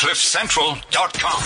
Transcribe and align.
CliffCentral.com. 0.00 1.42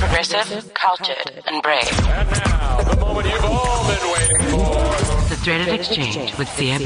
Progressive, 0.00 0.74
cultured, 0.74 1.44
and 1.46 1.62
brave. 1.62 1.88
And 2.08 2.28
now, 2.28 2.80
the 2.82 2.96
moment 2.96 3.28
you've 3.28 3.44
all 3.44 3.86
been 3.86 3.95
waiting 5.46 5.64
Threaded 5.64 5.80
Exchange 5.80 6.38
with 6.38 6.48
Sia 6.48 6.78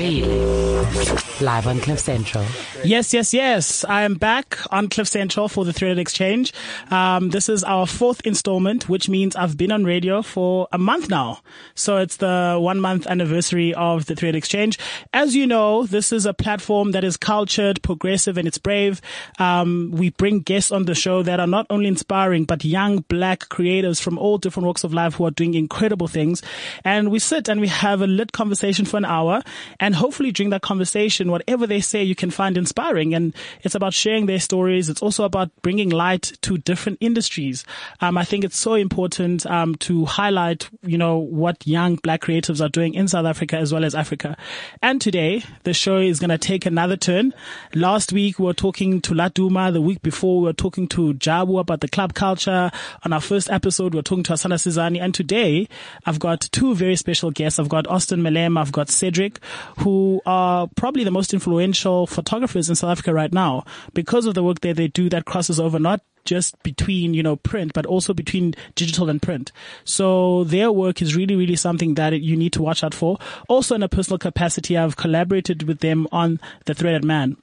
Live 1.41 1.67
on 1.67 1.81
Cliff 1.81 1.99
Central. 1.99 2.45
Yes, 2.85 3.15
yes, 3.15 3.33
yes. 3.33 3.85
I 3.85 4.03
am 4.03 4.15
back 4.15 4.59
on 4.71 4.89
Cliff 4.89 5.09
Central 5.09 5.49
for 5.49 5.65
the 5.65 5.73
Threaded 5.73 5.99
Exchange. 5.99 6.53
Um, 6.91 7.31
this 7.31 7.49
is 7.49 7.65
our 7.65 7.87
fourth 7.87 8.21
installment, 8.25 8.89
which 8.89 9.09
means 9.09 9.37
I've 9.37 9.57
been 9.57 9.73
on 9.73 9.85
radio 9.85 10.21
for 10.23 10.69
a 10.73 10.79
month 10.79 11.09
now. 11.09 11.41
So 11.75 11.97
it's 11.97 12.17
the 12.17 12.59
one 12.61 12.81
month 12.81 13.07
anniversary 13.07 13.73
of 13.75 14.07
the 14.07 14.15
Threaded 14.15 14.37
Exchange. 14.37 14.79
As 15.13 15.35
you 15.35 15.47
know, 15.47 15.87
this 15.87 16.13
is 16.13 16.27
a 16.27 16.35
platform 16.35 16.93
that 16.93 17.05
is 17.05 17.17
cultured, 17.17 17.83
progressive, 17.83 18.37
and 18.37 18.47
it's 18.47 18.59
brave. 18.59 19.01
Um, 19.39 19.91
we 19.93 20.11
bring 20.11 20.41
guests 20.41 20.71
on 20.71 20.85
the 20.85 20.95
show 20.95 21.23
that 21.23 21.41
are 21.41 21.47
not 21.47 21.67
only 21.71 21.89
inspiring, 21.89 22.45
but 22.45 22.65
young 22.65 23.01
black 23.09 23.49
creators 23.49 24.01
from 24.01 24.19
all 24.19 24.39
different 24.39 24.67
walks 24.67 24.85
of 24.85 24.93
life 24.93 25.15
who 25.15 25.25
are 25.25 25.31
doing 25.31 25.55
incredible 25.55 26.09
things. 26.09 26.43
And 26.85 27.11
we 27.11 27.19
sit 27.19 27.49
and 27.49 27.61
we 27.61 27.69
have 27.69 28.03
a 28.03 28.07
lit 28.07 28.33
conversation 28.33 28.50
for 28.85 28.97
an 28.97 29.05
hour. 29.05 29.43
And 29.79 29.95
hopefully 29.95 30.33
during 30.33 30.51
that 30.51 30.63
conversation, 30.63 31.31
whatever 31.31 31.67
they 31.67 31.81
say, 31.81 32.03
you 32.03 32.15
can 32.15 32.31
find 32.31 32.57
inspiring. 32.57 33.15
And 33.15 33.35
it's 33.63 33.75
about 33.75 33.95
sharing 33.95 34.27
their 34.27 34.41
stories. 34.41 34.89
It's 34.89 35.03
also 35.03 35.25
about 35.25 35.51
bringing 35.63 35.91
light 35.91 36.33
to 36.43 36.59
different 36.59 36.99
industries. 37.01 37.65
Um, 38.01 38.17
I 38.19 38.25
think 38.25 38.45
it's 38.45 38.59
so 38.59 38.75
important, 38.75 39.47
um, 39.47 39.75
to 39.77 40.05
highlight, 40.05 40.69
you 40.83 40.99
know, 40.99 41.19
what 41.19 41.67
young 41.67 41.97
black 41.97 42.23
creatives 42.23 42.65
are 42.65 42.69
doing 42.69 42.95
in 42.95 43.09
South 43.09 43.27
Africa 43.27 43.57
as 43.57 43.73
well 43.73 43.85
as 43.85 43.95
Africa. 43.95 44.37
And 44.83 45.01
today, 45.01 45.43
the 45.65 45.75
show 45.75 45.99
is 45.99 46.19
going 46.19 46.31
to 46.31 46.39
take 46.39 46.67
another 46.67 46.97
turn. 46.97 47.35
Last 47.75 48.13
week, 48.13 48.39
we 48.39 48.47
were 48.47 48.55
talking 48.55 49.01
to 49.03 49.15
Laduma. 49.15 49.73
The 49.73 49.81
week 49.81 50.03
before, 50.03 50.41
we 50.41 50.47
were 50.47 50.53
talking 50.53 50.89
to 50.89 51.15
Jabu 51.15 51.61
about 51.61 51.81
the 51.81 51.89
club 51.89 52.15
culture. 52.15 52.71
On 53.05 53.13
our 53.13 53.21
first 53.21 53.51
episode, 53.51 53.95
we 53.95 53.99
were 53.99 54.03
talking 54.03 54.25
to 54.25 54.33
Asana 54.33 54.55
Sizani. 54.55 55.01
And 55.01 55.15
today, 55.15 55.69
I've 56.07 56.19
got 56.19 56.41
two 56.53 56.75
very 56.75 56.97
special 56.97 57.31
guests. 57.31 57.59
I've 57.59 57.69
got 57.69 57.87
Austin 57.87 58.23
I've 58.57 58.73
got 58.73 58.89
Cedric, 58.89 59.39
who 59.79 60.21
are 60.27 60.69
probably 60.77 61.05
the 61.05 61.11
most 61.11 61.35
influential 61.35 62.07
photographers 62.07 62.69
in 62.69 62.75
South 62.75 62.91
Africa 62.91 63.15
right 63.15 63.33
now 63.33 63.65
because 63.95 64.27
of 64.27 64.35
the 64.35 64.43
work 64.43 64.61
that 64.61 64.77
they 64.77 64.89
do 64.89 65.09
that 65.11 65.25
crosses 65.25 65.59
over 65.59 65.79
not 65.79 66.03
just 66.25 66.63
between, 66.63 67.15
you 67.15 67.23
know, 67.23 67.37
print, 67.37 67.73
but 67.73 67.87
also 67.87 68.13
between 68.13 68.55
digital 68.75 69.09
and 69.09 69.23
print. 69.23 69.53
So 69.85 70.45
their 70.45 70.71
work 70.71 71.03
is 71.03 71.17
really, 71.17 71.37
really 71.37 71.57
something 71.57 71.95
that 71.95 72.21
you 72.21 72.37
need 72.37 72.53
to 72.55 72.63
watch 72.63 72.85
out 72.85 72.95
for. 72.95 73.19
Also 73.49 73.75
in 73.75 73.83
a 73.83 73.89
personal 73.89 74.19
capacity, 74.19 74.77
I've 74.77 74.97
collaborated 74.97 75.65
with 75.65 75.81
them 75.81 76.07
on 76.13 76.41
The 76.67 76.75
Threaded 76.75 77.05
Man. 77.05 77.37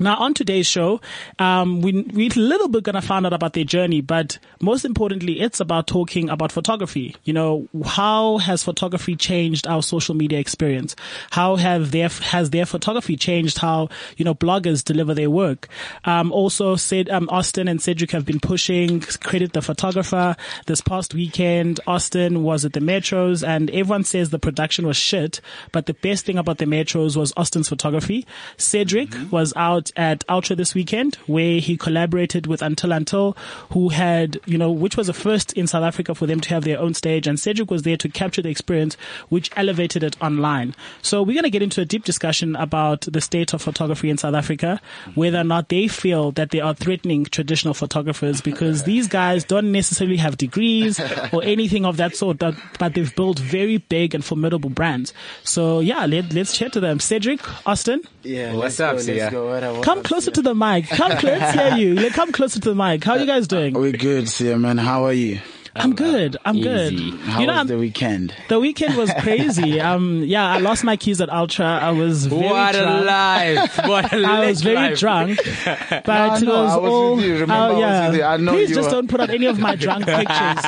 Now, 0.00 0.16
on 0.16 0.32
today's 0.32 0.66
show, 0.66 1.02
um, 1.38 1.82
we 1.82 1.92
we 2.02 2.30
a 2.30 2.34
little 2.34 2.68
bit 2.68 2.84
gonna 2.84 3.02
find 3.02 3.26
out 3.26 3.34
about 3.34 3.52
their 3.52 3.64
journey, 3.64 4.00
but 4.00 4.38
most 4.62 4.86
importantly, 4.86 5.40
it's 5.40 5.60
about 5.60 5.86
talking 5.86 6.30
about 6.30 6.52
photography. 6.52 7.16
You 7.24 7.34
know, 7.34 7.68
how 7.84 8.38
has 8.38 8.64
photography 8.64 9.14
changed 9.14 9.66
our 9.66 9.82
social 9.82 10.14
media 10.14 10.38
experience? 10.38 10.96
How 11.30 11.56
have 11.56 11.90
their 11.90 12.08
has 12.08 12.48
their 12.48 12.64
photography 12.64 13.16
changed 13.16 13.58
how 13.58 13.90
you 14.16 14.24
know 14.24 14.34
bloggers 14.34 14.82
deliver 14.82 15.12
their 15.12 15.28
work? 15.28 15.68
Um, 16.06 16.32
also, 16.32 16.76
said 16.76 17.10
um, 17.10 17.28
Austin 17.30 17.68
and 17.68 17.82
Cedric 17.82 18.12
have 18.12 18.24
been 18.24 18.40
pushing 18.40 19.00
credit 19.00 19.52
the 19.52 19.60
photographer. 19.60 20.34
This 20.64 20.80
past 20.80 21.12
weekend, 21.12 21.78
Austin 21.86 22.42
was 22.42 22.64
at 22.64 22.72
the 22.72 22.80
Metros, 22.80 23.46
and 23.46 23.68
everyone 23.68 24.04
says 24.04 24.30
the 24.30 24.38
production 24.38 24.86
was 24.86 24.96
shit, 24.96 25.42
but 25.72 25.84
the 25.84 25.94
best 25.94 26.24
thing 26.24 26.38
about 26.38 26.56
the 26.56 26.64
Metros 26.64 27.18
was 27.18 27.34
Austin's 27.36 27.68
photography. 27.68 28.26
Cedric 28.56 29.10
mm-hmm. 29.10 29.28
was 29.28 29.52
out 29.56 29.89
at 29.96 30.24
Ultra 30.28 30.56
this 30.56 30.74
weekend 30.74 31.16
where 31.26 31.58
he 31.58 31.76
collaborated 31.76 32.46
with 32.46 32.62
Until 32.62 32.92
Until 32.92 33.36
who 33.70 33.88
had, 33.90 34.38
you 34.46 34.58
know, 34.58 34.70
which 34.70 34.96
was 34.96 35.08
a 35.08 35.12
first 35.12 35.52
in 35.54 35.66
South 35.66 35.84
Africa 35.84 36.14
for 36.14 36.26
them 36.26 36.40
to 36.40 36.48
have 36.50 36.64
their 36.64 36.78
own 36.78 36.94
stage 36.94 37.26
and 37.26 37.38
Cedric 37.38 37.70
was 37.70 37.82
there 37.82 37.96
to 37.96 38.08
capture 38.08 38.42
the 38.42 38.48
experience 38.48 38.96
which 39.28 39.50
elevated 39.56 40.02
it 40.02 40.20
online. 40.22 40.74
So 41.02 41.22
we're 41.22 41.34
going 41.34 41.44
to 41.44 41.50
get 41.50 41.62
into 41.62 41.80
a 41.80 41.84
deep 41.84 42.04
discussion 42.04 42.56
about 42.56 43.02
the 43.02 43.20
state 43.20 43.52
of 43.52 43.62
photography 43.62 44.10
in 44.10 44.18
South 44.18 44.34
Africa, 44.34 44.80
whether 45.14 45.38
or 45.38 45.44
not 45.44 45.68
they 45.68 45.88
feel 45.88 46.32
that 46.32 46.50
they 46.50 46.60
are 46.60 46.74
threatening 46.74 47.24
traditional 47.24 47.74
photographers 47.74 48.40
because 48.40 48.84
these 48.84 49.06
guys 49.06 49.44
don't 49.44 49.72
necessarily 49.72 50.16
have 50.16 50.36
degrees 50.36 51.00
or 51.32 51.42
anything 51.42 51.84
of 51.84 51.96
that 51.96 52.16
sort, 52.16 52.38
but 52.38 52.54
they've 52.94 53.14
built 53.14 53.38
very 53.38 53.78
big 53.78 54.14
and 54.14 54.24
formidable 54.24 54.70
brands. 54.70 55.12
So 55.44 55.80
yeah, 55.80 56.06
let, 56.06 56.32
let's 56.32 56.56
chat 56.56 56.72
to 56.74 56.80
them. 56.80 57.00
Cedric, 57.00 57.40
Austin. 57.66 58.02
Yeah. 58.22 58.54
What's 58.54 58.78
up, 58.80 58.98
go, 59.30 59.80
Come 59.82 60.02
closer 60.02 60.30
to 60.30 60.42
the 60.42 60.54
mic. 60.54 60.88
Come, 60.88 61.12
let's 61.22 61.54
hear 61.58 61.76
you. 61.76 62.10
Come 62.10 62.32
closer 62.32 62.60
to 62.60 62.68
the 62.70 62.74
mic. 62.74 63.02
How 63.02 63.12
are 63.12 63.18
you 63.18 63.26
guys 63.26 63.48
doing? 63.48 63.74
We're 63.74 63.92
good, 63.92 64.28
Sia, 64.28 64.58
man. 64.58 64.78
How 64.78 65.04
are 65.04 65.12
you? 65.12 65.40
I'm 65.76 65.94
good. 65.94 66.36
I'm 66.44 66.56
Easy. 66.56 66.64
good. 67.10 67.20
How 67.20 67.40
you 67.40 67.46
know, 67.46 67.58
was 67.58 67.68
the 67.68 67.78
weekend? 67.78 68.34
The 68.48 68.58
weekend 68.58 68.96
was 68.96 69.10
crazy. 69.20 69.80
um, 69.80 70.22
yeah, 70.24 70.46
I 70.50 70.58
lost 70.58 70.82
my 70.84 70.96
keys 70.96 71.20
at 71.20 71.30
Ultra. 71.30 71.64
I 71.66 71.92
was 71.92 72.26
very 72.26 72.42
what 72.42 72.74
drunk. 72.74 73.02
a 73.02 73.04
life! 73.04 73.78
What 73.86 74.12
a 74.12 74.16
I 74.26 74.46
was 74.46 74.62
very 74.62 74.74
life. 74.76 74.98
drunk, 74.98 75.38
but 75.64 76.06
no, 76.06 76.34
it 76.34 76.46
was, 76.46 76.46
I 76.72 76.76
was 76.76 76.90
all. 76.92 77.16
With 77.16 77.24
you. 77.24 77.32
Remember, 77.38 77.54
uh, 77.54 77.78
yeah. 77.78 77.86
I 77.86 78.00
was 78.00 78.10
with 78.10 78.18
you. 78.18 78.24
I 78.24 78.36
know 78.38 78.52
Please 78.52 78.68
you 78.70 78.74
just 78.74 78.88
were. 78.88 78.92
don't 78.96 79.08
put 79.08 79.20
up 79.20 79.30
any 79.30 79.46
of 79.46 79.58
my 79.58 79.76
drunk 79.76 80.06
pictures. 80.06 80.64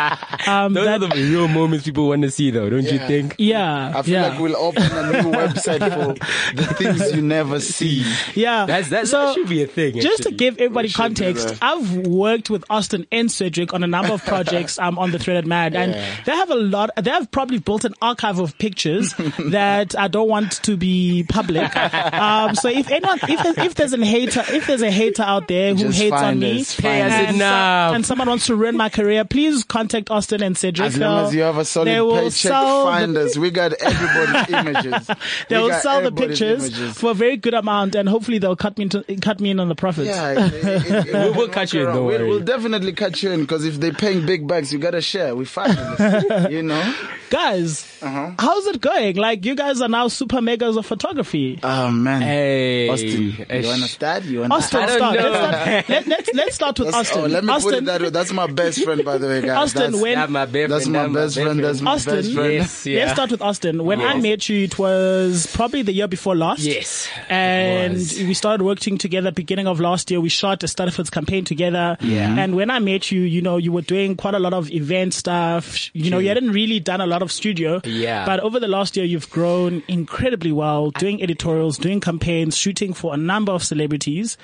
Um, 0.46 0.74
Those 0.74 0.86
that, 0.86 1.02
are 1.02 1.08
the 1.08 1.14
real 1.14 1.48
moments 1.48 1.84
people 1.84 2.08
want 2.08 2.22
to 2.22 2.30
see, 2.30 2.50
though, 2.50 2.70
don't 2.70 2.84
Yeah. 2.84 2.92
you 2.92 2.98
think? 3.00 3.34
yeah, 3.38 3.92
I 3.96 4.02
feel 4.02 4.14
yeah, 4.14 4.28
like 4.28 4.38
we'll 4.40 4.56
open 4.56 4.82
a 4.84 5.22
new 5.22 5.30
website 5.32 5.80
for 5.80 6.14
the 6.54 6.74
things 6.74 7.12
you 7.14 7.22
never 7.22 7.60
see. 7.60 8.04
yeah. 8.34 8.66
That's 8.66 8.88
that, 8.90 9.08
so, 9.08 9.26
that 9.26 9.34
should 9.34 9.48
be 9.48 9.62
a 9.62 9.66
thing. 9.66 10.00
Just 10.00 10.22
to 10.24 10.30
give 10.30 10.54
everybody 10.58 10.88
We 10.88 10.92
context. 10.92 11.56
I've 11.60 11.96
worked 12.06 12.50
with 12.50 12.64
Austin 12.70 13.06
and 13.12 13.30
Cedric 13.30 13.72
on 13.74 13.82
a 13.82 13.86
number 13.86 14.12
of 14.12 14.24
projects 14.24 14.78
um, 14.78 14.91
on 14.98 15.10
the 15.10 15.18
Threaded 15.18 15.46
Man, 15.46 15.74
and 15.76 15.94
they 16.24 16.32
have 16.32 16.50
a 16.50 16.54
lot. 16.54 16.90
They 17.00 17.10
have 17.10 17.30
probably 17.30 17.58
built 17.58 17.84
an 17.84 17.94
archive 18.02 18.38
of 18.38 18.56
pictures 18.58 19.14
that 19.50 19.98
I 19.98 20.08
don't 20.08 20.28
want 20.28 20.52
to 20.64 20.76
be 20.76 21.24
public. 21.28 21.74
Um, 21.76 22.54
so 22.54 22.68
if 22.68 22.90
anyone, 22.90 23.18
if 23.22 23.58
if 23.58 23.74
there's 23.74 23.92
a 23.92 24.04
hater, 24.04 24.42
if 24.48 24.66
there's 24.66 24.82
a 24.82 24.90
hater 24.90 25.22
out 25.22 25.48
there 25.48 25.74
who 25.74 25.84
Just 25.84 25.98
hates 25.98 26.12
on 26.12 26.20
find 26.20 26.40
me, 26.40 26.60
us, 26.60 26.76
Pay 26.80 27.02
us 27.02 27.12
and, 27.12 27.26
us. 27.28 27.34
enough. 27.34 27.94
and 27.94 28.06
someone 28.06 28.28
wants 28.28 28.46
to 28.46 28.56
ruin 28.56 28.76
my 28.76 28.88
career, 28.88 29.24
please 29.24 29.64
contact 29.64 30.10
Austin 30.10 30.42
and 30.42 30.56
Cedric. 30.56 30.86
As 30.86 30.98
long 30.98 31.16
They'll- 31.16 31.26
as 31.28 31.34
you 31.34 31.42
have 31.42 31.58
a 31.58 31.64
solid 31.64 31.86
they 31.88 32.00
will 32.00 32.14
paycheck, 32.14 32.32
sell 32.32 32.84
the- 32.86 32.90
find 32.90 33.16
us. 33.16 33.36
We 33.36 33.50
got 33.50 33.72
everybody's 33.80 34.50
images. 34.54 35.06
They 35.48 35.56
We 35.58 35.62
will 35.64 35.72
sell 35.80 36.02
the 36.02 36.12
pictures 36.12 36.68
images. 36.68 36.98
for 36.98 37.10
a 37.10 37.14
very 37.14 37.36
good 37.36 37.54
amount, 37.54 37.94
and 37.94 38.08
hopefully 38.08 38.38
they'll 38.38 38.56
cut 38.56 38.76
me 38.78 38.84
into, 38.84 39.02
cut 39.20 39.40
me 39.40 39.50
in 39.50 39.60
on 39.60 39.68
the 39.68 39.74
profits. 39.74 40.08
Yeah, 40.08 40.32
it- 40.32 40.54
it- 40.54 40.64
it- 40.64 41.06
it 41.06 41.12
We'll- 41.12 41.34
we'll 41.34 41.46
can 41.46 41.54
cut 41.54 41.72
you 41.72 41.80
in, 41.80 41.86
don't 41.86 41.94
We'll, 42.06 42.18
worry. 42.18 42.28
we'll 42.28 42.40
definitely 42.40 42.92
cut 42.92 43.22
you 43.22 43.30
in 43.30 43.40
because 43.42 43.64
if 43.64 43.76
they're 43.80 43.92
paying 43.92 44.26
big 44.26 44.46
bucks, 44.46 44.72
you 44.72 44.78
gotta 44.82 45.00
share. 45.00 45.34
We 45.34 45.44
fabulous, 45.44 46.50
you 46.50 46.62
know. 46.62 46.94
Guys, 47.32 47.86
Uh-huh. 48.02 48.32
how's 48.38 48.66
it 48.66 48.78
going? 48.82 49.16
Like 49.16 49.42
you 49.46 49.54
guys 49.54 49.80
are 49.80 49.88
now 49.88 50.08
super 50.08 50.42
megas 50.42 50.76
of 50.76 50.84
photography. 50.84 51.58
Oh 51.62 51.90
man, 51.90 52.20
Hey, 52.20 52.90
Austin, 52.90 53.46
eh, 53.48 53.60
you 53.60 53.66
wanna 53.68 53.88
start? 53.88 54.24
You 54.24 54.40
wanna 54.40 54.54
Austin, 54.54 54.86
start. 54.86 55.16
Let's 55.16 55.36
start. 55.38 55.88
Let, 55.88 56.06
let's 56.08 56.30
let's 56.34 56.54
start 56.54 56.78
with 56.78 56.88
That's- 56.88 57.08
Austin. 57.08 57.24
Oh, 57.24 57.26
let 57.28 57.42
me 57.42 57.50
Austin, 57.54 57.70
put 57.72 57.78
it 57.78 57.84
that 57.86 58.02
way. 58.02 58.10
That's 58.10 58.32
my 58.34 58.46
best 58.48 58.84
friend, 58.84 59.02
by 59.02 59.16
the 59.16 59.28
way, 59.28 59.40
guys. 59.40 59.56
Austin, 59.56 59.92
that's, 59.92 60.02
when 60.02 60.14
That's 60.18 60.30
my 60.30 60.44
best 60.44 60.68
that's 60.68 60.84
friend. 60.88 60.92
my 61.12 61.20
that's 61.20 61.34
best 61.34 61.44
friend. 61.46 61.64
That's 61.64 61.80
my 61.80 61.90
Austin, 61.92 62.14
best 62.16 62.32
friend. 62.34 62.52
Yes, 62.52 62.86
yeah. 62.86 62.98
Let's 63.00 63.12
start 63.12 63.30
with 63.30 63.40
Austin. 63.40 63.84
When 63.84 64.02
I 64.02 64.20
met 64.20 64.48
you, 64.50 64.64
it 64.64 64.78
was 64.78 65.46
probably 65.54 65.80
the 65.80 65.92
year 65.94 66.08
before 66.08 66.36
last. 66.36 66.60
Yes, 66.60 67.08
And 67.30 67.94
we 67.96 68.34
started 68.34 68.62
working 68.62 68.98
together 68.98 69.32
beginning 69.32 69.66
of 69.66 69.80
last 69.80 70.10
year. 70.10 70.20
We 70.20 70.28
shot 70.28 70.62
a 70.64 70.66
Stuttafords 70.66 71.10
campaign 71.10 71.44
together. 71.46 71.96
Yeah. 72.02 72.36
And 72.38 72.56
when 72.56 72.68
I 72.70 72.78
met 72.78 73.10
you, 73.10 73.22
you 73.22 73.40
know, 73.40 73.56
you 73.56 73.72
were 73.72 73.80
doing 73.80 74.16
quite 74.16 74.34
a 74.34 74.38
lot 74.38 74.52
of 74.52 74.70
event 74.70 75.14
stuff. 75.14 75.88
You 75.94 76.10
know, 76.10 76.18
you 76.18 76.28
hadn't 76.28 76.50
really 76.52 76.78
done 76.80 77.00
a 77.00 77.06
lot 77.06 77.21
of 77.22 77.32
studio. 77.32 77.80
Yeah. 77.84 78.26
But 78.26 78.40
over 78.40 78.60
the 78.60 78.68
last 78.68 78.96
year, 78.96 79.06
you've 79.06 79.30
grown 79.30 79.82
incredibly 79.88 80.52
well, 80.52 80.90
doing 80.90 81.22
editorials, 81.22 81.78
doing 81.78 82.00
campaigns, 82.00 82.56
shooting 82.56 82.92
for 82.92 83.14
a 83.14 83.16
number 83.16 83.52
of 83.52 83.62
celebrities. 83.64 84.36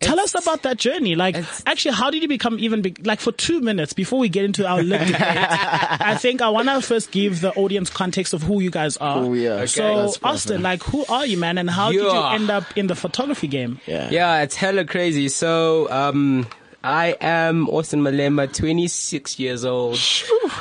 Tell 0.00 0.18
us 0.18 0.34
about 0.34 0.62
that 0.62 0.78
journey. 0.78 1.14
Like, 1.14 1.36
actually, 1.66 1.94
how 1.94 2.08
did 2.10 2.22
you 2.22 2.28
become 2.28 2.58
even 2.58 2.80
big? 2.80 3.04
Like, 3.06 3.20
for 3.20 3.32
two 3.32 3.60
minutes 3.60 3.92
before 3.92 4.18
we 4.18 4.30
get 4.30 4.46
into 4.46 4.66
our 4.66 4.82
lit 4.82 5.00
debate, 5.06 5.20
I 5.20 6.16
think 6.18 6.40
I 6.40 6.48
want 6.48 6.68
to 6.68 6.80
first 6.80 7.10
give 7.10 7.42
the 7.42 7.52
audience 7.52 7.90
context 7.90 8.32
of 8.32 8.42
who 8.42 8.60
you 8.60 8.70
guys 8.70 8.96
are. 8.96 9.18
Oh, 9.18 9.34
yeah. 9.34 9.50
Okay. 9.56 9.66
So, 9.66 10.14
Austin, 10.22 10.62
like, 10.62 10.82
who 10.84 11.04
are 11.10 11.26
you, 11.26 11.36
man, 11.36 11.58
and 11.58 11.68
how 11.68 11.92
did 11.92 12.00
you 12.00 12.06
Yeah. 12.08 12.32
end 12.32 12.48
up 12.48 12.64
in 12.78 12.86
the 12.86 12.94
photography 12.94 13.46
game? 13.46 13.78
Yeah. 13.86 14.08
Yeah, 14.10 14.40
it's 14.42 14.54
hella 14.56 14.86
crazy. 14.86 15.28
So, 15.28 15.90
um, 15.90 16.46
I 16.82 17.16
am 17.20 17.68
Austin 17.68 18.00
Malema, 18.00 18.52
26 18.52 19.38
years 19.38 19.64
old. 19.64 19.98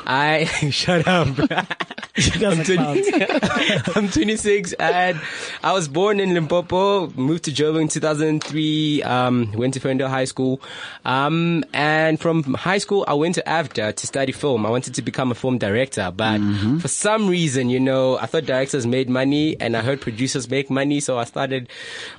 I, 0.06 0.46
shut 0.72 1.08
up. 1.08 1.28
Are 2.18 2.64
clowns. 2.64 3.08
I'm 3.96 4.10
26 4.10 4.74
and 4.74 5.20
I 5.64 5.74
was 5.74 5.88
born 5.88 6.20
in 6.20 6.34
Limpopo, 6.34 7.10
moved 7.12 7.44
to 7.46 7.52
Joburg 7.52 7.84
in 7.84 7.88
2003, 7.88 9.04
um, 9.04 9.52
went 9.54 9.76
to 9.76 9.80
Ferndale 9.80 10.10
High 10.10 10.26
School. 10.26 10.60
Um, 11.06 11.64
and 11.74 12.20
from 12.20 12.44
high 12.56 12.80
school, 12.80 13.06
I 13.08 13.14
went 13.14 13.36
to 13.36 13.44
AFDA 13.44 13.96
to 13.96 14.08
study 14.08 14.32
film. 14.32 14.66
I 14.66 14.70
wanted 14.70 14.96
to 14.96 15.02
become 15.02 15.32
a 15.32 15.36
film 15.36 15.58
director, 15.60 16.12
but 16.16 16.40
for 16.82 16.88
some 16.88 17.28
reason, 17.30 17.70
you 17.70 17.80
know, 17.80 18.18
I 18.18 18.26
thought 18.26 18.46
directors 18.46 18.86
made 18.88 19.10
money 19.10 19.60
and 19.62 19.78
I 19.78 19.82
heard 19.82 20.02
producers 20.02 20.50
make 20.50 20.70
money. 20.70 21.00
So 21.00 21.18
I 21.18 21.24
started, 21.26 21.70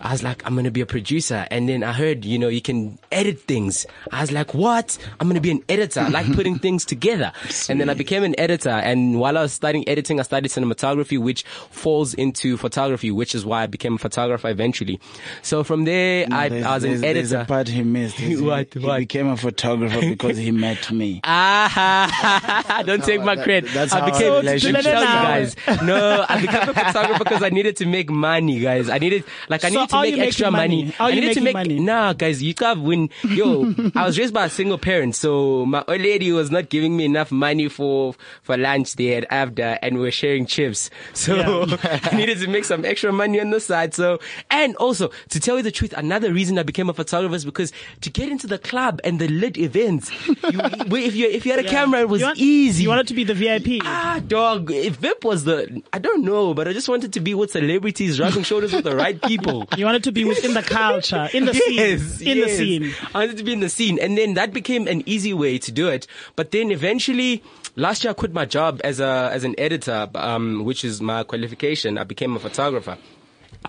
I 0.01 0.13
was 0.13 0.23
like, 0.23 0.47
I'm 0.47 0.55
going 0.55 0.65
to 0.65 0.71
be 0.71 0.81
a 0.81 0.87
producer. 0.87 1.47
And 1.51 1.69
then 1.69 1.83
I 1.83 1.93
heard, 1.93 2.25
you 2.25 2.39
know, 2.39 2.49
you 2.49 2.63
can 2.63 2.99
edit 3.11 3.41
things. 3.41 3.87
I 4.13 4.21
was 4.21 4.31
like, 4.33 4.55
what? 4.55 4.97
I'm 5.19 5.27
going 5.27 5.35
to 5.35 5.41
be 5.41 5.51
an 5.51 5.65
editor. 5.69 6.01
I 6.01 6.09
like 6.09 6.33
putting 6.33 6.59
things 6.61 6.85
together. 6.85 7.33
And 7.69 7.81
then 7.81 7.91
I 7.91 7.95
became 7.95 8.23
an 8.23 8.39
editor. 8.39 8.71
And 8.71 9.19
while 9.19 9.37
I 9.37 9.43
was 9.43 9.53
studying 9.53 9.81
editing, 9.91 10.21
I 10.21 10.23
studied 10.23 10.51
cinematography, 10.51 11.19
which 11.19 11.43
falls 11.71 12.15
into 12.15 12.57
photography, 12.57 13.11
which 13.11 13.35
is 13.35 13.45
why 13.45 13.65
I 13.65 13.67
became 13.67 13.95
a 13.95 13.99
photographer 13.99 14.49
eventually. 14.49 15.01
So 15.43 15.65
from 15.65 15.85
there, 15.85 16.27
I, 16.31 16.47
I 16.47 16.75
was 16.75 16.85
an 16.85 17.01
there's- 17.01 17.01
There's 17.01 17.33
editor. 17.33 17.43
a 17.43 17.45
part 17.47 17.69
he 17.69 17.83
missed. 17.83 18.17
He, 18.21 18.37
What, 18.37 18.73
he 18.73 18.81
became 19.01 19.27
a 19.29 19.37
photographer 19.37 20.01
because 20.01 20.37
he 20.37 20.51
met 20.67 20.91
me. 20.93 21.21
Ah, 21.25 22.83
don't 22.87 23.03
take 23.05 23.23
my 23.23 23.35
that- 23.35 23.45
credit. 23.45 23.71
that's 23.73 23.93
I 23.93 24.05
became, 24.11 24.33
our 24.33 24.43
let 24.43 24.63
me 24.63 24.71
relationship 24.71 24.83
tell 24.83 25.01
you 25.03 25.07
guys. 25.07 25.57
No, 25.83 26.25
I 26.29 26.41
became 26.41 26.69
a 26.69 26.75
photographer 26.75 27.25
because 27.25 27.43
I 27.43 27.49
needed 27.51 27.77
to 27.79 27.87
make 27.87 28.11
money, 28.11 28.61
guys. 28.61 28.89
I 28.89 28.99
needed, 28.99 29.25
like, 29.49 29.65
I 29.65 29.71
So 29.71 29.75
needed 29.81 29.91
to 29.91 30.01
make 30.03 30.19
extra 30.19 30.51
money. 30.51 30.85
money? 30.85 30.95
Are 31.01 31.07
I 31.07 31.11
you 31.11 31.21
needed 31.21 31.35
to 31.35 31.41
make, 31.41 31.55
money? 31.55 31.79
nah, 31.81 32.13
guys, 32.13 32.43
you 32.43 32.55
can't 32.55 32.83
win. 32.83 33.11
Yo, 33.25 33.75
I 33.95 34.07
was 34.07 34.19
raised 34.19 34.35
by 34.35 34.47
a 34.47 34.51
single 34.51 34.79
parent, 34.79 35.15
so 35.17 35.65
my 35.67 35.85
old 35.89 36.01
lady 36.01 36.33
was 36.33 36.51
not 36.51 36.69
giving 36.69 36.97
me 36.97 37.05
enough 37.07 37.31
money 37.33 37.69
for, 37.69 38.15
for 38.43 38.57
lunch 38.57 38.95
there 38.97 39.25
at 39.33 39.55
AFDA 39.71 39.79
and 39.83 39.97
we 39.97 40.01
we're 40.01 40.11
sharing 40.11 40.47
chips. 40.47 40.91
So 41.21 41.35
I 41.83 42.17
needed 42.17 42.39
to 42.41 42.49
make 42.49 42.65
some 42.65 42.85
extra 42.85 43.13
money 43.13 43.41
on 43.41 43.51
the 43.51 43.61
side. 43.61 43.95
So, 43.95 44.21
and 44.51 44.75
also, 44.77 45.11
to 45.29 45.41
tell 45.41 45.57
you 45.57 45.63
the 45.63 45.71
truth, 45.71 45.93
another 45.97 46.33
reason 46.33 46.59
I 46.59 46.63
became 46.63 46.89
a 46.89 46.95
photographer 46.95 47.35
is 47.35 47.45
because 47.45 47.73
to 48.01 48.11
get 48.11 48.29
into 48.31 48.47
the 48.47 48.59
club 48.59 49.01
and 49.05 49.19
the 49.19 49.29
lit 49.29 49.59
events, 49.59 50.11
you, 50.27 50.37
if 50.45 51.15
you, 51.15 51.29
if 51.29 51.45
you 51.45 51.53
had 51.53 51.65
a 51.65 51.69
camera, 51.69 52.01
it 52.01 52.09
was 52.09 52.21
You 52.21 52.27
want- 52.29 52.39
easy. 52.39 52.85
You 52.85 52.89
wanted 52.89 53.09
to 53.09 53.15
be 53.15 53.25
the 53.25 53.35
VIP. 53.35 53.83
Ah, 53.85 54.21
dog. 54.27 54.71
If 54.71 54.97
VIP 54.97 55.25
was 55.25 55.45
the, 55.45 55.83
I 55.93 55.99
don't 55.99 56.25
know, 56.25 56.55
but 56.55 56.69
I 56.69 56.73
just 56.73 56.89
wanted 56.89 57.13
to 57.13 57.21
be 57.21 57.35
with 57.35 57.51
celebrities, 57.51 58.19
rubbing 58.19 58.45
shoulders 58.45 58.73
with 58.73 58.85
the 58.85 58.97
right 58.97 59.21
people. 59.21 59.69
You 59.77 59.85
wanted 59.85 60.05
to 60.05 60.13
be 60.13 60.25
within 60.25 60.55
the 60.55 60.63
culture, 60.63 61.29
in 61.35 61.45
the 61.45 61.55
scene, 61.55 61.79
in 61.79 62.39
yes. 62.39 62.47
the 62.47 62.49
scene. 62.57 62.95
I 63.15 63.19
wanted 63.21 63.37
to 63.37 63.45
be 63.45 63.53
in 63.53 63.61
the 63.61 63.69
scene. 63.69 63.99
And 63.99 64.17
then 64.17 64.35
that 64.35 64.53
became 64.53 64.87
an 64.87 65.03
easy 65.07 65.35
way 65.35 65.59
to 65.59 65.71
do 65.73 65.89
it. 65.89 66.07
But 66.37 66.51
then 66.51 66.71
eventually, 66.71 67.43
last 67.81 68.05
year 68.05 68.11
I 68.11 68.15
quit 68.15 68.33
my 68.33 68.45
job 68.45 68.81
as 68.85 69.01
a, 69.01 69.31
as 69.33 69.45
an 69.45 69.55
editor, 69.59 70.09
um, 70.15 70.65
which 70.65 70.85
is 70.85 71.01
my 71.01 71.25
qualification. 71.25 71.99
I 71.99 72.05
became 72.05 72.37
a 72.37 72.39
photographer. 72.39 72.99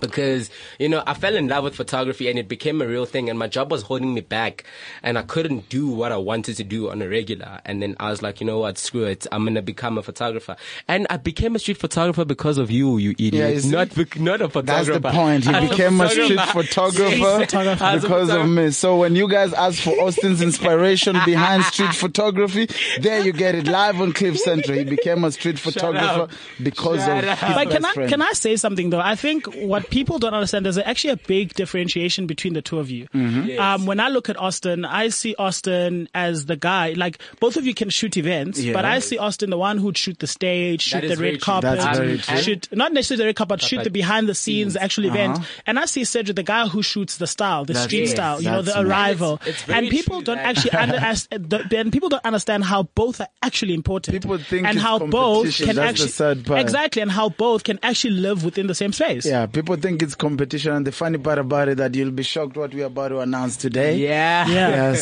Because, 0.02 0.50
you 0.80 0.90
know, 0.90 1.04
I 1.08 1.14
fell 1.14 1.36
in 1.36 1.48
love 1.48 1.64
with 1.64 1.76
photography 1.76 2.30
and 2.30 2.38
it 2.38 2.48
became 2.48 2.82
a 2.82 2.88
real 2.88 3.06
thing 3.06 3.30
and 3.30 3.40
my 3.40 3.48
job 3.48 3.72
was 3.72 3.84
holding 3.84 4.14
me 4.14 4.22
back 4.22 4.66
and 5.04 5.18
I 5.18 5.22
couldn't 5.22 5.70
do 5.70 5.88
what 5.88 6.12
I 6.12 6.18
wanted 6.18 6.58
to 6.58 6.64
do 6.64 6.90
on 6.90 7.02
a 7.02 7.08
regular. 7.08 7.60
And 7.66 7.82
then 7.82 7.96
I 8.00 8.10
was 8.10 8.22
like, 8.22 8.42
you 8.42 8.48
know 8.48 8.60
what, 8.60 8.78
screw 8.78 9.06
it. 9.06 9.26
I'm 9.32 9.44
going 9.44 9.56
to 9.56 9.62
become 9.62 9.98
a 9.98 10.04
photographer. 10.04 10.56
And 10.88 11.08
I 11.10 11.18
became 11.18 11.56
a 11.56 11.60
street 11.60 11.78
photographer 11.78 12.26
because 12.26 12.58
of 12.58 12.70
you, 12.72 12.98
you 12.98 13.12
idiot. 13.12 13.34
Yeah, 13.34 13.48
you 13.50 13.72
not, 13.72 13.96
bec- 13.96 14.20
not 14.20 14.42
a 14.42 14.50
photographer 14.50 15.00
That's 15.00 15.16
the 15.16 15.20
point. 15.22 15.46
He 15.46 15.70
became 15.70 16.02
a 16.02 16.10
street 16.10 16.40
photographer. 16.40 17.46
photographer 17.46 17.46
photographer. 17.46 17.84
I 17.84 17.96
was 17.96 18.04
a 18.04 18.08
because 18.08 18.30
of 18.30 18.50
me. 18.50 18.72
So 18.72 18.98
when 18.98 19.16
you 19.16 19.28
guys 19.30 19.54
ask 19.54 19.82
for 19.82 19.92
Austin's 20.02 20.42
inspiration 20.42 21.16
behind 21.26 21.64
street 21.66 21.94
photography, 21.94 22.68
there 23.00 23.22
you 23.22 23.34
get 23.34 23.56
it 23.56 23.68
live 23.68 24.02
on 24.02 24.14
Cliff 24.14 24.38
Central. 24.40 24.78
He 24.78 24.84
became 24.84 25.24
a 25.24 25.32
street 25.32 25.60
photographer 25.60 26.28
because 26.62 27.00
Shut 27.04 27.24
of 27.24 27.30
up. 27.30 27.38
his 27.40 27.56
But 27.56 27.70
can 27.70 27.86
I 27.86 27.94
friend. 27.94 28.10
can 28.10 28.22
I 28.22 28.32
say 28.34 28.56
something 28.56 28.90
though? 28.90 29.00
I 29.00 29.16
think 29.16 29.46
what 29.56 29.90
people 29.92 30.18
don't 30.18 30.34
understand 30.34 30.66
there's 30.66 30.78
actually 30.78 31.12
a 31.12 31.18
big 31.18 31.54
differentiation 31.54 32.26
between 32.26 32.54
the 32.54 32.62
two 32.62 32.80
of 32.80 32.90
you. 32.90 33.08
Mm-hmm. 33.14 33.60
Um, 33.60 33.86
when 33.86 34.00
I 34.00 34.08
look 34.10 34.30
at 34.30 34.38
Austin, 34.38 34.86
I 34.86 35.10
see 35.10 35.36
Austin 35.38 36.08
as 36.16 36.46
the 36.48 36.56
guy. 36.56 36.94
Like 36.94 37.20
both 37.40 37.58
of 37.58 37.66
you 37.66 37.74
can 37.76 37.90
shoot 37.90 38.18
events, 38.18 38.60
Yeah. 38.60 38.74
but 38.74 38.86
I 38.86 39.00
see 39.00 39.18
Austin 39.18 39.50
the 39.50 39.58
one 39.58 39.78
who'd 39.78 39.98
shoot 39.98 40.18
the 40.20 40.28
stage, 40.28 40.82
shoot 40.82 41.02
That 41.02 41.16
the 41.18 41.22
red 41.22 41.42
carpet, 41.42 41.78
That's 41.80 41.98
very 41.98 42.18
true. 42.18 42.38
shoot 42.38 42.68
not 42.72 42.94
necessarily 42.94 43.24
the 43.24 43.26
red 43.28 43.36
carpet, 43.36 43.60
but 43.60 43.62
shoot 43.62 43.84
the 43.84 43.90
behind 43.92 44.28
the 44.28 44.36
scenes 44.36 44.76
actual 44.76 45.06
event. 45.06 45.38
And 45.68 45.78
I 45.78 45.86
see 45.86 46.04
Cedric 46.06 46.36
the 46.36 46.44
guy 46.44 46.68
who 46.68 46.82
shoots 46.82 47.18
the 47.18 47.28
style, 47.28 47.66
the 47.66 47.74
Uh-huh. 47.74 47.82
That's- 47.82 47.86
street 47.90 48.00
yes, 48.02 48.12
style, 48.12 48.42
you 48.42 48.50
know, 48.50 48.62
the 48.62 48.72
that's- 48.72 48.86
arrival. 48.86 49.34
It's- 49.46 49.62
it's 49.62 49.70
and 49.70 49.90
people 49.90 50.18
true 50.18 50.26
don't 50.26 50.38
that- 50.38 50.58
actually 50.58 50.72
understand. 50.86 51.50
Then 51.70 51.92
people 51.92 52.10
don't 52.10 52.26
understand 52.26 52.64
how 52.64 52.84
both 52.96 53.20
are 53.22 53.28
actually 53.44 53.74
important. 53.74 54.14
People 54.22 54.38
think 54.38 54.66
and 54.66 54.78
it's 54.78 54.84
how 54.86 55.00
both 55.00 55.38
competition, 55.46 55.66
can 55.68 55.76
that's 55.76 55.86
the 56.00 56.04
actually 56.06 56.10
sad 56.10 56.46
part. 56.46 56.60
exactly, 56.62 57.02
and 57.02 57.12
how 57.12 57.30
both 57.30 57.64
can 57.64 57.80
actually 57.84 58.14
live 58.16 58.44
within 58.46 58.68
the 58.68 58.76
same 58.76 58.94
space. 58.94 59.26
Yeah, 59.26 59.46
people 59.46 59.76
think 59.82 60.02
it's 60.04 60.16
competition, 60.16 60.72
and 60.74 60.88
the 60.88 60.92
funny 60.92 61.18
part 61.18 61.40
about 61.40 61.68
it 61.70 61.78
that 61.78 61.94
you'll 61.96 62.12
be 62.12 62.24
shocked 62.24 62.56
what 62.56 62.74
we're 62.74 62.86
about 62.86 63.10
to 63.10 63.20
announce 63.20 63.58
today. 63.58 63.98
Yeah. 63.98 64.48
Yeah. 64.48 64.70
Yeah, 64.70 64.94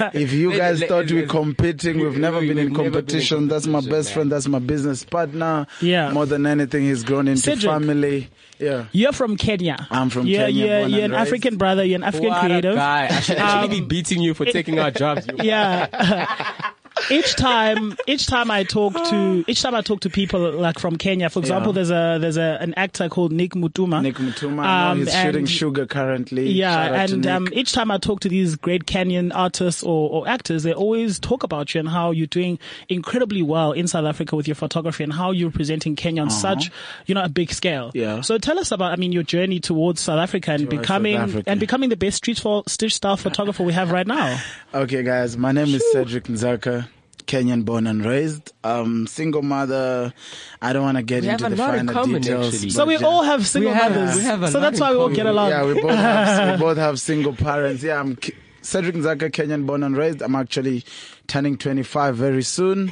so 0.00 0.10
if 0.18 0.32
you 0.32 0.56
guys 0.56 0.82
thought 0.82 1.10
we're 1.10 1.26
competing, 1.26 1.98
we've 2.00 2.16
never 2.18 2.40
been 2.40 2.50
in 2.50 2.56
we've 2.56 2.72
never 2.72 2.74
been 2.74 2.86
in 2.86 2.92
competition. 2.92 3.48
That's 3.48 3.66
my 3.66 3.80
best 3.80 4.12
friend. 4.12 4.32
That's 4.32 4.48
my 4.48 4.58
business 4.58 5.04
partner. 5.04 5.66
Yeah. 5.80 6.10
More 6.12 6.26
than 6.26 6.46
anything, 6.46 6.82
he's 6.84 7.04
grown 7.04 7.28
into 7.28 7.42
Cedric. 7.42 7.70
family. 7.70 8.28
Yeah. 8.58 8.86
You're 8.92 9.12
from 9.12 9.36
Kenya. 9.36 9.86
I'm 9.90 10.10
from 10.10 10.26
you're, 10.26 10.46
Kenya, 10.46 10.66
You're, 10.66 10.78
born 10.80 10.90
you're 10.90 11.04
an 11.04 11.10
raised. 11.12 11.26
African 11.28 11.56
brother. 11.58 11.84
You're 11.84 11.96
an 11.96 12.02
African 12.02 12.28
What 12.30 12.40
creative. 12.40 12.72
a 12.72 12.76
guy. 12.76 13.06
I 13.08 13.20
should 13.20 13.36
actually 13.36 13.78
Um, 13.78 13.82
be 13.84 13.86
beating 13.86 14.20
you 14.20 14.34
for 14.34 14.46
taking 14.46 14.78
our 14.80 14.90
jobs. 14.90 15.26
Yeah. 15.42 16.70
each 17.10 17.34
time, 17.36 17.96
each 18.06 18.26
time 18.26 18.50
I 18.50 18.64
talk 18.64 18.94
to, 18.94 19.44
each 19.46 19.62
time 19.62 19.74
I 19.74 19.80
talk 19.82 20.00
to 20.00 20.10
people 20.10 20.52
like 20.52 20.78
from 20.78 20.96
Kenya, 20.96 21.30
for 21.30 21.38
example, 21.40 21.70
Yeah. 21.72 21.74
there's 21.74 21.90
a, 21.90 22.18
there's 22.20 22.36
a, 22.36 22.58
an 22.60 22.74
actor 22.74 23.08
called 23.08 23.32
Nick 23.32 23.52
Mutuma. 23.52 24.02
Nick 24.02 24.16
Mutuma, 24.16 24.64
Um, 24.64 24.98
he's 24.98 25.12
shooting 25.14 25.46
Sugar 25.46 25.86
currently. 25.86 26.50
Yeah, 26.50 27.02
and 27.04 27.26
um, 27.26 27.48
each 27.52 27.72
time 27.72 27.90
I 27.90 27.98
talk 27.98 28.20
to 28.20 28.28
these 28.28 28.56
great 28.56 28.86
Kenyan 28.86 29.32
artists 29.34 29.82
or, 29.82 30.10
or 30.10 30.28
actors, 30.28 30.62
they 30.62 30.72
always 30.72 31.18
talk 31.18 31.42
about 31.42 31.74
you 31.74 31.80
and 31.80 31.88
how 31.88 32.10
you're 32.10 32.26
doing 32.26 32.58
incredibly 32.88 33.42
well 33.42 33.72
in 33.72 33.86
South 33.88 34.04
Africa 34.04 34.36
with 34.36 34.48
your 34.48 34.54
photography 34.54 35.04
and 35.04 35.12
how 35.12 35.30
you're 35.30 35.50
presenting 35.50 35.96
Kenya 35.96 36.22
on 36.22 36.30
such, 36.30 36.70
you 37.06 37.14
know, 37.14 37.22
a 37.22 37.28
big 37.28 37.52
scale. 37.52 37.86
Uh-huh. 37.86 37.92
Yeah. 37.94 38.20
So 38.22 38.38
tell 38.38 38.58
us 38.58 38.72
about, 38.72 38.92
I 38.92 38.96
mean, 38.96 39.12
your 39.12 39.22
journey 39.22 39.60
towards 39.60 40.00
South 40.00 40.18
Africa 40.18 40.52
and 40.52 40.68
Towards 40.68 40.80
becoming 40.82 41.16
Africa. 41.16 41.50
and 41.50 41.60
becoming 41.60 41.88
the 41.90 41.96
best 41.96 42.18
street 42.18 42.38
for 42.38 42.62
street 42.66 42.90
style 42.92 43.16
photographer 43.16 43.62
we 43.62 43.72
have 43.72 43.90
right 43.90 44.06
now. 44.06 44.38
Okay, 44.74 45.02
guys, 45.02 45.34
my 45.36 45.50
name 45.50 45.68
is 45.74 45.82
Cedric 45.92 46.24
Nzaka. 46.24 46.87
Kenyan 47.28 47.64
born 47.64 47.86
and 47.86 48.04
raised. 48.04 48.52
Um, 48.64 49.06
single 49.06 49.42
mother. 49.42 50.12
I 50.60 50.72
don't 50.72 50.82
want 50.82 50.96
to 50.96 51.02
get 51.04 51.22
We 51.22 51.28
into 51.28 51.44
have 51.44 51.52
the 51.56 51.62
lot 51.62 51.70
finer 51.76 51.92
common, 51.92 52.22
details. 52.22 52.54
actually. 52.54 52.70
So 52.70 52.84
we 52.86 52.96
yeah. 52.96 53.06
all 53.06 53.22
have 53.22 53.46
single 53.46 53.72
have- 53.72 53.92
mothers. 53.94 54.16
we 54.16 54.22
have 54.22 54.48
so 54.50 54.58
that's 54.60 54.80
why 54.80 54.90
we 54.92 54.96
all 54.98 55.10
get 55.10 55.26
along. 55.26 55.50
Yeah, 55.50 55.64
we 55.64 55.74
both 55.80 55.90
have 55.94 56.50
we 56.58 56.64
both 56.64 56.76
have 56.78 56.98
single 56.98 57.34
parents. 57.34 57.82
Yeah, 57.84 58.00
I'm 58.00 58.16
K- 58.16 58.34
Cedric 58.62 58.96
Nzaka, 58.96 59.30
Kenyan 59.30 59.66
born 59.66 59.82
and 59.84 59.96
raised. 59.96 60.20
I'm 60.22 60.34
actually 60.34 60.84
turning 61.28 61.56
25 61.56 62.16
very 62.16 62.42
soon. 62.42 62.90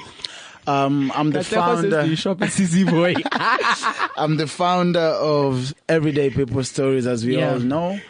Um, 0.68 1.12
I'm 1.14 1.30
the 1.30 1.44
founder. 1.44 2.16
shop 2.16 2.42
at 2.42 2.48
CC 2.50 2.84
Boy. 2.90 3.14
I'm 4.16 4.36
the 4.36 4.46
founder 4.48 4.98
of 4.98 5.74
Everyday 5.88 6.30
People 6.30 6.64
Stories, 6.64 7.06
as 7.06 7.24
we 7.24 7.36
Yeah. 7.38 7.52
all 7.52 7.58
know. 7.60 8.00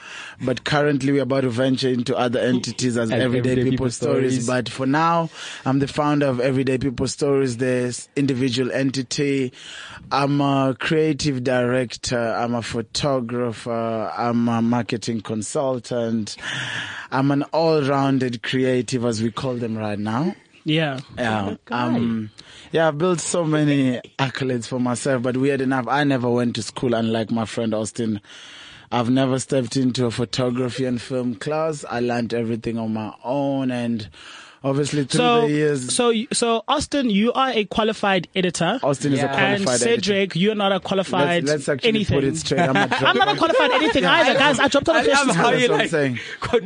But 0.45 0.65
currently, 0.65 1.13
we're 1.13 1.23
about 1.23 1.43
to 1.43 1.51
venture 1.51 1.89
into 1.89 2.17
other 2.17 2.39
entities 2.41 2.97
as 2.97 3.11
As 3.11 3.21
Everyday, 3.21 3.53
Everyday 3.53 3.71
People, 3.71 3.71
People 3.71 3.91
Stories. 3.91 4.45
Stories. 4.45 4.47
But 4.47 4.69
for 4.69 4.87
now, 4.87 5.31
I'm 5.65 5.79
the 5.79 5.89
founder 5.89 6.27
of 6.27 6.41
Everyday 6.41 6.79
People 6.79 7.09
Stories, 7.09 7.57
this 7.57 8.09
individual 8.17 8.71
entity. 8.73 9.53
I'm 10.13 10.41
a 10.41 10.77
creative 10.79 11.43
director. 11.43 12.19
I'm 12.19 12.55
a 12.55 12.63
photographer. 12.63 14.13
I'm 14.17 14.49
a 14.49 14.61
marketing 14.61 15.23
consultant. 15.23 16.37
I'm 17.11 17.31
an 17.31 17.43
all-rounded 17.45 18.43
creative, 18.43 19.05
as 19.05 19.23
we 19.23 19.31
call 19.31 19.55
them 19.55 19.79
right 19.79 19.99
now. 19.99 20.35
Yeah. 20.65 20.99
Yeah. 21.17 21.57
Um, 21.71 22.31
yeah, 22.73 22.89
I've 22.89 22.99
built 22.99 23.21
so 23.21 23.45
many 23.45 24.01
accolades 24.19 24.67
for 24.67 24.81
myself, 24.81 25.23
but 25.23 25.37
weird 25.37 25.61
enough, 25.61 25.87
I 25.87 26.03
never 26.03 26.29
went 26.29 26.57
to 26.57 26.63
school, 26.63 26.95
unlike 26.95 27.31
my 27.31 27.45
friend 27.45 27.73
Austin. 27.73 28.21
I've 28.93 29.11
never 29.11 29.39
stepped 29.39 29.77
into 29.77 30.07
a 30.07 30.11
photography 30.11 30.85
and 30.85 31.01
film 31.01 31.35
class. 31.35 31.85
I 31.89 32.01
learned 32.01 32.33
everything 32.35 32.79
on 32.79 32.93
my 32.95 33.13
own 33.25 33.71
and 33.71 34.09
obviously 34.65 35.05
through 35.05 35.19
So, 35.19 35.41
the 35.43 35.49
years, 35.51 35.95
so, 35.95 36.13
so 36.33 36.63
Austin, 36.67 37.09
you 37.11 37.33
are 37.33 37.51
a 37.51 37.65
qualified 37.67 38.27
editor. 38.35 38.81
Austin 38.83 39.13
is 39.13 39.21
a 39.21 39.23
Yeah. 39.23 39.29
qualified 39.33 39.61
and 39.61 39.69
editor. 39.69 39.85
Cedric, 40.03 40.37
you're 40.37 40.55
not 40.57 40.73
a 40.73 40.81
qualified 40.81 41.45
Let's, 41.45 41.67
let's 41.67 41.69
actually 41.69 41.89
anything. 41.91 42.17
put 42.17 42.25
it 42.25 42.37
straight. 42.37 42.61
I'm 42.61 42.77
a 42.77 42.89
I'm 43.01 43.17
not 43.17 43.29
a 43.29 43.37
qualified 43.37 43.71
anything 43.73 44.05
either, 44.05 44.35
guys. 44.35 44.59
I 44.59 44.69
dropped 44.69 44.89
out 44.89 44.97
of 44.97 45.03
I 45.03 45.07
love 45.09 45.19
fashion 45.27 45.35
how 45.35 45.45
school. 45.49 45.61
you 45.61 45.69
That's 45.69 45.71
what 45.71 45.75
I'm 45.75 46.13
like 46.13 46.21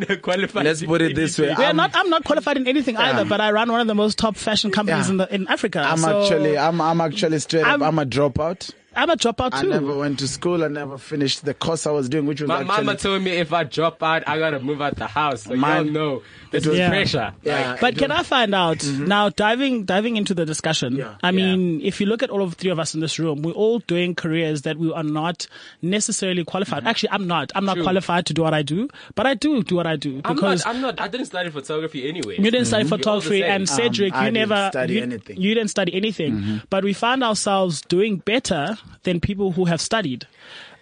saying. 0.05 0.19
qualified. 0.23 0.65
Let's 0.65 0.83
put 0.83 1.03
it 1.03 1.15
this 1.17 1.39
way. 1.39 1.51
I'm- 1.51 1.77
not. 1.77 1.91
I'm 1.95 2.09
not 2.11 2.25
qualified 2.25 2.57
in 2.59 2.67
anything 2.69 2.97
either, 2.97 3.25
but 3.25 3.41
I 3.41 3.51
run 3.53 3.71
one 3.73 3.81
of 3.81 3.87
the 3.87 3.95
most 3.95 4.19
top 4.19 4.37
fashion 4.37 4.71
companies 4.71 5.07
Yeah. 5.07 5.11
in 5.13 5.17
the 5.19 5.35
in 5.35 5.49
Africa. 5.49 5.81
I'm 5.81 5.99
So- 5.99 6.23
actually, 6.23 6.57
I'm, 6.59 6.81
I'm 6.81 7.01
actually 7.01 7.39
straight 7.41 7.65
I'm- 7.65 7.83
up. 7.83 7.89
I'm 7.89 7.99
a 7.99 8.07
dropout. 8.07 8.71
I'm 8.95 9.09
a 9.11 9.17
dropout 9.17 9.53
too. 9.53 9.57
I 9.57 9.63
too. 9.63 9.69
never 9.71 9.97
went 9.97 10.19
to 10.19 10.29
school. 10.29 10.65
I 10.65 10.69
never 10.69 10.99
finished 10.99 11.45
the 11.45 11.55
course 11.55 11.87
I 11.87 11.93
was 11.93 12.09
doing, 12.09 12.27
which 12.27 12.41
was 12.41 12.49
My 12.49 12.61
actually 12.61 12.85
mama 12.85 12.97
told 12.97 13.23
me 13.23 13.31
if 13.33 13.53
I 13.53 13.65
drop 13.65 14.03
out, 14.03 14.25
I 14.27 14.39
gotta 14.39 14.59
move 14.61 14.83
out 14.83 14.97
the 14.97 15.07
house. 15.07 15.43
So 15.45 15.55
Mine- 15.55 15.87
y'all 15.87 15.93
know 15.93 16.23
this 16.51 16.65
it 16.67 16.69
was- 16.69 16.75
is 16.75 16.79
Yeah. 16.81 16.89
pressure. 16.89 17.33
Yeah. 17.43 17.77
But 17.81 17.97
can 17.97 18.11
I 18.11 18.23
find 18.23 18.55
out 18.55 18.79
mm-hmm. 18.79 19.07
now, 19.07 19.29
diving 19.29 19.85
diving 19.85 20.17
into 20.17 20.35
the 20.35 20.45
discussion? 20.45 20.97
Yeah. 20.97 21.15
I 21.23 21.31
mean, 21.31 21.81
if 21.83 22.01
you 22.01 22.07
look 22.07 22.23
at 22.23 22.31
all 22.31 22.43
of 22.43 22.55
three 22.55 22.71
of 22.71 22.79
us 22.79 22.95
in 22.95 23.01
this 23.01 23.19
room, 23.19 23.43
we're 23.43 23.53
all 23.53 23.79
doing 23.81 24.15
careers 24.15 24.63
that 24.63 24.77
we 24.77 24.93
are 24.93 25.05
not 25.05 25.47
necessarily 25.83 26.45
qualified. 26.45 26.81
Mm-hmm. 26.81 26.89
Actually, 26.89 27.11
I'm 27.11 27.27
not. 27.27 27.53
I'm 27.55 27.65
not 27.65 27.75
True. 27.75 27.85
qualified 27.85 28.27
to 28.27 28.35
do 28.35 28.43
what 28.43 28.55
I 28.55 28.63
do, 28.63 28.89
but 29.15 29.27
I 29.27 29.35
do 29.35 29.63
do 29.63 29.77
what 29.77 29.87
I 29.87 29.97
do 29.97 30.21
I'm 30.25 30.35
because 30.35 30.65
not, 30.65 30.75
I'm 30.75 30.81
not. 30.81 31.01
I 31.01 31.09
didn't 31.09 31.27
study 31.27 31.51
photography 31.51 32.09
anyway. 32.09 32.37
you 32.39 32.51
didn't 32.51 32.67
study 32.67 32.85
mm-hmm. 32.85 32.93
You're 32.93 32.99
photography, 32.99 33.41
same. 33.41 33.51
and 33.51 33.69
Cedric, 33.69 34.13
Um, 34.13 34.19
I 34.21 34.27
you 34.27 34.33
didn't 34.33 34.49
never 34.49 34.69
study 34.71 34.95
you, 34.95 35.03
anything. 35.03 35.41
You 35.41 35.55
didn't 35.55 35.71
study 35.71 35.95
anything, 35.95 36.63
but 36.71 36.85
we 36.85 36.93
found 36.93 37.23
ourselves 37.23 37.83
doing 37.83 38.17
better 38.17 38.77
than 39.03 39.21
people 39.21 39.53
who 39.53 39.65
have 39.65 39.81
studied. 39.81 40.27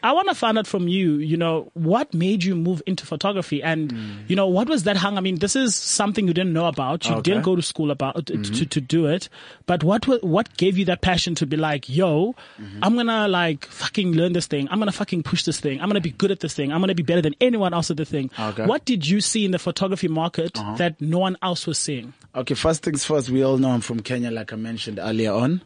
I 0.01 0.13
want 0.13 0.29
to 0.29 0.35
find 0.37 0.57
out 0.57 0.69
from 0.69 0.87
you, 0.87 1.15
you 1.15 1.37
know, 1.37 1.73
what 1.75 2.15
made 2.15 2.45
you 2.45 2.55
move 2.55 2.81
into 2.87 3.05
photography 3.05 3.61
and, 3.65 3.93
you 4.29 4.37
know, 4.37 4.47
what 4.47 4.69
was 4.69 4.85
that 4.85 4.97
hung? 4.97 5.19
I 5.19 5.21
mean, 5.21 5.41
this 5.41 5.57
is 5.57 5.75
something 5.75 6.29
you 6.29 6.33
didn't 6.33 6.53
know 6.53 6.67
about. 6.67 7.05
You 7.09 7.17
Okay. 7.17 7.23
didn't 7.23 7.43
go 7.43 7.57
to 7.57 7.63
school 7.63 7.91
about 7.91 8.15
uh, 8.15 8.21
to, 8.23 8.35
mm-hmm. 8.35 8.55
to, 8.55 8.67
to 8.67 8.81
do 8.81 9.07
it, 9.07 9.29
but 9.67 9.83
what, 9.83 10.05
what 10.23 10.57
gave 10.57 10.79
you 10.79 10.85
that 10.85 11.01
passion 11.01 11.35
to 11.35 11.47
be 11.47 11.57
like, 11.57 11.89
yo, 11.89 12.37
mm-hmm. 12.61 12.79
I'm 12.81 12.95
going 12.95 13.09
to 13.09 13.27
like 13.27 13.67
fucking 13.67 14.13
learn 14.13 14.35
this 14.35 14.47
thing. 14.47 14.69
I'm 14.71 14.79
going 14.79 14.91
to 14.91 14.97
fucking 14.97 15.25
push 15.25 15.43
this 15.43 15.59
thing. 15.59 15.81
I'm 15.81 15.89
going 15.89 16.01
to 16.01 16.01
be 16.01 16.13
good 16.13 16.31
at 16.31 16.39
this 16.39 16.55
thing. 16.55 16.73
I'm 16.73 16.79
going 16.79 16.89
to 16.89 16.95
be 16.95 17.03
better 17.03 17.23
than 17.23 17.35
anyone 17.41 17.75
else 17.75 17.91
at 17.91 17.97
the 17.97 18.05
thing. 18.05 18.31
Okay. 18.39 18.67
What 18.67 18.85
did 18.85 19.05
you 19.09 19.21
see 19.21 19.45
in 19.45 19.51
the 19.51 19.59
photography 19.59 20.07
market 20.07 20.57
uh-huh. 20.57 20.77
that 20.77 21.01
no 21.01 21.19
one 21.19 21.37
else 21.43 21.67
was 21.67 21.77
seeing? 21.77 22.13
Okay, 22.37 22.55
first 22.55 22.85
things 22.85 23.05
first, 23.05 23.31
we 23.31 23.43
all 23.43 23.59
know 23.59 23.71
I'm 23.71 23.81
from 23.81 23.99
Kenya, 23.99 24.31
like 24.31 24.53
I 24.53 24.57
mentioned 24.57 25.01
earlier 25.03 25.33
on. 25.33 25.63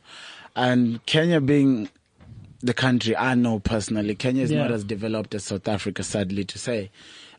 And 0.56 1.04
Kenya 1.04 1.40
being 1.40 1.90
the 2.62 2.74
country 2.74 3.16
I 3.16 3.34
know 3.34 3.58
personally, 3.58 4.14
Kenya 4.14 4.44
is 4.44 4.50
Yeah. 4.50 4.62
not 4.62 4.70
as 4.70 4.84
developed 4.84 5.34
as 5.34 5.44
South 5.44 5.66
Africa, 5.68 6.02
sadly 6.02 6.44
to 6.44 6.58
say. 6.58 6.90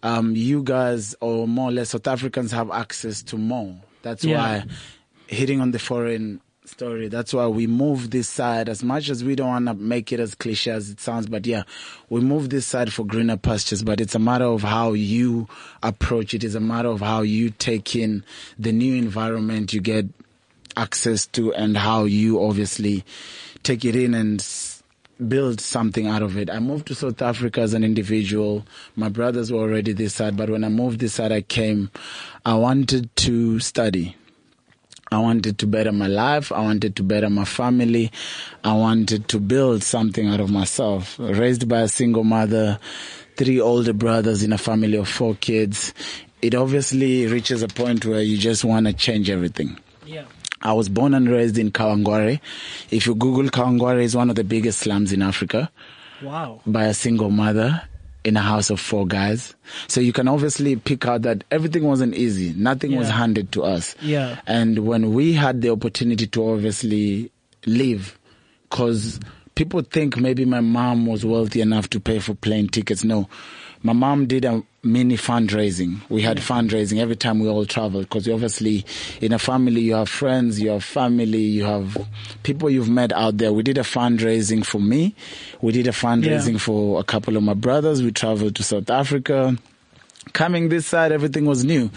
Um, 0.03 0.35
you 0.35 0.63
guys, 0.63 1.15
or 1.21 1.47
more 1.47 1.69
or 1.69 1.71
less, 1.71 1.89
South 1.91 2.07
Africans 2.07 2.51
have 2.51 2.69
access 2.71 3.21
to 3.23 3.37
more. 3.37 3.75
That's 4.01 4.23
Yeah. 4.25 4.37
why, 4.37 4.65
hitting 5.27 5.61
on 5.61 5.71
the 5.71 5.79
foreign 5.79 6.41
story, 6.65 7.07
that's 7.07 7.33
why 7.33 7.47
we 7.47 7.67
move 7.67 8.09
this 8.11 8.27
side 8.27 8.67
as 8.67 8.83
much 8.83 9.09
as 9.09 9.23
we 9.23 9.35
don't 9.35 9.47
want 9.47 9.67
to 9.67 9.73
make 9.73 10.11
it 10.11 10.19
as 10.19 10.33
cliche 10.35 10.71
as 10.71 10.89
it 10.89 10.99
sounds. 10.99 11.27
But 11.27 11.45
yeah, 11.47 11.63
we 12.09 12.19
move 12.21 12.49
this 12.49 12.65
side 12.65 12.91
for 12.91 13.05
greener 13.05 13.37
pastures, 13.37 13.81
but 13.83 14.01
it's 14.01 14.15
a 14.15 14.19
matter 14.19 14.45
of 14.45 14.61
how 14.63 14.91
you 14.93 15.47
approach 15.81 16.33
it. 16.33 16.43
It's 16.43 16.55
a 16.55 16.59
matter 16.59 16.89
of 16.89 16.99
how 17.01 17.21
you 17.21 17.49
take 17.51 17.95
in 17.95 18.23
the 18.59 18.71
new 18.73 18.95
environment 18.95 19.73
you 19.73 19.79
get 19.81 20.05
access 20.75 21.27
to 21.27 21.53
and 21.53 21.77
how 21.77 22.03
you 22.05 22.41
obviously 22.43 23.03
take 23.61 23.85
it 23.85 23.95
in 23.95 24.13
and 24.13 24.41
build 25.27 25.61
something 25.61 26.07
out 26.07 26.21
of 26.21 26.37
it. 26.37 26.49
I 26.49 26.59
moved 26.59 26.87
to 26.87 26.95
South 26.95 27.21
Africa 27.21 27.61
as 27.61 27.73
an 27.73 27.83
individual. 27.83 28.65
My 28.95 29.09
brothers 29.09 29.51
were 29.51 29.59
already 29.59 29.93
this 29.93 30.15
side, 30.15 30.35
but 30.35 30.49
when 30.49 30.63
I 30.63 30.69
moved 30.69 30.99
this 30.99 31.13
side, 31.13 31.31
I 31.31 31.41
came, 31.41 31.91
I 32.45 32.55
wanted 32.55 33.15
to 33.17 33.59
study. 33.59 34.15
I 35.11 35.19
wanted 35.19 35.59
to 35.59 35.67
better 35.67 35.91
my 35.91 36.07
life. 36.07 36.51
I 36.51 36.61
wanted 36.61 36.95
to 36.95 37.03
better 37.03 37.29
my 37.29 37.45
family. 37.45 38.11
I 38.63 38.73
wanted 38.73 39.27
to 39.27 39.39
build 39.39 39.83
something 39.83 40.27
out 40.27 40.39
of 40.39 40.49
myself. 40.49 41.17
Raised 41.19 41.69
by 41.69 41.81
a 41.81 41.87
single 41.87 42.23
mother, 42.23 42.79
three 43.37 43.59
older 43.59 43.93
brothers 43.93 44.43
in 44.43 44.51
a 44.51 44.57
family 44.57 44.97
of 44.97 45.07
four 45.07 45.35
kids. 45.35 45.93
It 46.41 46.55
obviously 46.55 47.27
reaches 47.27 47.61
a 47.61 47.67
point 47.67 48.05
where 48.05 48.21
you 48.21 48.37
just 48.37 48.65
want 48.65 48.87
to 48.87 48.93
change 48.93 49.29
everything. 49.29 49.77
Yeah. 50.05 50.25
I 50.63 50.73
was 50.73 50.89
born 50.89 51.13
and 51.13 51.29
raised 51.29 51.57
in 51.57 51.71
Kawangware. 51.71 52.39
If 52.89 53.05
you 53.05 53.13
Google 53.15 53.49
Kawangware 53.51 54.01
is 54.01 54.15
one 54.15 54.29
of 54.29 54.35
the 54.37 54.43
biggest 54.43 54.79
slums 54.79 55.11
in 55.11 55.21
Africa 55.21 55.69
Wow. 56.21 56.61
by 56.65 56.85
a 56.85 56.93
single 56.93 57.29
mother 57.29 57.81
in 58.23 58.37
a 58.37 58.41
house 58.41 58.69
of 58.69 58.79
four 58.79 59.05
guys. 59.05 59.53
So 59.89 59.99
you 59.99 60.13
can 60.13 60.29
obviously 60.29 60.77
pick 60.77 61.05
out 61.05 61.23
that 61.23 61.43
everything 61.51 61.83
wasn't 61.83 62.15
easy. 62.15 62.53
Nothing 62.53 62.95
was 62.95 63.09
handed 63.09 63.51
to 63.51 63.63
us. 63.63 63.95
Yeah. 64.01 64.39
And 64.47 64.79
when 64.87 65.13
we 65.13 65.33
had 65.33 65.61
the 65.61 65.69
opportunity 65.71 66.25
to 66.27 66.49
obviously 66.51 67.29
leave, 67.65 68.17
cause 68.69 69.19
people 69.55 69.81
think 69.81 70.15
maybe 70.17 70.45
my 70.45 70.61
mom 70.61 71.05
was 71.05 71.25
wealthy 71.25 71.59
enough 71.59 71.89
to 71.89 71.99
pay 71.99 72.19
for 72.19 72.33
plane 72.35 72.69
tickets. 72.69 73.03
No. 73.03 73.27
My 73.81 73.91
mom 73.93 74.25
did 74.27 74.45
a 74.45 74.63
mini 74.85 75.15
fundraising. 75.15 76.01
We 76.09 76.21
had 76.23 76.37
fundraising 76.39 76.99
every 76.99 77.15
time 77.15 77.39
we 77.39 77.47
all 77.47 77.65
traveled 77.65 78.03
because 78.09 78.27
obviously 78.27 78.85
in 79.21 79.31
a 79.31 79.39
family 79.39 79.79
you 79.81 79.95
have 79.95 80.09
friends, 80.09 80.59
you 80.59 80.71
have 80.71 80.83
family, 80.83 81.39
you 81.39 81.63
have 81.63 81.97
people 82.43 82.69
you've 82.69 82.89
met 82.89 83.13
out 83.13 83.37
there. 83.37 83.53
We 83.53 83.63
did 83.63 83.77
a 83.77 83.81
fundraising 83.83 84.65
for 84.65 84.79
me. 84.81 85.15
We 85.61 85.71
did 85.71 85.87
a 85.87 85.91
fundraising 85.91 86.53
Yeah. 86.53 86.57
for 86.59 86.99
a 86.99 87.03
couple 87.03 87.37
of 87.37 87.43
my 87.43 87.53
brothers. 87.53 88.03
We 88.03 88.11
traveled 88.11 88.55
to 88.55 88.63
South 88.63 88.89
Africa. 88.89 89.57
Coming 90.33 90.67
this 90.69 90.85
side, 90.85 91.11
everything 91.13 91.45
was 91.45 91.63
new. 91.63 91.89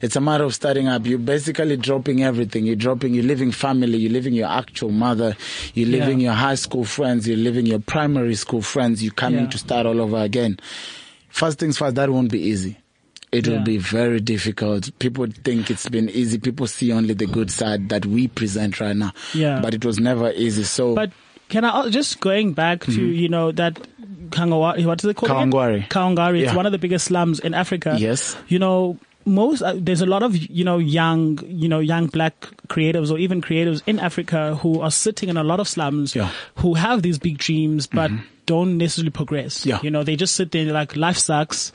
It's 0.00 0.14
a 0.14 0.20
matter 0.20 0.44
of 0.44 0.54
starting 0.54 0.86
up. 0.86 1.06
You're 1.06 1.18
basically 1.18 1.76
dropping 1.76 2.22
everything. 2.22 2.64
You're 2.66 2.76
dropping, 2.76 3.14
you're 3.14 3.24
leaving 3.24 3.50
family, 3.50 3.98
you're 3.98 4.12
leaving 4.12 4.32
your 4.34 4.46
actual 4.48 4.90
mother, 4.90 5.36
you're 5.74 5.88
leaving 5.88 6.20
Yeah. 6.20 6.26
your 6.26 6.34
high 6.34 6.54
school 6.54 6.84
friends, 6.84 7.26
you're 7.26 7.36
leaving 7.36 7.66
your 7.66 7.80
primary 7.80 8.36
school 8.36 8.62
friends, 8.62 9.02
you're 9.02 9.12
coming 9.12 9.44
Yeah. 9.46 9.50
to 9.50 9.58
start 9.58 9.86
all 9.86 10.00
over 10.00 10.18
again. 10.18 10.60
First 11.38 11.60
things 11.60 11.78
first, 11.78 11.94
that 11.94 12.10
won't 12.10 12.32
be 12.32 12.40
easy. 12.40 12.76
It 13.30 13.46
Yeah. 13.46 13.54
will 13.58 13.64
be 13.64 13.76
very 13.78 14.18
difficult. 14.20 14.90
People 14.98 15.26
think 15.44 15.70
it's 15.70 15.88
been 15.88 16.08
easy. 16.10 16.38
People 16.38 16.66
see 16.66 16.90
only 16.92 17.14
the 17.14 17.26
good 17.26 17.50
side 17.50 17.90
that 17.90 18.04
we 18.06 18.26
present 18.26 18.80
right 18.80 18.96
now. 18.96 19.12
Yeah. 19.34 19.60
But 19.60 19.72
it 19.74 19.84
was 19.84 20.00
never 20.00 20.32
easy. 20.32 20.64
So 20.64 20.94
But 20.96 21.12
can 21.48 21.64
I 21.64 21.68
uh, 21.68 21.90
just 21.90 22.18
going 22.20 22.54
back 22.54 22.80
to 22.86 22.90
mhm. 22.90 23.14
you 23.14 23.28
know 23.28 23.52
that 23.52 23.78
Kangawari? 24.30 24.84
What 24.84 24.98
is 25.04 25.10
it 25.10 25.14
called? 25.16 25.30
Kawangware. 25.30 25.86
Kawangware. 25.88 26.40
It's 26.40 26.50
Yeah. 26.50 26.56
one 26.56 26.66
of 26.66 26.72
the 26.72 26.78
biggest 26.78 27.06
slums 27.06 27.38
in 27.38 27.54
Africa. 27.54 27.96
Yes. 28.00 28.36
You 28.48 28.58
know. 28.58 28.98
Most 29.28 29.62
uh, 29.62 29.74
there's 29.76 30.00
a 30.00 30.06
lot 30.06 30.22
of 30.22 30.36
you 30.36 30.64
know 30.64 30.78
young 30.78 31.38
you 31.46 31.68
know 31.68 31.78
young 31.78 32.06
black 32.06 32.40
creatives 32.68 33.10
or 33.12 33.18
even 33.18 33.40
creatives 33.42 33.82
in 33.86 33.98
Africa 34.00 34.56
who 34.56 34.80
are 34.80 34.90
sitting 34.90 35.28
in 35.28 35.36
a 35.36 35.44
lot 35.44 35.60
of 35.60 35.68
slums 35.68 36.14
Yeah. 36.16 36.30
who 36.56 36.74
have 36.74 37.02
these 37.02 37.18
big 37.18 37.38
dreams 37.38 37.86
but 37.86 38.10
don't 38.46 38.78
necessarily 38.78 39.10
progress. 39.10 39.64
Yeah. 39.66 39.78
You 39.82 39.90
know 39.90 40.02
they 40.02 40.16
just 40.16 40.34
sit 40.34 40.50
there 40.52 40.72
like 40.72 40.96
life 40.96 41.18
sucks. 41.18 41.72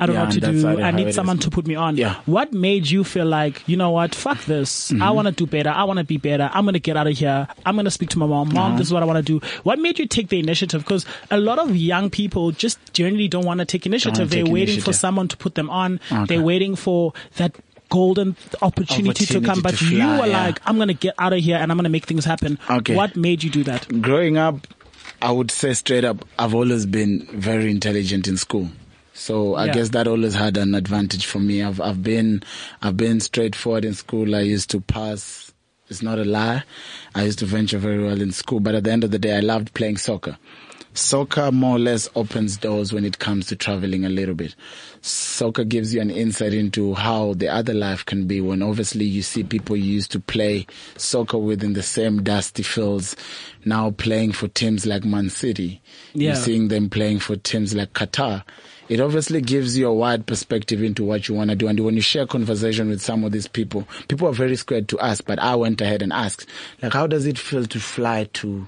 I 0.00 0.06
don't 0.06 0.14
Yeah, 0.14 0.20
know 0.22 0.24
what 0.26 0.34
to 0.34 0.40
do. 0.40 0.82
I 0.82 0.90
need 0.90 1.14
someone 1.14 1.38
is. 1.38 1.44
to 1.44 1.50
put 1.50 1.66
me 1.68 1.76
on. 1.76 1.96
Yeah. 1.96 2.16
What 2.26 2.52
made 2.52 2.90
you 2.90 3.04
feel 3.04 3.26
like, 3.26 3.62
you 3.68 3.76
know 3.76 3.90
what, 3.90 4.12
fuck 4.14 4.44
this. 4.44 4.90
I 4.90 4.94
Mm-hmm. 4.96 5.14
want 5.14 5.28
to 5.28 5.32
do 5.32 5.46
better. 5.46 5.70
I 5.70 5.84
want 5.84 5.98
to 5.98 6.04
be 6.04 6.16
better. 6.16 6.50
I'm 6.52 6.64
going 6.64 6.72
to 6.74 6.80
get 6.80 6.96
out 6.96 7.06
of 7.06 7.16
here. 7.16 7.46
I'm 7.64 7.76
going 7.76 7.84
to 7.84 7.92
speak 7.92 8.10
to 8.10 8.18
my 8.18 8.26
mom. 8.26 8.48
Uh-huh. 8.48 8.54
Mom, 8.70 8.76
this 8.76 8.88
is 8.88 8.92
what 8.92 9.02
I 9.04 9.06
want 9.06 9.24
to 9.24 9.38
do. 9.40 9.46
What 9.62 9.78
made 9.78 10.00
you 10.00 10.06
take 10.06 10.28
the 10.30 10.40
initiative? 10.40 10.82
Because 10.82 11.06
a 11.30 11.38
lot 11.38 11.60
of 11.60 11.76
young 11.76 12.10
people 12.10 12.50
just 12.50 12.78
generally 12.92 13.28
don't 13.28 13.44
want 13.44 13.60
to 13.60 13.66
take 13.66 13.86
initiative. 13.86 14.30
They're 14.30 14.44
take 14.44 14.52
waiting 14.52 14.80
for 14.80 14.92
someone 14.92 15.28
to 15.28 15.36
put 15.36 15.54
them 15.54 15.70
on. 15.70 16.00
Okay. 16.10 16.24
They're 16.26 16.42
waiting 16.44 16.74
for 16.74 17.12
that 17.36 17.54
golden 17.90 18.34
opportunity, 18.62 19.26
to 19.26 19.40
come. 19.40 19.62
But 19.62 19.76
to 19.78 19.84
you 19.84 19.98
fly, 20.02 20.20
were 20.20 20.26
yeah. 20.26 20.46
like, 20.46 20.60
I'm 20.66 20.74
going 20.76 20.88
to 20.88 20.94
get 20.94 21.14
out 21.18 21.32
of 21.32 21.38
here 21.38 21.56
and 21.56 21.70
I'm 21.70 21.76
going 21.78 21.84
to 21.84 21.90
make 21.90 22.06
things 22.06 22.24
happen. 22.24 22.58
Okay. 22.68 22.96
What 22.96 23.14
made 23.14 23.44
you 23.44 23.50
do 23.50 23.62
that? 23.64 23.86
growing 24.02 24.36
up, 24.38 24.66
I 25.22 25.30
would 25.30 25.52
say 25.52 25.72
straight 25.74 26.04
up, 26.04 26.24
I've 26.38 26.54
always 26.54 26.84
been 26.86 27.26
very 27.32 27.70
intelligent 27.70 28.26
in 28.26 28.36
school. 28.36 28.68
So 29.16 29.54
I 29.54 29.66
Yeah. 29.66 29.74
guess 29.74 29.88
that 29.90 30.08
always 30.08 30.34
had 30.34 30.56
an 30.56 30.74
advantage 30.74 31.24
for 31.24 31.38
me. 31.38 31.62
I've 31.62 31.80
I've 31.80 32.02
been 32.02 32.42
I've 32.82 32.96
been 32.96 33.20
straightforward 33.20 33.84
in 33.84 33.94
school. 33.94 34.34
I 34.34 34.40
used 34.40 34.70
to 34.70 34.80
pass. 34.80 35.52
It's 35.88 36.02
not 36.02 36.18
a 36.18 36.24
lie. 36.24 36.64
I 37.14 37.24
used 37.24 37.38
to 37.40 37.46
venture 37.46 37.78
very 37.78 38.02
well 38.02 38.20
in 38.20 38.32
school, 38.32 38.58
but 38.58 38.74
at 38.74 38.84
the 38.84 38.90
end 38.90 39.04
of 39.04 39.10
the 39.12 39.18
day, 39.18 39.36
I 39.36 39.40
loved 39.40 39.72
playing 39.74 39.98
soccer. 39.98 40.36
Soccer 40.96 41.50
more 41.52 41.76
or 41.76 41.78
less 41.80 42.08
opens 42.14 42.56
doors 42.56 42.92
when 42.92 43.04
it 43.04 43.18
comes 43.18 43.46
to 43.48 43.56
traveling 43.56 44.04
a 44.04 44.08
little 44.08 44.34
bit. 44.34 44.54
Soccer 45.02 45.64
gives 45.64 45.92
you 45.92 46.00
an 46.00 46.10
insight 46.10 46.54
into 46.54 46.94
how 46.94 47.34
the 47.34 47.48
other 47.48 47.74
life 47.74 48.04
can 48.06 48.26
be 48.26 48.40
when 48.40 48.62
obviously 48.62 49.04
you 49.04 49.20
see 49.22 49.42
people 49.42 49.76
you 49.76 49.92
used 49.92 50.12
to 50.12 50.20
play 50.20 50.66
soccer 50.96 51.36
with 51.36 51.62
in 51.64 51.72
the 51.72 51.82
same 51.82 52.22
dusty 52.22 52.62
fields 52.62 53.16
now 53.64 53.90
playing 53.90 54.32
for 54.32 54.46
teams 54.48 54.86
like 54.86 55.04
Man 55.04 55.30
City. 55.30 55.82
Yeah. 56.14 56.28
You're 56.28 56.36
seeing 56.36 56.68
them 56.68 56.88
playing 56.88 57.18
for 57.18 57.34
teams 57.36 57.74
like 57.74 57.92
Qatar. 57.92 58.44
It 58.88 59.00
obviously 59.00 59.40
gives 59.40 59.78
you 59.78 59.88
a 59.88 59.94
wide 59.94 60.26
perspective 60.26 60.82
into 60.82 61.04
what 61.04 61.26
you 61.28 61.34
want 61.34 61.50
to 61.50 61.56
do. 61.56 61.68
And 61.68 61.80
when 61.80 61.94
you 61.94 62.02
share 62.02 62.26
conversation 62.26 62.88
with 62.88 63.00
some 63.00 63.24
of 63.24 63.32
these 63.32 63.48
people, 63.48 63.88
people 64.08 64.28
are 64.28 64.32
very 64.32 64.56
scared 64.56 64.88
to 64.88 65.00
ask, 65.00 65.24
but 65.24 65.38
I 65.38 65.54
went 65.54 65.80
ahead 65.80 66.02
and 66.02 66.12
asked, 66.12 66.46
like, 66.82 66.92
how 66.92 67.06
does 67.06 67.24
it 67.26 67.38
feel 67.38 67.64
to 67.64 67.80
fly 67.80 68.28
to 68.34 68.66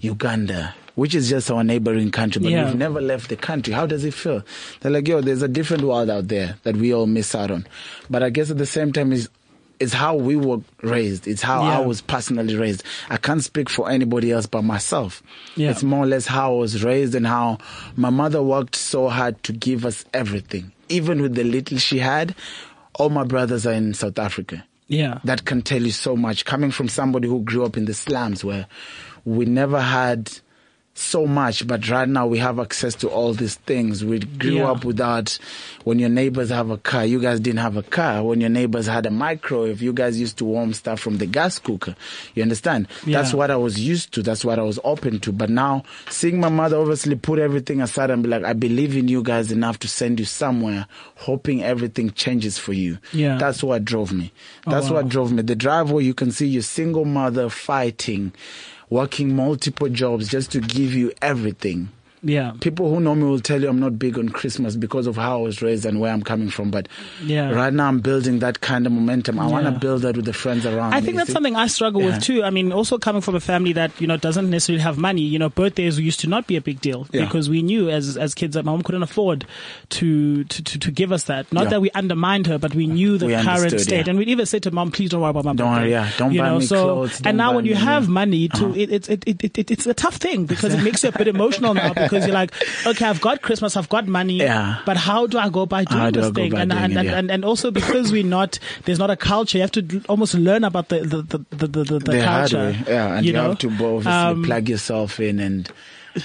Uganda, 0.00 0.74
which 0.94 1.14
is 1.14 1.30
just 1.30 1.50
our 1.50 1.62
neighboring 1.62 2.10
country, 2.10 2.42
but 2.42 2.50
Yeah. 2.50 2.64
we've 2.66 2.74
never 2.74 3.00
left 3.00 3.28
the 3.28 3.36
country. 3.36 3.72
How 3.72 3.86
does 3.86 4.04
it 4.04 4.14
feel? 4.14 4.42
They're 4.80 4.90
like, 4.90 5.06
yo, 5.06 5.20
there's 5.20 5.42
a 5.42 5.48
different 5.48 5.84
world 5.84 6.10
out 6.10 6.28
there 6.28 6.56
that 6.64 6.76
we 6.76 6.92
all 6.92 7.06
miss 7.06 7.34
out 7.34 7.50
on. 7.50 7.66
But 8.10 8.22
I 8.22 8.30
guess 8.30 8.50
at 8.50 8.58
the 8.58 8.66
same 8.66 8.92
time, 8.92 9.12
is 9.12 9.28
it's 9.80 9.92
how 9.92 10.14
we 10.14 10.36
were 10.36 10.60
raised. 10.82 11.26
It's 11.26 11.42
how 11.42 11.62
I 11.62 11.80
was 11.80 12.00
personally 12.00 12.56
raised. 12.56 12.82
I 13.10 13.16
can't 13.16 13.42
speak 13.42 13.68
for 13.68 13.90
anybody 13.90 14.30
else 14.32 14.46
but 14.46 14.62
myself. 14.62 15.22
Yeah. 15.56 15.70
It's 15.70 15.82
more 15.82 16.04
or 16.04 16.06
less 16.06 16.26
how 16.26 16.54
I 16.54 16.56
was 16.58 16.84
raised 16.84 17.14
and 17.14 17.26
how 17.26 17.58
my 17.96 18.10
mother 18.10 18.42
worked 18.42 18.76
so 18.76 19.08
hard 19.08 19.42
to 19.44 19.52
give 19.52 19.84
us 19.84 20.04
everything. 20.14 20.72
Even 20.88 21.20
with 21.22 21.34
the 21.34 21.44
little 21.44 21.78
she 21.78 21.98
had, 21.98 22.34
all 22.94 23.08
my 23.08 23.24
brothers 23.24 23.66
are 23.66 23.72
in 23.72 23.94
South 23.94 24.18
Africa 24.18 24.64
Yeah. 24.88 25.18
that 25.24 25.44
can 25.44 25.62
tell 25.62 25.82
you 25.82 25.90
so 25.92 26.14
much 26.16 26.44
coming 26.44 26.70
from 26.70 26.88
somebody 26.88 27.26
who 27.28 27.40
grew 27.42 27.64
up 27.64 27.76
in 27.76 27.86
the 27.86 27.94
slums 27.94 28.44
where 28.44 28.66
we 29.24 29.46
never 29.46 29.80
had 29.80 30.30
so 30.94 31.26
much, 31.26 31.66
but 31.66 31.88
right 31.88 32.06
now 32.08 32.26
we 32.26 32.36
have 32.38 32.58
access 32.60 32.94
to 32.96 33.08
all 33.08 33.32
these 33.32 33.54
things. 33.54 34.04
We 34.04 34.18
grew 34.18 34.56
Yeah. 34.56 34.70
up 34.72 34.84
without 34.84 35.38
when 35.84 35.98
your 35.98 36.10
neighbors 36.10 36.50
have 36.50 36.68
a 36.68 36.76
car, 36.76 37.06
you 37.06 37.18
guys 37.18 37.40
didn't 37.40 37.60
have 37.60 37.78
a 37.78 37.82
car. 37.82 38.22
When 38.22 38.40
your 38.42 38.50
neighbors 38.50 38.86
had 38.86 39.06
a 39.06 39.10
microwave, 39.10 39.80
you 39.80 39.94
guys 39.94 40.20
used 40.20 40.36
to 40.38 40.44
warm 40.44 40.74
stuff 40.74 41.00
from 41.00 41.16
the 41.16 41.24
gas 41.26 41.58
cooker. 41.58 41.96
You 42.34 42.42
understand? 42.42 42.88
That's 43.06 43.32
what 43.32 43.50
I 43.50 43.56
was 43.56 43.80
used 43.80 44.12
to. 44.14 44.22
That's 44.22 44.44
what 44.44 44.58
I 44.58 44.62
was 44.62 44.78
open 44.84 45.18
to. 45.20 45.32
But 45.32 45.48
now 45.48 45.82
seeing 46.10 46.38
my 46.38 46.50
mother 46.50 46.76
obviously 46.78 47.16
put 47.16 47.38
everything 47.38 47.80
aside 47.80 48.10
and 48.10 48.22
be 48.22 48.28
like, 48.28 48.44
I 48.44 48.52
believe 48.52 48.94
in 48.94 49.08
you 49.08 49.22
guys 49.22 49.50
enough 49.50 49.78
to 49.80 49.88
send 49.88 50.20
you 50.20 50.26
somewhere, 50.26 50.86
hoping 51.16 51.62
everything 51.62 52.10
changes 52.10 52.58
for 52.58 52.74
you. 52.74 52.98
Yeah. 53.14 53.38
That's 53.38 53.62
what 53.62 53.84
drove 53.86 54.12
me. 54.12 54.30
Oh, 54.66 54.70
That's 54.70 54.90
wow. 54.90 54.96
what 54.96 55.08
drove 55.08 55.32
me. 55.32 55.40
The 55.42 55.56
drive 55.56 55.90
where 55.90 56.02
you 56.04 56.12
can 56.14 56.32
see 56.32 56.46
your 56.48 56.62
single 56.62 57.06
mother 57.06 57.48
fighting, 57.48 58.32
working 58.92 59.34
multiple 59.34 59.88
jobs 59.88 60.28
just 60.28 60.52
to 60.52 60.60
give 60.60 60.92
you 60.92 61.10
everything. 61.22 61.88
Yeah. 62.24 62.52
People 62.60 62.88
who 62.94 63.00
know 63.00 63.14
me 63.16 63.24
will 63.24 63.40
tell 63.40 63.60
you 63.60 63.68
I'm 63.68 63.80
not 63.80 63.98
big 63.98 64.16
on 64.16 64.28
Christmas 64.28 64.76
because 64.76 65.06
of 65.08 65.16
how 65.16 65.38
I 65.40 65.42
was 65.42 65.60
raised 65.60 65.84
and 65.84 65.98
where 66.00 66.12
I'm 66.12 66.22
coming 66.22 66.50
from. 66.50 66.70
But 66.70 66.86
Yeah. 67.24 67.50
right 67.50 67.72
now 67.72 67.88
I'm 67.88 67.98
building 68.00 68.38
that 68.38 68.60
kind 68.60 68.86
of 68.86 68.92
momentum. 68.92 69.40
I 69.40 69.46
want 69.46 69.64
to 69.66 69.72
build 69.72 70.02
that 70.02 70.16
with 70.16 70.26
the 70.26 70.32
friends 70.32 70.64
around 70.64 70.94
I 70.94 71.00
think 71.00 71.14
you 71.14 71.18
that's 71.18 71.32
something 71.32 71.56
I 71.56 71.66
struggle 71.66 72.00
Yeah. 72.00 72.06
with 72.14 72.22
too. 72.22 72.44
I 72.44 72.50
mean, 72.50 72.70
also 72.72 72.96
coming 72.96 73.22
from 73.22 73.34
a 73.34 73.40
family 73.40 73.72
that 73.72 73.90
you 74.00 74.06
know 74.06 74.16
doesn't 74.16 74.48
necessarily 74.50 74.82
have 74.82 74.98
money. 74.98 75.22
You 75.22 75.38
know, 75.38 75.48
birthdays 75.48 75.98
used 75.98 76.20
to 76.20 76.28
not 76.28 76.46
be 76.46 76.54
a 76.56 76.60
big 76.60 76.80
deal 76.80 77.08
Yeah. 77.12 77.24
because 77.24 77.50
we 77.50 77.60
knew 77.60 77.90
as 77.90 78.16
as 78.16 78.34
kids 78.34 78.54
that 78.54 78.64
mom 78.64 78.82
couldn't 78.82 79.02
afford 79.02 79.44
to 79.90 80.44
to 80.44 80.62
to, 80.62 80.78
to 80.78 80.90
give 80.90 81.10
us 81.12 81.24
that. 81.24 81.52
Not 81.52 81.64
Yeah. 81.64 81.70
that 81.70 81.80
we 81.82 81.90
undermined 81.90 82.46
her, 82.46 82.56
but 82.58 82.74
we 82.74 82.86
knew 82.86 83.18
the 83.18 83.26
We 83.26 83.34
current 83.34 83.80
state, 83.80 84.06
yeah. 84.06 84.10
and 84.10 84.18
we'd 84.18 84.28
even 84.28 84.46
say 84.46 84.58
to 84.60 84.70
mom, 84.70 84.90
"Please 84.92 85.10
don't 85.10 85.20
worry 85.20 85.30
about 85.30 85.44
my 85.44 85.54
Don't 85.54 85.68
birthday." 85.68 85.80
worry, 85.82 85.90
yeah. 85.90 86.08
Don't 86.18 86.32
you 86.32 86.40
buy 86.40 86.50
know, 86.50 86.58
me 86.60 86.66
so 86.66 86.84
clothes, 86.84 87.20
and 87.24 87.36
now 87.36 87.54
when 87.54 87.64
you 87.64 87.74
me- 87.74 87.80
have 87.80 88.04
yeah. 88.04 88.06
Uh-huh. 88.06 88.12
money, 88.12 88.48
to 88.48 88.74
it, 88.78 88.92
it, 88.92 89.08
it, 89.26 89.44
it, 89.44 89.58
it, 89.58 89.70
it's 89.72 89.86
a 89.86 89.94
tough 89.94 90.16
thing 90.16 90.46
because 90.46 90.72
it 90.72 90.82
makes 90.82 91.02
you 91.02 91.08
a 91.08 91.12
bit 91.12 91.26
emotional 91.28 91.74
now 91.74 91.92
because 92.12 92.26
you're 92.26 92.34
like, 92.34 92.52
okay, 92.86 93.06
I've 93.06 93.20
got 93.20 93.42
Christmas, 93.42 93.76
I've 93.76 93.88
got 93.88 94.06
money, 94.06 94.38
Yeah. 94.38 94.80
but 94.86 94.96
how 94.96 95.26
do 95.26 95.38
I 95.38 95.48
go 95.48 95.66
by 95.66 95.84
doing 95.84 96.00
How 96.00 96.10
this 96.10 96.30
thing? 96.30 96.54
and, 96.54 96.72
and, 96.72 96.92
it, 96.92 96.96
and, 96.98 97.08
yeah. 97.08 97.18
and 97.18 97.30
and 97.30 97.44
also 97.44 97.70
because 97.70 98.12
we're 98.12 98.24
not 98.24 98.58
there's 98.84 98.98
not 98.98 99.10
a 99.10 99.16
culture 99.16 99.58
you 99.58 99.62
have 99.62 99.72
to 99.72 100.02
almost 100.08 100.34
learn 100.34 100.64
about 100.64 100.88
the 100.88 101.00
the 101.00 101.22
the 101.22 101.38
the, 101.50 101.66
the, 101.84 101.98
the, 101.98 102.22
culture. 102.22 102.76
Yeah, 102.86 103.16
and 103.16 103.26
you, 103.26 103.32
know? 103.32 103.48
have 103.50 103.58
to 103.58 103.68
obviously 103.68 104.12
Um, 104.12 104.44
plug 104.44 104.68
yourself 104.68 105.18
in 105.20 105.40
and 105.40 105.68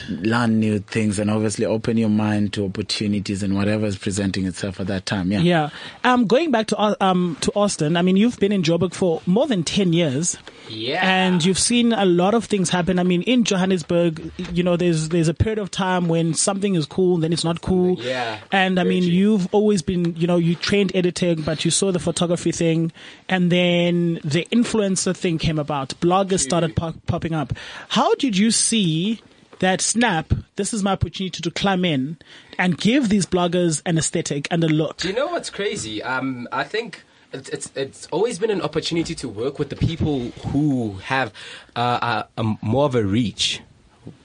learn 0.09 0.59
new 0.59 0.79
things 0.79 1.17
and 1.19 1.31
obviously 1.31 1.65
open 1.65 1.97
your 1.97 2.09
mind 2.09 2.53
to 2.53 2.65
opportunities 2.65 3.41
and 3.43 3.55
whatever 3.55 3.85
is 3.85 3.97
presenting 3.97 4.45
itself 4.45 4.79
at 4.79 4.87
that 4.87 5.05
time. 5.05 5.31
Yeah. 5.31 5.39
yeah 5.41 5.69
um 6.03 6.25
going 6.27 6.51
back 6.51 6.67
to 6.67 7.03
um 7.03 7.37
to 7.41 7.51
Austin 7.55 7.95
I 7.97 8.01
mean 8.01 8.17
you've 8.17 8.37
been 8.39 8.51
in 8.51 8.63
Joburg 8.63 8.93
for 8.93 9.21
more 9.25 9.47
than 9.47 9.63
10 9.63 9.93
years 9.93 10.37
Yeah. 10.69 10.99
and 11.03 11.43
you've 11.43 11.59
seen 11.59 11.93
a 11.93 12.05
lot 12.05 12.33
of 12.33 12.45
things 12.45 12.69
happen 12.69 12.99
I 12.99 13.03
mean 13.03 13.21
in 13.23 13.43
Johannesburg 13.45 14.31
you 14.51 14.63
know 14.63 14.75
there's 14.75 15.09
there's 15.09 15.29
a 15.29 15.33
period 15.33 15.59
of 15.59 15.71
time 15.71 16.07
when 16.09 16.33
something 16.33 16.75
is 16.75 16.85
cool 16.85 17.17
then 17.17 17.31
it's 17.31 17.43
not 17.45 17.61
cool 17.61 18.01
Yeah, 18.01 18.39
and 18.51 18.79
I 18.79 18.83
very 18.83 18.95
mean 18.95 19.03
true. 19.03 19.13
you've 19.13 19.47
always 19.53 19.81
been 19.81 20.15
you 20.17 20.27
know 20.27 20.37
you 20.37 20.55
trained 20.55 20.91
editing 20.95 21.41
but 21.43 21.63
you 21.65 21.71
saw 21.71 21.91
the 21.91 21.99
photography 21.99 22.51
thing 22.51 22.91
and 23.29 23.51
then 23.51 24.15
the 24.23 24.45
influencer 24.51 25.15
thing 25.15 25.37
came 25.37 25.59
about 25.59 25.89
bloggers 26.01 26.39
started 26.39 26.75
pop- 26.75 26.95
popping 27.05 27.33
up 27.33 27.53
how 27.89 28.13
did 28.15 28.37
you 28.37 28.51
see 28.51 29.21
that 29.59 29.81
snap 29.81 30.33
this 30.55 30.73
is 30.73 30.83
my 30.83 30.91
opportunity 30.91 31.41
to 31.41 31.51
climb 31.51 31.85
in 31.85 32.17
and 32.57 32.77
give 32.77 33.09
these 33.09 33.25
bloggers 33.25 33.81
an 33.85 33.97
aesthetic 33.97 34.47
and 34.51 34.63
a 34.63 34.67
look 34.67 34.97
Do 34.97 35.07
you 35.09 35.13
know 35.13 35.27
what's 35.27 35.49
crazy? 35.49 36.01
Um, 36.03 36.47
I 36.51 36.63
think 36.63 37.03
it's, 37.33 37.49
it's 37.49 37.71
it's 37.75 38.07
always 38.07 38.39
been 38.39 38.49
an 38.49 38.61
opportunity 38.61 39.13
to 39.15 39.29
work 39.29 39.59
with 39.59 39.69
the 39.69 39.75
people 39.75 40.29
who 40.47 40.93
have 41.03 41.33
uh, 41.75 42.25
a, 42.37 42.41
a 42.41 42.55
more 42.61 42.85
of 42.85 42.95
a 42.95 43.03
reach. 43.03 43.61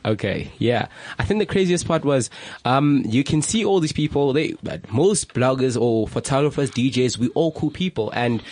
Okay, 0.05 0.53
yeah. 0.59 0.87
I 1.19 1.25
think 1.25 1.41
the 1.41 1.47
craziest 1.47 1.89
part 1.89 2.05
was 2.05 2.31
um, 2.65 3.03
you 3.05 3.25
can 3.25 3.43
see 3.43 3.65
all 3.65 3.81
these 3.81 3.93
people. 3.93 4.33
They 4.33 4.55
most 4.91 5.35
bloggers 5.35 5.81
or 5.81 6.07
photographers, 6.07 6.71
DJs, 6.71 7.19
we 7.19 7.29
all 7.31 7.51
cool 7.53 7.71
people, 7.71 8.11
and 8.11 8.43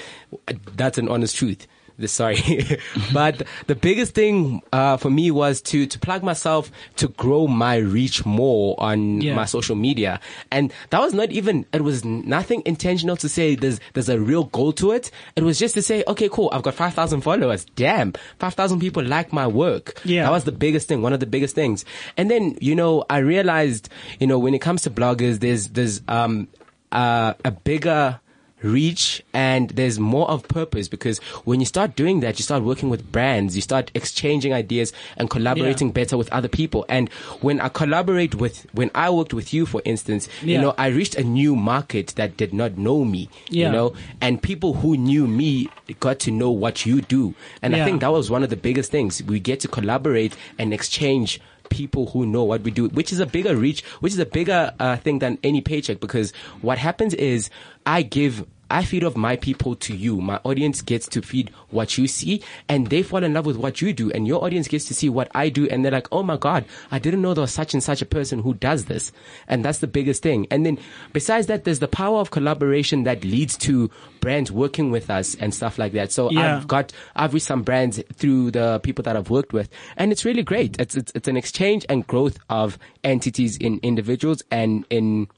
that's 0.74 0.98
an 0.98 1.08
honest 1.08 1.36
truth. 1.36 1.68
Sorry, 2.08 2.38
but 3.12 3.42
the 3.66 3.74
biggest 3.74 4.14
thing 4.14 4.62
uh, 4.72 4.96
for 4.96 5.10
me 5.10 5.30
was 5.30 5.60
to 5.62 5.86
to 5.86 5.98
plug 5.98 6.22
myself 6.22 6.70
to 6.96 7.08
grow 7.08 7.46
my 7.46 7.76
reach 7.76 8.24
more 8.24 8.74
on 8.78 9.20
Yeah. 9.20 9.34
my 9.34 9.44
social 9.44 9.76
media, 9.76 10.20
and 10.50 10.72
that 10.90 11.00
was 11.00 11.14
not 11.14 11.30
even. 11.32 11.66
It 11.72 11.82
was 11.82 12.04
nothing 12.04 12.62
intentional 12.64 13.16
to 13.16 13.28
say 13.28 13.54
there's 13.56 13.80
there's 13.94 14.08
a 14.08 14.20
real 14.20 14.44
goal 14.44 14.72
to 14.74 14.92
it. 14.92 15.10
It 15.36 15.42
was 15.42 15.58
just 15.58 15.74
to 15.74 15.82
say, 15.82 16.04
okay, 16.06 16.28
cool. 16.28 16.48
I've 16.52 16.62
got 16.62 16.74
five 16.74 16.94
thousand 16.94 17.22
followers. 17.22 17.64
Damn, 17.76 18.12
five 18.38 18.54
thousand 18.54 18.80
people 18.80 19.02
like 19.04 19.32
my 19.32 19.46
work. 19.46 20.00
Yeah. 20.04 20.24
that 20.24 20.30
was 20.30 20.44
the 20.44 20.52
biggest 20.52 20.86
thing. 20.88 21.02
One 21.02 21.12
of 21.12 21.20
the 21.20 21.26
biggest 21.26 21.54
things. 21.54 21.84
And 22.16 22.30
then 22.30 22.56
you 22.60 22.74
know, 22.74 23.04
I 23.10 23.18
realized, 23.18 23.88
you 24.18 24.26
know, 24.26 24.38
when 24.38 24.54
it 24.54 24.60
comes 24.60 24.82
to 24.82 24.90
bloggers, 24.90 25.40
there's 25.40 25.68
there's 25.68 26.02
um 26.08 26.48
uh, 26.92 27.34
a 27.44 27.50
bigger 27.50 28.19
reach 28.62 29.22
and 29.32 29.70
there's 29.70 29.98
more 29.98 30.28
of 30.30 30.46
purpose 30.48 30.88
because 30.88 31.18
when 31.44 31.60
you 31.60 31.66
start 31.66 31.96
doing 31.96 32.20
that 32.20 32.38
you 32.38 32.42
start 32.42 32.62
working 32.62 32.88
with 32.90 33.10
brands 33.10 33.56
you 33.56 33.62
start 33.62 33.90
exchanging 33.94 34.52
ideas 34.52 34.92
and 35.16 35.30
collaborating 35.30 35.88
Yeah. 35.88 35.92
better 35.94 36.16
with 36.16 36.30
other 36.32 36.48
people 36.48 36.84
and 36.88 37.08
when 37.40 37.60
i 37.60 37.68
collaborate 37.68 38.34
with 38.34 38.66
when 38.72 38.90
i 38.94 39.08
worked 39.08 39.32
with 39.32 39.54
you 39.54 39.64
for 39.66 39.80
instance 39.84 40.28
Yeah. 40.42 40.56
you 40.56 40.60
know 40.62 40.74
i 40.76 40.88
reached 40.88 41.14
a 41.14 41.24
new 41.24 41.56
market 41.56 42.08
that 42.16 42.36
did 42.36 42.52
not 42.52 42.76
know 42.76 43.04
me 43.04 43.28
Yeah. 43.48 43.66
you 43.66 43.72
know 43.72 43.94
and 44.20 44.42
people 44.42 44.74
who 44.74 44.96
knew 44.96 45.26
me 45.26 45.68
got 46.00 46.18
to 46.20 46.30
know 46.30 46.50
what 46.50 46.84
you 46.84 47.00
do 47.00 47.34
and 47.62 47.74
i 47.74 47.84
think 47.84 48.00
that 48.02 48.12
was 48.12 48.30
one 48.30 48.42
of 48.42 48.50
the 48.50 48.56
biggest 48.56 48.90
things 48.90 49.22
we 49.22 49.40
get 49.40 49.60
to 49.60 49.68
collaborate 49.68 50.36
and 50.58 50.74
exchange 50.74 51.40
people 51.70 52.06
who 52.08 52.26
know 52.26 52.44
what 52.44 52.62
we 52.62 52.70
do, 52.70 52.88
which 52.88 53.12
is 53.12 53.20
a 53.20 53.26
bigger 53.26 53.56
reach, 53.56 53.82
which 54.00 54.12
is 54.12 54.18
a 54.18 54.26
bigger 54.26 54.74
uh, 54.78 54.96
thing 54.98 55.20
than 55.20 55.38
any 55.42 55.62
paycheck. 55.62 56.00
Because 56.00 56.32
what 56.60 56.76
happens 56.76 57.14
is 57.14 57.48
I 57.86 58.02
give. 58.02 58.44
I 58.70 58.84
feed 58.84 59.04
off 59.04 59.16
my 59.16 59.36
people 59.36 59.74
to 59.76 59.96
you. 59.96 60.20
My 60.20 60.40
audience 60.44 60.80
gets 60.82 61.06
to 61.08 61.22
feed 61.22 61.50
what 61.70 61.98
you 61.98 62.06
see 62.06 62.42
and 62.68 62.86
they 62.86 63.02
fall 63.02 63.24
in 63.24 63.34
love 63.34 63.46
with 63.46 63.56
what 63.56 63.80
you 63.82 63.92
do 63.92 64.10
and 64.12 64.26
your 64.26 64.44
audience 64.44 64.68
gets 64.68 64.84
to 64.86 64.94
see 64.94 65.08
what 65.08 65.30
I 65.34 65.48
do 65.48 65.68
and 65.68 65.84
they're 65.84 65.92
like, 65.92 66.08
Oh 66.12 66.22
my 66.22 66.36
God, 66.36 66.64
I 66.90 66.98
didn't 66.98 67.22
know 67.22 67.34
there 67.34 67.42
was 67.42 67.52
such 67.52 67.74
and 67.74 67.82
such 67.82 68.00
a 68.00 68.06
person 68.06 68.42
who 68.42 68.54
does 68.54 68.86
this. 68.86 69.12
And 69.48 69.64
that's 69.64 69.78
the 69.78 69.86
biggest 69.86 70.22
thing. 70.22 70.46
And 70.50 70.64
then 70.64 70.78
besides 71.12 71.46
that, 71.48 71.64
there's 71.64 71.80
the 71.80 71.88
power 71.88 72.18
of 72.18 72.30
collaboration 72.30 73.04
that 73.04 73.24
leads 73.24 73.56
to 73.58 73.90
brands 74.20 74.52
working 74.52 74.90
with 74.90 75.10
us 75.10 75.34
and 75.36 75.54
stuff 75.54 75.78
like 75.78 75.92
that. 75.92 76.12
So 76.12 76.30
Yeah. 76.30 76.56
I've 76.56 76.68
got 76.68 76.92
I've 77.16 77.34
reached 77.34 77.46
some 77.46 77.62
brands 77.62 78.02
through 78.14 78.52
the 78.52 78.80
people 78.82 79.02
that 79.04 79.16
I've 79.16 79.30
worked 79.30 79.52
with, 79.52 79.68
and 79.96 80.12
it's 80.12 80.24
really 80.24 80.42
great. 80.42 80.78
It's 80.80 80.94
it's, 80.96 81.10
it's 81.14 81.28
an 81.28 81.36
exchange 81.36 81.86
and 81.88 82.06
growth 82.06 82.38
of 82.48 82.78
entities 83.02 83.56
in 83.56 83.80
individuals 83.82 84.42
and 84.50 84.84
in 84.90 85.28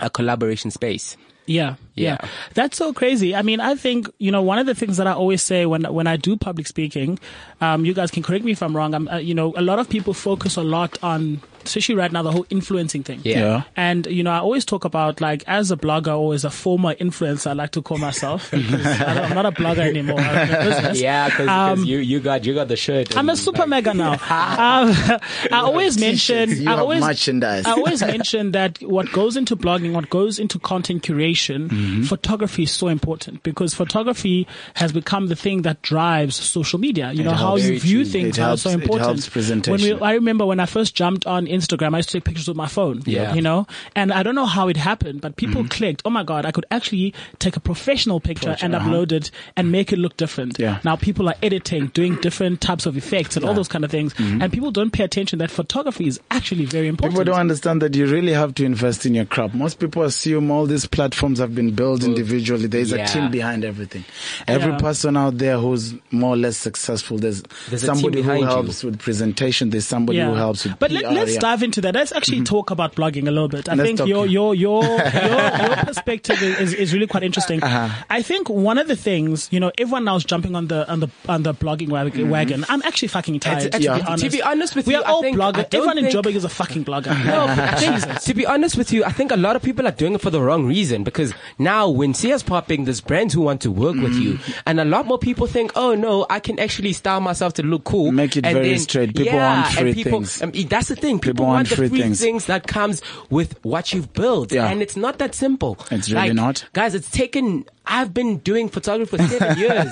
a 0.00 0.10
collaboration 0.10 0.70
space. 0.70 1.16
Yeah, 1.48 1.74
yeah, 1.94 2.18
Yeah. 2.22 2.28
That's 2.54 2.76
so 2.76 2.92
crazy. 2.92 3.34
I 3.34 3.42
mean, 3.42 3.58
I 3.60 3.74
think 3.74 4.08
you 4.18 4.30
know 4.30 4.42
one 4.42 4.58
of 4.58 4.66
the 4.66 4.74
things 4.74 4.96
that 4.98 5.06
I 5.06 5.12
always 5.12 5.42
say 5.42 5.66
when 5.66 5.82
when 5.84 6.06
I 6.06 6.16
do 6.16 6.36
public 6.36 6.66
speaking, 6.66 7.18
um, 7.60 7.84
you 7.84 7.94
guys 7.94 8.10
can 8.10 8.22
correct 8.22 8.44
me 8.44 8.52
if 8.52 8.62
I'm 8.62 8.76
wrong. 8.76 8.94
I'm, 8.94 9.08
uh, 9.08 9.16
you 9.18 9.34
know, 9.34 9.52
a 9.56 9.62
lot 9.62 9.78
of 9.78 9.88
people 9.88 10.14
focus 10.14 10.56
a 10.56 10.62
lot 10.62 10.98
on, 11.02 11.40
especially 11.64 11.94
right 11.96 12.12
now, 12.12 12.22
the 12.22 12.30
whole 12.32 12.46
influencing 12.50 13.02
thing. 13.02 13.20
Yeah. 13.24 13.38
Yeah. 13.40 13.62
And 13.76 14.06
you 14.06 14.22
know, 14.22 14.30
I 14.30 14.38
always 14.38 14.64
talk 14.64 14.84
about 14.84 15.20
like 15.20 15.42
as 15.46 15.70
a 15.70 15.76
blogger 15.76 16.16
or 16.18 16.34
as 16.34 16.44
a 16.44 16.50
former 16.50 16.94
influencer, 16.94 17.48
I 17.50 17.54
like 17.54 17.72
to 17.72 17.82
call 17.82 17.98
myself. 17.98 18.52
I 18.54 18.58
don't- 18.60 19.24
I'm 19.28 19.34
not 19.34 19.46
a 19.46 19.52
blogger 19.52 19.86
anymore. 19.88 20.20
I'm 20.20 20.50
in. 20.50 20.94
Yeah, 20.96 21.28
because 21.28 21.48
Um, 21.48 21.84
you 21.84 21.98
you 21.98 22.20
got 22.20 22.44
you 22.44 22.54
got 22.54 22.68
the 22.68 22.76
shirt. 22.76 23.16
I'm 23.16 23.28
a 23.30 23.36
super 23.36 23.60
like, 23.66 23.68
mega 23.68 23.94
now. 23.94 24.12
um, 24.12 24.92
I 25.52 25.60
always 25.68 25.98
mention. 25.98 26.50
You 26.50 26.70
I 26.70 26.74
always 26.78 27.00
merchandise. 27.00 27.64
I 27.66 27.72
always 27.72 28.00
mention 28.02 28.52
that 28.52 28.78
what 28.82 29.10
goes 29.12 29.36
into 29.36 29.56
blogging, 29.56 29.92
what 29.92 30.10
goes 30.10 30.38
into 30.38 30.58
content 30.58 31.02
curation, 31.02 31.37
Mm-hmm. 31.46 32.02
photography 32.04 32.62
is 32.64 32.70
so 32.70 32.88
important 32.88 33.42
because 33.42 33.74
photography 33.74 34.46
has 34.74 34.92
become 34.92 35.26
the 35.28 35.36
thing 35.36 35.62
that 35.62 35.82
drives 35.82 36.36
social 36.36 36.78
media. 36.78 37.12
You 37.12 37.24
know 37.24 37.32
how 37.32 37.56
you 37.56 37.78
view 37.78 38.02
true. 38.04 38.12
things 38.12 38.38
It 38.38 38.40
helps- 38.40 38.62
so 38.62 38.70
it 38.70 38.74
important. 38.82 39.66
When 39.68 39.80
we, 39.80 39.92
I 40.00 40.14
remember 40.14 40.44
when 40.46 40.60
I 40.60 40.66
first 40.66 40.94
jumped 40.94 41.26
on 41.26 41.46
Instagram, 41.46 41.94
I 41.94 41.98
used 41.98 42.10
to 42.10 42.18
take 42.18 42.24
pictures 42.24 42.48
with 42.48 42.56
my 42.56 42.66
phone. 42.68 43.02
Yeah. 43.06 43.34
You 43.34 43.42
know, 43.42 43.66
and 43.94 44.12
I 44.12 44.22
don't 44.22 44.34
know 44.34 44.46
how 44.46 44.68
it 44.68 44.76
happened, 44.76 45.20
but 45.20 45.36
people 45.36 45.62
Mm-hmm. 45.62 45.68
clicked. 45.68 46.02
Oh 46.04 46.10
my 46.10 46.22
god, 46.24 46.46
I 46.46 46.50
could 46.52 46.66
actually 46.70 47.14
take 47.38 47.56
a 47.56 47.60
professional 47.60 48.20
picture 48.20 48.56
and 48.62 48.74
upload 48.74 49.12
it 49.12 49.30
and 49.56 49.72
make 49.72 49.92
it 49.92 49.98
look 49.98 50.16
different. 50.16 50.60
uh-huh. 50.60 50.68
Yeah. 50.74 50.80
Now 50.84 50.96
people 50.96 51.28
are 51.28 51.34
editing, 51.42 51.88
doing 51.88 52.16
different 52.16 52.60
types 52.60 52.86
of 52.86 52.96
effects 52.96 53.36
and 53.36 53.44
all 53.44 53.54
those 53.54 53.68
kind 53.68 53.84
of 53.84 53.90
things, 53.90 54.14
and 54.18 54.52
people 54.52 54.70
don't 54.70 54.92
pay 54.92 55.04
attention 55.04 55.38
that 55.40 55.50
photography 55.50 56.06
is 56.06 56.20
actually 56.30 56.64
very 56.64 56.86
important. 56.88 57.14
Mm-hmm. 57.14 57.22
People 57.22 57.32
don't 57.32 57.40
understand 57.40 57.82
that 57.82 57.94
you 57.94 58.06
really 58.06 58.32
have 58.32 58.54
to 58.54 58.64
invest 58.64 59.04
in 59.06 59.14
your 59.14 59.24
craft. 59.24 59.54
Most 59.54 59.78
people 59.78 60.02
assume 60.02 60.50
all 60.50 60.66
these 60.66 60.86
platforms 60.86 61.27
have 61.36 61.54
been 61.54 61.72
built 61.74 62.02
individually. 62.02 62.66
There's 62.66 62.92
yeah. 62.92 63.04
a 63.04 63.06
team 63.08 63.30
behind 63.30 63.62
everything. 63.66 64.06
Every 64.46 64.72
Yeah. 64.72 64.78
person 64.78 65.16
out 65.18 65.36
there 65.36 65.58
who's 65.58 65.92
more 66.10 66.32
or 66.32 66.36
less 66.38 66.56
successful, 66.56 67.18
there's, 67.18 67.42
There's 67.68 67.82
somebody 67.84 68.22
who 68.22 68.28
behind 68.28 68.40
you. 68.40 68.46
helps 68.46 68.82
with 68.82 68.98
presentation. 68.98 69.68
There's 69.68 69.86
somebody 69.86 70.20
who 70.20 70.32
helps 70.34 70.64
with 70.64 70.78
but 70.78 70.90
PR. 70.90 70.94
let, 70.94 71.12
let's 71.12 71.34
yeah. 71.34 71.40
dive 71.40 71.62
into 71.62 71.82
that. 71.82 71.94
Let's 71.94 72.12
actually 72.12 72.44
talk 72.44 72.70
about 72.70 72.94
blogging 72.94 73.28
a 73.28 73.30
little 73.30 73.48
bit. 73.48 73.68
I 73.68 73.74
Let's 73.74 73.88
think 73.98 74.08
your 74.08 74.24
your 74.26 74.54
your 74.54 74.82
your, 74.84 74.98
your 75.02 75.76
perspective 75.84 76.42
is, 76.42 76.60
is, 76.60 76.74
is 76.74 76.94
really 76.94 77.06
quite 77.06 77.22
interesting. 77.24 77.62
Uh-huh. 77.62 77.88
I 78.08 78.22
think 78.22 78.48
one 78.48 78.78
of 78.78 78.88
the 78.88 78.96
things, 78.96 79.48
you 79.50 79.60
know, 79.60 79.72
everyone 79.76 80.04
now 80.04 80.16
is 80.16 80.24
jumping 80.24 80.54
on 80.54 80.68
the 80.68 80.88
on 80.90 81.00
the 81.00 81.08
on 81.28 81.42
the 81.42 81.52
blogging 81.52 81.88
wag- 81.88 82.16
wagon. 82.30 82.64
I'm 82.68 82.82
actually 82.84 83.08
fucking 83.08 83.40
tired. 83.40 83.60
to, 83.62 83.70
to 83.70 83.78
be 83.78 83.84
be- 83.84 83.88
honest. 83.88 84.24
to 84.24 84.30
be 84.30 84.42
honest 84.42 84.76
with 84.76 84.86
we 84.86 84.94
you, 84.94 85.00
are 85.02 85.04
all 85.04 85.22
bloggers. 85.24 85.68
don't 85.70 85.74
Everyone 85.74 85.98
in 85.98 86.10
think- 86.10 86.14
Joburg 86.26 86.34
is 86.36 86.44
a 86.44 86.48
fucking 86.48 86.84
blogger. 86.84 87.12
No, 87.24 87.46
but 87.56 87.78
Jesus. 87.78 88.24
To 88.24 88.34
be 88.34 88.46
honest 88.46 88.76
with 88.76 88.92
you, 88.92 89.04
I 89.04 89.10
think 89.12 89.32
a 89.32 89.36
lot 89.36 89.56
of 89.56 89.62
people 89.62 89.86
are 89.86 89.90
doing 89.92 90.14
it 90.14 90.20
for 90.20 90.30
the 90.30 90.40
wrong 90.40 90.66
reason 90.66 91.02
because 91.02 91.17
now 91.58 91.88
when 91.88 92.14
Sia's 92.14 92.42
popping, 92.42 92.84
there's 92.84 93.00
brands 93.00 93.34
who 93.34 93.40
want 93.42 93.60
to 93.62 93.70
work 93.70 93.96
with 93.96 94.14
you. 94.14 94.34
Mm. 94.34 94.54
And 94.66 94.80
a 94.80 94.84
lot 94.84 95.06
more 95.06 95.18
people 95.18 95.46
think, 95.46 95.72
oh 95.76 95.94
no, 95.94 96.26
I 96.30 96.40
can 96.40 96.58
actually 96.58 96.92
style 96.92 97.20
myself 97.20 97.54
to 97.54 97.62
look 97.62 97.84
cool. 97.84 98.12
Make 98.12 98.36
it 98.36 98.44
and 98.44 98.54
very 98.54 98.70
then- 98.70 98.78
straight. 98.78 99.08
People 99.10 99.24
yeah, 99.24 99.62
want 99.62 99.74
free 99.74 99.86
and 99.88 99.94
people, 99.94 100.12
things. 100.20 100.42
Um, 100.42 100.50
that's 100.68 100.88
the 100.88 100.96
thing. 100.96 101.18
People, 101.18 101.32
People 101.34 101.46
want, 101.46 101.56
want 101.56 101.68
the 101.70 101.76
free 101.76 101.88
free 101.88 102.00
things. 102.02 102.20
things. 102.20 102.46
that 102.46 102.66
comes 102.66 103.02
with 103.30 103.58
what 103.64 103.92
you've 103.92 104.12
built. 104.12 104.52
Yeah. 104.52 104.66
And 104.68 104.82
it's 104.82 104.96
not 104.96 105.18
that 105.18 105.34
simple. 105.34 105.78
It's 105.90 106.10
really 106.10 106.28
Like, 106.28 106.34
not. 106.34 106.64
Guys, 106.72 106.94
it's 106.94 107.10
taken, 107.10 107.64
I've 107.88 108.12
been 108.14 108.38
doing 108.38 108.68
photography 108.68 109.16
for 109.16 109.22
seven 109.28 109.58
years. 109.64 109.88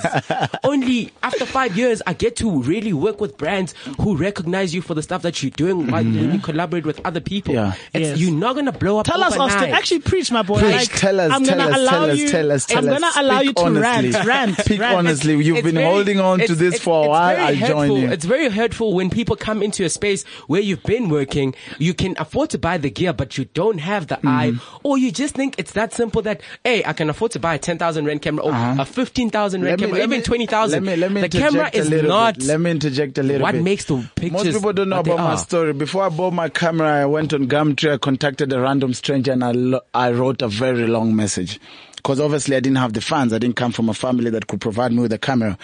Only 0.65 1.13
after 1.23 1.47
five 1.47 1.77
years, 1.77 2.03
I 2.07 2.13
get 2.13 2.37
to 2.37 2.63
really 2.63 2.93
work 2.93 3.21
with 3.21 3.37
brands 3.39 3.75
who 4.01 4.17
recognize 4.17 4.75
you 4.75 4.83
for 4.83 4.95
the 4.95 5.03
stuff 5.03 5.23
that 5.23 5.43
you're 5.43 5.51
doing 5.51 5.91
while 5.91 6.05
when 6.05 6.33
you 6.33 6.39
collaborate 6.39 6.85
with 6.87 7.01
other 7.07 7.21
people. 7.21 7.55
Yeah. 7.55 7.75
It's, 7.93 8.07
Yes. 8.07 8.19
You're 8.21 8.33
not 8.33 8.53
going 8.55 8.67
to 8.67 8.73
blow 8.73 8.99
up 8.99 9.07
Tell 9.07 9.23
us. 9.25 9.37
Austin. 9.37 9.71
Actually, 9.71 10.01
preach, 10.01 10.31
my 10.31 10.43
boy. 10.43 10.61
Preach, 10.61 10.73
Like, 10.75 10.93
tell 10.95 11.19
us, 11.19 11.33
I'm 11.33 11.45
tell 11.45 11.59
gonna 11.59 11.71
us, 11.71 11.77
allow 11.79 11.91
tell 11.91 12.11
us, 12.11 12.19
you. 12.19 12.29
tell 12.29 12.53
us, 12.53 12.67
tell 12.67 12.79
I'm 12.79 12.89
us. 12.93 13.01
gonna 13.01 13.13
allow 13.27 13.39
Speak 13.39 13.47
you 13.49 13.53
to 13.55 13.61
honestly. 13.63 14.11
rant, 14.13 14.27
rant, 14.27 14.59
Speak 14.59 14.81
rant. 14.81 14.97
honestly. 14.97 15.33
You've 15.45 15.57
It's 15.57 15.65
been 15.65 15.75
very- 15.77 15.87
holding 15.87 16.21
on 16.21 16.39
to 16.41 16.55
this 16.55 16.79
for 16.79 17.05
a 17.07 17.09
while. 17.09 17.37
I 17.47 17.55
join 17.57 17.93
you. 17.93 18.09
It's 18.11 18.25
very 18.25 18.49
hurtful 18.51 18.95
when 18.95 19.11
people 19.11 19.35
come 19.37 19.63
into 19.63 19.85
a 19.85 19.89
space 19.89 20.25
where 20.47 20.61
you've 20.61 20.83
been 20.85 21.09
working, 21.09 21.55
you 21.79 21.95
can 21.95 22.15
afford 22.19 22.51
to 22.51 22.59
buy 22.59 22.79
the 22.79 22.91
gear, 22.91 23.13
but 23.13 23.37
you 23.39 23.47
don't 23.55 23.79
have 23.79 24.07
the 24.09 24.19
eye, 24.27 24.51
Mm-hmm. 24.53 24.77
or 24.85 24.99
you 24.99 25.11
just 25.11 25.35
think 25.35 25.55
it's 25.59 25.73
that 25.73 25.93
simple 25.95 26.23
that, 26.23 26.41
hey, 26.65 26.85
I 26.85 26.93
can 26.93 27.09
afford 27.11 27.33
to 27.33 27.39
buy 27.41 27.55
a 27.55 27.59
10,000 27.59 27.86
rand 27.95 28.23
camera 28.23 28.45
or 28.45 28.53
a 28.53 28.85
15,000 28.85 29.63
rand 29.63 29.81
camera, 29.81 30.03
even 30.03 30.23
20,000. 30.23 30.79
Uh-huh. 30.79 30.91
Let 30.91 30.97
me, 30.97 31.01
let 31.01 31.13
me 31.13 31.21
the 31.21 31.29
camera 31.29 31.71
is 31.73 31.89
little 31.89 32.09
not 32.09 32.39
Bit. 32.39 32.47
Let 32.47 32.61
me 32.61 32.71
interject 32.73 33.19
a 33.19 33.23
little 33.23 33.43
what 33.43 33.53
bit. 33.53 33.63
makes 33.63 33.85
the 33.85 34.09
pictures 34.17 34.45
Most 34.45 34.55
people 34.55 34.73
don't 34.73 34.89
know 34.89 35.01
about 35.01 35.19
my 35.19 35.37
story. 35.37 35.73
Before 35.73 36.05
I 36.05 36.09
bought 36.09 36.33
my 36.33 36.49
camera, 36.49 37.03
I 37.03 37.07
went 37.07 37.33
on 37.33 37.47
Gumtree. 37.47 37.93
I 37.93 37.99
contacted 37.99 38.53
a 38.53 38.61
random 38.61 38.93
stranger 38.95 39.33
and 39.33 39.45
I, 39.45 39.53
lo- 39.53 39.81
I 39.95 40.11
wrote 40.11 40.43
a 40.43 40.49
very 40.49 40.87
long 40.87 41.15
message. 41.15 41.61
Because 41.97 42.21
obviously 42.21 42.57
I 42.57 42.61
didn't 42.61 42.79
have 42.79 42.93
the 42.93 43.01
funds. 43.01 43.33
I 43.33 43.39
didn't 43.39 43.57
come 43.57 43.73
from 43.73 43.89
a 43.89 43.95
family 43.95 44.31
that 44.31 44.47
could 44.47 44.61
provide 44.61 44.93
me 44.93 45.01
with 45.03 45.13
a 45.13 45.19
camera. 45.19 45.59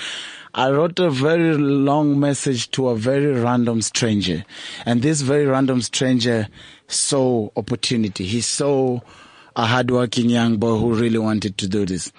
I 0.54 0.70
wrote 0.70 0.98
a 0.98 1.08
very 1.08 1.56
long 1.56 2.20
message 2.20 2.70
to 2.72 2.88
a 2.88 2.96
very 2.96 3.32
random 3.40 3.80
stranger. 3.80 4.44
And 4.85 5.00
this 5.02 5.20
very 5.22 5.46
random 5.46 5.80
stranger 5.82 6.48
saw 6.88 7.48
opportunity. 7.56 8.24
He 8.24 8.40
saw 8.40 9.00
a 9.56 9.66
hardworking 9.66 10.28
young 10.30 10.56
boy 10.56 10.78
who 10.78 10.94
really 10.94 11.18
wanted 11.18 11.58
to 11.58 11.68
do 11.68 11.84
this 11.86 12.12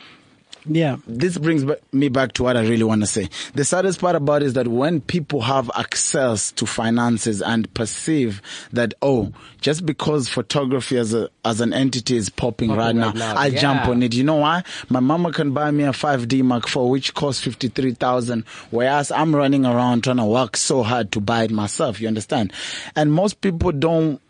Yeah. 0.66 0.96
this 1.06 1.38
brings 1.38 1.66
me 1.92 2.08
back 2.08 2.32
to 2.34 2.44
what 2.44 2.56
I 2.56 2.62
really 2.62 2.84
want 2.86 3.02
to 3.02 3.08
say. 3.08 3.28
The 3.54 3.66
saddest 3.66 4.00
part 4.00 4.16
about 4.16 4.44
it 4.44 4.46
is 4.46 4.54
that 4.54 4.70
when 4.70 5.02
people 5.02 5.42
have 5.42 5.70
access 5.76 6.54
to 6.54 6.66
finances 6.66 7.42
and 7.42 7.72
perceive 7.74 8.42
that, 8.72 8.94
oh, 9.02 9.34
just 9.60 9.86
because 9.86 10.30
photography 10.30 10.98
as 10.98 11.14
a, 11.14 11.30
as 11.44 11.60
an 11.60 11.74
entity 11.74 12.16
is 12.16 12.30
popping, 12.30 12.72
right, 12.72 12.96
now, 12.96 13.08
right 13.08 13.16
now, 13.16 13.36
I 13.36 13.48
yeah. 13.48 13.60
jump 13.60 13.88
on 13.90 14.04
it. 14.04 14.14
You 14.16 14.24
know 14.24 14.38
why? 14.38 14.64
My 14.88 15.02
mama 15.02 15.34
can 15.34 15.52
buy 15.52 15.70
me 15.72 15.84
a 15.84 15.92
5D 15.92 16.44
Mark 16.44 16.66
IV, 16.70 16.84
which 16.84 17.14
costs 17.14 17.44
53,000, 17.44 18.46
whereas 18.72 19.12
I'm 19.12 19.36
running 19.36 19.66
around 19.66 20.06
trying 20.06 20.18
to 20.18 20.26
work 20.26 20.56
so 20.56 20.82
hard 20.82 21.12
to 21.12 21.20
buy 21.20 21.44
it 21.44 21.52
myself. 21.52 22.00
You 22.00 22.08
understand? 22.08 22.54
And 22.96 23.12
most 23.12 23.42
people 23.42 23.74
don't 23.74 24.22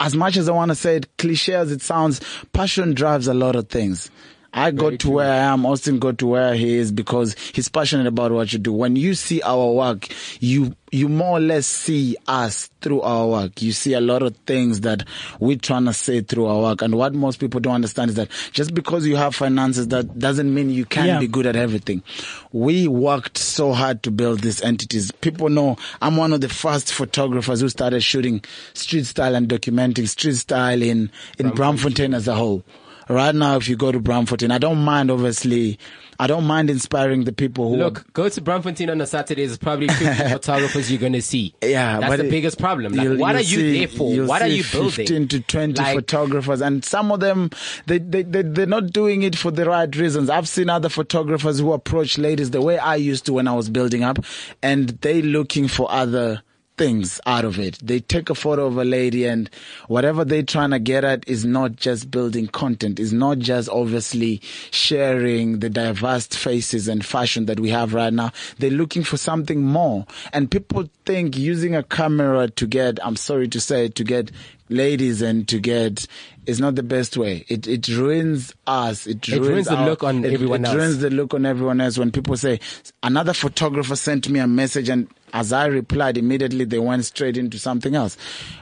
as 0.00 0.14
much 0.14 0.36
as 0.36 0.48
I 0.48 0.52
want 0.52 0.70
to 0.70 0.74
say 0.74 0.96
it 0.96 1.16
cliche 1.18 1.54
as 1.54 1.72
it 1.72 1.82
sounds, 1.82 2.20
passion 2.52 2.94
drives 2.94 3.26
a 3.26 3.34
lot 3.34 3.56
of 3.56 3.68
things. 3.68 4.10
I 4.52 4.70
got 4.70 4.98
to 5.00 5.10
where 5.10 5.30
I 5.30 5.36
am. 5.36 5.66
Austin 5.66 5.98
got 5.98 6.18
to 6.18 6.26
where 6.26 6.54
he 6.54 6.76
is 6.76 6.90
because 6.90 7.36
he's 7.54 7.68
passionate 7.68 8.06
about 8.06 8.32
what 8.32 8.52
you 8.52 8.58
do. 8.58 8.72
When 8.72 8.96
you 8.96 9.14
see 9.14 9.42
our 9.42 9.72
work, 9.72 10.08
you 10.40 10.74
you 10.90 11.06
more 11.10 11.36
or 11.36 11.40
less 11.40 11.66
see 11.66 12.16
us 12.26 12.70
through 12.80 13.02
our 13.02 13.26
work. 13.26 13.60
You 13.60 13.72
see 13.72 13.92
a 13.92 14.00
lot 14.00 14.22
of 14.22 14.34
things 14.46 14.80
that 14.80 15.06
we're 15.38 15.58
trying 15.58 15.84
to 15.84 15.92
say 15.92 16.22
through 16.22 16.46
our 16.46 16.62
work. 16.62 16.80
And 16.80 16.94
what 16.94 17.12
most 17.14 17.40
people 17.40 17.60
don't 17.60 17.74
understand 17.74 18.08
is 18.08 18.16
that 18.16 18.30
just 18.52 18.72
because 18.74 19.06
you 19.06 19.16
have 19.16 19.34
finances, 19.34 19.88
that 19.88 20.18
doesn't 20.18 20.52
mean 20.52 20.70
you 20.70 20.86
can 20.86 21.06
Yeah. 21.06 21.20
be 21.20 21.28
good 21.28 21.44
at 21.46 21.56
everything. 21.56 22.02
We 22.50 22.88
worked 22.88 23.36
so 23.36 23.74
hard 23.74 24.02
to 24.04 24.10
build 24.10 24.40
these 24.40 24.62
entities. 24.62 25.10
People 25.10 25.50
know 25.50 25.76
I'm 26.00 26.16
one 26.16 26.32
of 26.32 26.40
the 26.40 26.48
first 26.48 26.90
photographers 26.90 27.60
who 27.60 27.68
started 27.68 28.00
shooting 28.02 28.42
street 28.72 29.04
style 29.04 29.34
and 29.34 29.46
documenting 29.46 30.08
street 30.08 30.36
style 30.36 30.80
in, 30.80 31.10
in 31.38 31.50
Braamfontein 31.50 32.14
as 32.14 32.26
a 32.28 32.34
whole. 32.34 32.64
Right 33.08 33.34
now, 33.34 33.56
if 33.56 33.68
you 33.68 33.76
go 33.76 33.90
to 33.90 33.98
Braamfontein, 34.00 34.52
I 34.52 34.58
don't 34.58 34.84
mind, 34.84 35.10
obviously, 35.10 35.78
I 36.20 36.26
don't 36.26 36.44
mind 36.44 36.68
inspiring 36.68 37.24
the 37.24 37.32
people 37.32 37.70
who 37.70 37.76
Look, 37.76 38.12
go 38.12 38.28
to 38.28 38.40
Braamfontein 38.42 38.90
on 38.90 39.00
a 39.00 39.06
Saturday. 39.06 39.46
There's 39.46 39.56
probably 39.56 39.88
50 39.88 40.04
photographers 40.30 40.90
you're 40.90 41.00
going 41.00 41.14
to 41.14 41.22
see. 41.22 41.54
Yeah, 41.62 42.00
That's 42.00 42.16
the 42.18 42.26
it- 42.26 42.30
biggest 42.30 42.58
problem. 42.58 42.92
Like, 42.92 43.04
you'll- 43.04 43.16
what 43.16 43.28
you'll 43.30 43.36
are 43.38 43.40
you 43.40 43.56
see- 43.56 43.78
there 43.78 43.88
for? 43.88 44.14
What 44.26 44.42
are 44.42 44.48
you 44.48 44.62
building? 44.70 44.90
15 44.90 45.28
to 45.28 45.40
20 45.40 45.72
Like- 45.80 45.94
photographers, 45.96 46.60
and 46.60 46.84
some 46.84 47.10
of 47.10 47.20
them, 47.20 47.48
they, 47.86 47.96
they, 47.98 48.24
they, 48.24 48.42
they're 48.42 48.66
not 48.66 48.92
doing 48.92 49.22
it 49.22 49.36
for 49.36 49.50
the 49.50 49.64
right 49.64 49.94
reasons. 49.96 50.28
I've 50.28 50.48
seen 50.48 50.68
other 50.68 50.90
photographers 50.90 51.60
who 51.60 51.72
approach 51.72 52.18
ladies 52.18 52.50
the 52.50 52.60
way 52.60 52.76
I 52.78 52.96
used 52.96 53.24
to 53.26 53.32
when 53.32 53.48
I 53.48 53.54
was 53.54 53.70
building 53.70 54.04
up, 54.04 54.18
and 54.62 54.90
they 55.00 55.22
looking 55.22 55.66
for 55.66 55.90
other 55.90 56.42
things 56.78 57.20
out 57.26 57.44
of 57.44 57.58
it. 57.58 57.78
They 57.82 58.00
take 58.00 58.30
a 58.30 58.34
photo 58.34 58.66
of 58.66 58.78
a 58.78 58.84
lady 58.84 59.26
and 59.26 59.50
whatever 59.88 60.24
they're 60.24 60.42
trying 60.42 60.70
to 60.70 60.78
get 60.78 61.04
at 61.04 61.28
is 61.28 61.44
not 61.44 61.76
just 61.76 62.10
building 62.10 62.46
content, 62.46 62.98
is 62.98 63.12
not 63.12 63.38
just 63.40 63.68
obviously 63.68 64.40
sharing 64.70 65.58
the 65.58 65.68
diverse 65.68 66.26
faces 66.28 66.88
and 66.88 67.04
fashion 67.04 67.46
that 67.46 67.60
we 67.60 67.70
have 67.70 67.92
right 67.94 68.12
now. 68.12 68.30
They're 68.58 68.70
looking 68.70 69.02
for 69.02 69.16
something 69.16 69.62
more. 69.62 70.06
And 70.32 70.50
people 70.50 70.88
think 71.04 71.36
using 71.36 71.74
a 71.74 71.82
camera 71.82 72.48
to 72.48 72.66
get, 72.66 73.04
I'm 73.04 73.16
sorry 73.16 73.48
to 73.48 73.60
say, 73.60 73.88
to 73.88 74.04
get 74.04 74.30
ladies 74.70 75.20
and 75.22 75.48
to 75.48 75.58
get 75.58 76.06
is 76.46 76.60
not 76.60 76.74
the 76.76 76.82
best 76.82 77.16
way. 77.16 77.44
It 77.48 77.66
it 77.66 77.88
ruins 77.88 78.54
us. 78.66 79.06
It 79.06 79.26
ruins, 79.28 79.48
ruins 79.48 79.66
the 79.66 79.76
our- 79.76 79.88
look 79.88 80.04
on 80.04 80.24
it- 80.24 80.32
everyone 80.32 80.64
it 80.64 80.68
else. 80.68 80.76
ruins 80.76 80.98
the 80.98 81.10
look 81.10 81.34
on 81.34 81.44
everyone 81.44 81.80
else 81.80 81.98
when 81.98 82.10
people 82.10 82.36
say 82.36 82.60
another 83.02 83.32
photographer 83.34 83.96
sent 83.96 84.28
me 84.28 84.40
a 84.40 84.46
message 84.46 84.88
and 84.88 85.08
as 85.32 85.52
I 85.52 85.66
replied 85.66 86.16
immediately 86.18 86.64
they 86.64 86.78
went 86.78 87.04
straight 87.04 87.36
into 87.36 87.58
something 87.58 87.94
else. 87.94 88.16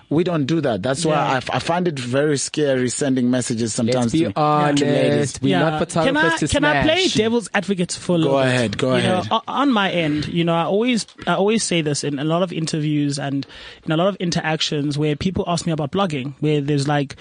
We 0.08 0.22
don't 0.22 0.46
do 0.46 0.60
that. 0.60 0.82
That's 0.82 1.04
why 1.04 1.14
Yeah. 1.14 1.32
I, 1.32 1.36
f- 1.38 1.50
I 1.52 1.58
find 1.58 1.88
it 1.88 1.98
very 1.98 2.38
scary 2.38 2.88
sending 2.90 3.28
messages 3.28 3.74
sometimes 3.74 4.12
Let's 4.12 4.12
be 4.12 4.24
to, 4.26 4.32
to 4.32 4.84
ladies. 4.84 4.84
honest. 5.16 5.42
We're 5.42 5.58
not 5.58 5.78
photographers 5.80 6.12
can 6.12 6.16
I, 6.16 6.36
to 6.36 6.48
Can 6.48 6.64
I 6.64 6.82
play 6.84 7.08
devil's 7.08 7.48
advocate 7.52 7.90
for 7.92 8.14
a 8.14 8.18
little 8.18 8.34
Go 8.34 8.38
ahead, 8.38 8.78
go 8.78 8.90
You 8.92 8.98
ahead. 8.98 9.28
o- 9.32 9.42
on 9.48 9.72
my 9.72 9.90
end, 9.90 10.28
you 10.28 10.44
know, 10.44 10.54
I 10.54 10.62
always, 10.64 11.06
I 11.26 11.34
always 11.34 11.64
say 11.64 11.80
this 11.82 12.04
in 12.04 12.20
a 12.20 12.24
lot 12.24 12.42
of 12.44 12.52
interviews 12.52 13.18
and 13.18 13.44
in 13.84 13.90
a 13.90 13.96
lot 13.96 14.06
of 14.06 14.14
interactions 14.16 14.96
where 14.96 15.16
people 15.16 15.44
ask 15.48 15.66
me 15.66 15.72
about 15.72 15.90
blogging, 15.90 16.34
where 16.38 16.60
there's 16.60 16.86
like, 16.86 17.16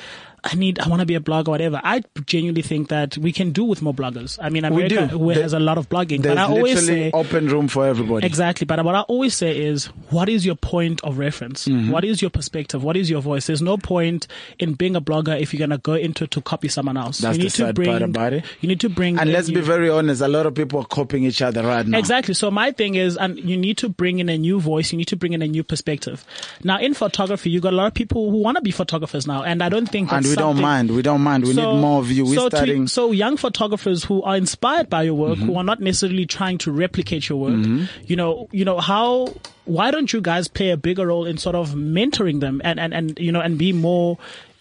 I 0.48 0.54
need, 0.54 0.78
I 0.80 0.88
want 0.88 1.00
to 1.00 1.08
be 1.08 1.16
a 1.16 1.20
blogger, 1.20 1.48
whatever. 1.48 1.82
I 1.84 2.04
genuinely 2.28 2.62
think 2.62 2.90
that 2.90 3.18
we 3.18 3.32
can 3.32 3.52
do 3.52 3.64
with 3.64 3.82
more 3.82 3.96
bloggers. 3.96 4.38
I 4.40 4.50
mean, 4.50 4.62
We 4.64 4.68
America 4.86 5.08
do. 5.08 5.18
who 5.18 5.34
There- 5.34 5.42
has 5.42 5.54
a 5.54 5.60
lot 5.60 5.80
of 5.80 5.90
blogging, 5.90 6.22
There's 6.22 6.36
but 6.36 6.38
I 6.38 6.46
always 6.46 6.76
literally 6.88 7.10
say, 7.10 7.12
open 7.12 7.48
room 7.48 7.68
for 7.68 7.88
everybody. 7.88 8.28
Exactly. 8.28 8.66
But 8.66 8.86
what 8.86 8.94
I 8.94 9.02
always 9.02 9.34
say 9.34 9.58
is, 9.60 9.86
what 10.12 10.30
is 10.30 10.46
your 10.46 10.54
point 10.56 11.04
of 11.04 11.18
reference? 11.18 11.66
Mm-hmm. 11.68 11.90
What 11.90 12.06
is 12.06 12.22
your 12.22 12.30
perspective? 12.30 12.84
What 12.84 12.96
is 12.96 13.10
your 13.10 13.22
voice? 13.22 13.48
There's 13.48 13.64
no 13.64 13.78
point 13.78 14.28
in 14.60 14.74
being 14.74 14.96
a 14.96 15.02
blogger 15.02 15.40
if 15.40 15.52
you're 15.52 15.66
going 15.66 15.72
to 15.72 15.80
go 15.80 15.96
into 15.96 16.26
it 16.26 16.32
to 16.32 16.42
copy 16.42 16.68
someone 16.68 16.96
else. 16.96 17.18
That's 17.18 17.38
you 17.38 17.40
the 17.40 17.46
need 17.46 17.52
to 17.52 17.58
sad 17.66 17.76
bring, 17.76 17.90
part 17.90 18.02
about 18.04 18.34
it. 18.34 18.46
You 18.62 18.70
need 18.70 18.82
to 18.82 18.90
bring. 18.90 19.18
And 19.18 19.32
let's 19.32 19.50
be 19.50 19.62
very 19.62 19.90
honest, 19.90 20.22
a 20.22 20.28
lot 20.28 20.46
of 20.46 20.54
people 20.54 20.80
are 20.80 20.86
copying 20.86 21.24
each 21.24 21.42
other 21.42 21.64
right 21.64 21.88
now. 21.88 21.98
Exactly. 21.98 22.36
So 22.36 22.52
my 22.52 22.72
thing 22.72 22.94
is, 22.94 23.18
and 23.18 23.40
you 23.40 23.58
need 23.58 23.80
to 23.80 23.90
bring 23.90 24.20
in 24.20 24.30
a 24.30 24.38
new 24.38 24.60
voice. 24.60 24.92
You 24.92 25.00
need 25.00 25.08
to 25.08 25.16
bring 25.16 25.34
in 25.34 25.42
a 25.42 25.48
new 25.48 25.64
perspective. 25.64 26.24
Now, 26.64 26.80
in 26.80 26.94
photography, 26.94 27.50
you 27.50 27.60
got 27.62 27.74
a 27.74 27.76
lot 27.76 27.88
of 27.88 27.96
people 27.96 28.30
who 28.30 28.38
want 28.38 28.58
to 28.58 28.62
be 28.62 28.70
photographers 28.72 29.26
now, 29.26 29.42
and 29.42 29.64
I 29.64 29.70
don't 29.70 29.88
think. 29.90 30.12
And 30.14 30.24
that's 30.24 30.35
we 30.36 30.42
don't 30.42 30.62
mind. 30.62 30.92
We 30.92 31.02
don't 31.02 31.22
mind. 31.22 31.44
We 31.46 31.54
so, 31.54 31.74
need 31.74 31.82
more 31.82 32.00
of 32.00 32.12
you. 32.12 32.26
We're 32.26 32.36
so, 32.36 32.50
starting. 32.50 32.76
Mm-hmm. 32.76 32.86
to, 32.86 32.90
so 32.92 33.12
young 33.12 33.38
photographers 33.38 34.04
who 34.04 34.22
are 34.24 34.36
inspired 34.38 34.90
by 34.90 35.04
your 35.04 35.14
work, 35.16 35.38
who 35.38 35.56
are 35.58 35.64
not 35.64 35.80
necessarily 35.80 36.26
trying 36.26 36.58
to 36.60 36.72
replicate 36.72 37.30
your 37.30 37.40
work, 37.40 37.66
you 38.06 38.16
know, 38.16 38.48
you 38.52 38.66
know 38.66 38.80
how. 38.80 39.34
Why 39.66 39.90
don't 39.90 40.14
you 40.14 40.22
guys 40.22 40.48
play 40.48 40.70
a 40.70 40.78
bigger 40.78 41.08
role 41.08 41.26
in 41.26 41.40
sort 41.40 41.56
of 41.56 41.72
mentoring 41.72 42.40
them 42.40 42.62
and 42.64 42.80
and 42.80 42.94
and 42.94 43.18
you 43.20 43.32
know 43.32 43.42
and 43.42 43.58
be 43.58 43.74
more. 43.74 44.18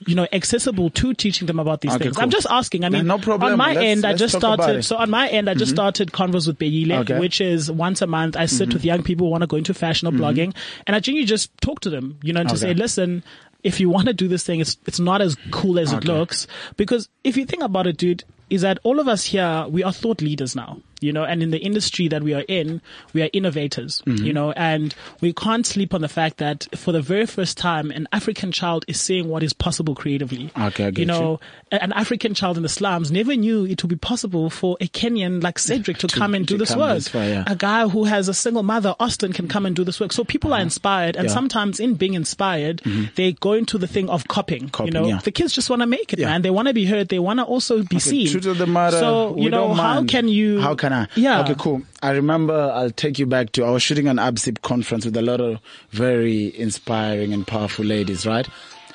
You 0.07 0.17
know, 0.17 0.27
accessible 0.33 0.91
to 0.91 1.15
teaching 1.15 1.47
them 1.47 1.59
about 1.59 1.81
these 1.81 1.93
Okay, 1.95 2.05
things. 2.05 2.17
cool. 2.17 2.25
I'm 2.25 2.31
just 2.31 2.49
asking. 2.51 2.85
I 2.85 2.89
mean, 2.91 3.07
no 3.07 3.17
problem. 3.17 3.53
on 3.53 3.57
my 3.59 3.73
Let's- 3.73 3.85
end, 3.87 4.05
I 4.05 4.09
let's 4.11 4.19
just 4.21 4.37
started. 4.37 4.83
So 4.85 4.97
on 4.97 5.09
my 5.09 5.29
end, 5.29 5.49
I 5.49 5.55
just 5.55 5.71
started 5.73 6.13
Converse 6.13 6.47
with 6.47 6.59
Beyile, 6.59 6.99
Okay. 7.03 7.13
Mm-hmm. 7.15 7.21
which 7.21 7.41
is 7.41 7.71
once 7.71 8.03
a 8.03 8.07
month. 8.07 8.37
I 8.37 8.45
sit 8.47 8.75
with 8.75 8.85
young 8.85 9.03
people 9.03 9.29
who 9.29 9.31
want 9.31 9.43
to 9.43 9.47
go 9.47 9.57
into 9.57 9.73
fashion 9.73 10.09
or 10.09 10.11
blogging, 10.11 10.53
and 10.87 10.95
I 10.97 11.01
genuinely 11.01 11.27
just 11.27 11.57
talk 11.63 11.81
to 11.81 11.91
them. 11.91 12.19
You 12.23 12.33
know, 12.35 12.41
and 12.41 12.49
to 12.51 12.55
Okay. 12.57 12.61
say, 12.61 12.75
listen, 12.75 13.23
if 13.65 13.81
you 13.81 13.89
want 13.89 14.07
to 14.07 14.13
do 14.13 14.29
this 14.29 14.45
thing, 14.45 14.61
it's 14.61 14.77
it's 14.87 15.01
not 15.01 15.21
as 15.21 15.37
cool 15.51 15.79
as 15.79 15.93
it 15.93 16.05
looks. 16.05 16.47
Because 16.77 17.09
if 17.25 17.37
you 17.37 17.47
think 17.47 17.63
about 17.63 17.87
it, 17.87 17.97
dude, 17.97 18.23
is 18.51 18.61
that 18.61 18.79
all 18.85 19.01
of 19.01 19.09
us 19.09 19.25
here 19.25 19.67
we 19.69 19.83
are 19.83 19.93
thought 19.93 20.21
leaders 20.21 20.55
now. 20.55 20.81
You 21.05 21.13
know, 21.13 21.25
and 21.25 21.43
in 21.43 21.51
the 21.51 21.59
industry 21.59 22.09
that 22.09 22.23
we 22.23 22.33
are 22.35 22.45
in, 22.49 22.81
we 23.13 23.23
are 23.23 23.31
innovators, 23.33 24.03
Mm-hmm. 24.07 24.25
you 24.25 24.33
know, 24.33 24.53
and 24.53 24.95
we 25.21 25.33
can't 25.33 25.67
sleep 25.67 25.95
on 25.95 26.01
the 26.01 26.09
fact 26.09 26.39
that 26.39 26.67
for 26.77 26.93
the 26.93 27.03
very 27.03 27.27
first 27.27 27.57
time, 27.59 27.91
an 27.91 28.09
African 28.13 28.51
child 28.53 28.85
is 28.89 29.01
seeing 29.01 29.29
what 29.29 29.43
is 29.43 29.53
possible 29.53 29.95
creatively. 29.95 30.51
Okay, 30.59 30.87
I 30.87 30.91
get 30.91 30.99
you 30.99 31.07
know, 31.07 31.41
a- 31.71 31.83
an 31.83 31.93
African 31.93 32.35
child 32.35 32.57
in 32.57 32.63
the 32.63 32.69
slums 32.69 33.11
never 33.13 33.35
knew 33.37 33.65
it 33.67 33.83
would 33.83 33.89
be 33.91 33.97
possible 33.97 34.51
for 34.51 34.77
a 34.81 34.87
Kenyan 34.89 35.43
like 35.43 35.59
Cedric 35.59 35.99
to, 35.99 36.09
come 36.09 36.35
and 36.35 36.47
do 36.47 36.55
to 36.55 36.59
this 36.65 36.75
work. 36.77 36.95
this 36.97 37.09
far, 37.09 37.25
yeah. 37.25 37.45
A 37.47 37.57
guy 37.57 37.87
who 37.89 38.05
has 38.05 38.29
a 38.29 38.35
single 38.35 38.63
mother, 38.63 38.95
Austin, 39.01 39.33
can 39.33 39.49
come 39.49 39.67
and 39.67 39.75
do 39.77 39.85
this 39.85 40.01
work. 40.01 40.13
So 40.13 40.25
people 40.25 40.53
are 40.55 40.61
inspired, 40.61 41.17
and 41.17 41.27
Uh-huh. 41.27 41.35
Yeah. 41.35 41.35
Mm-hmm. 41.35 41.35
sometimes 41.35 41.81
in 41.81 41.95
being 41.95 42.15
inspired, 42.15 42.81
they 43.17 43.33
go 43.33 43.53
into 43.53 43.79
the 43.79 43.87
thing 43.87 44.09
of 44.09 44.27
copying. 44.29 44.69
Copying, 44.71 44.95
you 44.95 45.01
know, 45.01 45.07
yeah. 45.09 45.19
the 45.25 45.33
kids 45.33 45.53
just 45.53 45.69
want 45.71 45.83
to 45.83 45.87
make 45.87 46.13
it, 46.13 46.19
Yeah. 46.19 46.29
man. 46.31 46.43
They 46.43 46.51
want 46.51 46.69
to 46.69 46.75
be 46.75 46.85
heard. 46.87 47.09
They 47.09 47.19
want 47.19 47.39
to 47.41 47.45
also 47.45 47.83
be 47.83 47.99
seen. 47.99 48.29
Truth 48.31 48.47
of 48.47 48.59
the 48.59 48.67
matter, 48.67 48.99
So 48.99 49.37
you 49.39 49.51
know, 49.51 49.75
how 49.75 50.05
can 50.05 50.29
you? 50.29 50.61
How 50.61 50.75
can 50.75 50.93
Yeah. 51.15 51.41
Okay, 51.43 51.55
cool. 51.59 51.83
I 52.03 52.11
remember. 52.11 52.55
I'll 52.75 52.91
take 52.91 53.19
you 53.19 53.27
back 53.27 53.53
to. 53.53 53.65
I 53.65 53.71
was 53.71 53.83
shooting 53.83 54.09
an 54.09 54.17
ABSIP 54.17 54.63
conference 54.63 55.05
with 55.05 55.17
a 55.17 55.23
lot 55.23 55.41
of 55.41 55.61
very 55.91 56.57
inspiring 56.59 57.33
and 57.33 57.47
powerful 57.47 57.85
ladies, 57.85 58.27
right? 58.27 58.49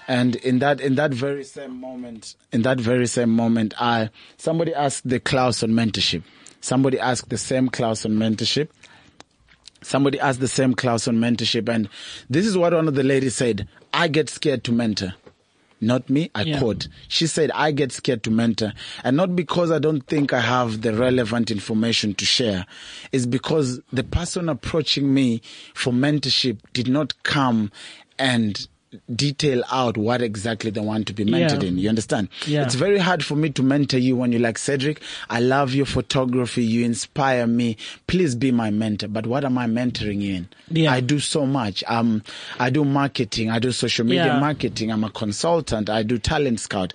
And 0.08 0.36
in 0.38 0.60
that, 0.60 0.82
in 0.82 0.96
that 0.96 1.14
very 1.14 1.44
same 1.44 1.80
moment, 1.80 2.36
in 2.52 2.64
that 2.64 2.80
very 2.80 3.08
same 3.08 3.30
moment, 3.30 3.74
I 3.80 4.10
somebody 4.38 4.74
asked 4.74 5.08
the 5.08 5.20
Klaus 5.20 5.64
on 5.64 5.72
mentorship. 5.72 6.24
Somebody 6.62 7.00
asked 7.00 7.30
the 7.30 7.38
same 7.38 7.70
Klaus 7.70 8.06
on 8.06 8.14
mentorship. 8.14 8.70
Somebody 9.82 10.20
asked 10.20 10.42
the 10.42 10.48
same 10.48 10.74
class 10.74 11.08
on 11.08 11.16
mentorship, 11.18 11.70
and 11.70 11.88
this 12.30 12.46
is 12.46 12.58
what 12.58 12.74
one 12.74 12.88
of 12.88 12.96
the 12.96 13.04
ladies 13.04 13.36
said. 13.36 13.68
I 13.94 14.10
get 14.10 14.30
scared 14.30 14.64
to 14.66 14.72
mentor. 14.72 15.14
Not 15.82 16.10
me, 16.10 16.30
I 16.36 16.44
Yeah. 16.44 16.60
quote. 16.60 16.88
She 17.08 17.26
said, 17.28 17.52
I 17.56 17.72
get 17.72 17.92
scared 17.92 18.24
to 18.24 18.32
mentor. 18.32 18.74
And 19.04 19.16
not 19.16 19.36
because 19.36 19.72
I 19.72 19.80
don't 19.80 20.02
think 20.08 20.34
I 20.34 20.42
have 20.42 20.82
the 20.82 20.94
relevant 20.94 21.52
information 21.52 22.14
to 22.16 22.26
share. 22.26 22.66
It's 23.12 23.26
because 23.26 23.80
the 23.94 24.04
person 24.04 24.50
approaching 24.50 25.14
me 25.14 25.42
for 25.74 25.94
mentorship 25.94 26.58
did 26.74 26.88
not 26.90 27.22
come 27.24 27.72
and 28.18 28.68
detail 29.14 29.64
out 29.72 29.98
what 29.98 30.22
exactly 30.22 30.72
they 30.72 30.82
want 30.82 31.06
to 31.08 31.14
be 31.14 31.24
mentored 31.24 31.62
Yeah. 31.62 31.70
in. 31.70 31.78
You 31.78 31.90
understand? 31.90 32.30
Yeah. 32.48 32.64
It's 32.64 32.74
very 32.76 32.98
hard 32.98 33.24
for 33.24 33.36
me 33.36 33.50
to 33.52 33.62
mentor 33.64 33.98
you 34.00 34.16
when 34.16 34.32
you're 34.32 34.42
like, 34.42 34.58
Cedric, 34.58 35.02
I 35.30 35.40
love 35.40 35.74
your 35.76 35.86
photography. 35.86 36.64
You 36.64 36.86
inspire 36.86 37.46
me. 37.46 37.78
Please 38.08 38.34
be 38.36 38.52
my 38.52 38.72
mentor. 38.72 39.08
But 39.08 39.28
what 39.28 39.46
am 39.46 39.58
I 39.58 39.68
mentoring 39.68 40.22
you 40.22 40.34
in? 40.36 40.48
Yeah. 40.72 40.92
I 40.92 41.02
do 41.02 41.20
so 41.20 41.46
much. 41.46 41.84
Um, 41.88 42.24
I 42.60 42.70
do 42.72 42.84
marketing. 42.84 43.52
I 43.52 43.60
do 43.60 43.72
social 43.72 44.06
media 44.06 44.26
Yeah. 44.26 44.40
marketing. 44.40 44.92
I'm 44.92 45.04
a 45.04 45.12
consultant. 45.12 45.90
I 45.90 46.02
do 46.04 46.18
talent 46.18 46.60
scout. 46.60 46.94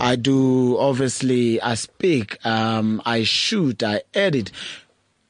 I 0.00 0.16
do, 0.16 0.76
obviously, 0.78 1.60
I 1.60 1.74
speak. 1.74 2.44
Um, 2.44 3.00
I 3.06 3.22
shoot. 3.22 3.82
I 3.84 4.02
edit. 4.14 4.50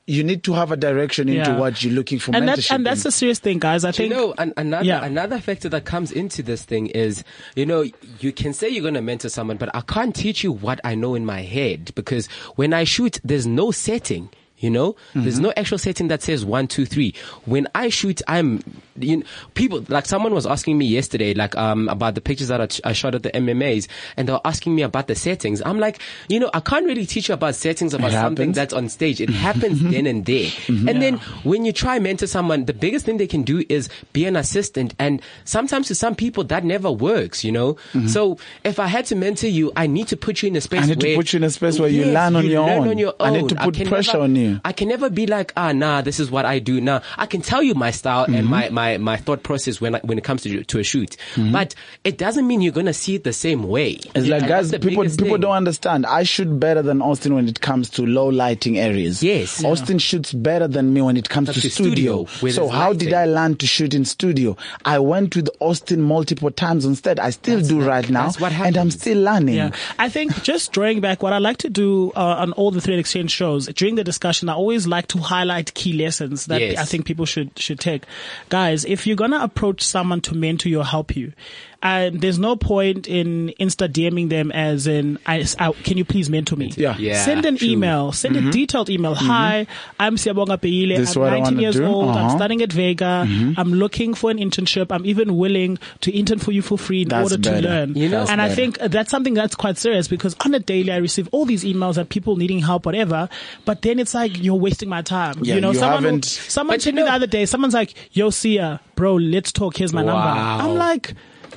You 0.08 0.22
need 0.22 0.44
to 0.44 0.52
have 0.52 0.70
a 0.70 0.76
direction 0.76 1.28
into 1.28 1.50
Yeah. 1.50 1.58
what 1.58 1.82
you're 1.82 1.92
looking 1.92 2.20
for 2.20 2.30
and 2.34 2.44
mentorship. 2.44 2.54
that's 2.56 2.70
and 2.70 2.86
that's 2.86 3.00
in. 3.00 3.08
the 3.08 3.12
serious 3.12 3.38
thing, 3.40 3.58
guys. 3.58 3.84
I 3.84 3.88
You 3.88 3.92
think 3.92 4.10
know, 4.12 4.34
an, 4.38 4.52
another 4.56 4.84
Yeah. 4.84 5.04
another 5.04 5.40
factor 5.40 5.68
that 5.70 5.84
comes 5.84 6.12
into 6.12 6.44
this 6.44 6.62
thing 6.62 6.86
is, 6.88 7.24
you 7.56 7.66
know, 7.66 7.84
you 8.20 8.30
can 8.32 8.52
say 8.52 8.68
you're 8.68 8.82
going 8.82 8.94
to 8.94 9.02
mentor 9.02 9.28
someone, 9.28 9.56
but 9.56 9.68
I 9.74 9.80
can't 9.80 10.14
teach 10.14 10.44
you 10.44 10.52
what 10.52 10.80
I 10.84 10.94
know 10.94 11.16
in 11.16 11.26
my 11.26 11.42
head 11.42 11.90
because 11.96 12.28
when 12.54 12.72
I 12.72 12.84
shoot, 12.84 13.18
there's 13.24 13.48
no 13.48 13.72
setting. 13.72 14.28
You 14.58 14.70
know, 14.70 14.96
there's 15.14 15.34
Mm-hmm. 15.34 15.42
no 15.42 15.52
actual 15.56 15.76
setting 15.78 16.08
that 16.08 16.22
says 16.22 16.42
one, 16.44 16.66
two, 16.68 16.86
three. 16.86 17.12
When 17.44 17.66
I 17.74 17.88
shoot, 17.90 18.22
I'm, 18.26 18.62
you 19.02 19.18
know, 19.18 19.22
people, 19.54 19.84
like 19.88 20.06
someone 20.06 20.32
was 20.34 20.46
asking 20.46 20.78
me 20.78 20.86
yesterday, 20.86 21.34
like, 21.34 21.56
um, 21.56 21.88
about 21.88 22.14
the 22.14 22.20
pictures 22.20 22.48
that 22.48 22.60
I, 22.60 22.66
ch- 22.66 22.80
I 22.84 22.92
shot 22.92 23.14
at 23.14 23.22
the 23.22 23.30
MMAs 23.30 23.88
and 24.16 24.28
they 24.28 24.32
were 24.32 24.40
asking 24.44 24.74
me 24.74 24.82
about 24.82 25.06
the 25.08 25.14
settings. 25.14 25.62
I'm 25.64 25.78
like, 25.78 26.00
you 26.28 26.38
know, 26.40 26.50
I 26.54 26.60
can't 26.60 26.86
really 26.86 27.06
teach 27.06 27.28
you 27.28 27.34
about 27.34 27.54
settings 27.54 27.94
about 27.94 28.12
something 28.12 28.52
that's 28.52 28.72
on 28.72 28.88
stage. 28.88 29.20
It 29.20 29.30
happens 29.46 29.82
then 29.82 30.06
and 30.06 30.24
there. 30.24 30.50
And 30.68 31.02
then 31.02 31.18
when 31.44 31.64
you 31.64 31.72
try 31.72 31.96
to 31.98 32.02
mentor 32.02 32.26
someone, 32.26 32.64
the 32.66 32.72
biggest 32.74 33.04
thing 33.06 33.16
they 33.16 33.26
can 33.26 33.42
do 33.42 33.64
is 33.68 33.88
be 34.12 34.24
an 34.26 34.36
assistant. 34.36 34.94
And 34.98 35.20
sometimes 35.44 35.88
to 35.88 35.94
some 35.94 36.14
people 36.14 36.44
that 36.44 36.64
never 36.64 36.90
works, 36.90 37.44
you 37.44 37.52
know? 37.52 37.76
So 38.08 38.38
if 38.64 38.78
I 38.78 38.86
had 38.86 39.04
to 39.06 39.16
mentor 39.16 39.48
you, 39.48 39.72
I 39.76 39.86
need 39.86 40.08
to 40.08 40.16
put 40.16 40.42
you 40.42 40.48
in 40.48 40.56
a 40.56 40.60
space 40.60 40.84
I 40.84 40.86
need 40.86 41.00
to 41.00 41.06
where 41.08 41.16
put 41.16 41.32
you 41.32 41.38
in 41.38 41.44
a 41.44 41.50
space 41.50 41.78
where 41.78 41.88
you 41.88 42.04
learn 42.06 42.36
on 42.36 42.46
your 42.46 42.66
learn 42.66 42.82
own. 42.82 42.88
on 42.88 42.98
your 42.98 43.14
I 43.20 43.30
need 43.30 43.48
to 43.48 43.54
put 43.56 43.74
can 43.74 43.88
pressure 43.88 44.12
never- 44.12 44.24
on 44.24 44.36
you. 44.36 44.60
I 44.64 44.72
can 44.72 44.88
never 44.88 45.10
be 45.10 45.26
like, 45.26 45.52
ah, 45.56 45.72
nah, 45.72 46.00
this 46.02 46.20
is 46.20 46.30
what 46.30 46.44
I 46.44 46.58
do. 46.58 46.80
Nah, 46.80 47.00
I 47.18 47.26
can 47.26 47.40
tell 47.42 47.62
you 47.62 47.74
my 47.74 47.90
style 47.90 48.16
Mm-hmm. 48.26 48.34
and 48.34 48.46
my, 48.48 48.68
my, 48.70 48.85
my 48.96 49.16
thought 49.16 49.42
process 49.42 49.80
when 49.80 49.94
I, 49.96 50.00
when 50.00 50.18
it 50.18 50.24
comes 50.24 50.42
to 50.42 50.62
to 50.64 50.78
a 50.78 50.82
shoot, 50.84 51.16
but 51.52 51.74
it 52.04 52.16
doesn't 52.18 52.46
mean 52.46 52.60
you're 52.62 52.72
gonna 52.72 52.92
see 52.92 53.16
it 53.16 53.24
the 53.24 53.32
same 53.32 53.62
way. 53.68 53.94
Mm-hmm. 53.96 54.18
It's 54.18 54.28
like 54.28 54.48
guys, 54.48 54.70
people 54.72 55.04
people 55.04 55.06
thing. 55.08 55.40
don't 55.40 55.56
understand. 55.56 56.06
I 56.06 56.22
shoot 56.22 56.58
better 56.60 56.82
than 56.82 57.02
Austin 57.02 57.34
when 57.34 57.48
it 57.48 57.60
comes 57.60 57.90
to 57.90 58.06
low 58.06 58.28
lighting 58.28 58.78
areas. 58.78 59.22
Yes. 59.22 59.64
Austin 59.64 59.98
shoots 59.98 60.32
better 60.32 60.68
than 60.68 60.92
me 60.92 61.02
when 61.02 61.16
it 61.16 61.28
comes 61.28 61.48
Up 61.48 61.54
to 61.56 61.60
to 61.62 61.70
studio. 61.70 62.24
studio, 62.26 62.50
So 62.52 62.62
there's 62.66 62.72
how 62.74 62.92
did. 62.92 63.12
I 63.12 63.24
learn 63.26 63.56
to 63.56 63.66
shoot 63.66 63.94
in 63.94 64.04
studio? 64.04 64.56
I 64.84 64.98
went 64.98 65.34
with 65.36 65.48
Austin 65.60 66.02
multiple 66.02 66.50
times 66.50 66.84
instead. 66.84 67.18
I 67.18 67.30
still 67.30 67.60
do 67.60 67.80
right 67.80 68.08
now, 68.10 68.24
that's 68.26 68.40
what 68.40 68.52
and 68.52 68.76
I'm 68.76 68.90
still 68.90 69.20
learning. 69.22 69.54
Yeah, 69.56 69.70
I 69.98 70.08
think 70.08 70.42
just 70.42 70.72
drawing 70.72 71.00
back, 71.00 71.22
what 71.22 71.32
I 71.32 71.38
like 71.38 71.56
to 71.58 71.70
do 71.70 72.12
uh, 72.16 72.36
on 72.44 72.52
all 72.52 72.70
the 72.70 72.80
Thread 72.80 72.98
Exchange 72.98 73.30
shows 73.30 73.66
during 73.68 73.94
the 73.94 74.04
discussion, 74.04 74.48
I 74.48 74.54
always 74.54 74.86
like 74.86 75.06
to 75.08 75.18
highlight 75.18 75.72
key 75.74 75.92
lessons 75.94 76.46
that 76.46 76.60
Yes. 76.60 76.78
I 76.78 76.84
think 76.84 77.06
people 77.06 77.24
should 77.26 77.56
should 77.58 77.78
take. 77.80 78.02
Guys, 78.48 78.75
if 78.84 79.06
you're 79.06 79.16
gonna 79.16 79.40
approach 79.40 79.82
someone 79.82 80.20
to 80.22 80.34
mentor 80.34 80.68
you 80.68 80.80
or 80.80 80.84
help 80.84 81.16
you, 81.16 81.32
and 81.82 82.20
there's 82.20 82.38
no 82.38 82.56
point 82.56 83.06
in 83.06 83.52
insta 83.60 83.88
DMing 83.88 84.28
them 84.28 84.50
as 84.52 84.86
in, 84.86 85.18
I, 85.26 85.44
I- 85.58 85.72
can 85.72 85.96
you 85.98 86.04
please 86.04 86.28
mentor 86.30 86.56
me? 86.56 86.72
Yeah. 86.76 86.96
Yeah, 86.98 87.22
Send 87.24 87.44
an 87.46 87.56
true. 87.56 87.68
email. 87.68 88.12
Send 88.12 88.36
a 88.36 88.50
detailed 88.50 88.90
email. 88.90 89.14
Hi, 89.14 89.66
I'm 90.00 90.16
Siyabonga 90.16 90.58
Beyile. 90.58 90.92
Mm-hmm. 90.92 91.00
This 91.00 91.16
I'm 91.16 91.22
19 91.22 91.58
years 91.60 91.76
do. 91.76 91.84
old. 91.84 92.10
I'm 92.16 92.26
Uh-huh. 92.26 92.36
studying 92.36 92.62
at 92.62 92.72
Vega. 92.72 93.26
I'm 93.56 93.72
looking 93.74 94.14
for 94.14 94.30
an 94.30 94.38
internship. 94.38 94.86
I'm 94.90 95.04
even 95.06 95.36
willing 95.36 95.78
to 96.00 96.10
intern 96.10 96.38
for 96.38 96.52
you 96.52 96.62
for 96.62 96.76
free 96.78 97.02
in 97.02 97.08
That's 97.08 97.30
order 97.32 97.42
to 97.42 97.50
better. 97.50 97.68
learn. 97.68 97.94
You 97.94 98.08
know- 98.08 98.26
and 98.28 98.40
I 98.42 98.48
think 98.54 98.78
that's 98.78 99.10
something 99.10 99.34
that's 99.34 99.54
quite 99.54 99.78
serious 99.78 100.08
because 100.08 100.34
on 100.44 100.54
a 100.54 100.58
daily 100.58 100.92
I 100.92 100.96
receive 100.96 101.28
all 101.32 101.44
these 101.44 101.64
emails 101.64 101.94
that 101.94 102.08
people 102.08 102.36
needing 102.36 102.58
help, 102.60 102.86
whatever. 102.86 103.28
But 103.64 103.82
then 103.82 103.98
it's 103.98 104.14
like 104.14 104.42
you're 104.42 104.54
wasting 104.54 104.88
my 104.88 105.02
time. 105.02 105.36
Yeah, 105.42 105.56
you 105.56 105.60
know, 105.60 105.72
you 105.72 105.78
someone 105.78 106.04
will- 106.04 106.22
someone 106.22 106.74
But 106.76 106.82
told 106.82 106.94
you 106.96 107.02
me 107.02 107.02
the 107.08 107.12
other 107.12 107.26
day. 107.26 107.46
Someone's 107.46 107.74
like, 107.74 107.94
"Yo, 108.12 108.30
Sia, 108.30 108.80
bro, 108.94 109.14
let's 109.16 109.52
talk. 109.52 109.76
Here's 109.76 109.92
my 109.92 110.02
Wow. 110.02 110.24
number." 110.24 110.64
I'm 110.64 110.74
like. 110.78 111.14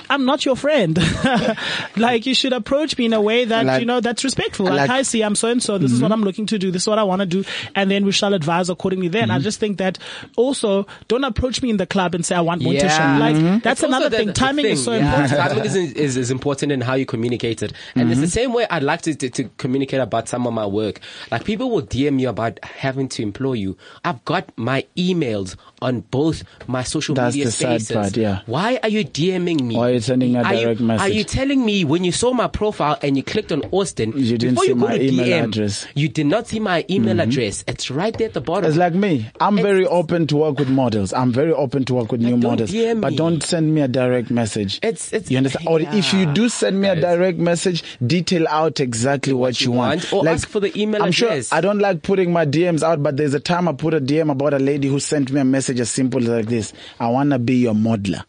I'm 0.10 0.26
not 0.26 0.46
your 0.46 0.56
friend. 0.56 0.98
like 1.98 2.26
you 2.26 2.34
should 2.34 2.54
approach 2.54 2.98
me 2.98 3.06
in 3.06 3.14
a 3.14 3.22
way 3.22 3.46
that 3.46 3.66
Like- 3.66 3.80
you 3.82 3.86
know 3.86 4.00
that's 4.00 4.24
respectful. 4.24 4.66
Like, 4.66 4.76
like- 4.78 4.90
hi, 4.90 5.02
see, 5.04 5.22
I'm 5.22 5.36
so 5.36 5.50
and 5.50 5.62
so. 5.62 5.78
This 5.78 5.92
is 5.92 6.02
what 6.02 6.08
mm-hmm. 6.08 6.14
I'm 6.14 6.24
looking 6.24 6.46
to 6.48 6.58
do. 6.58 6.72
This 6.72 6.84
is 6.84 6.88
what 6.88 7.00
I 7.00 7.04
want 7.04 7.22
to 7.22 7.26
do, 7.26 7.44
and 7.76 7.90
then 7.90 8.06
we 8.06 8.12
shall 8.12 8.34
advise 8.34 8.70
accordingly. 8.70 9.08
Then 9.08 9.30
I 9.30 9.36
mm-hmm. 9.36 9.44
just 9.44 9.60
think 9.60 9.78
that 9.78 9.98
also 10.36 10.88
don't 11.08 11.24
approach 11.24 11.62
me 11.62 11.70
in 11.70 11.78
the 11.78 11.86
club 11.86 12.16
and 12.16 12.26
say 12.26 12.36
I 12.36 12.42
want 12.42 12.62
mentorship. 12.62 12.84
Yeah. 12.84 13.18
Like 13.18 13.36
Mhm. 13.36 13.64
that's 13.64 13.82
It's 13.82 13.88
another 13.88 14.10
the- 14.10 14.18
thing. 14.18 14.28
the 14.28 14.34
Timing 14.34 14.66
is 14.66 14.80
thing, 14.80 14.86
so 14.86 14.94
yeah. 14.94 15.24
important. 15.24 15.50
Timing 15.50 15.66
is, 15.66 15.76
is, 15.76 16.18
is 16.18 16.32
important 16.32 16.72
in 16.72 16.82
how 16.82 16.96
you 16.96 17.06
communicate 17.06 17.62
it. 17.62 17.74
And 17.96 18.10
it's 18.12 18.20
the 18.20 18.26
mm-hmm. 18.26 18.32
same 18.32 18.54
way 18.54 18.66
I'd 18.70 18.84
like 18.84 19.02
to, 19.04 19.16
to, 19.16 19.30
to 19.30 19.44
communicate 19.58 20.00
about 20.00 20.28
some 20.28 20.48
of 20.48 20.54
my 20.54 20.66
work. 20.66 21.00
Like 21.32 21.44
people 21.44 21.70
will 21.70 21.84
DM 21.84 22.16
me 22.16 22.26
about 22.26 22.64
having 22.64 23.08
to 23.10 23.24
employ 23.24 23.54
you. 23.54 23.78
I've 24.04 24.24
got 24.26 24.52
my 24.58 24.86
emails 24.98 25.56
on 25.82 26.02
both 26.12 26.44
my 26.68 26.84
social 26.84 27.16
That's 27.16 27.36
media 27.36 27.46
the 27.46 27.52
sad 27.52 27.88
part, 27.94 28.18
yeah. 28.18 28.42
Why 28.46 28.80
are 28.84 28.90
you 28.90 29.04
DMing 29.06 29.62
me? 29.62 29.76
Why 29.76 29.90
are 29.90 29.94
you 29.94 30.00
sending 30.00 30.36
a 30.36 30.44
Are 30.44 30.54
you- 30.54 30.62
direct 30.62 30.80
message? 30.82 31.02
Are 31.02 31.14
you 31.14 31.24
telling 31.24 31.64
me 31.66 31.84
when 31.86 32.04
you 32.04 32.12
saw 32.12 32.34
my 32.34 32.48
profile 32.48 32.98
and 33.02 33.16
you 33.18 33.24
clicked 33.24 33.52
on 33.52 33.62
Austin, 33.72 34.14
You 34.16 34.38
didn't 34.38 34.56
before 34.56 34.64
see 34.64 34.70
you 34.70 34.76
go 34.76 34.88
my 34.88 34.96
email 34.96 35.26
DM, 35.26 35.44
address. 35.46 35.84
Mm-hmm. 35.86 36.00
you 36.00 36.10
did 36.10 36.26
not 36.26 36.48
see 36.48 36.60
my 36.60 36.86
email 36.90 37.20
address. 37.20 37.64
It's 37.68 37.90
right 37.92 38.18
there 38.18 38.28
at 38.28 38.34
the 38.34 38.42
bottom. 38.42 38.66
It's 38.70 38.78
like 38.78 38.94
me. 38.94 39.30
I'm 39.40 39.58
It's- 39.58 39.66
very 39.72 39.86
open 39.86 40.28
to 40.28 40.38
work 40.38 40.60
with 40.60 40.70
models. 40.70 41.14
I'm 41.14 41.32
very 41.32 41.52
open 41.54 41.86
to 41.86 41.94
work 41.96 42.12
with 42.12 42.22
new 42.22 42.32
don't 42.38 42.44
models. 42.44 42.72
But 43.02 43.16
don't 43.16 43.42
send 43.44 43.74
me 43.74 43.82
a 43.82 43.88
direct 43.88 44.30
message. 44.32 44.80
It's- 44.82 45.14
it's- 45.14 45.32
you 45.32 45.38
understand? 45.38 45.68
Or 45.68 45.80
if 45.82 46.14
you 46.14 46.26
do 46.34 46.50
send 46.50 46.80
me 46.82 46.88
a 46.88 46.96
direct 47.00 47.38
message, 47.40 47.84
detail 48.06 48.46
out 48.50 48.80
exactly 48.80 49.34
what, 49.34 49.60
you 49.62 49.66
you 49.66 49.72
want. 49.72 50.12
want, 50.12 50.26
or 50.26 50.30
ask 50.30 50.48
for 50.48 50.60
the 50.60 50.72
email 50.80 51.02
I'm 51.04 51.10
address. 51.10 51.50
sure 51.50 51.58
I 51.58 51.62
don't 51.62 51.80
like 51.80 52.02
putting 52.02 52.34
my 52.34 52.46
DMs 52.46 52.82
out, 52.84 53.04
but 53.04 53.18
there's 53.18 53.34
a 53.34 53.40
time 53.40 53.68
I 53.68 53.74
put 53.74 53.94
a 53.94 54.00
DM 54.02 54.30
about 54.32 54.54
a 54.54 54.60
lady 54.60 54.88
who 54.88 55.00
sent 55.00 55.32
me 55.32 55.40
a 55.42 55.46
message 55.46 55.69
as 55.78 55.92
simple 55.92 56.22
like 56.22 56.48
this. 56.48 56.74
I 57.00 57.08
wanna 57.10 57.38
be 57.38 57.56
your 57.58 57.74
modeler. 57.76 58.24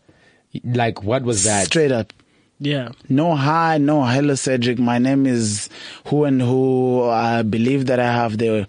like 0.65 1.03
what 1.03 1.23
was 1.23 1.45
that? 1.45 1.67
Straight 1.67 1.93
up. 1.93 2.13
Yeah. 2.59 2.91
No 3.09 3.37
hi, 3.37 3.79
no 3.79 4.05
hello 4.05 4.35
Cedric. 4.35 4.79
My 4.79 4.99
name 4.99 5.27
is 5.27 5.71
who 6.07 6.25
and 6.25 6.43
who. 6.43 7.05
I 7.09 7.43
believe 7.43 7.87
that 7.87 7.99
I 8.01 8.13
have 8.13 8.37
the 8.37 8.67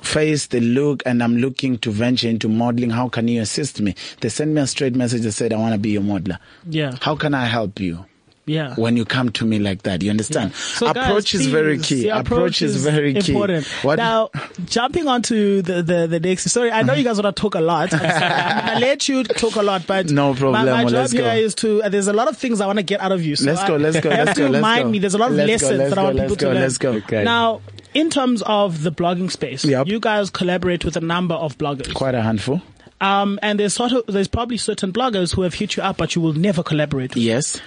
face, 0.00 0.46
the 0.46 0.60
look, 0.60 1.02
and 1.04 1.22
I'm 1.22 1.36
looking 1.36 1.78
to 1.78 1.90
venture 1.90 2.28
into 2.28 2.48
modeling. 2.48 2.90
How 2.90 3.08
can 3.08 3.28
you 3.28 3.42
assist 3.42 3.80
me? 3.80 3.94
They 4.20 4.28
sent 4.28 4.52
me 4.52 4.60
a 4.60 4.66
straight 4.66 4.94
message 4.94 5.22
that 5.22 5.32
said, 5.32 5.52
I 5.52 5.56
want 5.56 5.72
to 5.74 5.78
be 5.78 5.90
your 5.90 6.02
modeler. 6.02 6.38
Yeah. 6.68 6.96
How 7.00 7.16
can 7.16 7.34
I 7.34 7.46
help 7.46 7.80
you? 7.80 8.04
Yeah. 8.46 8.74
When 8.74 8.96
you 8.98 9.06
come 9.06 9.30
to 9.32 9.46
me 9.46 9.58
like 9.58 9.82
that, 9.84 10.02
you 10.02 10.10
understand? 10.10 10.54
So 10.54 10.92
guys, 10.92 11.04
approach 11.06 11.34
is 11.34 11.46
very 11.46 11.78
key. 11.78 12.02
the 12.02 12.18
Approach, 12.18 12.60
is, 12.60 12.76
very 12.84 13.14
key. 13.14 13.32
important. 13.32 13.66
What? 13.82 13.96
Now, 13.96 14.28
jumping 14.66 15.08
onto 15.08 15.62
the, 15.62 15.82
the, 15.82 16.06
the 16.06 16.20
next 16.20 16.50
story, 16.50 16.70
I 16.70 16.82
know 16.82 16.92
you 16.92 17.04
guys 17.04 17.20
want 17.22 17.34
to 17.34 17.40
talk 17.40 17.54
a 17.54 17.60
lot. 17.60 17.92
I'm 17.94 18.00
going 18.00 18.80
to 18.80 18.86
let 18.86 19.08
you 19.08 19.24
talk 19.24 19.56
a 19.56 19.62
lot, 19.62 19.86
but 19.86 20.10
No 20.10 20.34
problem, 20.34 20.66
My, 20.66 20.82
my 20.82 20.82
job 20.84 20.92
let's 20.92 21.12
here 21.12 21.22
go. 21.22 21.32
is 21.34 21.54
to, 21.56 21.82
uh, 21.84 21.88
there's 21.88 22.06
a 22.08 22.12
lot 22.12 22.28
of 22.28 22.36
things 22.36 22.60
I 22.60 22.66
want 22.66 22.78
to 22.78 22.82
get 22.82 23.00
out 23.00 23.12
of 23.12 23.24
you. 23.24 23.34
So 23.34 23.46
Let's 23.46 23.64
go, 23.66 23.76
let's 23.76 23.98
go, 24.00 24.10
let's 24.10 24.34
to 24.34 24.40
go, 24.40 24.44
let's 24.48 24.54
remind 24.56 24.84
go. 24.84 24.90
me. 24.90 24.98
There's 24.98 25.14
a 25.14 25.18
lot 25.18 25.30
of 25.30 25.36
Let's 25.38 25.62
go, 25.62 25.68
lessons 25.68 25.78
let's 25.78 25.90
that 25.94 25.98
I 25.98 26.02
want 26.04 26.16
go, 26.16 26.22
people 26.28 26.28
let's 26.28 26.38
to 26.38 26.44
go, 26.44 26.50
learn. 26.52 26.60
let's 26.60 26.78
go. 26.78 26.92
Okay. 27.16 27.24
Now, 27.24 27.60
in 27.94 28.10
terms 28.10 28.42
of 28.44 28.82
the 28.82 28.92
blogging 28.92 29.30
space, 29.30 29.64
Yep. 29.64 29.86
you 29.86 30.00
guys 30.00 30.28
collaborate 30.28 30.84
with 30.84 30.98
a 30.98 31.00
number 31.00 31.34
of 31.34 31.56
bloggers. 31.56 31.94
Quite 31.94 32.14
a 32.14 32.20
handful. 32.20 32.60
Um, 33.00 33.38
and 33.42 33.58
there's 33.58 33.72
sort 33.74 33.92
of, 33.92 34.04
there's 34.06 34.28
probably 34.28 34.56
certain 34.58 34.92
bloggers 34.92 35.34
who 35.34 35.42
have 35.42 35.54
hit 35.54 35.76
you 35.76 35.82
up, 35.82 35.96
but 35.96 36.14
you 36.14 36.20
will 36.22 36.32
never 36.34 36.62
collaborate 36.62 37.14
with. 37.14 37.22
Yes. 37.24 37.58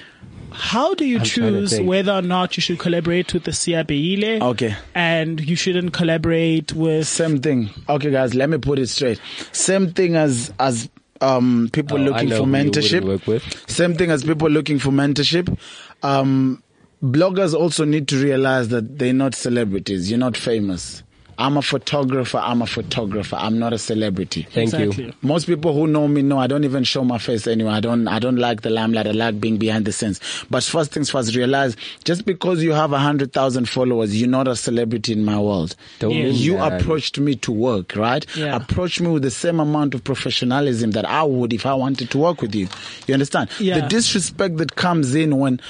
How 0.51 0.93
do 0.93 1.05
you 1.05 1.17
I'm 1.19 1.23
choose 1.25 1.79
whether 1.79 2.11
or 2.13 2.21
not 2.21 2.57
you 2.57 2.61
should 2.61 2.79
collaborate 2.79 3.33
with 3.33 3.43
the 3.43 3.53
Sia 3.53 3.83
Beyile? 3.83 4.41
Okay. 4.41 4.75
And 4.95 5.39
you 5.39 5.55
shouldn't 5.55 5.93
collaborate 5.93 6.73
with 6.73 7.07
Same 7.07 7.39
thing. 7.41 7.69
Okay, 7.89 8.11
guys, 8.11 8.33
let 8.33 8.49
me 8.49 8.57
put 8.57 8.79
it 8.79 8.87
straight. 8.87 9.19
Same 9.51 9.91
thing 9.93 10.15
as 10.15 10.51
as 10.59 10.89
um 11.21 11.69
people 11.73 11.97
Oh, 11.97 12.01
I 12.01 12.05
looking 12.05 12.29
know 12.29 12.37
for 12.39 12.45
who 12.45 12.55
you 12.57 12.63
mentorship. 12.71 13.03
work 13.03 13.27
with. 13.27 13.69
Same 13.69 13.95
thing 13.95 14.11
as 14.11 14.23
people 14.23 14.49
looking 14.49 14.79
for 14.79 14.89
mentorship. 14.91 15.57
Um, 16.03 16.61
bloggers 17.03 17.53
also 17.53 17.85
need 17.85 18.07
to 18.09 18.17
realize 18.23 18.69
that 18.69 18.97
they're 18.97 19.13
not 19.13 19.35
celebrities. 19.35 20.09
You're 20.09 20.19
not 20.19 20.37
famous. 20.37 21.03
I'm 21.39 21.57
a 21.57 21.61
photographer. 21.61 22.39
I'm 22.39 22.61
a 22.61 22.67
photographer. 22.67 23.35
I'm 23.35 23.59
not 23.59 23.71
a 23.73 23.77
celebrity. 23.77 24.43
Thank 24.43 24.73
exactly. 24.73 25.05
you. 25.05 25.13
Most 25.21 25.45
people 25.45 25.73
who 25.73 25.85
know 25.85 26.07
me 26.07 26.21
know 26.21 26.39
I 26.39 26.47
don't 26.47 26.63
even 26.63 26.83
show 26.83 27.03
my 27.03 27.19
face 27.19 27.45
anyway. 27.45 27.71
I 27.71 27.79
don't 27.79 28.07
I 28.07 28.19
don't 28.19 28.37
like 28.37 28.61
the 28.61 28.69
limelight. 28.69 29.07
I 29.07 29.11
like 29.11 29.39
being 29.39 29.57
behind 29.57 29.85
the 29.85 29.91
scenes. 29.91 30.19
But 30.49 30.63
first 30.63 30.91
things 30.91 31.09
first, 31.11 31.35
realize 31.35 31.75
just 32.03 32.25
because 32.25 32.63
you 32.63 32.73
have 32.73 32.91
a 32.91 32.99
hundred 32.99 33.33
thousand 33.33 33.69
followers, 33.69 34.19
you're 34.19 34.29
not 34.29 34.47
a 34.47 34.55
celebrity 34.55 35.13
in 35.13 35.23
my 35.23 35.39
world. 35.39 35.75
Don't 35.99 36.11
Yeah. 36.11 36.27
You 36.27 36.53
that. 36.57 36.81
approached 36.81 37.19
me 37.19 37.35
to 37.35 37.51
work, 37.51 37.95
right? 37.95 38.25
Yeah. 38.35 38.55
Approach 38.55 38.99
me 38.99 39.09
with 39.09 39.23
the 39.23 39.31
same 39.31 39.59
amount 39.59 39.93
of 39.93 40.03
professionalism 40.03 40.91
that 40.91 41.05
I 41.05 41.23
would 41.23 41.53
if 41.53 41.65
I 41.65 41.73
wanted 41.75 42.09
to 42.11 42.17
work 42.17 42.41
with 42.41 42.55
you. 42.55 42.67
You 43.05 43.13
understand? 43.13 43.49
Yeah. 43.59 43.81
The 43.81 43.87
disrespect 43.87 44.57
that 44.57 44.75
comes 44.75 45.13
in 45.13 45.37
when 45.37 45.61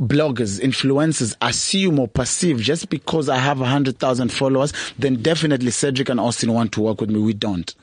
bloggers, 0.00 0.60
influencers 0.60 1.36
assume 1.42 1.98
or 1.98 2.08
perceive 2.08 2.58
just 2.58 2.88
because 2.88 3.28
I 3.28 3.36
have 3.36 3.60
a 3.60 3.66
hundred 3.66 3.98
thousand 3.98 4.32
followers, 4.32 4.72
then 4.98 5.22
definitely 5.22 5.70
Cedric 5.70 6.08
and 6.08 6.18
Austin 6.18 6.52
want 6.52 6.72
to 6.72 6.80
work 6.80 7.00
with 7.00 7.10
me. 7.10 7.20
We 7.20 7.34
don't. 7.34 7.74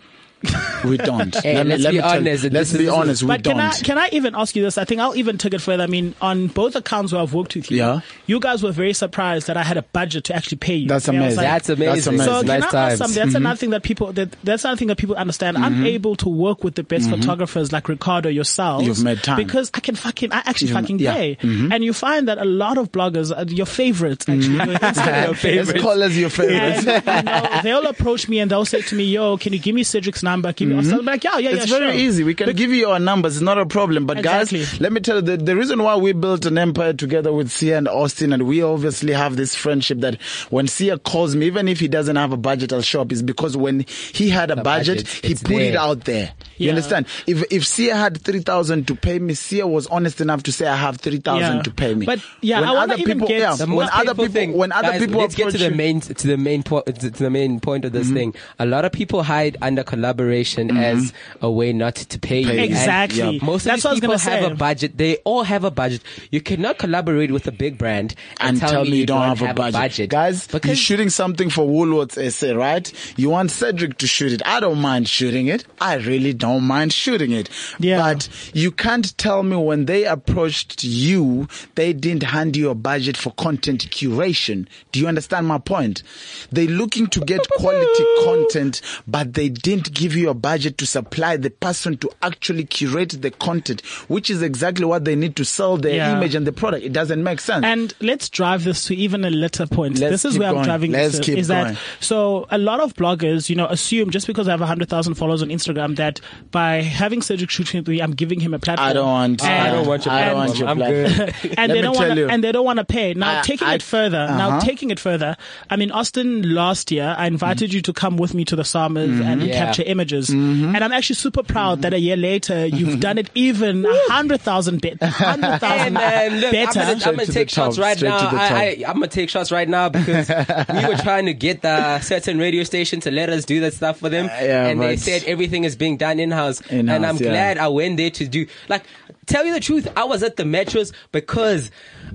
We 0.84 0.97
don't. 0.97 1.36
Hey, 1.36 1.63
let's 1.63 1.86
be 1.86 1.97
tell- 1.97 2.10
honest, 2.17 2.43
Let's 2.52 2.71
be 2.73 2.84
is- 2.84 2.89
honest. 2.89 3.23
We 3.23 3.28
But 3.28 3.41
don't. 3.41 3.56
can 3.56 3.62
I 3.62 3.71
can 3.73 3.97
I 3.97 4.10
even 4.12 4.36
ask 4.36 4.56
you 4.56 4.62
this? 4.63 4.78
I 4.78 4.86
think 4.86 5.02
I'll 5.02 5.15
even 5.15 5.38
take 5.39 5.54
it 5.56 5.60
further. 5.62 5.84
I 5.84 5.88
mean, 5.88 6.13
on 6.21 6.47
both 6.47 6.76
accounts 6.76 7.12
where 7.12 7.21
I've 7.21 7.34
worked 7.34 7.56
with 7.56 7.71
you, 7.71 7.78
Yeah. 7.78 8.00
you 8.28 8.39
guys 8.39 8.62
were 8.62 8.71
very 8.71 8.93
surprised 8.93 9.47
that 9.47 9.58
I 9.58 9.63
had 9.63 9.78
a 9.78 9.82
budget 9.82 10.26
to 10.26 10.36
actually 10.36 10.58
pay 10.58 10.76
you. 10.76 10.88
That's 10.88 11.08
And 11.08 11.17
amazing. 11.17 11.38
like- 11.38 11.45
That's 11.47 11.69
amazing. 11.69 11.95
That's 11.95 12.08
amazing. 12.08 12.26
So 12.26 12.41
nice 12.41 12.65
can 12.65 12.76
I 12.76 12.89
ask 12.91 12.97
something? 13.00 13.15
That's 13.15 13.28
mm-hmm. 13.30 13.36
another 13.38 13.58
thing 13.58 13.69
that 13.71 13.84
people 13.84 14.13
that 14.13 14.36
that's 14.43 14.63
another 14.63 14.78
thing 14.78 14.88
that 14.89 14.97
people 14.97 15.15
understand. 15.15 15.58
I'm 15.58 15.76
mm-hmm. 15.76 15.86
able 15.86 16.15
to 16.17 16.30
work 16.30 16.63
with 16.63 16.76
the 16.76 16.84
best 16.84 17.08
mm-hmm. 17.10 17.21
photographers 17.21 17.71
like 17.71 17.89
Ricardo 17.89 18.30
yourself. 18.30 18.84
You've 18.84 19.04
made 19.04 19.23
time. 19.23 19.38
because 19.38 19.71
I 19.73 19.80
can 19.80 19.95
fucking 19.95 20.32
I 20.32 20.43
actually 20.45 20.69
You've- 20.69 20.82
fucking 20.82 21.00
yeah. 21.00 21.13
pay. 21.13 21.38
And 21.41 21.84
you 21.84 21.93
find 21.93 22.28
that 22.28 22.38
a 22.38 22.45
lot 22.45 22.78
of 22.78 22.91
bloggers, 22.91 23.36
are 23.36 23.52
your 23.52 23.65
favorites 23.65 24.30
actually, 24.30 24.54
your 24.56 24.65
Instagram 24.65 25.43
Let's 25.67 25.82
call 25.82 26.04
us 26.04 26.13
your 26.15 26.30
favorites. 26.30 26.86
and, 26.88 27.28
you 27.28 27.32
know, 27.34 27.60
they'll 27.63 27.88
approach 27.88 28.30
me 28.30 28.39
and 28.39 28.52
they'll 28.52 28.65
say 28.65 28.82
to 28.82 28.95
me, 28.95 29.04
"Yo, 29.06 29.38
can 29.38 29.54
you 29.54 29.60
give 29.60 29.73
me 29.73 29.84
Cedric's 29.84 30.23
number? 30.29 30.53
Give 30.53 30.67
me." 30.69 30.75
I'll 30.77 31.03
like, 31.03 31.23
"Yeah, 31.23 31.37
yeah, 31.37 31.49
yeah." 31.49 31.63
it's 31.63 31.71
very 31.71 31.91
sure." 31.91 32.07
easy. 32.07 32.23
We 32.23 32.35
can 32.35 32.55
give 32.55 32.71
you 32.71 32.89
our 32.89 32.99
numbers. 32.99 33.35
It's 33.37 33.43
not 33.51 33.57
a 33.57 33.65
problem. 33.65 34.05
But 34.05 34.17
Exactly. 34.19 34.59
guys, 34.59 34.79
let 34.81 34.91
me 34.91 35.01
tell 35.01 35.17
you 35.17 35.21
the, 35.21 35.37
the 35.37 35.55
reason 35.55 35.81
why 35.83 35.95
we 35.95 36.13
built 36.13 36.45
an 36.45 36.57
empire 36.57 36.93
together 36.93 37.31
with 37.33 37.49
Sia 37.51 37.77
and 37.77 37.87
Austin, 37.87 38.33
and 38.33 38.43
we 38.47 38.61
obviously 38.61 39.13
have 39.13 39.35
this 39.35 39.55
friendship 39.55 39.99
that 40.01 40.21
when 40.49 40.67
Sia 40.67 40.97
calls 40.97 41.35
me, 41.35 41.45
even 41.47 41.67
if 41.67 41.79
he 41.79 41.87
doesn't 41.87 42.15
have 42.15 42.31
a 42.31 42.37
budget, 42.37 42.73
I'll 42.73 42.81
show 42.81 43.01
up. 43.01 43.11
Is 43.11 43.23
because 43.23 43.55
when 43.57 43.85
he 44.13 44.29
had 44.29 44.51
a 44.51 44.55
budget, 44.55 44.97
budget, 45.05 45.07
he 45.25 45.31
it's 45.31 45.43
put 45.43 45.61
it 45.61 45.75
out 45.75 46.03
there. 46.05 46.33
You 46.57 46.65
Yeah. 46.67 46.71
understand? 46.71 47.05
If 47.25 47.43
if 47.51 47.65
Sia 47.65 47.95
had 47.95 48.21
three 48.21 48.41
thousand 48.41 48.87
to 48.87 48.95
pay 48.95 49.19
me, 49.19 49.33
Sia 49.33 49.65
was 49.67 49.87
honest 49.87 50.21
enough 50.21 50.43
to 50.43 50.51
say 50.51 50.67
I 50.67 50.75
have 50.75 50.97
three 50.97 51.19
thousand 51.19 51.57
Yeah. 51.57 51.61
to 51.63 51.71
pay 51.71 51.93
me. 51.93 52.05
But, 52.05 52.19
yeah, 52.41 52.59
when 52.61 52.69
I 52.69 52.75
other 52.83 52.97
people, 52.97 53.27
get- 53.27 53.39
yeah, 53.41 53.55
The 53.55 53.67
when 53.67 53.89
other 53.91 54.13
people, 54.13 54.27
thing, 54.27 54.53
when 54.53 54.71
other 54.71 54.89
guys, 54.89 55.01
people 55.01 55.21
let's 55.21 55.35
get 55.35 55.51
to 55.51 55.57
the 55.57 55.71
main 55.71 56.01
to 56.01 56.27
the 56.27 56.37
main 56.37 56.63
point 56.63 56.85
to 56.99 57.09
the 57.09 57.29
main 57.29 57.59
point 57.59 57.85
of 57.85 57.91
this 57.91 58.07
mm-hmm. 58.07 58.15
thing. 58.15 58.35
A 58.59 58.65
lot 58.65 58.85
of 58.85 58.91
people 58.91 59.23
hide 59.23 59.57
under 59.61 59.83
collaboration 59.83 60.16
Mm-hmm. 60.21 60.77
as 60.77 61.13
a 61.41 61.49
way 61.49 61.73
not 61.73 61.95
to 61.95 62.19
pay 62.19 62.41
you. 62.41 62.47
Pay 62.47 62.53
you. 62.56 62.60
And 62.62 62.69
Exactly. 62.71 63.38
Yeah. 63.38 63.45
Most 63.45 63.65
of 63.65 63.71
That's 63.71 63.84
what 63.84 63.89
I 63.89 63.93
was 63.93 64.01
these 64.01 64.01
people 64.10 64.17
gonna 64.17 64.38
have 64.38 64.45
say. 64.45 64.51
a 64.51 64.56
budget. 64.56 64.97
They 64.97 65.17
all 65.17 65.43
have 65.43 65.63
a 65.63 65.71
budget. 65.71 66.01
You 66.32 66.41
cannot 66.41 66.77
collaborate 66.77 67.32
with 67.32 67.47
a 67.47 67.51
big 67.51 67.77
brand 67.77 68.15
and, 68.39 68.62
and 68.62 68.69
tell 68.69 68.84
me 68.86 68.97
you 68.97 69.06
don't, 69.06 69.21
have, 69.21 69.41
a, 69.41 69.53
budget. 69.53 69.73
budget. 69.73 70.10
Guys, 70.10 70.47
you're 70.63 70.75
shooting 70.75 71.10
something 71.10 71.49
for 71.49 71.67
Woolworths 71.67 72.32
SA, 72.32 72.53
right? 72.56 72.91
You 73.17 73.30
want 73.30 73.51
Cedric 73.51 73.97
to 73.99 74.08
shoot 74.08 74.32
it. 74.32 74.41
I 74.45 74.60
don't 74.60 74.80
mind 74.80 75.08
shooting 75.08 75.47
it. 75.47 75.65
I 75.80 75.95
really 75.95 76.34
don't 76.34 76.63
mind 76.63 76.93
shooting 76.93 77.32
it. 77.32 77.49
Yeah. 77.80 77.97
But 77.97 78.30
you 78.53 78.71
can't 78.71 79.17
tell 79.17 79.43
me 79.43 79.56
when 79.56 79.86
they 79.86 80.06
approached 80.06 80.84
you, 80.84 81.47
they 81.75 81.93
didn't 81.93 82.23
hand 82.23 82.56
you 82.56 82.69
a 82.69 82.75
budget 82.75 83.17
for 83.17 83.32
content 83.34 83.89
curation. 83.89 84.67
Do 84.91 84.99
you 84.99 85.08
understand 85.08 85.47
my 85.47 85.58
point? 85.58 86.03
They're 86.51 86.67
looking 86.67 87.08
to 87.08 87.19
get 87.21 87.47
quality 87.51 88.03
content, 88.23 88.82
but 89.08 89.34
they 89.34 89.49
didn't 89.49 89.93
give 89.93 90.06
you 90.15 90.29
a 90.29 90.33
budget 90.33 90.77
to 90.77 90.85
supply 90.85 91.37
the 91.37 91.49
person 91.49 91.97
to 91.97 92.09
actually 92.21 92.63
curate 92.65 93.21
the 93.21 93.31
content, 93.31 93.81
which 94.07 94.29
is 94.29 94.41
exactly 94.41 94.85
what 94.85 95.05
they 95.05 95.15
need 95.15 95.35
to 95.35 95.45
sell 95.45 95.77
their 95.77 95.95
Yeah. 95.95 96.15
image 96.17 96.35
and 96.35 96.45
the 96.47 96.51
product. 96.51 96.85
It 96.85 96.93
doesn't 96.93 97.23
make 97.23 97.39
sense. 97.39 97.65
And 97.65 97.93
let's 98.01 98.29
drive 98.29 98.63
this 98.63 98.85
to 98.85 98.95
even 98.95 99.25
a 99.25 99.29
later 99.29 99.65
point. 99.67 99.99
Let's 99.99 100.11
this 100.11 100.25
is 100.25 100.33
keep 100.33 100.41
where 100.41 100.55
I'm 100.55 100.63
driving 100.63 100.91
Let's 100.91 101.17
this. 101.17 101.25
keep 101.25 101.37
is 101.37 101.47
going. 101.47 101.73
that 101.73 101.77
so 101.99 102.45
a 102.51 102.57
lot 102.57 102.79
of 102.79 102.93
bloggers, 102.93 103.49
you 103.49 103.55
know, 103.55 103.65
assume 103.67 104.09
just 104.11 104.27
because 104.27 104.47
I 104.47 104.51
have 104.51 104.59
hundred 104.61 104.89
thousand 104.89 105.15
followers 105.15 105.41
on 105.41 105.49
Instagram 105.49 105.95
that 105.97 106.19
by 106.51 106.81
having 106.81 107.21
Cedric 107.21 107.49
shooting 107.49 107.79
with 107.81 107.87
me, 107.87 108.01
I'm 108.01 108.11
giving 108.13 108.39
him 108.39 108.53
a 108.53 108.59
platform. 108.59 108.87
I 108.89 108.93
don't 108.93 109.05
want. 109.07 109.43
And- 109.43 109.67
I 109.67 109.71
don't 109.71 109.87
want 109.87 110.05
your 110.05 110.13
I 110.13 110.25
don't 110.25 110.35
platform. 110.35 110.47
want 110.47 110.59
your 110.59 110.67
I'm 110.69 110.77
good. 110.77 111.35
and 111.57 111.57
Let 111.57 111.67
they 111.67 111.73
me 111.73 111.81
don't 111.81 111.95
tell 111.95 112.07
want 112.07 112.19
you. 112.19 112.27
and 112.29 112.43
they 112.43 112.51
don't 112.51 112.65
want 112.65 112.79
to 112.79 112.85
pay. 112.85 113.13
Now 113.13 113.39
I- 113.39 113.41
taking 113.41 113.67
I- 113.67 113.73
it 113.75 113.81
further, 113.83 114.27
now 114.27 114.47
Uh-huh. 114.49 114.61
taking 114.61 114.89
it 114.91 114.99
further. 114.99 115.35
I 115.69 115.75
mean, 115.75 115.91
Austin 115.91 116.53
last 116.53 116.91
year, 116.91 117.15
I 117.17 117.27
invited 117.27 117.73
you 117.73 117.81
to 117.81 117.93
come 117.93 118.17
with 118.17 118.33
me 118.33 118.45
to 118.45 118.55
the 118.55 118.63
summers 118.65 119.09
Mm-hmm. 119.09 119.21
and 119.23 119.41
Yeah. 119.43 119.57
capture 119.65 119.83
images, 119.85 119.96
Mm-hmm. 119.97 120.75
and 120.75 120.83
I'm 120.83 120.91
actually 120.91 121.15
super 121.15 121.43
proud 121.43 121.81
that 121.81 121.93
a 121.93 121.99
year 121.99 122.17
later 122.17 122.65
you've 122.65 122.89
mm-hmm. 122.89 122.99
done 122.99 123.17
it 123.17 123.29
even 123.36 123.86
a 123.86 123.99
hundred 124.10 124.41
thousand 124.41 124.81
bit, 124.81 124.97
uh, 125.01 125.07
hundred 125.07 125.60
Hey 125.60 126.29
look, 126.29 126.51
better. 126.51 126.79
I'm 126.79 126.99
gonna, 126.99 127.05
I'm 127.05 127.15
gonna 127.15 127.25
take 127.25 127.49
the 127.49 127.55
shots 127.55 127.75
top, 127.75 127.83
right 127.83 127.97
straight 127.97 128.10
now. 128.10 128.29
the 128.29 128.38
I, 128.38 128.49
I, 128.49 128.83
I'm 128.88 128.95
gonna 128.95 129.07
take 129.07 129.29
shots 129.29 129.51
right 129.51 129.67
now 129.67 129.89
because 129.89 130.29
we 130.29 130.86
were 130.88 130.97
trying 130.97 131.25
to 131.25 131.33
get 131.33 131.62
the 131.62 131.99
certain 131.99 132.38
radio 132.38 132.63
station 132.63 132.99
to 133.01 133.12
let 133.12 133.29
us 133.29 133.45
do 133.45 133.60
that 133.62 133.73
stuff 133.73 133.99
for 133.99 134.10
them, 134.10 134.25
yeah, 134.25 134.67
and 134.67 134.81
they 134.81 134.97
said 134.97 135.23
everything 135.25 135.63
is 135.63 135.75
being 135.75 135.97
done 135.97 136.19
in 136.19 136.31
house. 136.31 136.62
In-house, 136.62 136.95
And 136.95 137.05
I'm 137.05 137.17
yeah. 137.17 137.29
glad 137.29 137.57
I 137.57 137.67
went 137.67 137.97
there 137.97 138.12
to 138.12 138.27
do 138.27 138.47
like. 138.67 138.83
Tell 139.27 139.45
you 139.45 139.53
the 139.53 139.59
truth, 139.59 139.87
I 139.95 140.05
was 140.05 140.23
at 140.23 140.35
the 140.37 140.43
metros 140.43 140.91
because 141.11 141.69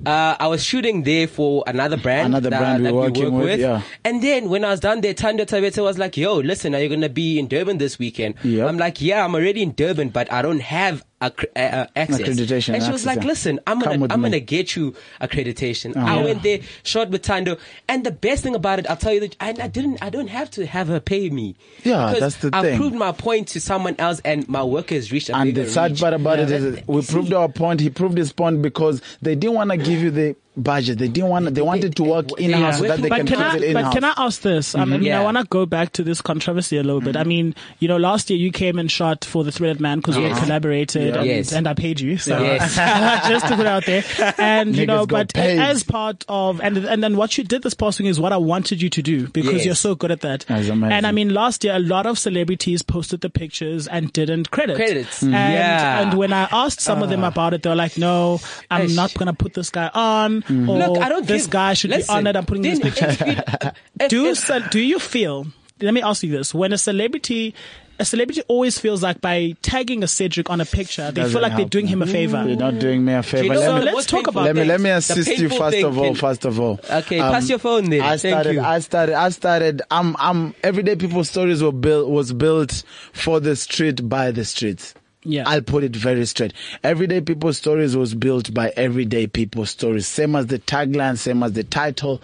uh, 0.05 0.35
I 0.39 0.47
was 0.47 0.63
shooting 0.63 1.03
there 1.03 1.27
for 1.27 1.63
another 1.67 1.95
brand, 1.95 2.27
Another 2.27 2.49
that, 2.49 2.59
brand 2.59 2.83
we're 2.83 2.89
that 2.89 2.95
working 2.95 3.23
we 3.25 3.29
work 3.29 3.39
with, 3.43 3.51
with. 3.51 3.59
yeah. 3.61 3.81
And 4.03 4.21
then 4.21 4.49
when 4.49 4.65
I 4.65 4.71
was 4.71 4.79
done 4.79 5.01
there, 5.01 5.13
Thando 5.13 5.45
Thabethe 5.45 5.81
was 5.81 5.97
like, 5.97 6.17
"Yo, 6.17 6.37
listen, 6.37 6.73
are 6.75 6.79
you 6.81 6.89
gonna 6.89 7.09
be 7.09 7.39
in 7.39 7.47
Durban 7.47 7.77
this 7.77 7.97
weekend?" 7.99 8.35
Yep. 8.43 8.67
I'm 8.67 8.77
like, 8.77 8.99
"Yeah, 8.99 9.23
I'm 9.23 9.35
already 9.35 9.61
in 9.61 9.73
Durban, 9.73 10.09
but 10.09 10.31
I 10.33 10.41
don't 10.41 10.61
have." 10.61 11.05
Accre- 11.29 11.45
uh, 11.55 11.59
uh, 11.59 11.87
access. 11.95 12.19
Accreditation, 12.21 12.73
and 12.75 12.83
she 12.83 12.91
was 12.91 13.01
access, 13.01 13.05
like, 13.05 13.21
yeah. 13.21 13.27
"Listen, 13.27 13.59
I'm 13.65 13.79
Come 13.81 13.99
gonna, 13.99 14.13
I'm 14.13 14.21
me." 14.21 14.29
gonna 14.29 14.39
get 14.41 14.75
you 14.75 14.93
accreditation." 15.21 15.95
Uh-huh. 15.95 16.05
I 16.19 16.23
went 16.23 16.43
there, 16.43 16.59
shot 16.83 17.09
with 17.09 17.23
Thando, 17.23 17.59
and 17.87 18.05
the 18.05 18.11
best 18.11 18.43
thing 18.43 18.55
about 18.55 18.79
it, 18.79 18.89
I'll 18.89 18.97
tell 18.97 19.13
you 19.13 19.21
that 19.21 19.35
I, 19.39 19.49
I 19.49 19.67
didn't, 19.67 19.99
I 20.01 20.09
don't 20.09 20.27
have 20.27 20.51
to 20.51 20.65
have 20.65 20.87
her 20.87 20.99
pay 20.99 21.29
me. 21.29 21.55
Yeah, 21.83 22.13
that's 22.19 22.37
the 22.37 22.49
I 22.53 22.61
thing. 22.61 22.73
I 22.75 22.77
proved 22.77 22.95
my 22.95 23.11
point 23.11 23.47
to 23.49 23.61
someone 23.61 23.95
else, 23.99 24.21
and 24.25 24.47
my 24.49 24.63
work 24.63 24.89
has 24.89 25.11
reached 25.11 25.29
a 25.29 25.35
And 25.35 25.55
the 25.55 25.69
sad 25.69 25.91
reach. 25.91 26.01
part 26.01 26.13
about 26.13 26.39
it 26.39 26.49
Yeah. 26.49 26.57
is 26.57 26.87
we 26.87 27.01
proved 27.01 27.33
our 27.33 27.49
point. 27.49 27.79
He 27.79 27.89
proved 27.89 28.17
his 28.17 28.31
point 28.33 28.61
because 28.61 29.01
they 29.21 29.35
didn't 29.35 29.55
want 29.55 29.71
to 29.71 29.77
give 29.77 30.01
you 30.01 30.11
the 30.11 30.35
budget. 30.55 30.99
They 30.99 31.07
didn't 31.07 31.29
want. 31.29 31.53
They 31.53 31.61
wanted 31.61 31.95
to 31.95 32.03
work 32.03 32.39
in 32.39 32.51
house 32.53 32.79
so 32.79 32.87
that 32.87 33.01
they 33.01 33.09
but 33.09 33.17
can 33.17 33.27
can 33.27 33.41
I, 33.41 33.55
it 33.55 33.63
in 33.63 33.73
but 33.73 33.91
can 33.91 34.03
I 34.03 34.13
ask 34.17 34.41
this? 34.41 34.75
I 34.75 34.85
mean, 34.85 35.01
Yeah. 35.03 35.19
I 35.19 35.23
want 35.23 35.37
to 35.37 35.45
go 35.45 35.65
back 35.65 35.93
to 35.93 36.03
this 36.03 36.21
controversy 36.21 36.77
a 36.77 36.83
little 36.83 37.01
bit. 37.01 37.15
I 37.15 37.21
mm-hmm. 37.21 37.29
mean, 37.29 37.55
you 37.79 37.87
know, 37.87 37.97
last 37.97 38.29
year 38.29 38.39
you 38.39 38.51
came 38.51 38.77
and 38.77 38.91
shot 38.91 39.25
for 39.25 39.43
the 39.43 39.51
Threaded 39.51 39.79
Man 39.79 39.99
because 39.99 40.17
we 40.17 40.23
had 40.23 40.33
Yes. 40.33 40.43
collaborated 40.43 41.15
and, 41.15 41.25
Yes. 41.25 41.53
and 41.53 41.67
I 41.67 41.73
paid 41.73 41.99
you. 41.99 42.17
So 42.17 42.41
Yes. 42.41 42.75
just 43.27 43.47
to 43.47 43.55
put 43.55 43.61
it 43.61 43.67
out 43.67 43.85
there. 43.85 44.03
And, 44.37 44.75
you 44.75 44.85
know, 44.85 45.05
but 45.05 45.33
paid. 45.33 45.59
as 45.59 45.83
part 45.83 46.23
of, 46.27 46.61
and, 46.61 46.77
and 46.77 47.03
then 47.03 47.17
what 47.17 47.37
you 47.37 47.43
did 47.43 47.63
this 47.63 47.73
posting 47.73 48.05
is 48.05 48.19
what 48.19 48.31
I 48.31 48.37
wanted 48.37 48.81
you 48.81 48.89
to 48.89 49.01
do 49.01 49.27
because 49.27 49.65
you're 49.65 49.75
so 49.75 49.95
good 49.95 50.11
at 50.11 50.21
that. 50.21 50.45
And 50.49 51.07
I 51.07 51.11
mean, 51.11 51.29
last 51.29 51.63
year 51.63 51.75
a 51.75 51.79
lot 51.79 52.05
of 52.05 52.19
celebrities 52.19 52.81
posted 52.81 53.21
the 53.21 53.29
pictures 53.29 53.87
and 53.87 54.11
didn't 54.13 54.51
credit. 54.51 54.75
Credits. 54.75 55.21
And, 55.21 55.31
Yeah. 55.31 56.01
and 56.01 56.17
when 56.17 56.33
I 56.33 56.47
asked 56.51 56.81
some 56.81 57.01
of 57.01 57.09
them 57.09 57.23
uh. 57.23 57.29
about 57.29 57.53
it, 57.53 57.63
they're 57.63 57.75
like, 57.75 57.97
no, 57.97 58.39
I'm 58.69 58.93
not 58.95 59.13
going 59.13 59.27
to 59.27 59.33
put 59.33 59.53
this 59.53 59.69
guy 59.69 59.89
on 59.93 60.42
or 60.49 60.53
Look, 60.77 60.97
oh, 60.97 61.01
I 61.01 61.09
don't 61.09 61.25
this 61.27 61.43
give- 61.43 61.51
guy 61.51 61.73
should 61.73 61.91
listen, 61.91 62.13
be 62.13 62.17
honored. 62.17 62.35
I'm 62.35 62.45
putting 62.45 62.63
this 62.63 62.79
then 62.79 62.91
picture. 62.91 63.07
if 63.09 63.21
you- 63.27 63.71
if- 63.99 64.09
do 64.09 64.25
if- 64.27 64.37
ce- 64.37 64.69
do 64.71 64.79
you 64.79 64.99
feel? 64.99 65.47
Let 65.81 65.93
me 65.93 66.01
ask 66.01 66.23
you 66.23 66.31
this: 66.31 66.53
When 66.53 66.71
a 66.71 66.77
celebrity, 66.77 67.53
a 67.99 68.05
celebrity 68.05 68.41
always 68.47 68.79
feels 68.79 69.03
like 69.03 69.19
by 69.21 69.55
tagging 69.61 70.01
a 70.03 70.07
Cedric 70.07 70.49
on 70.49 70.61
a 70.61 70.65
picture, 70.65 71.11
they 71.11 71.21
Doesn't 71.21 71.33
feel 71.33 71.41
like 71.41 71.57
they're 71.57 71.65
doing 71.65 71.87
him 71.87 72.01
a 72.01 72.07
favor. 72.07 72.43
You're 72.47 72.55
not 72.57 72.79
doing 72.79 73.03
me 73.03 73.13
a 73.13 73.23
favor. 73.23 73.43
you 73.45 73.49
know 73.53 73.59
Let 73.59 73.65
So 73.65 73.73
me- 73.73 73.79
the 73.79 73.85
let's 73.91 74.05
talk 74.07 74.27
about 74.27 74.43
let 74.45 74.55
me 74.55 74.63
let 74.63 74.79
me 74.79 74.89
assist 74.91 75.37
you 75.39 75.49
first 75.49 75.75
thing 75.75 75.85
of 75.85 75.97
all. 75.97 76.05
can- 76.05 76.15
First 76.15 76.45
of 76.45 76.59
all, 76.59 76.79
Okay, 76.89 77.19
pass 77.19 77.43
um, 77.43 77.49
your 77.49 77.59
phone 77.59 77.89
there. 77.89 78.01
I 78.03 78.17
Thank 78.17 78.33
started. 78.33 78.53
you. 78.53 78.61
I 78.61 78.79
started. 78.79 79.15
I 79.15 79.29
started. 79.29 79.81
I'm. 79.91 80.15
I'm. 80.19 80.55
Everyday 80.63 80.95
people 80.95 81.23
stories 81.25 81.61
were 81.61 81.71
built. 81.73 82.07
Was 82.09 82.31
built 82.33 82.83
for 83.11 83.39
the 83.41 83.55
street 83.55 84.07
by 84.07 84.31
the 84.31 84.45
streets. 84.45 84.93
Yeah. 85.25 85.43
I'll 85.47 85.61
put 85.61 85.83
it 85.83 85.95
very 85.95 86.25
straight. 86.25 86.53
Everyday 86.83 87.21
People 87.21 87.53
Stories 87.53 87.95
was 87.95 88.13
built 88.13 88.53
by 88.53 88.69
Everyday 88.75 89.27
People 89.27 89.65
Stories. 89.65 90.07
Same 90.07 90.35
as 90.35 90.47
the 90.47 90.59
tagline, 90.59 91.17
same 91.17 91.43
as 91.43 91.53
the 91.53 91.63
title. 91.63 92.21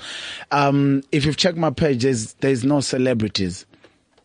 Um, 0.52 1.04
if 1.12 1.26
you've 1.26 1.38
checked 1.38 1.58
my 1.58 1.70
page, 1.70 2.04
there's, 2.04 2.34
there's 2.36 2.64
no 2.66 2.82
celebrities. 2.82 3.66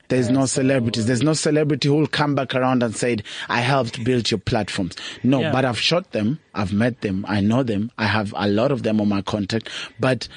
There's 0.08 0.28
no 0.28 0.44
celebrities. 0.46 1.06
There's 1.06 1.22
no 1.22 1.32
celebrity 1.32 1.88
who 1.88 1.94
will 1.94 2.06
come 2.06 2.34
back 2.34 2.54
around 2.54 2.82
and 2.82 2.94
said, 2.94 3.22
I 3.48 3.60
helped 3.60 4.04
build 4.04 4.30
your 4.30 4.38
platforms. 4.38 4.96
No, 5.22 5.40
Yeah. 5.40 5.52
but 5.52 5.64
I've 5.64 5.78
shot 5.78 6.10
them. 6.12 6.38
I've 6.54 6.72
met 6.72 7.00
them. 7.00 7.24
I 7.28 7.40
know 7.40 7.62
them. 7.62 7.90
I 7.96 8.06
have 8.06 8.34
a 8.36 8.48
lot 8.48 8.70
of 8.70 8.82
them 8.82 9.00
on 9.00 9.08
my 9.08 9.22
contact. 9.22 9.68
But 9.98 10.28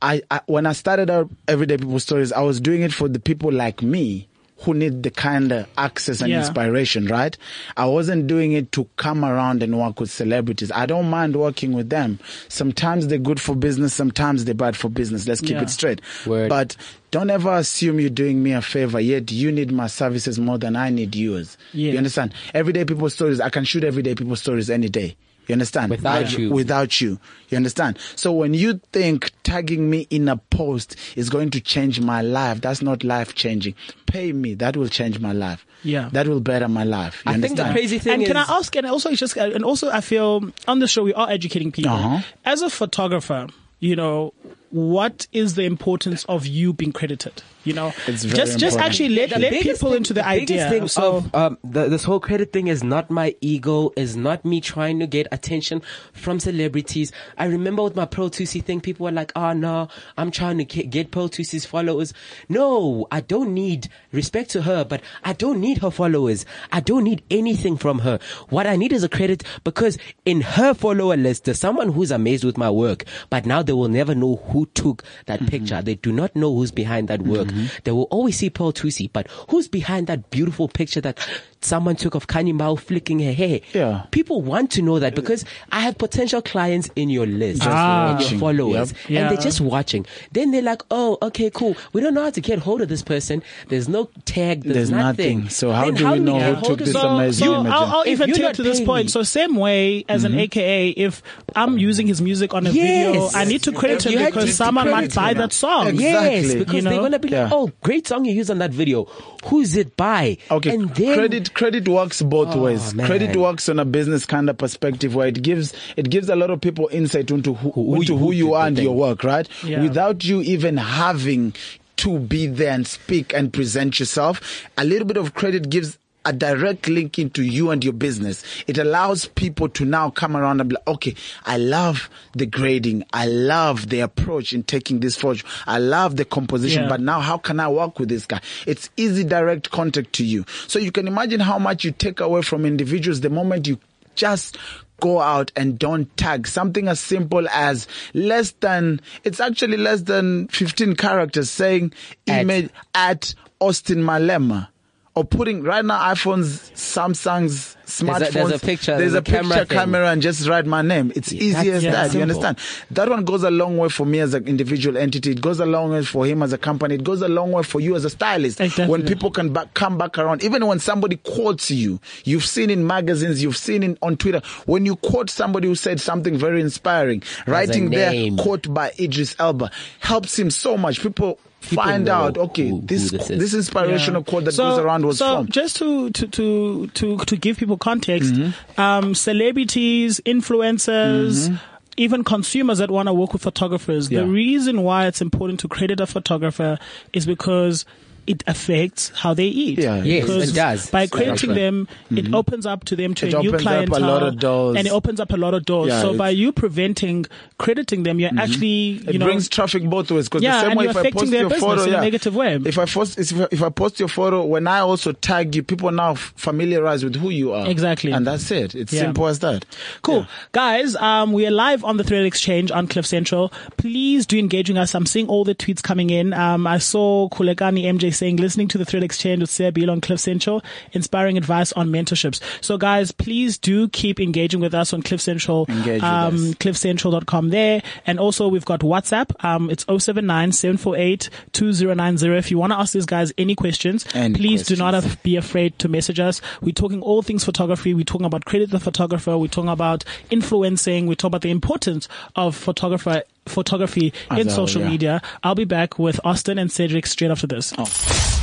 I, 0.00 0.22
I 0.30 0.42
when 0.46 0.64
I 0.66 0.72
started 0.72 1.10
out 1.10 1.28
Everyday 1.48 1.78
People 1.78 1.98
Stories, 1.98 2.30
I 2.32 2.40
was 2.42 2.60
doing 2.60 2.82
it 2.82 2.92
for 2.92 3.08
the 3.08 3.18
people 3.18 3.50
like 3.50 3.82
me 3.82 4.28
who 4.60 4.72
need 4.72 5.02
the 5.02 5.10
kind 5.10 5.52
of 5.52 5.66
access 5.76 6.20
and 6.22 6.30
Yeah. 6.30 6.38
inspiration, 6.40 7.06
right? 7.06 7.36
I 7.76 7.84
wasn't 7.86 8.26
doing 8.26 8.52
it 8.52 8.72
to 8.72 8.88
come 8.96 9.24
around 9.24 9.62
and 9.62 9.78
work 9.78 10.00
with 10.00 10.10
celebrities. 10.10 10.72
I 10.72 10.86
don't 10.86 11.10
mind 11.10 11.36
working 11.36 11.72
with 11.74 11.90
them. 11.90 12.18
Sometimes 12.48 13.06
they're 13.08 13.18
good 13.18 13.40
for 13.40 13.54
business, 13.54 13.92
sometimes 13.92 14.44
they're 14.46 14.54
bad 14.54 14.74
for 14.76 14.88
business. 14.88 15.28
Let's 15.28 15.40
keep 15.42 15.50
Yeah. 15.52 15.62
it 15.62 15.70
straight. 15.70 16.00
Word. 16.26 16.48
But 16.48 16.74
don't 17.10 17.28
ever 17.30 17.52
assume 17.54 18.00
you're 18.00 18.08
doing 18.10 18.42
me 18.42 18.52
a 18.52 18.62
favor, 18.62 18.98
yet 18.98 19.30
you 19.30 19.52
need 19.52 19.70
my 19.72 19.86
services 19.88 20.38
more 20.38 20.58
than 20.58 20.74
I 20.74 20.88
need 20.90 21.14
yours. 21.14 21.58
Yes. 21.74 21.92
You 21.92 21.98
understand? 21.98 22.32
Everyday 22.54 22.84
people 22.86 23.10
stories, 23.10 23.40
I 23.40 23.50
can 23.50 23.64
shoot 23.64 23.84
everyday 23.84 24.14
people 24.14 24.36
stories 24.36 24.70
any 24.70 24.88
day. 24.88 25.16
You 25.46 25.52
understand? 25.52 25.90
Without 25.90 26.26
I- 26.26 26.28
you. 26.36 26.50
Without 26.50 27.00
you. 27.00 27.18
You 27.48 27.56
understand? 27.56 27.98
So 28.16 28.32
when 28.32 28.54
you 28.54 28.80
think 28.92 29.30
tagging 29.44 29.88
me 29.88 30.06
in 30.10 30.28
a 30.28 30.36
post 30.36 30.96
is 31.14 31.30
going 31.30 31.50
to 31.50 31.60
change 31.60 32.00
my 32.00 32.22
life, 32.22 32.60
that's 32.60 32.82
not 32.82 33.04
life 33.04 33.34
changing. 33.34 33.74
Pay 34.06 34.32
me. 34.32 34.54
That 34.54 34.76
will 34.76 34.88
change 34.88 35.20
my 35.20 35.32
life. 35.32 35.64
Yeah. 35.84 36.08
That 36.12 36.26
will 36.26 36.40
better 36.40 36.68
my 36.68 36.84
life. 36.84 37.22
You 37.24 37.32
I 37.32 37.40
think 37.40 37.56
the 37.56 37.70
crazy 37.70 37.98
thing 37.98 38.14
and 38.14 38.22
is 38.22 38.28
can 38.28 38.36
I 38.36 38.44
ask? 38.48 38.74
And 38.74 38.86
also, 38.86 39.10
it's 39.10 39.20
just 39.20 39.36
and 39.36 39.64
also, 39.64 39.90
I 39.90 40.00
feel 40.00 40.50
on 40.66 40.80
the 40.80 40.88
show 40.88 41.04
we 41.04 41.14
are 41.14 41.30
educating 41.30 41.70
people. 41.70 41.92
Uh-huh. 41.92 42.22
As 42.44 42.62
a 42.62 42.70
photographer, 42.70 43.46
you 43.78 43.94
know, 43.94 44.34
what 44.70 45.28
is 45.32 45.54
the 45.54 45.62
importance 45.64 46.24
of 46.24 46.46
you 46.46 46.72
being 46.72 46.92
credited? 46.92 47.42
You 47.66 47.74
know, 47.74 47.92
It's 48.06 48.22
very 48.24 48.36
just 48.36 48.58
just 48.58 48.76
important. 48.76 48.80
actually 48.80 49.08
let, 49.10 49.30
The 49.30 49.38
let 49.40 49.52
people 49.52 49.88
thing- 49.90 49.96
into 49.98 50.14
the, 50.14 50.22
biggest 50.22 50.50
idea. 50.52 50.70
thing 50.70 50.88
so 50.88 51.16
of 51.16 51.34
um, 51.34 51.58
the, 51.64 51.88
this 51.88 52.04
whole 52.04 52.20
credit 52.20 52.52
thing 52.52 52.68
is 52.68 52.82
not 52.84 53.10
my 53.10 53.34
ego, 53.40 53.92
is 53.96 54.16
not 54.16 54.44
me 54.44 54.60
trying 54.60 55.00
to 55.00 55.06
get 55.08 55.26
attention 55.32 55.82
from 56.12 56.38
celebrities. 56.40 57.10
I 57.36 57.46
remember 57.46 57.82
with 57.82 57.96
my 57.96 58.04
Pearl 58.06 58.30
Thusi 58.30 58.62
thing, 58.62 58.80
people 58.80 59.04
were 59.04 59.10
like, 59.12 59.32
"Oh 59.34 59.52
no, 59.52 59.88
I'm 60.16 60.30
trying 60.30 60.58
to 60.58 60.64
get, 60.64 60.90
get 60.90 61.10
Pearl 61.10 61.28
Thusi's 61.28 61.66
followers." 61.66 62.14
No, 62.48 63.06
I 63.10 63.20
don't 63.20 63.52
need 63.52 63.88
respect 64.12 64.50
to 64.50 64.62
her, 64.62 64.84
but 64.84 65.00
I 65.24 65.32
don't 65.32 65.60
need 65.60 65.78
her 65.78 65.90
followers. 65.90 66.46
I 66.70 66.78
don't 66.80 67.02
need 67.04 67.22
anything 67.30 67.76
from 67.76 67.98
her. 68.00 68.20
What 68.48 68.66
I 68.68 68.76
need 68.76 68.92
is 68.92 69.02
a 69.02 69.08
credit 69.08 69.42
because 69.64 69.98
in 70.24 70.40
her 70.40 70.72
follower 70.72 71.16
list, 71.16 71.44
there's 71.46 71.58
someone 71.58 71.92
who's 71.92 72.12
amazed 72.12 72.44
with 72.44 72.56
my 72.56 72.70
work, 72.70 73.04
but 73.28 73.44
now 73.44 73.62
they 73.62 73.72
will 73.72 73.88
never 73.88 74.14
know 74.14 74.36
who 74.36 74.66
took 74.74 75.02
that 75.26 75.40
Mm-hmm. 75.40 75.46
picture. 75.48 75.82
They 75.82 75.96
do 75.96 76.12
not 76.12 76.34
know 76.36 76.54
who's 76.54 76.70
behind 76.70 77.08
that 77.08 77.22
work. 77.22 77.48
They 77.84 77.92
will 77.92 78.04
always 78.04 78.36
see 78.38 78.50
Pearl 78.50 78.72
Thusi, 78.72 79.10
but 79.12 79.28
who's 79.50 79.68
behind 79.68 80.06
that 80.06 80.30
beautiful 80.30 80.68
picture 80.68 81.00
that 81.00 81.18
someone 81.66 81.96
took 81.96 82.14
of 82.14 82.26
Kanye 82.26 82.54
Mao 82.54 82.76
flicking 82.76 83.18
her 83.20 83.32
hair? 83.32 83.60
Yeah. 83.74 84.04
People 84.10 84.42
want 84.42 84.70
to 84.72 84.82
know 84.82 84.98
that 84.98 85.14
because 85.14 85.44
I 85.72 85.80
have 85.80 85.98
potential 85.98 86.40
clients 86.42 86.88
in 86.96 87.10
your 87.10 87.26
list 87.26 87.62
Ah. 87.64 88.16
and 88.16 88.30
your 88.30 88.40
followers, 88.40 88.92
Yep. 88.92 89.10
Yeah. 89.10 89.20
and 89.20 89.30
they're 89.36 89.42
just 89.44 89.60
watching. 89.60 90.06
Then 90.32 90.50
they're 90.52 90.62
like, 90.62 90.82
"Oh, 90.90 91.18
okay, 91.22 91.50
cool. 91.52 91.76
We 91.92 92.00
don't 92.00 92.14
know 92.14 92.22
how 92.22 92.30
to 92.30 92.40
get 92.40 92.58
hold 92.60 92.80
of 92.80 92.88
this 92.88 93.02
person. 93.02 93.42
There's 93.68 93.88
no 93.88 94.08
tag. 94.24 94.62
There's, 94.62 94.74
There's 94.76 94.90
nothing. 94.90 95.48
So 95.48 95.72
how 95.72 95.84
Then 95.86 95.94
do 95.94 96.10
we 96.12 96.18
know 96.20 96.38
get 96.38 96.48
who 96.48 96.54
hold 96.54 96.64
took 96.66 96.78
this 96.78 96.92
so, 96.92 97.08
amazing 97.08 97.46
so 97.46 97.60
image. 97.60 97.72
I'll, 97.72 97.84
I'll 97.98 98.08
even 98.08 98.30
take 98.32 98.42
not 98.42 98.54
to 98.54 98.62
this 98.62 98.80
point. 98.80 99.06
me- 99.06 99.10
So 99.10 99.22
same 99.22 99.56
way 99.56 100.04
as 100.08 100.24
Mm-hmm. 100.24 100.34
an 100.34 100.40
AKA, 100.40 100.88
if 100.90 101.22
I'm 101.54 101.78
using 101.78 102.06
his 102.06 102.20
music 102.22 102.54
on 102.54 102.66
a 102.66 102.70
Yes. 102.70 103.06
video, 103.06 103.28
I 103.34 103.44
need 103.44 103.62
to 103.64 103.72
credit 103.72 104.04
him 104.04 104.24
because 104.24 104.54
someone 104.54 104.90
might 104.90 105.14
buy 105.14 105.34
that 105.34 105.52
song. 105.52 105.88
Exactly. 105.88 106.04
Yes, 106.40 106.54
because 106.54 106.74
You 106.74 106.82
know? 106.82 106.90
they're 106.90 107.00
gonna 107.00 107.18
be 107.18 107.28
like, 107.28 107.50
Yeah. 107.50 107.50
"Oh, 107.52 107.70
great 107.82 108.06
song 108.06 108.24
you 108.24 108.32
used 108.32 108.50
on 108.50 108.58
that 108.58 108.70
video. 108.72 109.04
Who's 109.46 109.76
it 109.76 109.96
by?" 109.96 110.38
Okay, 110.50 110.70
and 110.70 110.94
then 110.94 111.14
credit 111.18 111.54
credit 111.56 111.88
works 111.88 112.20
both 112.22 112.54
Oh, 112.54 112.62
ways. 112.64 112.94
man. 112.94 113.06
Credit 113.06 113.34
works 113.34 113.68
on 113.68 113.78
a 113.78 113.84
business 113.84 114.26
kind 114.26 114.50
of 114.50 114.58
perspective 114.58 115.14
where 115.14 115.26
it 115.26 115.42
gives 115.42 115.72
it 115.96 116.10
gives 116.10 116.28
a 116.28 116.36
lot 116.36 116.50
of 116.50 116.60
people 116.60 116.88
insight 116.92 117.30
into 117.30 117.54
who, 117.54 117.70
Who- 117.70 117.94
into 117.96 118.16
who 118.16 118.26
who 118.26 118.32
you 118.32 118.52
are 118.54 118.66
and 118.66 118.76
thing. 118.76 118.84
your 118.84 118.94
work, 118.94 119.24
right? 119.24 119.48
Yeah. 119.64 119.82
Without 119.82 120.24
you 120.24 120.42
even 120.42 120.76
having 120.76 121.54
to 121.96 122.18
be 122.18 122.46
there 122.46 122.72
and 122.72 122.86
speak 122.86 123.32
and 123.32 123.52
present 123.52 123.98
yourself, 123.98 124.68
a 124.76 124.84
little 124.84 125.06
bit 125.08 125.16
of 125.16 125.32
credit 125.32 125.70
gives 125.70 125.96
a 126.26 126.32
direct 126.32 126.88
link 126.88 127.18
into 127.18 127.42
you 127.42 127.70
and 127.70 127.82
your 127.82 127.92
business. 127.94 128.44
It 128.66 128.76
allows 128.76 129.26
people 129.26 129.68
to 129.70 129.84
now 129.86 130.10
come 130.10 130.36
around 130.36 130.60
and 130.60 130.68
be 130.68 130.74
like, 130.74 130.86
okay, 130.88 131.14
I 131.46 131.56
love 131.56 132.10
the 132.34 132.44
grading. 132.46 133.04
I 133.12 133.26
love 133.26 133.88
the 133.88 134.00
approach 134.00 134.52
in 134.52 134.64
taking 134.64 135.00
this 135.00 135.16
photo. 135.16 135.46
I 135.66 135.78
love 135.78 136.16
the 136.16 136.24
composition, 136.24 136.82
Yeah. 136.82 136.88
but 136.88 137.00
now 137.00 137.20
how 137.20 137.38
can 137.38 137.60
I 137.60 137.68
work 137.68 137.98
with 137.98 138.08
this 138.10 138.26
guy? 138.26 138.40
It's 138.66 138.90
easy 138.98 139.24
direct 139.24 139.70
contact 139.70 140.12
to 140.14 140.24
you. 140.24 140.44
So 140.66 140.78
you 140.78 140.92
can 140.92 141.06
imagine 141.08 141.40
how 141.40 141.58
much 141.58 141.84
you 141.84 141.92
take 141.92 142.20
away 142.20 142.42
from 142.42 142.66
individuals 142.66 143.20
the 143.22 143.30
moment 143.30 143.66
you 143.68 143.78
just 144.16 144.58
go 145.00 145.20
out 145.20 145.52
and 145.54 145.78
don't 145.78 146.14
tag 146.16 146.46
something 146.46 146.88
as 146.88 146.98
simple 146.98 147.46
as 147.50 147.86
less 148.14 148.52
than 148.60 148.98
it's 149.24 149.40
actually 149.40 149.76
less 149.76 150.00
than 150.02 150.48
15 150.48 150.96
characters 150.96 151.50
saying 151.50 151.92
At- 152.26 152.40
image 152.40 152.70
at 152.94 153.34
Austin 153.60 153.98
Malema 153.98 154.68
or 155.16 155.24
putting 155.24 155.62
right 155.62 155.84
now 155.84 155.98
iPhones, 156.12 156.70
Samsung's 156.74 157.76
smartphones. 157.86 158.18
There's 158.18 158.28
a- 158.28 158.32
there's 158.32 158.50
a 158.50 158.58
picture, 158.66 158.98
There's 158.98 159.12
there's 159.12 159.14
a 159.14 159.18
a 159.18 159.22
camera 159.22 159.42
picture 159.58 159.64
thing. 159.66 159.78
camera 159.78 160.10
and 160.10 160.20
just 160.22 160.46
write 160.48 160.66
my 160.66 160.82
name. 160.82 161.10
It's 161.16 161.32
easy 161.32 161.70
as 161.70 161.82
yeah, 161.82 161.92
that. 161.92 162.14
You 162.14 162.20
understand? 162.22 162.58
That 162.90 163.08
one 163.08 163.24
goes 163.24 163.42
a 163.42 163.50
long 163.50 163.78
way 163.78 163.88
for 163.88 164.04
me 164.04 164.18
as 164.20 164.34
an 164.34 164.46
individual 164.46 164.96
entity. 164.98 165.30
It 165.32 165.40
goes 165.40 165.58
a 165.60 165.64
long 165.66 165.92
way 165.92 166.04
for 166.04 166.26
him 166.26 166.42
as 166.42 166.52
a 166.52 166.58
company. 166.58 166.96
It 166.96 167.04
goes 167.04 167.22
a 167.22 167.28
long 167.28 167.52
way 167.52 167.62
for 167.62 167.80
you 167.80 167.96
as 167.96 168.04
a 168.04 168.10
stylist. 168.10 168.60
Exactly. 168.60 168.86
When 168.88 169.06
people 169.06 169.30
can 169.30 169.52
back, 169.52 169.72
come 169.74 169.96
back 169.98 170.18
around, 170.18 170.42
even 170.44 170.66
when 170.66 170.80
somebody 170.80 171.16
quotes 171.16 171.70
you, 171.70 171.98
you've 172.24 172.44
seen 172.44 172.68
in 172.68 172.86
magazines, 172.86 173.42
you've 173.42 173.56
seen 173.56 173.82
in 173.82 173.96
on 174.02 174.16
Twitter. 174.16 174.42
When 174.66 174.84
you 174.84 174.96
quote 174.96 175.30
somebody 175.30 175.68
who 175.68 175.76
said 175.76 176.00
something 176.00 176.36
very 176.36 176.60
inspiring, 176.60 177.22
writing 177.46 177.90
there 177.90 178.10
name. 178.10 178.36
quote 178.36 178.72
by 178.72 178.92
Idris 179.00 179.34
Elba 179.38 179.70
helps 180.00 180.38
him 180.38 180.50
so 180.50 180.76
much. 180.76 181.00
People. 181.00 181.38
Find 181.74 182.08
out, 182.08 182.38
okay, 182.38 182.68
who- 182.68 182.76
who 182.76 182.86
this 182.86 183.10
this 183.10 183.28
this, 183.28 183.40
is. 183.40 183.54
inspirational 183.54 184.22
quote 184.22 184.44
that 184.44 184.56
goes 184.56 184.78
around 184.78 185.04
was 185.06 185.18
so 185.18 185.38
from. 185.38 185.48
just 185.48 185.76
to 185.76 186.10
to 186.10 186.26
to 186.28 186.86
to 186.88 187.16
to 187.18 187.36
give 187.36 187.56
people 187.58 187.76
context, 187.76 188.32
Mm-hmm. 188.34 188.80
um, 188.80 189.14
celebrities, 189.14 190.20
influencers. 190.26 191.58
Even 191.98 192.24
consumers 192.24 192.76
that 192.76 192.90
want 192.90 193.06
to 193.08 193.14
work 193.14 193.32
with 193.32 193.40
photographers, 193.40 194.10
Yeah. 194.10 194.20
the 194.20 194.26
reason 194.26 194.82
why 194.82 195.06
it's 195.06 195.22
important 195.22 195.60
to 195.60 195.68
credit 195.68 195.98
a 195.98 196.06
photographer 196.06 196.78
is 197.14 197.24
because 197.24 197.86
it 198.26 198.42
affects 198.46 199.10
how 199.14 199.34
they 199.34 199.46
eat. 199.46 199.78
Yeah, 199.78 200.02
Yes, 200.02 200.24
because 200.26 200.50
it 200.50 200.54
does. 200.54 200.90
By 200.90 201.00
That's 201.02 201.12
crediting 201.12 201.50
right. 201.50 201.56
them, 201.56 201.88
it 202.10 202.32
opens 202.34 202.66
up 202.66 202.84
to 202.84 202.96
them 202.96 203.14
to 203.14 203.26
Mm-hmm. 203.26 203.34
It 203.36 203.38
a 203.38 203.42
new 203.42 203.48
opens 203.50 203.66
up 203.66 203.72
a 203.72 203.86
clientele, 203.86 204.00
lot 204.08 204.22
of 204.22 204.38
doors. 204.38 204.76
and 204.76 204.86
it 204.86 204.92
opens 204.92 205.20
up 205.20 205.32
a 205.32 205.36
lot 205.36 205.54
of 205.54 205.64
doors. 205.64 205.88
Yeah, 205.88 206.00
so 206.02 206.16
by 206.16 206.30
you 206.30 206.52
preventing 206.52 207.26
crediting 207.58 208.02
them, 208.02 208.18
you're 208.20 208.30
actually 208.38 208.66
you 208.68 209.02
it 209.10 209.18
know 209.18 209.26
brings 209.26 209.48
traffic 209.48 209.84
both 209.84 210.10
ways 210.10 210.28
because 210.28 210.42
Yeah, 210.42 210.52
the 210.56 210.60
same 210.60 210.70
and 210.70 210.78
way 210.78 210.84
you're 210.84 210.90
if 210.90 210.96
I 210.96 211.00
affecting 211.00 211.20
post 211.20 211.30
their 211.32 211.40
your 211.40 211.50
business 211.50 211.70
photo 211.70 211.82
in 211.82 211.88
a 211.88 211.92
yeah, 211.92 212.00
negative 212.00 212.34
way. 212.36 212.54
if 212.64 212.78
I 212.78 212.84
post 212.86 213.18
if 213.18 213.40
I, 213.40 213.48
if 213.50 213.62
I 213.62 213.68
post 213.70 213.98
your 214.00 214.08
photo 214.08 214.44
when 214.44 214.66
I 214.66 214.80
also 214.80 215.12
tag 215.12 215.54
you 215.54 215.62
people 215.62 215.90
now 215.90 216.14
familiarize 216.14 217.02
with 217.04 217.16
who 217.16 217.30
you 217.30 217.52
are 217.52 217.66
Exactly. 217.68 218.12
and 218.12 218.26
that's 218.26 218.50
it 218.50 218.74
it's 218.74 218.92
Yeah. 218.92 219.02
simple 219.02 219.26
as 219.26 219.40
that 219.40 219.64
Cool. 220.02 220.26
Guys, 220.52 220.94
um, 220.96 221.32
we 221.32 221.46
are 221.46 221.50
live 221.50 221.84
on 221.84 221.96
the 221.96 222.04
Thread 222.04 222.24
Exchange 222.24 222.70
on 222.70 222.86
Cliff 222.86 223.06
Central. 223.06 223.52
Please 223.76 224.26
do 224.26 224.38
engage 224.38 224.68
with 224.68 224.76
us. 224.78 224.94
I'm 224.94 225.06
seeing 225.06 225.28
all 225.28 225.44
the 225.44 225.54
tweets 225.54 225.82
coming 225.82 226.10
in. 226.10 226.32
Um, 226.32 226.66
I 226.66 226.78
saw 226.78 227.28
Kulekani 227.28 227.84
MJ 227.84 228.12
saying, 228.16 228.36
listening 228.36 228.68
to 228.68 228.78
the 228.78 228.84
Thread 228.84 229.02
Exchange 229.02 229.40
with 229.40 229.50
Sia 229.50 229.72
Beyile 229.72 229.90
on 229.90 230.00
Cliff 230.00 230.20
Central, 230.20 230.62
inspiring 230.92 231.36
advice 231.36 231.72
on 231.72 231.88
mentorships. 231.90 232.40
So 232.60 232.78
guys, 232.78 233.12
please 233.12 233.58
do 233.58 233.88
keep 233.88 234.20
engaging 234.20 234.60
with 234.60 234.74
us 234.74 234.92
on 234.92 235.02
Cliff 235.02 235.20
Central. 235.20 235.66
Engage 235.68 236.02
um, 236.02 236.36
cliffcentral.com 236.54 237.50
there. 237.50 237.82
And 238.06 238.18
also 238.18 238.48
we've 238.48 238.64
got 238.64 238.80
WhatsApp. 238.80 239.32
Um, 239.44 239.70
it's 239.70 239.84
079 239.84 240.52
748 240.52 241.30
2090. 241.52 242.26
If 242.36 242.50
you 242.50 242.58
want 242.58 242.72
to 242.72 242.78
ask 242.78 242.92
these 242.92 243.06
guys 243.06 243.32
any 243.38 243.54
questions, 243.54 244.06
Any 244.14 244.34
please 244.38 244.66
do 244.66 244.76
not 244.76 244.92
questions. 244.94 245.16
be 245.22 245.36
afraid 245.36 245.78
to 245.80 245.88
message 245.88 246.20
us. 246.20 246.40
We're 246.60 246.72
talking 246.72 247.02
all 247.02 247.22
things 247.22 247.44
photography. 247.44 247.94
We're 247.94 248.04
talking 248.04 248.26
about 248.26 248.44
credit 248.44 248.70
the 248.70 248.80
photographer. 248.80 249.36
We're 249.36 249.48
talking 249.48 249.70
about 249.70 250.04
influencing. 250.30 251.06
We're 251.06 251.14
talking 251.14 251.28
about 251.28 251.42
the 251.42 251.50
importance 251.50 252.08
of 252.34 252.56
photographer 252.56 253.22
photography 253.48 254.12
As 254.30 254.38
in 254.40 254.48
a- 254.48 254.50
social 254.50 254.82
yeah. 254.82 254.88
media. 254.88 255.22
I'll 255.42 255.54
be 255.54 255.64
back 255.64 255.98
with 255.98 256.20
Austin 256.24 256.58
and 256.58 256.70
Cedric 256.70 257.06
straight 257.06 257.30
after 257.30 257.46
this. 257.46 257.72
Oh. 257.78 257.84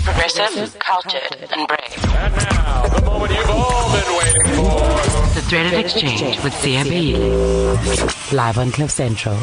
Progressive, 0.03 0.77
cultured, 0.79 1.21
and 1.51 1.67
brave. 1.67 2.05
And 2.15 2.35
now, 2.35 2.87
the 2.87 3.05
moment 3.05 3.31
you've 3.31 3.49
all 3.49 3.91
been 3.93 4.17
waiting 4.17 4.55
for. 4.55 5.33
The 5.35 5.41
Threaded 5.49 5.73
Exchange 5.79 6.43
with 6.43 6.53
Sia 6.55 6.83
Beyile. 6.83 8.33
Live 8.33 8.57
on 8.57 8.71
Cliff 8.71 8.91
Central. 8.91 9.37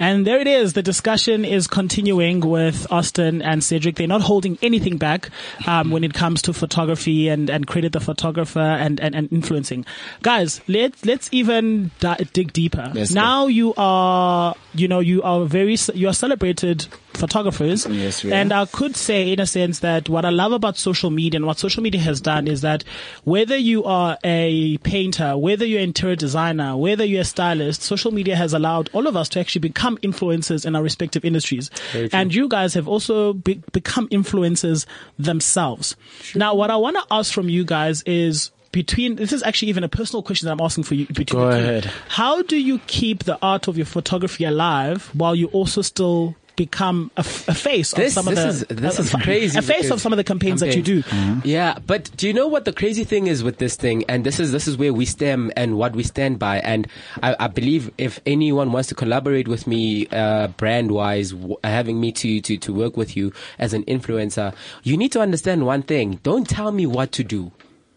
And 0.00 0.26
there 0.26 0.38
it 0.38 0.46
is. 0.46 0.72
The 0.72 0.82
discussion 0.82 1.44
is 1.44 1.66
continuing 1.66 2.40
with 2.40 2.90
Austin 2.90 3.42
and 3.42 3.62
Cedric. 3.62 3.96
They're 3.96 4.06
not 4.06 4.22
holding 4.22 4.58
anything 4.60 4.96
back 4.96 5.30
um, 5.66 5.90
when 5.90 6.04
it 6.04 6.14
comes 6.14 6.42
to 6.42 6.52
photography 6.52 7.28
and, 7.28 7.48
and 7.48 7.66
credit 7.66 7.92
the 7.92 8.00
photographer 8.00 8.58
and, 8.60 9.00
and, 9.00 9.14
and 9.14 9.32
influencing. 9.32 9.84
Guys, 10.22 10.60
let's 10.66 11.04
let's 11.04 11.28
even 11.32 11.90
di- 12.00 12.26
dig 12.32 12.52
deeper. 12.52 12.90
Let's 12.94 13.14
go. 13.14 13.20
now 13.20 13.46
you 13.46 13.74
are, 13.76 14.54
you 14.74 14.88
know, 14.88 15.00
you 15.00 15.22
are 15.22 15.44
very 15.44 15.76
you 15.94 16.08
are 16.08 16.14
celebrated 16.14 16.86
photographers. 17.16 17.86
Yes, 17.86 18.22
we 18.24 18.30
are. 18.32 18.34
and 18.34 18.52
I 18.52 18.66
could 18.66 18.96
say, 18.96 19.32
in 19.32 19.40
a 19.40 19.46
sense, 19.46 19.80
that 19.80 20.08
what 20.08 20.24
I 20.24 20.30
love 20.30 20.52
about 20.52 20.76
social 20.76 21.10
media 21.10 21.38
and 21.38 21.46
what 21.46 21.58
social 21.58 21.82
media 21.82 22.00
has 22.00 22.20
done 22.20 22.48
is 22.48 22.60
that 22.62 22.84
whether 23.24 23.56
you 23.56 23.84
are 23.84 24.18
a 24.24 24.78
painter, 24.78 25.36
whether 25.36 25.64
you're 25.64 25.80
an 25.80 25.84
interior 25.84 26.16
designer, 26.16 26.76
whether 26.76 27.04
you're 27.04 27.22
a 27.22 27.24
stylist, 27.24 27.82
social 27.82 28.10
media 28.12 28.36
has 28.36 28.52
allowed 28.52 28.90
all 28.92 29.06
of 29.06 29.16
us 29.16 29.28
to 29.30 29.40
actually 29.40 29.60
become 29.60 29.96
influencers 29.98 30.66
in 30.66 30.74
our 30.76 30.82
respective 30.82 31.24
industries. 31.24 31.70
And 32.12 32.34
you 32.34 32.48
guys 32.48 32.74
have 32.74 32.88
also 32.88 33.32
be- 33.32 33.62
become 33.72 34.08
influencers 34.08 34.86
themselves. 35.18 35.96
Now, 36.34 36.54
what 36.54 36.70
I 36.70 36.76
want 36.76 36.96
to 36.96 37.04
ask 37.10 37.32
from 37.32 37.48
you 37.48 37.64
guys 37.64 38.02
is 38.02 38.50
between 38.72 39.14
this 39.14 39.32
is 39.32 39.42
actually 39.44 39.68
even 39.68 39.84
a 39.84 39.88
personal 39.88 40.22
question 40.22 40.46
that 40.46 40.52
I'm 40.52 40.60
asking 40.60 40.84
for 40.84 40.94
you. 40.94 41.06
Between 41.06 41.42
Go 41.42 41.48
ahead. 41.48 41.84
How 42.08 42.42
do 42.42 42.56
you 42.56 42.80
keep 42.88 43.22
the 43.22 43.38
art 43.40 43.68
of 43.68 43.76
your 43.76 43.86
photography 43.86 44.44
alive 44.44 45.10
while 45.14 45.34
you 45.36 45.46
also 45.48 45.80
still 45.80 46.34
become 46.56 47.10
a, 47.16 47.20
f- 47.20 47.48
a 47.48 47.54
face 47.54 47.92
This- 47.92 48.16
of 48.16 48.24
some 48.24 48.34
this 48.34 48.44
of 48.44 48.48
is- 48.50 48.60
the 48.66 48.74
this 48.74 48.98
a- 48.98 49.02
is 49.02 49.10
crazy 49.22 49.58
a 49.58 49.62
face 49.62 49.90
of 49.90 50.00
some 50.00 50.12
of 50.12 50.16
the 50.16 50.24
campaigns, 50.24 50.60
that 50.60 50.76
you 50.76 50.82
do. 50.82 51.02
Yeah, 51.44 51.78
but 51.86 52.10
do 52.16 52.26
you 52.28 52.32
know 52.32 52.46
what 52.46 52.64
the 52.64 52.72
crazy 52.72 53.04
thing 53.04 53.26
is 53.26 53.42
with 53.42 53.58
this 53.58 53.76
thing? 53.76 54.04
And 54.08 54.24
this 54.24 54.38
is 54.38 54.52
this 54.52 54.68
is 54.68 54.76
where 54.76 54.92
we 54.92 55.04
stem 55.04 55.50
and 55.56 55.76
what 55.78 55.94
we 55.96 56.02
stand 56.02 56.38
by. 56.38 56.58
And 56.60 56.86
I, 57.22 57.34
I 57.40 57.46
believe 57.48 57.90
if 57.98 58.20
anyone 58.26 58.72
wants 58.72 58.88
to 58.90 58.94
collaborate 58.94 59.48
with 59.48 59.66
me, 59.66 60.06
uh, 60.08 60.48
brand 60.48 60.90
wise, 60.92 61.32
w- 61.32 61.56
having 61.64 62.00
me 62.00 62.12
to, 62.12 62.40
to 62.40 62.56
to 62.58 62.72
work 62.72 62.96
with 62.96 63.16
you 63.16 63.32
as 63.58 63.74
an 63.74 63.84
influencer, 63.84 64.54
you 64.82 64.96
need 64.96 65.12
to 65.12 65.20
understand 65.20 65.66
one 65.66 65.82
thing. 65.82 66.20
Don't 66.22 66.48
tell 66.48 66.70
me 66.72 66.86
what 66.86 67.10
to 67.12 67.24
do. 67.24 67.50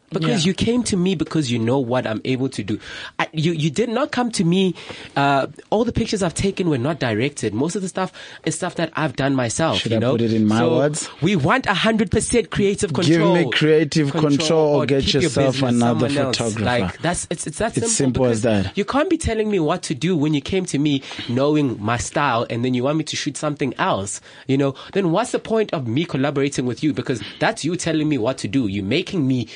Because 0.09 0.45
Yeah. 0.45 0.49
you 0.49 0.53
came 0.53 0.83
to 0.83 0.95
me 0.95 1.15
because 1.15 1.51
you 1.51 1.59
know 1.59 1.79
what 1.79 2.07
I'm 2.07 2.21
able 2.23 2.47
to 2.49 2.63
do. 2.63 2.79
I, 3.19 3.27
you 3.33 3.51
you 3.51 3.69
did 3.69 3.89
not 3.89 4.11
come 4.11 4.31
to 4.31 4.45
me. 4.45 4.73
Uh, 5.15 5.47
all 5.69 5.83
the 5.83 5.91
pictures 5.91 6.23
I've 6.23 6.33
taken 6.33 6.69
were 6.69 6.77
not 6.77 6.99
directed. 6.99 7.53
Most 7.53 7.75
of 7.75 7.81
the 7.81 7.89
stuff 7.89 8.13
is 8.45 8.55
stuff 8.55 8.75
that 8.75 8.91
I've 8.95 9.15
done 9.17 9.35
myself. 9.35 9.79
Should 9.79 9.91
you 9.91 9.97
I 9.97 9.99
know? 9.99 10.11
put 10.13 10.21
it 10.21 10.31
in 10.31 10.45
my 10.47 10.59
So 10.59 10.75
words? 10.77 11.09
We 11.21 11.35
want 11.35 11.65
hundred 11.65 12.09
percent 12.09 12.51
creative 12.51 12.93
control. 12.93 13.35
Give 13.35 13.45
me 13.47 13.51
creative 13.51 14.11
control 14.13 14.75
or 14.81 14.85
get 14.85 15.03
keep 15.03 15.13
your 15.15 15.21
yourself 15.23 15.61
another 15.61 16.07
photographer. 16.09 16.63
Like 16.63 17.01
that's 17.01 17.27
it's 17.29 17.45
it's 17.45 17.57
that 17.57 17.73
simple. 17.73 17.87
It's 17.87 17.97
simple 17.97 18.25
as 18.27 18.41
that. 18.43 18.77
You 18.77 18.85
can't 18.85 19.09
be 19.09 19.17
telling 19.17 19.51
me 19.51 19.59
what 19.59 19.83
to 19.83 19.93
do 19.95 20.15
when 20.15 20.33
you 20.33 20.41
came 20.41 20.65
to 20.67 20.77
me 20.79 21.03
knowing 21.27 21.83
my 21.83 21.97
style 21.97 22.45
and 22.49 22.63
then 22.63 22.73
you 22.73 22.83
want 22.83 22.97
me 22.97 23.03
to 23.03 23.15
shoot 23.17 23.35
something 23.35 23.73
else. 23.77 24.21
You 24.47 24.57
know, 24.57 24.73
then 24.93 25.11
what's 25.11 25.31
the 25.31 25.39
point 25.39 25.73
of 25.73 25.85
me 25.87 26.05
collaborating 26.05 26.65
with 26.65 26.81
you? 26.81 26.93
Because 26.93 27.21
that's 27.39 27.65
you 27.65 27.75
telling 27.75 28.07
me 28.07 28.17
what 28.17 28.37
to 28.39 28.47
do. 28.47 28.67
You're 28.67 28.85
making 28.85 29.27
me 29.27 29.47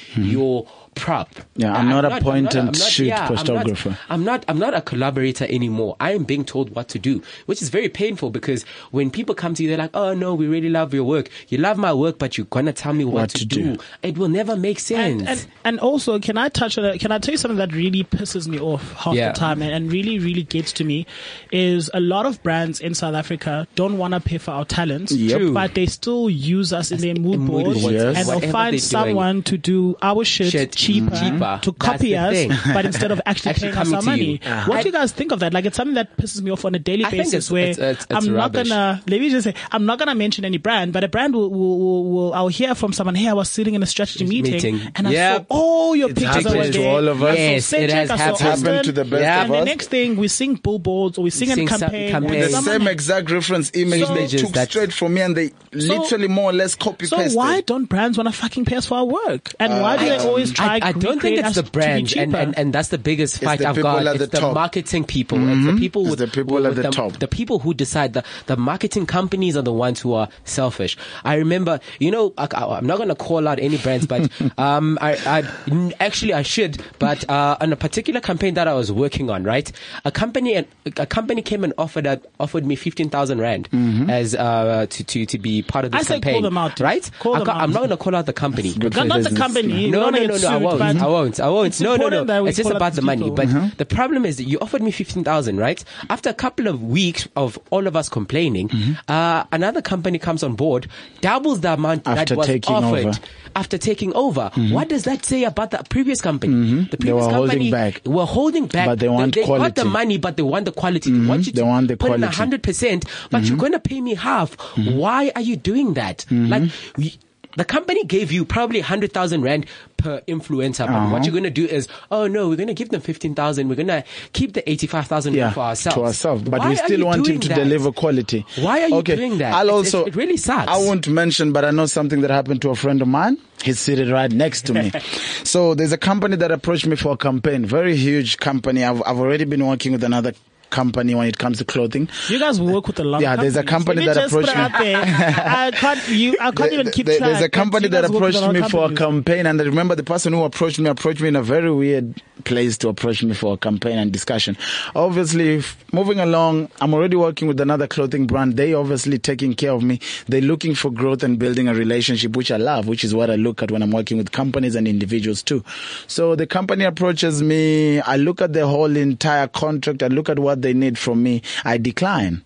your 0.42 0.66
prop. 1.02 1.30
Yeah, 1.56 1.74
I'm 1.76 1.90
not 1.90 2.06
a 2.06 2.12
I'm 2.14 2.22
point 2.22 2.56
I'm 2.56 2.68
and 2.70 2.78
shoot 2.78 3.12
I'm 3.12 3.34
not- 3.34 3.40
photographer. 3.40 3.98
I'm 4.10 4.24
not 4.24 4.46
I'm 4.48 4.60
not 4.60 4.74
a 4.76 4.82
collaborator 4.82 5.46
anymore. 5.50 5.96
I 6.00 6.14
am 6.14 6.24
being 6.24 6.46
told 6.46 6.76
what 6.76 6.88
to 6.90 7.00
do, 7.00 7.22
which 7.48 7.62
is 7.62 7.70
very 7.70 7.90
painful 7.90 8.30
because 8.30 8.64
when 8.92 9.10
people 9.12 9.34
come 9.36 9.54
to 9.56 9.64
you, 9.64 9.70
they're 9.70 9.78
like, 9.80 9.96
"Oh 9.96 10.14
no, 10.14 10.36
we 10.36 10.48
really 10.48 10.70
love 10.70 10.94
your 10.94 11.04
work. 11.04 11.30
You 11.50 11.58
love 11.58 11.78
my 11.78 11.92
work, 11.94 12.20
but 12.20 12.38
you're 12.38 12.46
gonna 12.52 12.72
tell 12.74 12.94
me 12.94 13.04
what, 13.04 13.14
What 13.14 13.30
to, 13.32 13.38
to 13.40 13.46
do. 13.46 13.64
do. 13.76 13.84
It 14.04 14.18
will 14.18 14.30
never 14.30 14.56
make 14.56 14.80
sense." 14.80 15.22
And, 15.22 15.28
and 15.30 15.48
and 15.66 15.80
also, 15.80 16.20
can 16.20 16.38
I 16.38 16.50
touch 16.50 16.78
on? 16.78 16.86
A, 16.86 16.98
can 17.00 17.12
I 17.12 17.18
tell 17.18 17.34
you 17.34 17.38
something 17.38 17.58
that 17.58 17.74
really 17.74 18.04
pisses 18.04 18.48
me 18.48 18.60
off 18.60 18.94
half 18.94 19.16
Yeah. 19.16 19.32
the 19.32 19.40
time, 19.40 19.62
and, 19.64 19.72
and 19.74 19.92
really, 19.92 20.20
really 20.20 20.44
gets 20.44 20.72
to 20.74 20.84
me, 20.84 21.06
is 21.52 21.90
a 21.94 22.00
lot 22.00 22.26
of 22.26 22.42
brands 22.44 22.80
in 22.80 22.94
South 22.94 23.16
Africa 23.16 23.68
don't 23.76 23.98
want 23.98 24.14
to 24.14 24.20
pay 24.20 24.38
for 24.38 24.52
our 24.52 24.66
talents, 24.66 25.12
Yep. 25.12 25.38
True. 25.40 25.54
but 25.54 25.74
they 25.74 25.88
still 25.88 26.30
use 26.30 26.72
us 26.74 26.92
in 26.92 27.00
their 27.02 27.16
mood 27.16 27.40
mood 27.40 27.48
boards, 27.66 27.82
boards, 27.82 27.96
and 27.96 28.16
they'll 28.16 28.26
whatever 28.28 28.40
they're 28.42 28.52
find 28.52 28.72
doing. 28.74 28.80
someone 28.80 29.44
to 29.44 29.58
do 29.58 29.96
our 30.02 30.24
shit, 30.24 30.52
Shit 30.52 30.72
cheaper, 30.94 31.16
cheaper. 31.16 31.60
to 31.64 31.72
That's 31.72 31.78
copy 31.78 32.16
us, 32.18 32.34
thing. 32.34 32.52
but 32.74 32.86
instead 32.86 33.12
of 33.12 33.22
actually, 33.26 33.52
Actually 33.52 33.72
paying 33.72 33.82
us 33.82 33.94
our 33.94 34.02
money. 34.02 34.24
you. 34.34 34.40
Uh-huh. 34.46 34.66
What 34.70 34.78
I- 34.80 34.82
do 34.84 34.90
you 34.90 34.94
guys 34.94 35.12
think 35.12 35.32
of 35.32 35.40
that? 35.40 35.54
Like, 35.54 35.66
it's 35.66 35.78
something 35.78 35.96
that 35.96 36.16
pisses 36.18 36.42
me 36.42 36.52
off 36.52 36.66
on 36.66 36.76
a 36.76 36.80
daily 36.80 37.06
I 37.06 37.10
think 37.10 37.24
basis. 37.24 37.34
it's- 37.34 37.52
where 37.52 37.68
it's- 37.68 37.78
it's- 37.80 38.06
it's 38.10 38.28
I'm 38.28 38.34
not 38.34 38.52
gonna 38.54 39.02
let 39.08 39.20
me 39.22 39.30
just 39.30 39.44
say 39.46 39.54
I'm 39.72 39.86
not 39.86 40.00
gonna 40.00 40.16
mention 40.16 40.46
any 40.46 40.58
brand, 40.58 40.94
but 40.94 41.04
a 41.04 41.08
brand 41.08 41.34
will 41.34 41.50
will, 41.50 41.78
will, 41.80 42.04
will 42.12 42.34
I'll 42.34 42.48
hear 42.48 42.76
from 42.76 42.94
someone. 42.94 43.16
Hey, 43.16 43.28
I 43.28 43.34
was 43.34 43.50
sitting 43.50 43.74
in 43.74 43.84
a 43.84 43.86
strategy 43.86 44.26
meeting, 44.26 44.54
Meeting. 44.54 44.82
and 44.96 45.08
I 45.08 45.12
Yep. 45.12 45.38
saw 45.50 45.56
all 45.56 45.96
your 45.96 46.10
It's 46.10 46.20
pictures 46.20 46.36
happened 46.44 46.56
over 46.62 46.72
to 46.72 46.78
there. 46.80 46.90
all 46.96 47.08
of 47.08 47.24
us. 47.24 47.30
I 47.38 47.60
saw 47.60 47.78
Yes, 47.78 47.84
it 47.84 47.90
has 47.92 48.10
happened. 48.10 48.38
Happened 48.42 48.84
to 48.86 48.92
the 48.92 49.06
best 49.06 49.22
Yeah. 49.22 49.44
of 49.46 49.52
And 49.52 49.62
the 49.62 49.66
next 49.66 49.88
thing, 49.90 50.16
we 50.18 50.28
sing 50.28 50.56
billboards 50.56 51.18
or 51.18 51.24
we 51.24 51.30
sing, 51.30 51.50
Sing 51.50 51.66
a 51.68 51.70
campaign. 51.70 52.12
campaigns. 52.12 52.54
and 52.54 52.66
the 52.66 52.72
same 52.72 52.88
exact 52.88 53.32
reference 53.32 53.72
image 53.74 54.06
So- 54.06 54.14
they 54.14 54.28
took 54.28 54.50
That's- 54.52 54.70
straight 54.70 54.94
from 54.94 55.14
me 55.14 55.22
and 55.22 55.36
they 55.36 55.52
literally 55.74 56.28
more 56.28 56.50
or 56.50 56.54
less 56.54 56.76
copy 56.76 57.08
paste. 57.08 57.12
So 57.32 57.38
why 57.38 57.62
don't 57.62 57.86
brands 57.86 58.18
want 58.18 58.28
to 58.30 58.34
fucking 58.34 58.66
pay 58.66 58.76
us 58.78 58.86
for 58.86 58.96
our 58.96 59.06
work? 59.06 59.54
And 59.60 59.82
why 59.82 59.98
do 59.98 60.06
they 60.06 60.18
always 60.18 60.52
try? 60.52 60.71
I, 60.72 60.90
I 60.90 60.92
don't 60.92 61.20
think 61.22 61.38
recreate 61.38 61.46
it's 61.46 61.56
the 61.56 61.64
to 61.64 61.72
brand, 61.72 62.14
and, 62.18 62.36
and, 62.36 62.58
and 62.58 62.74
that's 62.74 62.90
the 62.90 62.98
biggest 62.98 63.42
fight 63.44 63.60
the 63.60 63.68
I've 63.70 63.82
got. 63.82 64.08
at 64.08 64.16
It's 64.16 64.26
the 64.26 64.32
the, 64.32 64.40
top. 64.40 64.54
marketing 64.56 65.04
people. 65.04 65.38
It's 65.50 65.66
the 65.66 65.78
people 65.78 66.02
It's 66.04 66.10
with 66.12 66.20
the 66.20 66.28
people 66.28 66.56
with 66.56 66.66
at 66.66 66.76
the 66.76 66.82
the, 66.84 66.90
top. 66.92 67.14
The 67.20 67.28
people 67.28 67.60
who 67.60 67.74
decide. 67.74 68.14
The, 68.14 68.24
the 68.48 68.58
marketing 68.58 69.06
companies 69.06 69.56
are 69.58 69.62
the 69.62 69.74
ones 69.74 70.00
who 70.00 70.14
are 70.14 70.30
selfish. 70.46 70.98
I 71.24 71.36
remember, 71.36 71.80
you 72.00 72.12
know, 72.12 72.34
I, 72.38 72.48
I, 72.54 72.78
I'm 72.78 72.86
not 72.88 72.98
going 72.98 73.10
to 73.10 73.16
call 73.16 73.48
out 73.48 73.60
any 73.60 73.78
brands, 73.78 74.06
but 74.08 74.30
um, 74.58 74.98
I, 75.02 75.16
I 75.26 75.52
n- 75.72 75.94
actually 76.00 76.34
I 76.34 76.42
should. 76.42 76.82
But 77.00 77.30
uh, 77.30 77.58
on 77.62 77.72
a 77.74 77.76
particular 77.76 78.20
campaign 78.22 78.54
that 78.56 78.68
I 78.68 78.74
was 78.74 78.92
working 78.92 79.30
on, 79.30 79.44
right, 79.44 79.72
a 80.06 80.12
company 80.12 80.66
a 80.98 81.06
company 81.06 81.42
came 81.42 81.64
and 81.64 81.74
offered 81.78 82.06
a, 82.06 82.22
offered 82.40 82.66
me 82.66 82.76
fifteen 82.76 83.10
thousand 83.10 83.40
rand 83.40 83.70
as 84.10 84.36
uh, 84.36 84.86
to, 84.90 85.04
to 85.04 85.26
to 85.26 85.38
be 85.38 85.62
part 85.62 85.86
of 85.86 85.94
I 85.94 86.00
this 86.00 86.08
say 86.08 86.14
campaign. 86.16 86.34
call 86.36 86.42
them 86.44 86.58
out, 86.58 86.80
right? 86.80 87.10
Call 87.20 87.36
I 87.36 87.40
them 87.40 87.46
can't- 87.48 87.58
I'm 87.58 87.70
out. 87.70 87.74
not 87.74 87.80
going 87.80 87.90
to 87.90 87.98
call 87.98 88.16
out 88.16 88.26
the 88.26 88.34
company. 88.34 88.74
Not, 88.78 88.94
the 89.24 89.36
company. 89.38 89.74
We 89.74 89.90
No, 89.92 90.10
no, 90.10 90.20
no, 90.20 90.26
no, 90.28 90.34
I 90.36 90.38
sued, 90.38 90.61
won't. 90.64 90.80
but 90.80 90.98
I 90.98 91.08
won't. 91.08 91.40
I 91.40 91.50
won't. 91.50 91.68
it's 91.68 91.82
No, 91.82 91.96
no, 91.96 92.24
no. 92.24 92.46
It's 92.46 92.58
just 92.58 92.70
about 92.70 92.94
the 92.94 93.02
money. 93.02 93.24
people. 93.24 93.36
But 93.36 93.48
uh-huh. 93.48 93.70
the 93.78 93.86
problem 93.86 94.26
is 94.26 94.38
that 94.38 94.44
you 94.44 94.60
offered 94.60 94.82
me 94.82 94.92
15,000, 94.92 95.58
right? 95.58 95.84
After 96.10 96.30
a 96.30 96.34
couple 96.34 96.68
of 96.68 96.84
weeks 96.84 97.28
of 97.36 97.60
all 97.70 97.88
of 97.88 97.96
us 97.96 98.10
complaining, 98.10 98.70
mm-hmm. 98.70 98.94
uh, 99.08 99.46
another 99.52 99.82
company 99.82 100.20
comes 100.20 100.44
on 100.44 100.56
board, 100.56 100.88
doubles 101.22 101.62
the 101.62 101.74
amount 101.74 102.08
After 102.08 102.36
that 102.36 102.38
was 102.38 102.48
taking 102.48 102.76
offered. 102.76 103.06
over. 103.08 103.20
After 103.56 103.78
taking 103.78 104.14
over, 104.14 104.52
mm-hmm. 104.54 104.74
what 104.74 104.88
does 104.88 105.04
that 105.04 105.26
say 105.26 105.44
about 105.44 105.72
the 105.72 105.84
previous 105.90 106.22
company? 106.22 106.54
Mm-hmm. 106.54 106.90
The 106.92 106.98
previous 106.98 107.26
were 107.26 107.34
holding 107.34 107.50
company 107.50 107.72
back. 107.72 108.02
were 108.06 108.26
holding 108.26 108.68
back. 108.68 108.86
But 108.86 109.00
they 109.00 109.10
want 109.10 109.36
they, 109.36 109.46
got 109.46 109.76
the 109.76 109.86
money, 109.86 110.18
but 110.18 110.38
they 110.38 110.44
want 110.44 110.66
the 110.66 110.72
quality. 110.72 111.12
They 111.12 111.28
want 111.28 111.46
you 111.46 111.54
They 111.54 111.64
want 111.64 111.88
the 111.88 111.98
put 111.98 112.12
in 112.12 112.20
quality. 112.22 112.36
hundred 112.38 112.64
percent, 112.64 113.06
but 113.30 113.44
you're 113.44 113.58
going 113.58 113.74
to 113.74 113.80
pay 113.80 114.00
me 114.02 114.16
half. 114.16 114.56
Why 114.78 115.32
are 115.36 115.42
you 115.42 115.56
doing 115.56 115.96
that? 115.96 116.26
Like. 116.30 116.72
We, 116.98 117.18
the 117.58 117.66
company 117.66 118.04
gave 118.06 118.32
you 118.32 118.46
probably 118.46 118.80
100,000 118.80 119.42
rand 119.42 119.66
per 119.98 120.22
influencer. 120.28 120.88
But 120.88 120.94
Uh-huh. 120.96 121.10
what 121.12 121.24
you're 121.26 121.32
going 121.32 121.44
to 121.44 121.50
do 121.50 121.66
is, 121.66 121.88
oh 122.12 122.28
no, 122.28 122.50
we're 122.50 122.56
going 122.56 122.68
to 122.68 122.74
give 122.74 122.90
them 122.90 123.02
15,000. 123.02 123.68
We're 123.70 123.76
going 123.76 123.88
to 123.88 124.04
keep 124.34 124.54
the 124.54 124.68
85,000 124.70 125.34
yeah, 125.34 125.52
for 125.52 125.60
ourselves. 125.62 125.96
to 125.96 126.04
ourselves. 126.04 126.44
But 126.44 126.60
Why 126.62 126.70
we 126.70 126.76
still 126.78 127.06
want 127.06 127.28
him 127.28 127.40
to 127.40 127.48
that? 127.50 127.56
deliver 127.56 127.92
quality. 127.92 128.46
Why 128.58 128.82
are 128.84 128.90
you 128.90 128.96
okay. 128.98 129.16
doing 129.16 129.38
that? 129.40 129.54
I'll 129.54 129.68
It's- 129.68 129.94
also. 129.94 130.06
it 130.06 130.16
really 130.16 130.38
sucks. 130.38 130.68
I 130.68 130.78
won't 130.78 131.08
mention, 131.08 131.52
but 131.52 131.66
I 131.66 131.72
know 131.72 131.86
something 131.86 132.22
that 132.22 132.32
happened 132.32 132.62
to 132.64 132.70
a 132.70 132.76
friend 132.76 133.02
of 133.02 133.08
mine. 133.08 133.38
He's 133.64 133.80
seated 133.80 134.10
right 134.10 134.32
next 134.32 134.66
to 134.68 134.74
me. 134.74 134.92
so 135.44 135.76
there's 135.76 135.92
a 135.92 135.98
company 135.98 136.36
that 136.38 136.52
approached 136.52 136.88
me 136.88 136.96
for 136.96 137.14
a 137.14 137.18
campaign. 137.18 137.64
Very 137.66 137.96
huge 137.96 138.38
company. 138.38 138.84
I've 138.84 139.04
I've 139.06 139.20
already 139.20 139.46
been 139.46 139.66
working 139.68 139.92
with 139.92 140.04
another 140.04 140.34
company 140.72 141.14
when 141.14 141.28
it 141.28 141.38
comes 141.38 141.60
to 141.60 141.66
clothing. 141.66 142.10
You 142.28 142.40
guys 142.40 142.60
work 142.60 142.88
with 142.88 143.00
a 143.00 143.04
lot. 143.04 143.18
Of 143.18 143.22
people. 143.22 143.36
Yeah, 143.36 143.36
there's 143.42 143.56
a 143.58 143.64
company 143.64 144.06
that 144.06 144.16
me 144.16 144.26
approached 144.26 144.48
there. 144.80 145.04
I 145.06 145.72
can't. 145.72 146.08
You. 146.10 146.32
I 146.40 146.46
can't 146.46 146.58
There- 146.58 146.74
even 146.80 146.92
keep 146.92 147.06
there- 147.06 147.18
track. 147.20 147.32
There's 147.32 147.44
a 147.44 147.50
company 147.50 147.88
that 147.90 148.02
guys 148.02 148.10
work 148.12 148.22
with 148.24 148.36
approached 148.36 148.54
me 148.54 148.70
for 148.70 148.92
a 148.92 148.96
campaign, 148.96 149.46
and 149.46 149.62
I 149.62 149.64
remember 149.66 149.94
the 149.96 150.04
person 150.04 150.34
who 150.34 150.44
approached 150.44 150.80
me 150.80 150.90
approached 150.90 151.22
me 151.22 151.28
in 151.28 151.36
a 151.36 151.44
very 151.44 151.72
weird 151.72 152.16
place 152.42 152.78
to 152.80 152.90
approach 152.90 153.24
me 153.24 153.34
for 153.34 153.54
a 153.54 153.58
campaign 153.58 153.98
and 153.98 154.12
discussion. 154.12 154.58
Obviously, 154.96 155.64
moving 155.94 156.20
along, 156.20 156.70
I'm 156.82 156.94
already 156.94 157.16
working 157.16 157.48
with 157.48 157.60
another 157.60 157.88
clothing 157.88 158.28
brand. 158.28 158.58
They 158.58 158.74
obviously 158.74 159.18
taking 159.18 159.54
care 159.54 159.72
of 159.72 159.84
me. 159.84 160.00
They're 160.28 160.42
looking 160.42 160.76
for 160.76 160.92
growth 160.92 161.24
and 161.24 161.40
building 161.40 161.68
a 161.68 161.74
relationship, 161.74 162.36
which 162.36 162.52
I 162.52 162.58
love, 162.58 162.88
which 162.88 163.04
is 163.04 163.16
what 163.16 163.30
I 163.30 163.36
look 163.36 163.64
at 163.64 163.72
when 163.72 163.84
I'm 163.84 163.92
working 163.92 164.18
with 164.18 164.32
companies 164.32 164.76
and 164.76 164.88
individuals 164.88 165.42
too. 165.42 165.64
So 166.08 166.36
the 166.36 166.48
company 166.48 166.86
approaches 166.86 167.42
me. 167.42 168.02
I 168.02 168.18
look 168.18 168.42
at 168.42 168.54
the 168.54 168.68
whole 168.68 168.96
entire 168.96 169.48
contract. 169.48 170.04
I 170.04 170.08
look 170.08 170.30
at 170.30 170.40
what 170.40 170.62
they 170.62 170.74
need 170.74 170.98
from 170.98 171.24
me. 171.24 171.42
I 171.64 171.78
decline. 171.78 172.44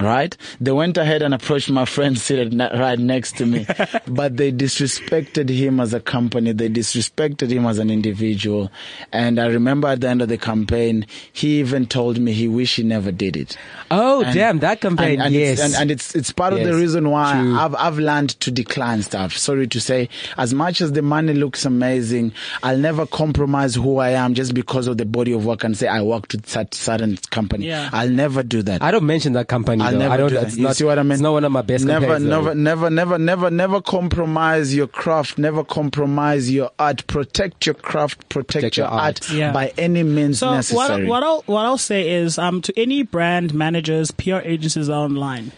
Right? 0.00 0.36
They 0.60 0.70
went 0.72 0.96
ahead 0.96 1.22
and 1.22 1.34
approached 1.34 1.70
my 1.70 1.84
friend 1.84 2.16
seated 2.18 2.54
right 2.58 2.98
next 2.98 3.36
to 3.38 3.46
me, 3.46 3.66
but 4.06 4.36
they 4.36 4.52
disrespected 4.52 5.48
him 5.48 5.80
as 5.80 5.92
a 5.94 6.00
company. 6.00 6.52
They 6.52 6.68
disrespected 6.68 7.50
him 7.50 7.66
as 7.66 7.78
an 7.78 7.90
individual. 7.90 8.70
And 9.12 9.38
I 9.40 9.46
remember 9.46 9.88
at 9.88 10.00
the 10.00 10.08
end 10.08 10.22
of 10.22 10.28
the 10.28 10.38
campaign, 10.38 11.06
he 11.32 11.58
even 11.60 11.86
told 11.86 12.18
me 12.18 12.32
he 12.32 12.48
wished 12.48 12.76
he 12.76 12.82
never 12.84 13.10
did 13.12 13.36
it. 13.36 13.56
Oh, 13.90 14.22
And- 14.22 14.34
damn, 14.34 14.58
that 14.60 14.80
campaign, 14.80 15.14
and, 15.20 15.22
and 15.22 15.34
yes. 15.34 15.58
It's, 15.58 15.62
and, 15.74 15.74
and 15.82 15.90
it's 15.90 16.14
it's 16.14 16.32
part 16.32 16.52
of 16.52 16.60
the 16.60 16.74
reason 16.74 17.10
why 17.10 17.32
true. 17.40 17.56
I've 17.58 17.74
I've 17.74 17.98
learned 17.98 18.30
to 18.40 18.50
decline 18.50 19.02
stuff. 19.02 19.36
Sorry 19.36 19.66
to 19.66 19.80
say, 19.80 20.08
as 20.36 20.54
much 20.54 20.80
as 20.80 20.92
the 20.92 21.02
money 21.02 21.32
looks 21.34 21.64
amazing, 21.64 22.32
I'll 22.62 22.78
never 22.78 23.06
compromise 23.06 23.74
who 23.74 23.98
I 23.98 24.10
am 24.10 24.34
just 24.34 24.54
because 24.54 24.86
of 24.86 24.98
the 24.98 25.06
body 25.06 25.32
of 25.32 25.44
work 25.44 25.64
and 25.64 25.76
say 25.76 25.88
I 25.88 26.02
work 26.02 26.26
with 26.32 26.46
such 26.48 26.74
certain 26.74 27.16
company. 27.30 27.66
Yeah. 27.66 27.88
I'll 27.92 28.10
never 28.10 28.42
do 28.42 28.62
that. 28.62 28.82
I 28.82 28.90
don't 28.90 29.06
mention 29.06 29.32
that 29.32 29.48
company. 29.48 29.82
I'll 29.88 29.92
though. 29.92 29.98
never 29.98 30.14
I 30.14 30.16
don't. 30.16 30.28
do 30.30 30.34
that. 30.36 30.46
It's 30.48 30.56
you 30.56 30.62
not, 30.64 30.76
see 30.76 30.84
what 30.84 30.98
I 30.98 31.02
mean? 31.02 31.12
It's 31.12 31.20
not 31.20 31.32
one 31.32 31.44
of 31.44 31.52
my 31.52 31.62
best 31.62 31.84
Never, 31.84 32.06
campaigns, 32.06 32.24
though. 32.28 32.40
never, 32.42 32.54
never, 32.54 32.90
never, 32.90 33.18
never, 33.18 33.50
never 33.50 33.80
compromise 33.80 34.74
your 34.74 34.86
craft. 34.86 35.38
Never 35.38 35.64
compromise 35.64 36.50
your 36.50 36.70
art. 36.78 37.06
Protect 37.06 37.66
your 37.66 37.74
craft. 37.74 38.28
Protect, 38.28 38.52
Protect 38.52 38.76
your 38.76 38.86
your 38.86 38.92
art, 38.92 39.20
art. 39.22 39.30
Yeah. 39.32 39.52
by 39.52 39.72
any 39.78 40.02
means 40.02 40.38
So 40.38 40.48
what, 40.48 40.54
necessary. 40.56 41.06
what 41.06 41.22
I'll 41.22 41.42
what 41.46 41.64
I'll 41.66 41.78
say 41.78 42.10
is 42.10 42.38
um 42.38 42.62
to 42.62 42.72
any 42.80 43.02
brand 43.02 43.54
managers, 43.54 44.10
PR 44.10 44.36
agencies 44.44 44.88
online, 44.88 45.52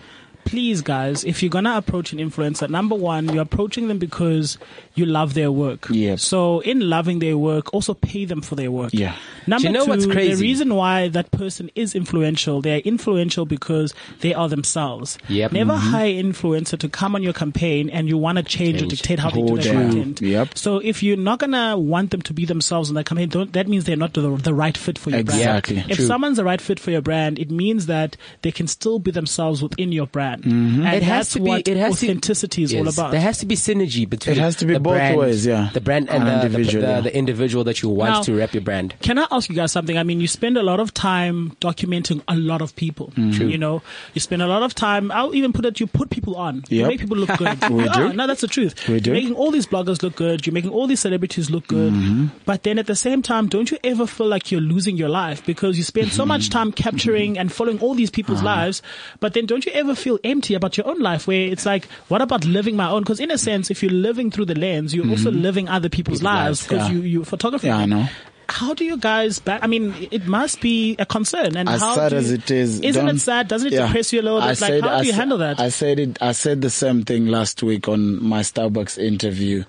please 0.45 0.81
guys, 0.81 1.25
if 1.25 1.43
you're 1.43 1.51
gonna 1.51 1.77
approach 1.77 2.13
an 2.13 2.19
influencer, 2.19 2.69
number 2.69 2.95
one, 2.95 3.29
you're 3.33 3.43
approaching 3.43 3.89
them 3.89 3.99
because 3.99 4.59
you 4.95 5.07
love 5.07 5.35
their 5.35 5.51
work. 5.53 5.87
Yep. 5.91 6.19
So 6.21 6.61
in 6.61 6.89
loving 6.91 7.19
their 7.21 7.39
work, 7.39 7.73
also 7.73 7.95
pay 7.95 8.25
them 8.25 8.41
for 8.43 8.57
their 8.57 8.71
work. 8.71 8.91
Yeah. 8.93 9.15
Number 9.47 9.69
you 9.69 9.73
know 9.73 9.87
two, 9.87 10.07
the 10.07 10.35
reason 10.37 10.75
why 10.75 11.09
that 11.09 11.31
person 11.31 11.71
is 11.75 11.95
influential, 11.95 12.61
they're 12.61 12.81
influential 12.81 13.47
because 13.47 13.95
they 14.21 14.35
are 14.35 14.49
themselves. 14.49 15.19
Yep. 15.29 15.53
Never 15.53 15.71
Mm-hmm. 15.75 15.91
hire 15.91 16.19
an 16.19 16.33
influencer 16.33 16.79
to 16.79 16.89
come 16.89 17.15
on 17.15 17.23
your 17.23 17.33
campaign 17.33 17.89
and 17.91 18.09
you 18.09 18.19
want 18.19 18.39
to 18.39 18.45
change, 18.45 18.83
or 18.83 18.87
dictate 18.87 19.19
how 19.19 19.31
they 19.31 19.41
Oh, 19.41 19.57
do 19.57 19.63
their 19.63 19.73
content. 19.75 20.21
Yep. 20.21 20.59
So 20.59 20.79
if 20.79 21.03
you're 21.03 21.17
not 21.17 21.39
gonna 21.39 21.79
want 21.79 22.11
them 22.11 22.23
to 22.23 22.33
be 22.35 22.45
themselves 22.45 22.89
in 22.89 22.95
that 22.97 23.07
campaign, 23.07 23.29
don't, 23.29 23.53
that 23.53 23.69
means 23.69 23.85
they're 23.85 23.97
not 23.97 24.13
the, 24.15 24.37
the 24.37 24.53
right 24.55 24.77
fit 24.77 24.99
for 24.99 25.11
your 25.11 25.23
brand. 25.25 25.41
Exactly. 25.41 25.79
If 25.89 25.97
True. 25.99 26.07
someone's 26.07 26.37
the 26.37 26.45
right 26.45 26.61
fit 26.61 26.79
for 26.81 26.91
your 26.91 27.01
brand, 27.03 27.39
it 27.39 27.51
means 27.51 27.87
that 27.87 28.17
they 28.43 28.51
can 28.53 28.67
still 28.67 28.99
be 28.99 29.11
themselves 29.11 29.63
within 29.63 29.93
your 29.93 30.07
brand. 30.07 30.30
Mm-hmm. 30.39 30.85
And 30.87 30.95
It 30.97 31.03
has 31.03 31.11
that's 31.27 31.33
to 31.35 31.41
be. 31.41 31.49
what 31.51 31.69
It 31.69 31.77
has 31.77 31.93
authenticity 31.93 32.67
to, 32.67 32.75
is 32.77 32.81
all 32.81 32.89
about. 32.89 33.11
There 33.13 33.21
has 33.21 33.39
to 33.39 33.47
be 33.47 33.57
synergy 33.57 34.09
between. 34.09 34.37
It 34.37 34.41
has 34.41 34.57
to 34.57 34.67
be 34.67 34.75
both 34.79 34.95
brand, 34.95 35.19
ways, 35.19 35.45
yeah. 35.47 35.71
The 35.73 35.81
brand 35.81 36.09
and, 36.09 36.23
And 36.23 36.27
the, 36.43 36.49
the, 36.49 36.57
individual, 36.57 36.83
the, 36.87 36.93
yeah. 36.93 37.01
the 37.01 37.17
individual 37.17 37.65
that 37.65 37.83
you 37.83 37.89
want 37.89 38.11
Now- 38.11 38.23
to 38.23 38.35
rep 38.37 38.55
your 38.55 38.63
brand. 38.63 38.95
Can 39.03 39.19
I 39.19 39.27
ask 39.31 39.49
you 39.51 39.57
guys 39.57 39.73
something? 39.73 39.99
I 39.99 40.03
mean, 40.03 40.21
you 40.21 40.29
spend 40.29 40.57
a 40.57 40.63
lot 40.63 40.81
of 40.81 40.95
time 40.95 41.57
documenting 41.61 42.23
a 42.29 42.37
lot 42.37 42.63
of 42.63 42.75
people. 42.77 43.13
Mm-hmm. 43.17 43.49
You 43.49 43.59
know, 43.59 43.83
you 44.15 44.21
spend 44.21 44.43
a 44.43 44.47
lot 44.47 44.63
of 44.63 44.75
time. 44.75 45.11
I'll 45.13 45.35
even 45.35 45.53
put 45.53 45.65
it. 45.65 45.81
You 45.81 45.87
put 45.87 46.11
people 46.11 46.37
on. 46.37 46.65
You 46.69 46.87
make 46.87 47.01
people 47.01 47.17
look 47.17 47.37
good. 47.39 47.59
We 47.71 47.85
Yeah, 47.85 47.93
do. 47.93 48.13
No, 48.13 48.27
that's 48.27 48.41
the 48.43 48.49
truth. 48.49 48.89
We 48.89 49.01
do. 49.01 49.11
You're 49.11 49.21
making 49.21 49.35
all 49.35 49.51
these 49.51 49.67
bloggers 49.67 50.03
look 50.03 50.17
good. 50.17 50.47
You're 50.47 50.55
making 50.55 50.71
all 50.71 50.87
these 50.87 51.01
celebrities 51.01 51.51
look 51.51 51.67
good. 51.67 51.93
Mm-hmm. 51.93 52.27
But 52.45 52.63
then 52.65 52.79
at 52.79 52.87
the 52.87 52.97
same 52.97 53.23
time, 53.23 53.49
don't 53.49 53.71
you 53.71 53.79
ever 53.85 54.07
feel 54.07 54.27
like 54.29 54.51
you're 54.53 54.61
losing 54.61 54.97
your 54.97 55.09
life 55.09 55.45
because 55.47 55.77
you 55.79 55.85
spend 55.85 56.13
so 56.13 56.27
much 56.27 56.51
time 56.51 56.73
capturing 56.73 57.39
and 57.39 57.51
following 57.53 57.79
all 57.81 57.95
these 57.95 58.11
people's 58.11 58.39
Uh-huh. 58.39 58.47
lives. 58.47 58.83
But 59.21 59.35
then 59.35 59.47
don't 59.47 59.65
you 59.67 59.73
ever 59.73 59.95
feel 59.95 60.19
empty 60.25 60.55
about 60.55 60.77
your 60.77 60.87
own 60.89 61.01
life 61.01 61.27
where 61.27 61.49
it's 61.49 61.67
like, 61.67 61.87
what 62.09 62.23
about 62.23 62.45
living 62.45 62.77
my 62.77 62.89
own? 62.91 63.03
Because 63.03 63.21
in 63.21 63.31
a 63.31 63.39
sense, 63.39 63.71
if 63.71 63.83
you're 63.83 63.93
living 63.93 64.31
through 64.31 64.47
the 64.47 64.55
lens, 64.59 64.95
you're 64.95 65.09
also 65.09 65.31
living 65.31 65.69
other 65.69 65.89
people's, 65.89 66.23
lives 66.23 66.63
lives, 66.63 66.63
because 66.67 66.89
Mm-hmm. 66.89 66.97
yeah. 66.97 67.03
you, 67.03 67.09
you 67.21 67.25
photography. 67.25 67.67
Yeah, 67.69 67.79
I 67.79 67.87
know. 67.87 68.07
How 68.49 68.75
do 68.75 68.85
you 68.85 68.97
guys 68.97 69.39
back? 69.39 69.63
I 69.63 69.69
mean, 69.69 69.95
it 70.11 70.27
must 70.27 70.61
be 70.61 70.97
a 70.99 71.07
concern. 71.07 71.57
And 71.57 71.69
as 71.69 71.81
how 71.81 71.95
sad 71.95 72.09
do, 72.11 72.17
as 72.17 72.33
it 72.33 72.51
is, 72.51 72.81
isn't 72.81 73.09
it 73.09 73.21
sad? 73.21 73.47
Doesn't 73.47 73.69
it 73.69 73.75
Yeah. 73.75 73.87
depress 73.87 74.13
you 74.13 74.21
a 74.21 74.23
little 74.23 74.39
I 74.43 74.51
bit? 74.53 74.61
Like, 74.61 74.71
said- 74.73 74.83
how 74.83 74.89
I 74.97 75.01
do 75.03 75.07
you 75.07 75.13
handle 75.13 75.39
that? 75.39 75.61
I 75.61 75.69
said 75.69 76.01
it. 76.01 76.19
I 76.21 76.33
said 76.33 76.61
the 76.61 76.69
same 76.71 77.05
thing 77.05 77.29
last 77.29 77.63
week 77.63 77.87
on 77.87 78.21
my 78.21 78.41
Starbucks 78.41 78.99
interview, 78.99 79.63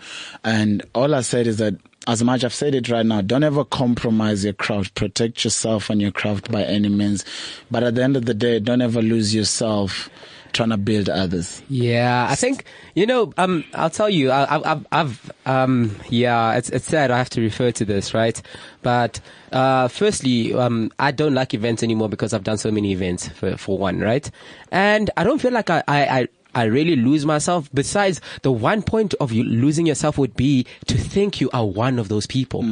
and 0.44 0.82
all 0.96 1.14
I 1.14 1.22
said 1.22 1.46
is 1.48 1.58
that. 1.58 1.76
As 2.08 2.24
much 2.24 2.44
I've 2.44 2.52
said 2.52 2.74
it 2.74 2.90
right 2.90 3.06
now, 3.06 3.22
don't 3.22 3.44
ever 3.44 3.64
compromise 3.64 4.44
your 4.44 4.54
craft. 4.54 4.96
Protect 4.96 5.44
yourself 5.44 5.92
and 5.92 6.02
your 6.02 6.10
craft 6.10 6.52
by 6.52 6.64
any 6.64 6.90
means. 6.90 7.24
But 7.70 7.84
at 7.84 7.94
the 7.94 8.04
end 8.04 8.18
of 8.18 8.26
the 8.26 8.34
day, 8.34 8.60
don't 8.60 8.82
ever 8.82 9.04
lose 9.04 9.36
yourself 9.36 10.10
trying 10.54 10.70
to 10.70 10.78
build 10.78 11.10
others. 11.10 11.62
Yeah, 11.70 12.28
I 12.30 12.36
think 12.36 12.66
you 12.96 13.06
know. 13.06 13.34
Um, 13.38 13.64
I'll 13.74 13.90
tell 13.90 14.10
you. 14.10 14.32
I, 14.32 14.56
I've, 14.56 14.66
I've, 14.66 14.88
I've, 14.92 15.32
um, 15.46 15.96
yeah. 16.10 16.56
It's 16.56 16.70
it's 16.70 16.86
sad. 16.86 17.12
I 17.12 17.18
have 17.18 17.30
to 17.32 17.42
refer 17.42 17.72
to 17.72 17.86
this, 17.86 18.14
right? 18.14 18.42
But 18.82 19.20
uh, 19.52 19.88
firstly, 19.88 20.54
um, 20.54 20.92
I 21.00 21.12
don't 21.12 21.34
like 21.34 21.54
events 21.54 21.84
anymore 21.84 22.10
because 22.10 22.34
I've 22.34 22.44
done 22.44 22.58
so 22.58 22.72
many 22.72 22.92
events 22.92 23.28
for 23.28 23.58
for 23.58 23.78
one, 23.78 24.00
right? 24.00 24.30
And 24.72 25.10
I 25.18 25.24
don't 25.24 25.40
feel 25.40 25.52
like 25.52 25.70
I 25.70 25.84
I. 25.88 26.06
I 26.06 26.28
I 26.54 26.64
really 26.64 26.96
lose 26.96 27.26
myself. 27.26 27.70
Besides, 27.74 28.20
the 28.42 28.52
one 28.52 28.82
point 28.82 29.14
of 29.20 29.32
you 29.32 29.44
losing 29.44 29.86
yourself 29.86 30.18
would 30.18 30.36
be 30.36 30.66
to 30.88 30.98
think 30.98 31.40
you 31.40 31.50
are 31.54 31.66
one 31.66 31.98
of 32.00 32.10
those 32.10 32.28
people. 32.28 32.64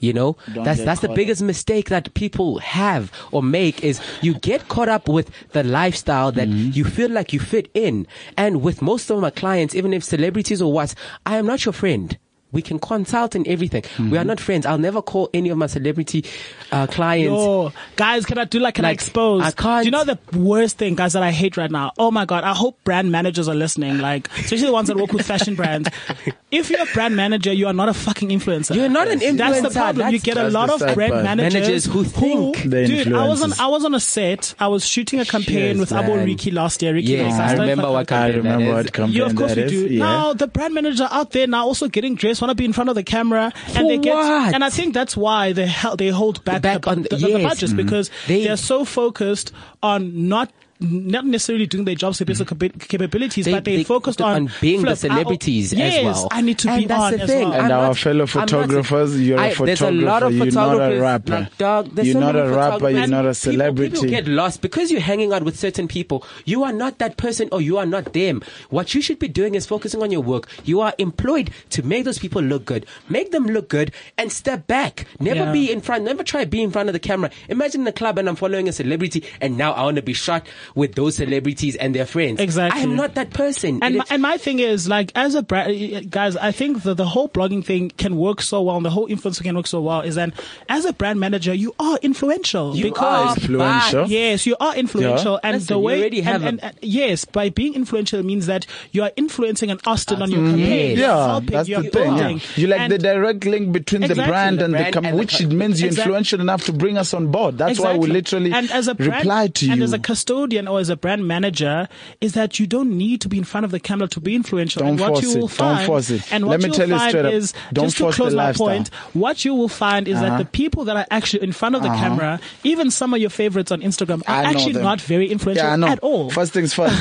You 0.00 0.12
know, 0.12 0.36
Don't 0.54 0.64
that's 0.64 0.82
that's 0.84 1.00
the 1.02 1.08
biggest 1.10 1.42
mistake 1.42 1.88
that 1.90 2.12
people 2.14 2.58
have 2.60 3.12
or 3.32 3.42
make 3.42 3.82
is 3.84 4.00
you 4.22 4.34
get 4.34 4.68
caught 4.68 4.88
up 4.88 5.08
with 5.08 5.30
the 5.52 5.62
lifestyle 5.62 6.32
that 6.32 6.46
Mm-hmm. 6.48 6.70
you 6.72 6.84
feel 6.84 7.10
like 7.10 7.32
you 7.32 7.40
fit 7.40 7.68
in. 7.74 8.06
And 8.36 8.62
with 8.62 8.80
most 8.80 9.10
of 9.10 9.20
my 9.20 9.30
clients, 9.30 9.74
even 9.74 9.92
if 9.92 10.02
celebrities 10.04 10.62
or 10.62 10.72
what, 10.72 10.94
I 11.26 11.36
am 11.36 11.46
not 11.46 11.64
your 11.64 11.72
friend. 11.72 12.16
We 12.52 12.62
can 12.62 12.78
consult 12.78 13.34
and 13.34 13.46
everything. 13.48 13.82
We 13.98 14.04
are 14.16 14.20
Mm-hmm. 14.20 14.26
not 14.28 14.40
friends. 14.40 14.66
I'll 14.66 14.78
never 14.78 15.02
call 15.02 15.28
any 15.34 15.50
of 15.50 15.58
my 15.58 15.66
celebrity 15.66 16.24
uh, 16.72 16.86
clients. 16.86 17.32
Yo, 17.32 17.72
guys, 17.96 18.24
can 18.24 18.38
I 18.38 18.44
do 18.44 18.60
like, 18.60 18.74
can 18.76 18.84
I 18.84 18.92
expose? 18.92 19.42
I 19.42 19.50
can't- 19.50 19.82
Do 19.82 19.86
you 19.86 19.90
know 19.90 20.04
the 20.04 20.18
worst 20.38 20.78
thing, 20.78 20.94
guys, 20.94 21.12
that 21.14 21.22
I 21.22 21.32
hate 21.32 21.56
right 21.56 21.70
now? 21.70 21.92
Oh 21.98 22.10
my 22.10 22.24
God. 22.24 22.44
I 22.44 22.54
hope 22.54 22.82
brand 22.84 23.10
managers 23.12 23.48
are 23.48 23.54
listening. 23.54 23.98
Like, 23.98 24.28
especially 24.38 24.66
the 24.66 24.72
ones 24.72 24.88
that 24.88 24.96
work 24.96 25.12
with 25.12 25.26
fashion 25.26 25.54
brands. 25.56 25.90
If 26.56 26.70
you're 26.70 26.82
a 26.82 26.86
brand 26.94 27.14
manager, 27.16 27.52
you 27.52 27.66
are 27.66 27.72
not 27.72 27.88
a 27.88 27.94
fucking 27.94 28.30
influencer. 28.30 28.74
You're 28.74 28.88
not 28.88 29.08
an 29.08 29.20
influencer. 29.20 29.36
That's 29.36 29.60
the 29.62 29.68
influencer. 29.68 29.72
problem. 29.74 30.10
you 30.12 30.18
get 30.18 30.36
a 30.38 30.48
lot 30.48 30.70
of 30.70 30.80
brand 30.94 31.14
managers, 31.22 31.54
Managers 31.54 31.84
who 31.86 32.04
think 32.04 32.62
they're 32.64 32.86
dude, 32.86 33.12
I 33.12 33.26
was 33.28 33.42
on. 33.42 33.52
I 33.60 33.66
was 33.66 33.84
on 33.84 33.94
a 33.94 34.00
set. 34.00 34.54
I 34.58 34.68
was 34.68 34.86
shooting 34.86 35.20
a 35.20 35.24
campaign 35.24 35.76
Yes, 35.76 35.78
with 35.78 35.90
Abo 35.90 36.24
Riki 36.24 36.50
last 36.50 36.82
year. 36.82 36.94
Ricky 36.94 37.08
Yes, 37.12 37.32
Lake. 37.38 37.48
I 37.48 37.52
remember 37.60 37.90
what 37.90 38.10
I 38.12 38.32
campaign 38.32 38.32
that 38.32 38.36
remember 38.38 38.64
is. 38.80 38.84
what 38.84 38.92
campaign 38.92 39.14
you 39.16 39.24
of 39.24 39.36
course 39.36 39.54
that 39.54 39.58
we 39.58 39.62
is. 39.64 39.70
do. 39.70 39.86
Yeah. 39.94 39.98
Now 40.04 40.32
the 40.32 40.46
brand 40.46 40.74
manager 40.74 41.08
out 41.10 41.30
there 41.32 41.46
now 41.46 41.64
also 41.66 41.88
getting 41.88 42.14
dressed, 42.14 42.40
want 42.40 42.50
to 42.50 42.54
be 42.54 42.64
in 42.64 42.72
front 42.72 42.88
of 42.90 42.94
the 42.96 43.04
camera, 43.04 43.52
For 43.68 43.78
and 43.78 43.90
they 43.90 43.98
get. 43.98 44.14
what? 44.14 44.54
And 44.54 44.64
I 44.64 44.70
think 44.70 44.94
that's 44.94 45.16
why 45.16 45.52
they 45.52 45.66
hel- 45.66 45.96
they 45.96 46.08
hold 46.08 46.44
back, 46.44 46.62
Back 46.62 46.82
the, 46.82 46.90
on 46.90 47.02
the- 47.02 47.08
the, 47.10 47.16
the 47.16 47.32
budgets 47.42 47.72
Mm-hmm. 47.72 47.76
because 47.76 48.10
They- 48.26 48.44
they, 48.44 48.48
are 48.50 48.56
so 48.56 48.84
focused 48.84 49.52
on 49.82 50.28
not. 50.28 50.50
Not 50.78 51.24
necessarily 51.24 51.66
doing 51.66 51.84
their 51.84 51.94
jobs 51.94 52.18
to 52.18 52.26
basic 52.26 52.48
capa- 52.48 52.68
capabilities, 52.68 53.46
They- 53.46 53.52
but 53.52 53.64
they, 53.64 53.76
they 53.78 53.84
focused 53.84 54.20
on, 54.20 54.36
on 54.36 54.50
being 54.60 54.82
the 54.82 54.94
flip, 54.94 55.10
I- 55.10 55.14
ah, 55.14 55.18
oh, 55.18 55.22
celebrities 55.22 55.72
as 55.72 55.78
yes, 55.78 56.04
well. 56.04 56.28
I 56.30 56.40
need 56.42 56.58
to 56.58 56.68
And 56.68 56.80
be 56.82 56.86
that's 56.86 57.00
on 57.02 57.12
the 57.12 57.22
as 57.22 57.30
thing. 57.30 57.48
well. 57.48 57.52
And 57.60 57.72
I'm 57.72 57.78
our 57.80 57.86
not- 57.88 57.96
fellow 57.96 58.12
I'm 58.14 58.18
not- 58.18 58.28
photographers, 58.50 59.20
you're 59.20 59.38
a 59.38 59.40
I- 59.42 59.54
there's 59.54 59.80
a 59.80 59.90
lot 59.90 60.22
photographer, 60.22 60.26
of 60.26 60.34
you're 60.34 60.44
not 60.44 60.50
a 60.50 60.52
photographers, 60.52 61.00
rapper. 61.00 61.30
Like, 61.32 61.58
dog, 61.58 61.90
You're 62.04 62.12
so 62.12 62.20
not 62.20 62.36
a 62.36 62.48
rapper, 62.48 62.90
you're 62.90 63.06
not 63.06 63.24
a 63.24 63.28
People- 63.28 63.34
celebrity. 63.34 63.90
People, 63.92 64.08
get 64.10 64.28
lost 64.28 64.60
because 64.60 64.90
you're 64.92 65.00
hanging 65.00 65.32
out 65.32 65.44
with 65.44 65.58
certain 65.58 65.88
people. 65.88 66.24
You 66.44 66.62
are 66.64 66.72
not 66.72 66.98
that 66.98 67.16
person 67.16 67.48
or 67.52 67.62
you 67.62 67.78
are 67.78 67.86
not 67.86 68.12
them. 68.12 68.42
What 68.68 68.94
you 68.94 69.00
should 69.00 69.18
be 69.18 69.28
doing 69.28 69.54
is 69.54 69.64
focusing 69.64 70.02
on 70.02 70.10
your 70.10 70.20
work. 70.22 70.46
You 70.64 70.82
are 70.82 70.92
employed 70.98 71.50
to 71.70 71.82
make 71.82 72.04
those 72.04 72.18
people 72.18 72.42
look 72.42 72.66
good. 72.66 72.84
Make 73.08 73.30
them 73.32 73.46
look 73.46 73.68
good 73.70 73.92
and 74.18 74.30
step 74.30 74.66
back. 74.66 75.06
Never 75.20 75.44
Yeah. 75.44 75.52
be 75.52 75.72
in 75.72 75.80
front. 75.80 76.04
Never 76.04 76.22
try 76.22 76.44
to 76.44 76.50
be 76.50 76.62
in 76.62 76.70
front 76.70 76.88
of 76.88 76.92
the 76.92 76.98
camera. 76.98 77.30
Imagine 77.48 77.80
in 77.82 77.86
a 77.86 77.92
club 77.92 78.18
and 78.18 78.28
I'm 78.28 78.36
following 78.36 78.68
a 78.68 78.72
celebrity 78.72 79.24
and 79.40 79.56
now 79.56 79.72
I 79.72 79.82
want 79.84 79.96
to 79.96 80.02
be 80.02 80.12
shot 80.12 80.46
with 80.74 80.94
those 80.94 81.16
celebrities 81.16 81.76
and 81.76 81.94
their 81.94 82.06
friends. 82.06 82.40
Exactly. 82.40 82.80
I 82.80 82.84
am 82.84 82.96
not 82.96 83.14
that 83.14 83.30
person. 83.30 83.80
And 83.82 83.96
my, 83.98 84.04
and 84.10 84.22
my 84.22 84.36
thing 84.38 84.58
is 84.58 84.88
like 84.88 85.12
as 85.14 85.34
a 85.34 85.42
brand, 85.42 86.10
guys, 86.10 86.36
I 86.36 86.52
think 86.52 86.82
that 86.82 86.94
the 86.96 87.06
whole 87.06 87.28
blogging 87.28 87.64
thing 87.64 87.90
can 87.96 88.16
work 88.16 88.42
so 88.42 88.62
well, 88.62 88.76
and 88.76 88.84
the 88.84 88.90
whole 88.90 89.08
influencer 89.08 89.42
can 89.42 89.56
work 89.56 89.66
so 89.66 89.80
well. 89.80 90.00
Is 90.00 90.14
that 90.16 90.32
as 90.68 90.84
a 90.84 90.92
brand 90.92 91.20
manager, 91.20 91.54
you 91.54 91.74
are 91.78 91.98
influential 92.02 92.74
You 92.76 92.84
because 92.84 93.30
are, 93.30 93.34
Influential. 93.36 94.02
but- 94.02 94.10
Yes, 94.10 94.46
you 94.46 94.56
are 94.60 94.74
influential, 94.76 95.38
and 95.42 95.54
Listen, 95.56 95.66
the 95.74 95.78
you 95.80 95.84
way 95.86 96.00
already 96.00 96.20
have 96.22 96.42
and, 96.44 96.60
and, 96.62 96.74
and- 96.76 96.78
yes, 96.82 97.24
by 97.24 97.48
being 97.50 97.74
influential 97.74 98.22
means 98.22 98.46
that 98.46 98.66
you 98.92 99.02
are 99.02 99.12
influencing 99.16 99.70
an 99.70 99.78
Austin 99.86 100.22
on 100.22 100.30
your 100.30 100.40
Yes. 100.42 100.50
campaign. 100.50 100.90
You're 100.98 101.06
Yeah, 101.08 101.26
helping, 101.28 101.50
that's 101.50 101.68
you're 101.68 101.82
the 101.82 101.90
thing. 101.90 102.16
Yeah. 102.16 102.38
You 102.56 102.66
like 102.68 102.80
And- 102.80 102.92
the 102.92 102.98
direct 102.98 103.44
link 103.44 103.72
between 103.72 104.02
the 104.02 104.14
brand 104.14 104.62
and 104.62 104.72
the 104.72 104.78
brand 104.78 104.94
company, 104.94 105.10
and 105.10 105.18
the 105.18 105.20
which 105.20 105.40
it 105.40 105.48
means 105.48 105.80
you're 105.80 105.88
Exactly. 105.88 106.02
influential 106.12 106.40
enough 106.40 106.64
to 106.64 106.72
bring 106.72 106.96
us 106.96 107.12
on 107.12 107.30
board. 107.30 107.58
That's 107.58 107.78
why 107.78 107.96
we 107.96 108.06
literally 108.08 108.52
and 108.52 108.70
as 108.70 108.88
a 108.88 108.94
brand, 108.94 109.12
reply 109.16 109.48
to 109.48 109.66
you. 109.66 109.72
And 109.72 109.82
as 109.82 109.92
a 109.92 109.98
custodian 109.98 110.55
or 110.66 110.80
as 110.80 110.88
a 110.88 110.96
brand 110.96 111.26
manager, 111.26 111.88
is 112.20 112.32
that 112.34 112.58
you 112.58 112.66
don't 112.66 112.96
need 112.96 113.20
to 113.22 113.28
be 113.28 113.38
in 113.38 113.44
front 113.44 113.64
of 113.64 113.70
the 113.70 113.80
camera 113.80 114.08
to 114.08 114.20
be 114.20 114.34
influential. 114.34 114.80
Don't 114.80 114.90
and 114.90 115.00
what 115.00 115.08
force 115.08 115.22
you 115.22 115.30
it. 115.32 115.40
will 115.40 115.48
Don't 115.48 115.84
force 115.86 116.10
it. 116.10 116.32
And 116.32 116.46
Let 116.46 116.62
me 116.62 116.70
tell 116.70 116.88
you 116.88 116.98
straight 116.98 117.24
up, 117.26 117.32
is 117.32 117.52
don't 117.72 117.86
just 117.86 117.96
to 117.98 118.02
force 118.04 118.16
the 118.16 118.22
close 118.22 118.34
my 118.34 118.44
lifestyle. 118.46 118.66
point. 118.68 118.88
What 119.12 119.44
you 119.44 119.54
will 119.54 119.68
find 119.68 120.08
is 120.08 120.16
Uh-huh. 120.16 120.28
that 120.30 120.38
the 120.38 120.44
people 120.46 120.84
that 120.86 120.96
are 120.96 121.06
actually 121.10 121.42
in 121.42 121.52
front 121.52 121.74
of 121.74 121.82
the 121.82 121.88
camera, 121.88 122.40
even 122.64 122.90
some 122.90 123.12
of 123.14 123.20
your 123.20 123.30
favorites 123.30 123.70
on 123.72 123.82
Instagram, 123.82 124.22
are 124.26 124.44
actually 124.44 124.72
them. 124.72 124.82
not 124.82 125.00
very 125.00 125.30
influential 125.30 125.64
yeah, 125.78 125.92
at 125.92 125.98
all. 126.00 126.30
First 126.30 126.52
things 126.52 126.72
first. 126.74 126.96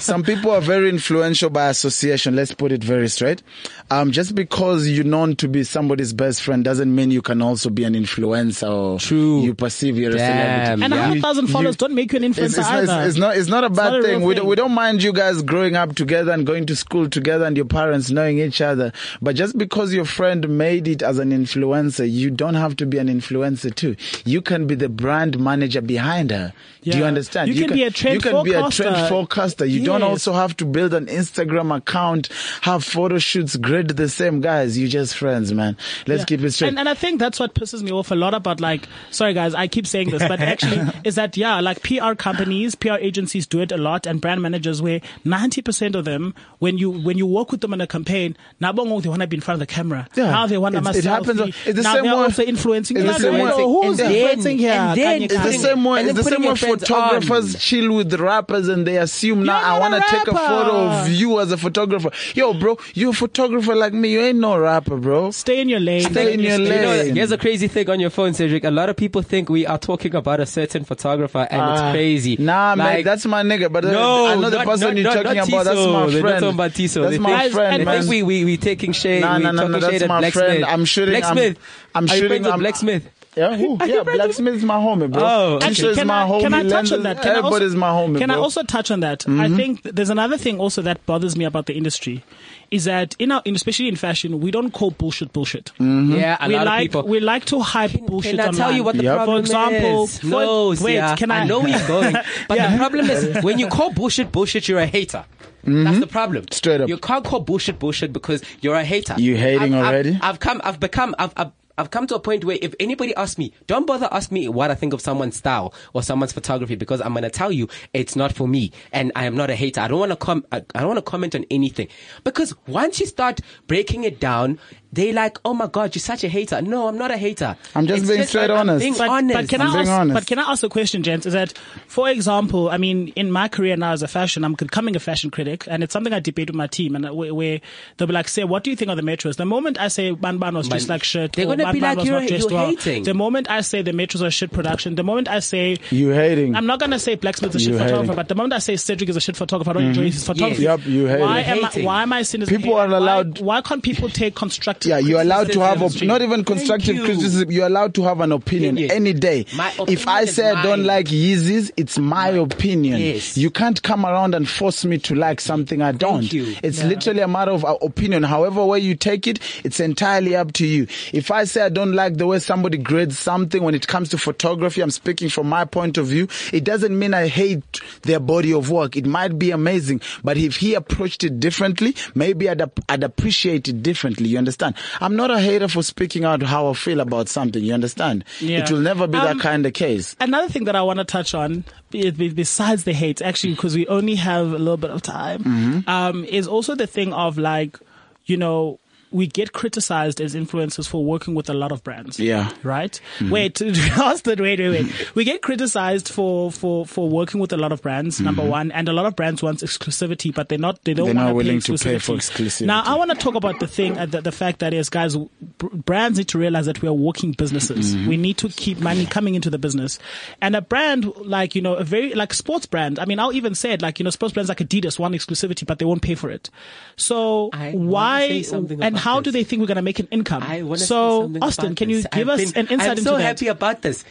Some 0.02 0.22
people 0.22 0.50
are 0.52 0.60
very 0.60 0.88
influential 0.88 1.50
by 1.50 1.68
association. 1.68 2.36
Let's 2.36 2.52
put 2.54 2.72
it 2.72 2.82
very 2.84 3.08
straight. 3.08 3.42
Um, 3.90 4.10
just 4.12 4.34
because 4.34 4.88
you're 4.88 5.04
known 5.04 5.36
to 5.36 5.48
be 5.48 5.64
somebody's 5.64 6.12
best 6.12 6.42
friend 6.42 6.64
doesn't 6.64 6.94
mean 6.94 7.10
you 7.10 7.22
can 7.22 7.40
also 7.42 7.70
be 7.70 7.84
an 7.84 7.94
influencer 7.94 8.70
or 8.70 8.98
True. 8.98 9.42
you 9.42 9.54
perceive 9.54 9.96
you're 9.96 10.12
Damn. 10.12 10.20
a 10.20 10.66
celebrity. 10.66 10.84
and 10.84 10.92
a 10.92 10.96
Yeah. 10.96 11.02
hundred 11.06 11.22
thousand 11.22 11.46
followers 11.48 11.74
you- 11.74 11.78
don't 11.78 11.94
make 11.94 12.12
you 12.12 12.18
an 12.18 12.24
influencer 12.32 12.44
It's, 12.44 12.58
it's, 12.58 12.68
either. 12.68 12.86
Yeah. 12.92 12.99
It's 13.08 13.16
not. 13.18 13.36
It's 13.36 13.48
not 13.48 13.64
a 13.64 13.68
not 13.68 13.76
bad 13.76 13.94
a 13.96 14.02
thing. 14.02 14.22
We, 14.22 14.34
thing. 14.34 14.42
don't- 14.42 14.46
we 14.48 14.56
don't 14.56 14.72
mind 14.72 15.02
you 15.02 15.12
guys 15.12 15.42
growing 15.42 15.76
up 15.76 15.94
together 15.94 16.32
and 16.32 16.46
going 16.46 16.66
to 16.66 16.76
school 16.76 17.08
together 17.08 17.44
and 17.44 17.56
your 17.56 17.66
parents 17.66 18.10
knowing 18.10 18.38
each 18.38 18.60
other. 18.60 18.92
But 19.22 19.36
just 19.36 19.56
because 19.58 19.92
your 19.92 20.04
friend 20.04 20.48
made 20.48 20.88
it 20.88 21.02
as 21.02 21.18
an 21.18 21.30
influencer, 21.30 22.10
you 22.10 22.30
don't 22.30 22.54
have 22.54 22.76
to 22.76 22.86
be 22.86 22.98
an 22.98 23.08
influencer 23.08 23.74
too. 23.74 23.96
You 24.24 24.40
can 24.42 24.66
be 24.66 24.74
the 24.74 24.88
brand 24.88 25.38
manager 25.38 25.80
behind 25.80 26.30
her. 26.30 26.52
Do 26.82 26.96
you 26.96 27.04
understand? 27.04 27.48
You 27.54 27.66
can 27.66 27.74
be 27.74 27.84
a 27.84 27.90
trend 27.90 28.14
You 28.14 28.20
can 28.20 28.42
be 28.44 28.52
a 28.52 28.68
trend 28.70 28.96
forecaster. 28.96 29.08
forecaster. 29.08 29.64
You 29.66 29.84
don't 29.84 30.02
also 30.02 30.32
have 30.32 30.56
to 30.58 30.64
build 30.64 30.94
an 30.94 31.06
Instagram 31.06 31.76
account, 31.76 32.28
have 32.62 32.84
photo 32.84 33.18
shoots, 33.18 33.56
grade 33.56 33.88
the 33.88 34.08
same 34.08 34.40
guys. 34.40 34.78
You 34.78 34.88
just 34.88 35.16
friends, 35.16 35.52
man. 35.52 35.76
Let's 36.06 36.20
Yeah. 36.20 36.24
keep 36.26 36.40
it 36.42 36.52
straight. 36.52 36.68
And, 36.68 36.78
and 36.78 36.88
I 36.88 36.94
think 36.94 37.18
that's 37.20 37.38
what 37.38 37.54
pisses 37.54 37.82
me 37.82 37.90
off 37.92 38.10
a 38.10 38.14
lot 38.14 38.34
about 38.34 38.60
like, 38.60 38.88
sorry 39.10 39.34
guys, 39.34 39.54
I 39.54 39.68
keep 39.68 39.86
saying 39.86 40.10
this, 40.10 40.26
but 40.26 40.40
actually 40.40 40.80
is 41.04 41.16
that, 41.16 41.36
yeah, 41.36 41.60
like 41.60 41.82
PR 41.82 42.14
companies, 42.14 42.74
PR 42.74 42.94
agencies 42.94 43.46
do 43.46 43.60
it 43.60 43.72
a 43.72 43.76
lot 43.76 44.06
and 44.06 44.20
brand 44.20 44.40
managers 44.42 44.80
where 44.80 45.00
90% 45.26 45.94
of 45.94 46.04
them, 46.04 46.34
when 46.58 46.78
you, 46.78 46.90
when 46.90 47.18
you 47.18 47.26
work 47.26 47.50
with 47.52 47.60
them 47.60 47.72
on 47.72 47.80
a 47.80 47.86
campaign, 47.86 48.36
now 48.60 48.72
they 48.72 48.82
want 48.82 49.04
to 49.04 49.26
be 49.26 49.36
in 49.36 49.40
front 49.40 49.60
of 49.60 49.66
the 49.68 49.72
camera. 49.72 50.08
Yeah. 50.14 50.30
Now 50.30 50.46
they 50.46 50.58
want 50.58 50.74
to 50.74 50.78
It's- 50.80 51.04
have 51.04 51.26
a 51.26 51.30
it 51.30 51.36
happens- 51.36 51.56
it's 51.66 51.76
the 51.76 51.82
now 51.82 51.94
same 51.94 52.04
they're 52.04 52.16
way- 52.16 52.22
also 52.22 52.42
influencing. 52.42 52.96
it's 52.96 53.06
the 53.06 53.22
same 53.22 53.34
way- 53.34 53.50
"Oh, 53.52 53.82
who's 53.82 54.00
influencing 54.00 54.58
here? 54.58 54.72
and 54.72 54.98
then 54.98 55.20
Kanye 55.20 55.24
it's 55.24 55.34
It's 55.34 55.44
the 55.44 55.52
same 55.68 55.84
one. 55.84 56.04
It's 56.06 56.14
the 56.14 56.22
same 56.24 56.42
your 56.42 56.52
way 56.52 56.56
friends 56.58 56.69
photographers 56.78 57.54
on. 57.54 57.60
chill 57.60 57.92
with 57.94 58.12
rappers 58.14 58.68
and 58.68 58.86
they 58.86 58.98
assume 58.98 59.42
now 59.44 59.58
You're 59.58 59.68
I 59.68 59.78
want 59.80 59.94
to 59.94 60.10
take 60.10 60.28
a 60.28 60.34
photo 60.34 60.88
of 60.88 61.08
you 61.08 61.40
as 61.40 61.50
a 61.52 61.56
photographer. 61.56 62.10
Yo, 62.34 62.54
bro, 62.54 62.78
you 62.94 63.10
a 63.10 63.12
photographer 63.12 63.74
like 63.74 63.92
me. 63.92 64.12
You 64.12 64.20
ain't 64.20 64.38
no 64.38 64.58
rapper, 64.58 64.96
bro. 64.96 65.30
Stay 65.30 65.60
in 65.60 65.68
your 65.68 65.80
lane. 65.80 66.02
Stay 66.02 66.34
in 66.34 66.40
your 66.40 66.58
You 66.58 66.68
know, 66.68 66.88
lane. 66.90 67.14
here's 67.16 67.32
a 67.32 67.38
crazy 67.38 67.68
thing 67.68 67.88
on 67.90 68.00
your 68.00 68.10
phone, 68.10 68.34
Cedric. 68.34 68.64
A 68.64 68.70
lot 68.70 68.88
of 68.88 68.96
people 68.96 69.22
think 69.22 69.48
we 69.48 69.66
are 69.66 69.78
talking 69.78 70.14
about 70.14 70.40
a 70.40 70.46
certain 70.46 70.84
photographer, 70.84 71.46
and 71.50 71.60
Ah, 71.60 71.72
it's 71.88 71.94
crazy. 71.94 72.36
Nah, 72.38 72.74
man, 72.76 73.02
that's 73.04 73.26
my 73.26 73.42
nigga. 73.42 73.72
But 73.72 73.84
uh, 73.86 73.90
no, 73.92 74.26
I 74.26 74.34
know 74.36 74.50
the 74.50 74.58
not- 74.58 74.66
person 74.66 74.88
not- 74.88 74.96
you're 74.96 75.04
not- 75.04 75.14
talking 75.22 75.36
not 75.36 75.48
about. 75.48 75.64
That's 75.64 75.78
Tiso. 75.78 75.92
my 75.92 76.06
They're 76.10 76.20
friend. 76.20 76.24
not 76.24 76.40
talking 76.40 76.54
about 76.54 76.70
Tiso. 76.72 77.00
That's 77.02 77.12
They 77.12 77.18
my 77.18 77.40
think- 77.42 77.52
friend, 77.54 77.80
They 77.80 77.84
man. 77.84 77.98
think 78.00 78.10
we 78.10 78.22
we 78.22 78.44
we 78.44 78.56
taking 78.56 78.92
shade. 78.92 79.20
Nah, 79.22 79.36
we 79.36 79.42
nah, 79.44 79.50
nah, 79.52 79.62
talking 79.62 79.72
nah, 79.72 79.78
that's 79.80 79.92
shade 79.92 80.02
at 80.02 80.08
my 80.08 80.18
Blacksmith. 80.20 80.44
friend. 80.46 80.64
I'm 80.64 80.84
shooting- 80.84 81.14
I'm- 81.14 81.20
Blacksmith. 81.34 81.58
I'm 81.94 82.04
Are 82.04 82.06
you 82.06 82.08
shooting- 82.14 82.28
friends 82.28 82.44
with 82.44 82.50
I'm- 82.52 82.60
Blacksmith. 82.60 83.02
Yeah, 83.36 83.56
who? 83.56 83.78
Yeah, 83.86 84.02
Blacksmith 84.02 84.54
is 84.56 84.64
my 84.64 84.74
homie, 84.74 85.10
bro. 85.10 85.22
Oh. 85.22 85.58
Tisha 85.60 85.66
Actually, 85.68 85.88
is 85.90 85.98
can 85.98 86.06
my 86.08 86.24
I, 86.24 86.28
homie. 86.28 86.40
can 86.40 86.52
I 86.54 86.62
touch 86.64 86.72
Lenz 86.72 86.92
on 86.92 87.02
that? 87.04 87.22
Can 87.22 87.30
I 87.30 87.34
also, 87.36 87.46
Everybody's 87.46 87.76
my 87.76 87.88
homie, 87.90 88.04
Can 88.04 88.12
bro. 88.14 88.22
Mm-hmm. 88.22 88.30
I 88.32 88.34
also 88.36 88.62
touch 88.64 88.90
on 88.90 89.00
that? 89.00 89.28
I 89.28 89.48
think 89.48 89.82
there's 89.84 90.10
another 90.10 90.36
thing 90.36 90.58
also 90.58 90.82
that 90.82 91.06
bothers 91.06 91.36
me 91.36 91.44
about 91.44 91.66
the 91.66 91.74
industry 91.76 92.24
is 92.72 92.84
that 92.86 93.14
in 93.20 93.30
our, 93.30 93.40
in, 93.44 93.54
especially 93.54 93.86
in 93.88 93.94
fashion, 93.94 94.40
we 94.40 94.50
don't 94.50 94.72
call 94.72 94.90
bullshit 94.90 95.32
bullshit. 95.32 95.70
Yeah, 95.78 96.38
a 96.40 96.48
we 96.48 96.56
lot 96.56 96.66
like 96.66 96.80
of 96.86 96.92
people. 96.92 97.02
we 97.08 97.20
like 97.20 97.44
to 97.46 97.60
hype 97.60 97.92
bullshit 98.04 98.32
Can 98.32 98.40
I 98.40 98.44
tell 98.50 98.54
online. 98.62 98.74
you 98.76 98.82
what 98.84 98.96
the 98.96 99.04
Yep. 99.04 99.14
problem 99.16 99.36
For 99.36 99.40
example, 99.46 100.04
is? 100.04 100.18
for- 100.18 100.26
no, 100.26 100.68
wait, 100.80 100.94
yeah, 100.94 101.14
can 101.16 101.30
I- 101.30 101.44
know 101.44 101.60
where 101.60 101.68
you're 101.78 101.86
going, 101.88 102.12
but 102.48 102.58
Yeah. 102.58 102.72
the 102.72 102.78
problem 102.78 103.10
is 103.10 103.44
when 103.44 103.60
you 103.60 103.68
call 103.68 103.92
bullshit 103.92 104.32
bullshit, 104.32 104.66
you're 104.68 104.80
a 104.80 104.86
hater. 104.86 105.24
That's 105.62 106.00
the 106.00 106.06
problem. 106.08 106.44
Mm-hmm. 106.46 106.52
Straight 106.54 106.80
up. 106.80 106.88
you 106.88 106.96
can't 106.96 107.24
call 107.24 107.40
bullshit 107.40 107.78
bullshit 107.78 108.12
because 108.12 108.42
you're 108.60 108.74
a 108.74 108.84
hater. 108.84 109.14
You 109.18 109.36
hating 109.36 109.62
I've- 109.62 109.74
I've- 109.76 109.86
already? 109.86 110.18
I've 110.20 110.40
come. 110.40 110.60
I've 110.64 110.80
become. 110.80 111.14
I've. 111.18 111.32
I've 111.36 111.50
I've 111.80 111.90
come 111.90 112.06
to 112.08 112.14
a 112.14 112.20
point 112.20 112.44
where 112.44 112.58
if 112.60 112.74
anybody 112.78 113.14
asks 113.14 113.38
me, 113.38 113.54
don't 113.66 113.86
bother 113.86 114.06
ask 114.12 114.30
me 114.30 114.48
what 114.48 114.70
I 114.70 114.74
think 114.74 114.92
of 114.92 115.00
someone's 115.00 115.36
style 115.36 115.72
or 115.94 116.02
someone's 116.02 116.32
photography 116.32 116.74
because 116.76 117.00
I'm 117.00 117.14
going 117.14 117.22
to 117.22 117.30
tell 117.30 117.50
you 117.50 117.68
it's 117.94 118.14
not 118.14 118.32
for 118.32 118.46
me 118.46 118.70
and 118.92 119.10
I 119.16 119.24
am 119.24 119.34
not 119.34 119.48
a 119.48 119.54
hater. 119.54 119.80
I 119.80 119.88
don't 119.88 119.98
want 119.98 120.12
to 120.12 120.16
com- 120.16 120.44
I, 120.52 120.58
I 120.74 120.80
don't 120.80 120.88
want 120.88 120.98
to 120.98 121.10
comment 121.10 121.34
on 121.34 121.46
anything 121.50 121.88
because 122.22 122.54
once 122.66 123.00
you 123.00 123.06
start 123.06 123.40
breaking 123.66 124.04
it 124.04 124.20
down, 124.20 124.58
they 124.92 125.12
like, 125.12 125.38
oh 125.44 125.54
my 125.54 125.66
god, 125.68 125.94
you're 125.94 126.00
such 126.00 126.24
a 126.24 126.28
hater. 126.28 126.60
No, 126.62 126.88
I'm 126.88 126.98
not 126.98 127.10
a 127.10 127.16
hater. 127.16 127.56
I'm 127.74 127.86
just 127.86 128.08
being 128.08 128.24
straight 128.24 128.50
I'm 128.50 128.68
honest. 128.68 128.80
being 128.82 128.94
but, 128.94 129.08
honest. 129.08 129.34
but 129.38 129.48
can 129.48 129.60
I'm 129.60 129.68
I 129.68 129.72
being 129.72 129.80
ask? 129.82 129.90
honest. 130.00 130.14
But 130.14 130.26
can 130.26 130.38
I 130.40 130.50
ask 130.50 130.62
a 130.64 130.68
question, 130.68 131.02
gents? 131.02 131.26
Is 131.26 131.32
that, 131.32 131.52
for 131.86 132.08
example, 132.08 132.68
I 132.70 132.76
mean, 132.76 133.08
in 133.14 133.30
my 133.30 133.46
career 133.48 133.76
now 133.76 133.92
as 133.92 134.02
a 134.02 134.08
fashion, 134.08 134.44
I'm 134.44 134.54
becoming 134.54 134.96
a 134.96 135.00
fashion 135.00 135.30
critic, 135.30 135.64
and 135.68 135.82
it's 135.84 135.92
something 135.92 136.12
I 136.12 136.18
debate 136.20 136.48
with 136.48 136.56
my 136.56 136.66
team, 136.66 136.96
and 136.96 137.08
where, 137.14 137.32
where 137.32 137.60
they'll 137.96 138.08
be 138.08 138.14
like, 138.14 138.28
"Say, 138.28 138.42
what 138.44 138.64
do 138.64 138.70
you 138.70 138.76
think 138.76 138.90
of 138.90 138.96
the 138.96 139.02
metros?" 139.02 139.36
The 139.36 139.44
moment 139.44 139.78
I 139.80 139.88
say 139.88 140.10
Ban 140.10 140.38
Ban 140.38 140.54
was 140.54 140.66
just 140.68 140.88
like 140.88 141.04
shit, 141.04 141.34
they're 141.34 141.46
gonna 141.46 141.72
be 141.72 141.78
Ban 141.80 141.96
like, 141.96 142.06
"You're- 142.06 142.26
you're 142.26 142.48
well," 142.50 142.66
hating. 142.70 143.04
the 143.04 143.14
moment 143.14 143.48
I 143.48 143.60
say 143.60 143.82
the 143.82 143.92
metros 143.92 144.22
are 144.26 144.30
shit 144.30 144.50
production, 144.52 144.96
the 144.96 145.04
moment 145.04 145.28
I 145.28 145.38
say 145.38 145.76
You 145.90 146.08
hating. 146.10 146.56
I'm 146.56 146.66
not 146.66 146.80
gonna 146.80 146.98
say 146.98 147.14
Blacksmith's 147.14 147.54
a 147.54 147.58
You 147.60 147.64
shit 147.66 147.74
hating. 147.74 147.88
photographer, 147.88 148.16
but 148.16 148.28
the 148.28 148.34
moment 148.34 148.54
I 148.54 148.58
say 148.58 148.76
Cedric 148.76 149.08
is 149.08 149.16
a 149.16 149.20
shit 149.20 149.36
photographer, 149.36 149.70
I 149.70 149.72
don't 149.74 149.82
mm-hmm. 149.82 149.88
enjoy 149.90 150.10
his 150.10 150.24
photography. 150.26 150.62
Yep, 150.64 150.80
you 150.86 151.06
hating. 151.06 151.20
Why 151.20 151.40
am 151.40 151.64
I, 151.64 151.68
hating. 151.68 151.84
why 151.84 152.02
am 152.02 152.12
I 152.12 152.22
seen 152.22 152.42
as 152.42 152.48
People 152.48 152.76
hater? 152.76 152.92
are 152.92 152.96
allowed- 152.96 153.40
Why, 153.40 153.56
why 153.56 153.60
can't 153.62 153.82
people 153.82 154.08
take 154.08 154.34
constructive? 154.34 154.79
Yeah, 154.84 154.98
you're 154.98 155.20
allowed 155.20 155.52
to 155.52 155.60
have, 155.60 155.82
op- 155.82 156.02
not 156.02 156.22
even 156.22 156.44
constructive 156.44 156.96
you. 156.96 157.04
criticism, 157.04 157.50
you're 157.50 157.66
allowed 157.66 157.94
to 157.94 158.02
have 158.02 158.20
an 158.20 158.32
opinion 158.32 158.78
any 158.78 159.12
day. 159.12 159.46
If 159.88 160.06
I 160.08 160.24
say 160.24 160.50
I 160.50 160.62
don't 160.62 160.84
like 160.84 161.06
Yeezys, 161.06 161.70
it's 161.76 161.98
my 161.98 162.28
opinion. 162.28 162.98
Yes. 163.00 163.36
You 163.36 163.50
can't 163.50 163.82
come 163.82 164.06
around 164.06 164.34
and 164.34 164.48
force 164.48 164.84
me 164.84 164.98
to 164.98 165.14
like 165.14 165.40
something 165.40 165.82
I 165.82 165.92
don't. 165.92 166.32
It's 166.32 166.82
literally 166.82 167.20
a 167.20 167.28
matter 167.28 167.50
of 167.52 167.64
uh, 167.64 167.76
opinion. 167.82 168.22
However 168.22 168.64
way 168.64 168.78
you 168.78 168.94
take 168.94 169.26
it, 169.26 169.38
it's 169.64 169.80
entirely 169.80 170.36
up 170.36 170.52
to 170.54 170.66
you. 170.66 170.86
If 171.12 171.30
I 171.30 171.44
say 171.44 171.62
I 171.62 171.68
don't 171.68 171.92
like 171.92 172.16
the 172.16 172.26
way 172.26 172.38
somebody 172.38 172.78
grades 172.78 173.18
something 173.18 173.62
when 173.62 173.74
it 173.74 173.86
comes 173.86 174.08
to 174.10 174.18
photography, 174.18 174.80
I'm 174.80 174.90
speaking 174.90 175.28
from 175.28 175.48
my 175.48 175.64
point 175.64 175.98
of 175.98 176.06
view. 176.06 176.28
It 176.52 176.64
doesn't 176.64 176.98
mean 176.98 177.14
I 177.14 177.28
hate 177.28 177.80
their 178.02 178.20
body 178.20 178.52
of 178.52 178.70
work. 178.70 178.96
It 178.96 179.06
might 179.06 179.38
be 179.38 179.50
amazing, 179.50 180.00
but 180.24 180.36
if 180.36 180.56
he 180.56 180.74
approached 180.74 181.24
it 181.24 181.40
differently, 181.40 181.94
maybe 182.14 182.48
I'd, 182.48 182.60
ap- 182.62 182.80
I'd 182.88 183.02
appreciate 183.04 183.68
it 183.68 183.82
differently. 183.82 184.28
You 184.28 184.38
understand? 184.38 184.69
I'm 185.00 185.16
not 185.16 185.30
a 185.30 185.38
hater 185.40 185.68
for 185.68 185.82
speaking 185.82 186.24
out 186.24 186.42
how 186.42 186.68
I 186.68 186.74
feel 186.74 187.00
about 187.00 187.28
something. 187.28 187.62
You 187.62 187.74
understand? 187.74 188.24
Yeah. 188.40 188.60
It 188.60 188.70
will 188.70 188.80
never 188.80 189.06
be 189.06 189.18
Um, 189.18 189.24
that 189.24 189.40
kind 189.40 189.66
of 189.66 189.72
case. 189.72 190.16
Another 190.20 190.48
thing 190.48 190.64
that 190.64 190.76
I 190.76 190.82
want 190.82 190.98
to 190.98 191.04
touch 191.04 191.34
on, 191.34 191.64
be- 191.90 192.10
be- 192.10 192.28
besides 192.30 192.84
the 192.84 192.92
hate, 192.92 193.20
actually, 193.22 193.54
because 193.54 193.74
we 193.74 193.86
only 193.88 194.14
have 194.16 194.46
a 194.52 194.58
little 194.58 194.76
bit 194.76 194.90
of 194.90 195.02
time, 195.02 195.42
Mm-hmm. 195.44 195.88
um, 195.88 196.24
is 196.24 196.46
also 196.46 196.74
the 196.74 196.86
thing 196.86 197.12
of 197.12 197.38
like, 197.38 197.78
you 198.26 198.36
know, 198.36 198.78
we 199.10 199.26
get 199.26 199.52
criticized 199.52 200.20
as 200.20 200.34
influencers 200.34 200.88
for 200.88 201.04
working 201.04 201.34
with 201.34 201.50
a 201.50 201.54
lot 201.54 201.72
of 201.72 201.82
brands. 201.82 202.18
Yeah. 202.18 202.50
Right? 202.62 203.00
Wait, 203.20 203.60
Austin, 203.98 204.42
wait, 204.42 204.58
wait, 204.58 204.70
wait. 204.70 205.14
We 205.14 205.24
get 205.24 205.42
criticized 205.42 206.08
for, 206.08 206.50
for, 206.52 206.86
for 206.86 207.08
working 207.08 207.40
with 207.40 207.52
a 207.52 207.56
lot 207.56 207.72
of 207.72 207.82
brands, 207.82 208.20
number 208.20 208.44
one, 208.44 208.70
and 208.72 208.88
a 208.88 208.92
lot 208.92 209.06
of 209.06 209.16
brands 209.16 209.42
want 209.42 209.60
exclusivity, 209.60 210.34
but 210.34 210.48
they're 210.48 210.58
not, 210.58 210.82
they 210.84 210.94
don't 210.94 211.00
Mm-hmm. 211.10 211.16
They're 211.16 211.24
want 211.24 211.28
not 211.30 211.36
willing 211.36 211.60
pay 211.60 211.76
to 211.76 211.84
pay 211.84 211.98
for 211.98 212.12
exclusivity. 212.14 212.62
exclusivity. 212.62 212.66
Now, 212.66 212.82
I 212.84 212.94
want 212.96 213.10
to 213.10 213.16
talk 213.16 213.34
about 213.34 213.58
the 213.58 213.66
thing, 213.66 213.98
uh, 213.98 214.06
the, 214.06 214.20
the 214.20 214.32
fact 214.32 214.60
that 214.60 214.72
is, 214.72 214.88
guys, 214.88 215.16
br- 215.16 215.66
brands 215.74 216.18
need 216.18 216.28
to 216.28 216.38
realize 216.38 216.66
that 216.66 216.80
we 216.82 216.88
are 216.88 216.92
working 216.92 217.32
businesses. 217.32 217.94
Mm-hmm. 217.94 218.08
We 218.08 218.16
need 218.16 218.38
to 218.38 218.48
keep 218.48 218.78
money 218.78 219.06
coming 219.06 219.34
into 219.34 219.50
the 219.50 219.58
business. 219.58 219.98
And 220.40 220.54
a 220.54 220.60
brand 220.62 221.06
like, 221.16 221.54
you 221.54 221.62
know, 221.62 221.74
a 221.74 221.84
very, 221.84 222.14
like 222.14 222.32
sports 222.34 222.66
brand, 222.66 222.98
I 222.98 223.06
mean, 223.06 223.18
I'll 223.18 223.32
even 223.32 223.54
say 223.54 223.72
it, 223.72 223.82
like, 223.82 223.98
you 223.98 224.04
know, 224.04 224.10
sports 224.10 224.34
brands 224.34 224.48
like 224.48 224.58
Adidas 224.58 224.98
want 224.98 225.14
exclusivity, 225.14 225.66
but 225.66 225.78
they 225.78 225.84
won't 225.84 226.02
pay 226.02 226.14
for 226.14 226.30
it. 226.30 226.50
So 226.96 227.50
I 227.52 227.72
why, 227.72 228.28
say 228.28 228.42
something 228.42 228.82
and 228.82 228.96
how 229.00 229.20
do 229.20 229.30
they 229.30 229.42
think 229.44 229.60
we're 229.60 229.66
going 229.66 229.76
to 229.76 229.82
make 229.82 229.98
an 229.98 230.08
income? 230.10 230.42
I 230.42 230.62
want 230.62 230.80
to 230.80 230.86
so, 230.86 231.32
Austin, 231.42 231.74
can 231.74 231.90
you 231.90 231.96
this. 232.02 232.06
give 232.12 232.28
I've 232.28 232.40
us 232.40 232.52
been- 232.52 232.66
an 232.66 232.72
insight 232.72 232.86
I'm 232.86 232.98
into 232.98 233.02
so 233.02 233.16
that? 233.16 233.22
happy 233.22 233.48
about 233.48 233.82
this. 233.82 234.04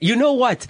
You 0.00 0.16
know 0.16 0.34
what? 0.34 0.66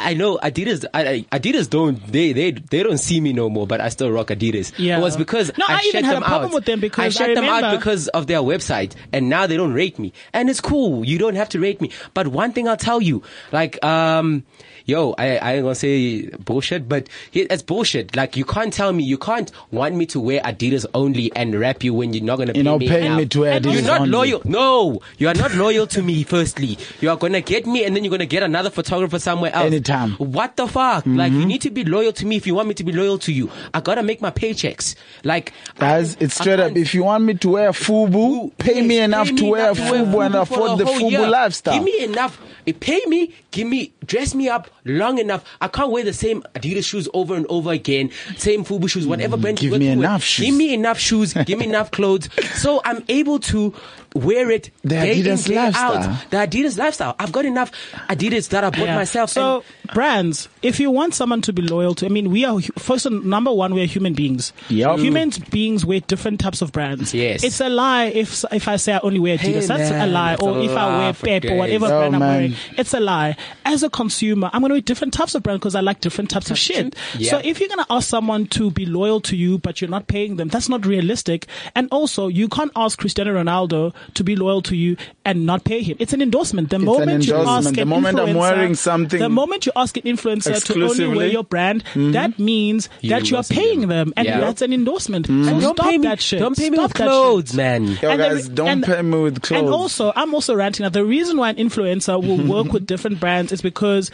I 0.00 0.14
know 0.14 0.38
Adidas. 0.38 0.84
I, 0.94 1.26
Adidas 1.32 1.68
don't 1.68 1.98
they 2.12 2.32
they 2.32 2.52
they 2.52 2.84
don't 2.84 2.98
see 2.98 3.20
me 3.20 3.32
no 3.32 3.50
more, 3.50 3.66
but 3.66 3.80
I 3.80 3.88
still 3.88 4.12
rock 4.12 4.28
Adidas. 4.28 4.72
Yeah. 4.78 4.98
it 4.98 5.00
was 5.02 5.16
because 5.16 5.50
No, 5.58 5.64
I, 5.68 5.74
I 5.74 5.80
shut 5.80 6.04
had 6.04 6.12
a 6.12 6.20
them 6.20 6.22
problem 6.22 6.50
out. 6.50 6.54
with 6.54 6.64
them 6.66 6.78
because 6.78 7.20
I 7.20 7.24
I 7.24 7.34
them 7.34 7.44
out 7.44 7.76
because 7.76 8.06
of 8.06 8.28
their 8.28 8.38
website, 8.38 8.94
and 9.12 9.28
now 9.28 9.48
they 9.48 9.56
don't 9.56 9.72
rate 9.72 9.98
me, 9.98 10.12
and 10.32 10.48
it's 10.48 10.60
cool. 10.60 11.04
You 11.04 11.18
don't 11.18 11.34
have 11.34 11.48
to 11.48 11.58
rate 11.58 11.80
me, 11.80 11.90
but 12.14 12.28
one 12.28 12.52
thing 12.52 12.68
I'll 12.68 12.76
tell 12.76 13.02
you, 13.02 13.22
like 13.50 13.82
um. 13.84 14.44
Yo, 14.88 15.14
I, 15.18 15.36
I 15.36 15.52
ain't 15.56 15.64
gonna 15.64 15.74
say 15.74 16.28
bullshit, 16.46 16.88
but 16.88 17.10
it's 17.34 17.62
bullshit. 17.62 18.16
Like, 18.16 18.38
you 18.38 18.46
can't 18.46 18.72
tell 18.72 18.90
me, 18.90 19.04
you 19.04 19.18
can't 19.18 19.52
want 19.70 19.94
me 19.94 20.06
to 20.06 20.18
wear 20.18 20.40
Adidas 20.40 20.86
only 20.94 21.30
and 21.36 21.54
rap 21.60 21.84
you 21.84 21.92
when 21.92 22.14
you're 22.14 22.24
not 22.24 22.38
gonna 22.38 22.54
You're 22.54 22.64
pay 22.64 22.70
not 22.70 22.78
me 22.78 22.88
paying 22.88 23.16
me 23.16 23.26
to 23.26 23.40
wear 23.40 23.60
Adidas 23.60 23.74
You're 23.74 23.82
not 23.82 24.00
only. 24.00 24.12
loyal. 24.12 24.42
No, 24.46 25.00
you 25.18 25.28
are 25.28 25.34
not 25.34 25.52
loyal 25.52 25.86
to 25.88 26.00
me. 26.00 26.22
Firstly, 26.22 26.78
you 27.02 27.10
are 27.10 27.18
gonna 27.18 27.42
get 27.42 27.66
me, 27.66 27.84
and 27.84 27.94
then 27.94 28.02
you're 28.02 28.10
gonna 28.10 28.24
get 28.24 28.42
another 28.42 28.70
photographer 28.70 29.18
somewhere 29.18 29.54
else. 29.54 29.66
Anytime. 29.66 30.12
What 30.12 30.56
the 30.56 30.66
fuck? 30.66 31.04
Like, 31.04 31.32
you 31.32 31.40
mm-hmm. 31.40 31.48
need 31.48 31.60
to 31.60 31.70
be 31.70 31.84
loyal 31.84 32.12
to 32.14 32.24
me 32.24 32.36
if 32.36 32.46
you 32.46 32.54
want 32.54 32.68
me 32.68 32.72
to 32.72 32.84
be 32.84 32.92
loyal 32.92 33.18
to 33.18 33.30
you. 33.32 33.50
I 33.74 33.80
gotta 33.80 34.02
make 34.02 34.22
my 34.22 34.30
paychecks. 34.30 34.94
Like, 35.22 35.52
Guys, 35.76 36.16
it's 36.18 36.34
straight 36.34 36.60
up. 36.60 36.74
If 36.74 36.94
you 36.94 37.04
want 37.04 37.24
me 37.24 37.34
to 37.34 37.48
wear 37.50 37.72
FUBU, 37.72 38.56
pay 38.56 38.76
Yes, 38.76 38.86
me 38.86 38.98
enough 39.00 39.28
pay 39.28 39.36
to 39.36 39.42
me 39.42 39.50
wear 39.50 39.74
to 39.74 39.82
wear 39.82 39.92
FUBU 40.02 40.24
and 40.24 40.34
FUBU 40.34 40.46
for 40.46 40.54
afford 40.54 40.78
the 40.78 40.84
FUBU 40.86 41.10
year. 41.10 41.28
lifestyle. 41.28 41.74
Give 41.74 41.84
me 41.84 42.04
enough. 42.04 42.40
Pay 42.80 43.02
me. 43.06 43.34
Give 43.50 43.66
me. 43.66 43.92
Dress 44.06 44.34
me 44.34 44.48
up 44.48 44.70
long 44.88 45.18
enough. 45.18 45.44
I 45.60 45.68
can't 45.68 45.90
wear 45.90 46.04
the 46.04 46.12
same 46.12 46.42
Adidas 46.54 46.84
shoes 46.84 47.08
over 47.14 47.34
and 47.34 47.46
over 47.48 47.70
again. 47.70 48.10
Same 48.36 48.64
FUBU 48.64 48.88
shoes. 48.90 49.06
Whatever 49.06 49.36
mm, 49.36 49.42
brand. 49.42 49.58
give 49.58 49.72
you 49.72 49.78
me 49.78 49.86
work 49.88 49.96
with. 49.96 50.04
enough 50.04 50.22
shoes. 50.22 50.46
Give 50.46 50.54
me 50.56 50.74
enough 50.74 50.98
shoes. 50.98 51.32
give 51.34 51.58
me 51.58 51.66
enough 51.66 51.90
clothes. 51.90 52.28
So 52.54 52.80
I'm 52.84 53.04
able 53.08 53.38
to 53.40 53.74
wear 54.14 54.50
it 54.50 54.70
The 54.82 54.88
day 54.90 55.20
Adidas 55.22 55.46
in, 55.46 55.52
day 55.54 55.56
lifestyle. 55.60 55.92
out. 55.98 56.30
The 56.30 56.36
Adidas 56.38 56.78
lifestyle. 56.78 57.14
I've 57.18 57.32
got 57.32 57.44
enough 57.44 57.70
Adidas 58.08 58.48
that 58.50 58.64
I 58.64 58.70
bought 58.70 58.80
Yeah. 58.86 58.94
myself. 58.96 59.30
So 59.30 59.62
brands, 59.94 60.48
if 60.62 60.80
you 60.80 60.90
want 60.90 61.14
someone 61.14 61.40
to 61.42 61.52
be 61.52 61.62
loyal 61.62 61.94
to, 61.96 62.06
I 62.06 62.08
mean, 62.08 62.30
we 62.30 62.44
are 62.44 62.60
first 62.78 63.06
and 63.06 63.24
number 63.26 63.52
one. 63.52 63.74
We 63.74 63.82
are 63.82 63.86
human 63.86 64.14
beings. 64.14 64.52
Yup. 64.68 64.98
Mm. 64.98 65.02
Human 65.02 65.30
beings 65.50 65.84
wear 65.84 66.00
different 66.00 66.40
types 66.40 66.62
of 66.62 66.72
brands. 66.72 67.12
Yes. 67.14 67.44
It's 67.44 67.60
a 67.60 67.68
lie 67.68 68.06
if 68.06 68.44
if 68.52 68.66
I 68.68 68.76
say 68.76 68.94
I 68.94 69.00
only 69.02 69.18
wear 69.18 69.36
Adidas. 69.38 69.42
Hey, 69.60 69.60
That's 69.66 69.90
a 69.90 70.06
lie. 70.06 70.30
that's 70.32 70.42
Or 70.42 70.58
a 70.58 70.62
if 70.62 70.70
I 70.70 70.86
wear 70.86 70.98
lie, 70.98 71.12
Pep 71.12 71.44
or 71.44 71.48
guys. 71.48 71.58
whatever 71.58 71.86
Oh, 71.86 71.88
brand 71.98 72.16
I'm 72.16 72.22
oh, 72.22 72.26
wearing. 72.26 72.54
It's 72.76 72.94
a 72.94 73.00
lie. 73.00 73.36
As 73.64 73.82
a 73.82 73.90
consumer, 73.90 74.50
I'm 74.52 74.62
going 74.62 74.70
to 74.70 74.74
wear 74.74 74.80
different 74.80 75.12
types 75.14 75.34
of 75.34 75.42
brands 75.42 75.60
because 75.60 75.74
I 75.74 75.80
like 75.80 76.00
different 76.00 76.30
types 76.30 76.50
of 76.50 76.58
shit. 76.58 76.94
Yeah. 77.18 77.30
So 77.32 77.40
if 77.44 77.60
you're 77.60 77.68
going 77.68 77.84
to 77.84 77.92
ask 77.92 78.08
someone 78.08 78.46
to 78.48 78.70
be 78.70 78.86
loyal 78.86 79.20
to 79.22 79.36
you, 79.36 79.58
but 79.58 79.80
you're 79.80 79.90
not 79.90 80.06
paying 80.06 80.36
them, 80.36 80.48
that's 80.48 80.68
not 80.68 80.86
realistic. 80.86 81.46
And 81.74 81.88
also, 81.90 82.28
you 82.28 82.48
can't 82.48 82.72
ask 82.74 82.98
Cristiano 82.98 83.34
Ronaldo 83.34 83.94
to 84.14 84.24
be 84.24 84.36
loyal 84.36 84.62
to 84.62 84.76
you 84.76 84.96
and 85.24 85.46
not 85.46 85.64
pay 85.64 85.82
him. 85.82 85.96
It's 85.98 86.12
an 86.12 86.22
endorsement. 86.22 86.70
The 86.70 86.76
an 86.76 86.84
moment 86.84 87.26
you 87.26 87.34
endorsement. 87.34 87.66
ask 87.66 87.74
The 87.74 87.82
an 87.82 87.88
moment 87.88 88.18
I'm 88.18 88.28
influencer- 88.28 88.34
wearing 88.40 88.74
something 88.74 89.20
the 89.20 89.28
moment 89.28 89.66
you 89.66 89.72
ask 89.76 89.96
an 89.96 90.02
influencer 90.04 90.64
to 90.64 90.72
only. 90.74 90.94
Mm-hmm. 90.98 91.16
wear 91.16 91.26
your 91.28 91.44
brand, 91.44 91.84
that 91.94 92.38
means 92.38 92.88
You're 93.00 93.18
that 93.20 93.30
you 93.30 93.36
are 93.36 93.42
paying 93.44 93.80
them. 93.80 93.88
them, 93.88 94.12
and 94.16 94.26
Yeah. 94.26 94.40
that's 94.40 94.62
an 94.62 94.72
endorsement. 94.72 95.26
Mm-hmm. 95.28 95.44
So 95.44 95.60
Don't 95.60 95.76
stop 95.76 95.86
pay 95.86 95.98
me. 95.98 96.06
that 96.08 96.20
shit. 96.20 96.40
Don't 96.40 96.56
pay 96.56 96.70
me 96.70 96.76
Stop 96.76 96.88
with 96.90 96.92
that 96.94 97.04
shit. 97.04 97.06
clothes, 97.08 97.54
man. 97.54 97.86
Yo, 98.02 98.08
And 98.10 98.18
guys, 98.20 98.48
re- 98.48 98.54
don't 98.54 98.68
and- 98.68 98.84
pay 98.84 99.02
me 99.02 99.18
with 99.20 99.42
clothes. 99.42 99.60
And 99.60 99.68
also, 99.70 100.12
I'm 100.14 100.34
also 100.34 100.54
ranting 100.54 100.84
that 100.84 100.92
the 100.92 101.04
reason 101.04 101.36
why 101.38 101.50
an 101.50 101.56
influencer 101.56 102.22
will 102.22 102.36
work 102.54 102.72
with 102.72 102.86
different 102.86 103.18
brands 103.20 103.50
is 103.52 103.60
because 103.62 104.10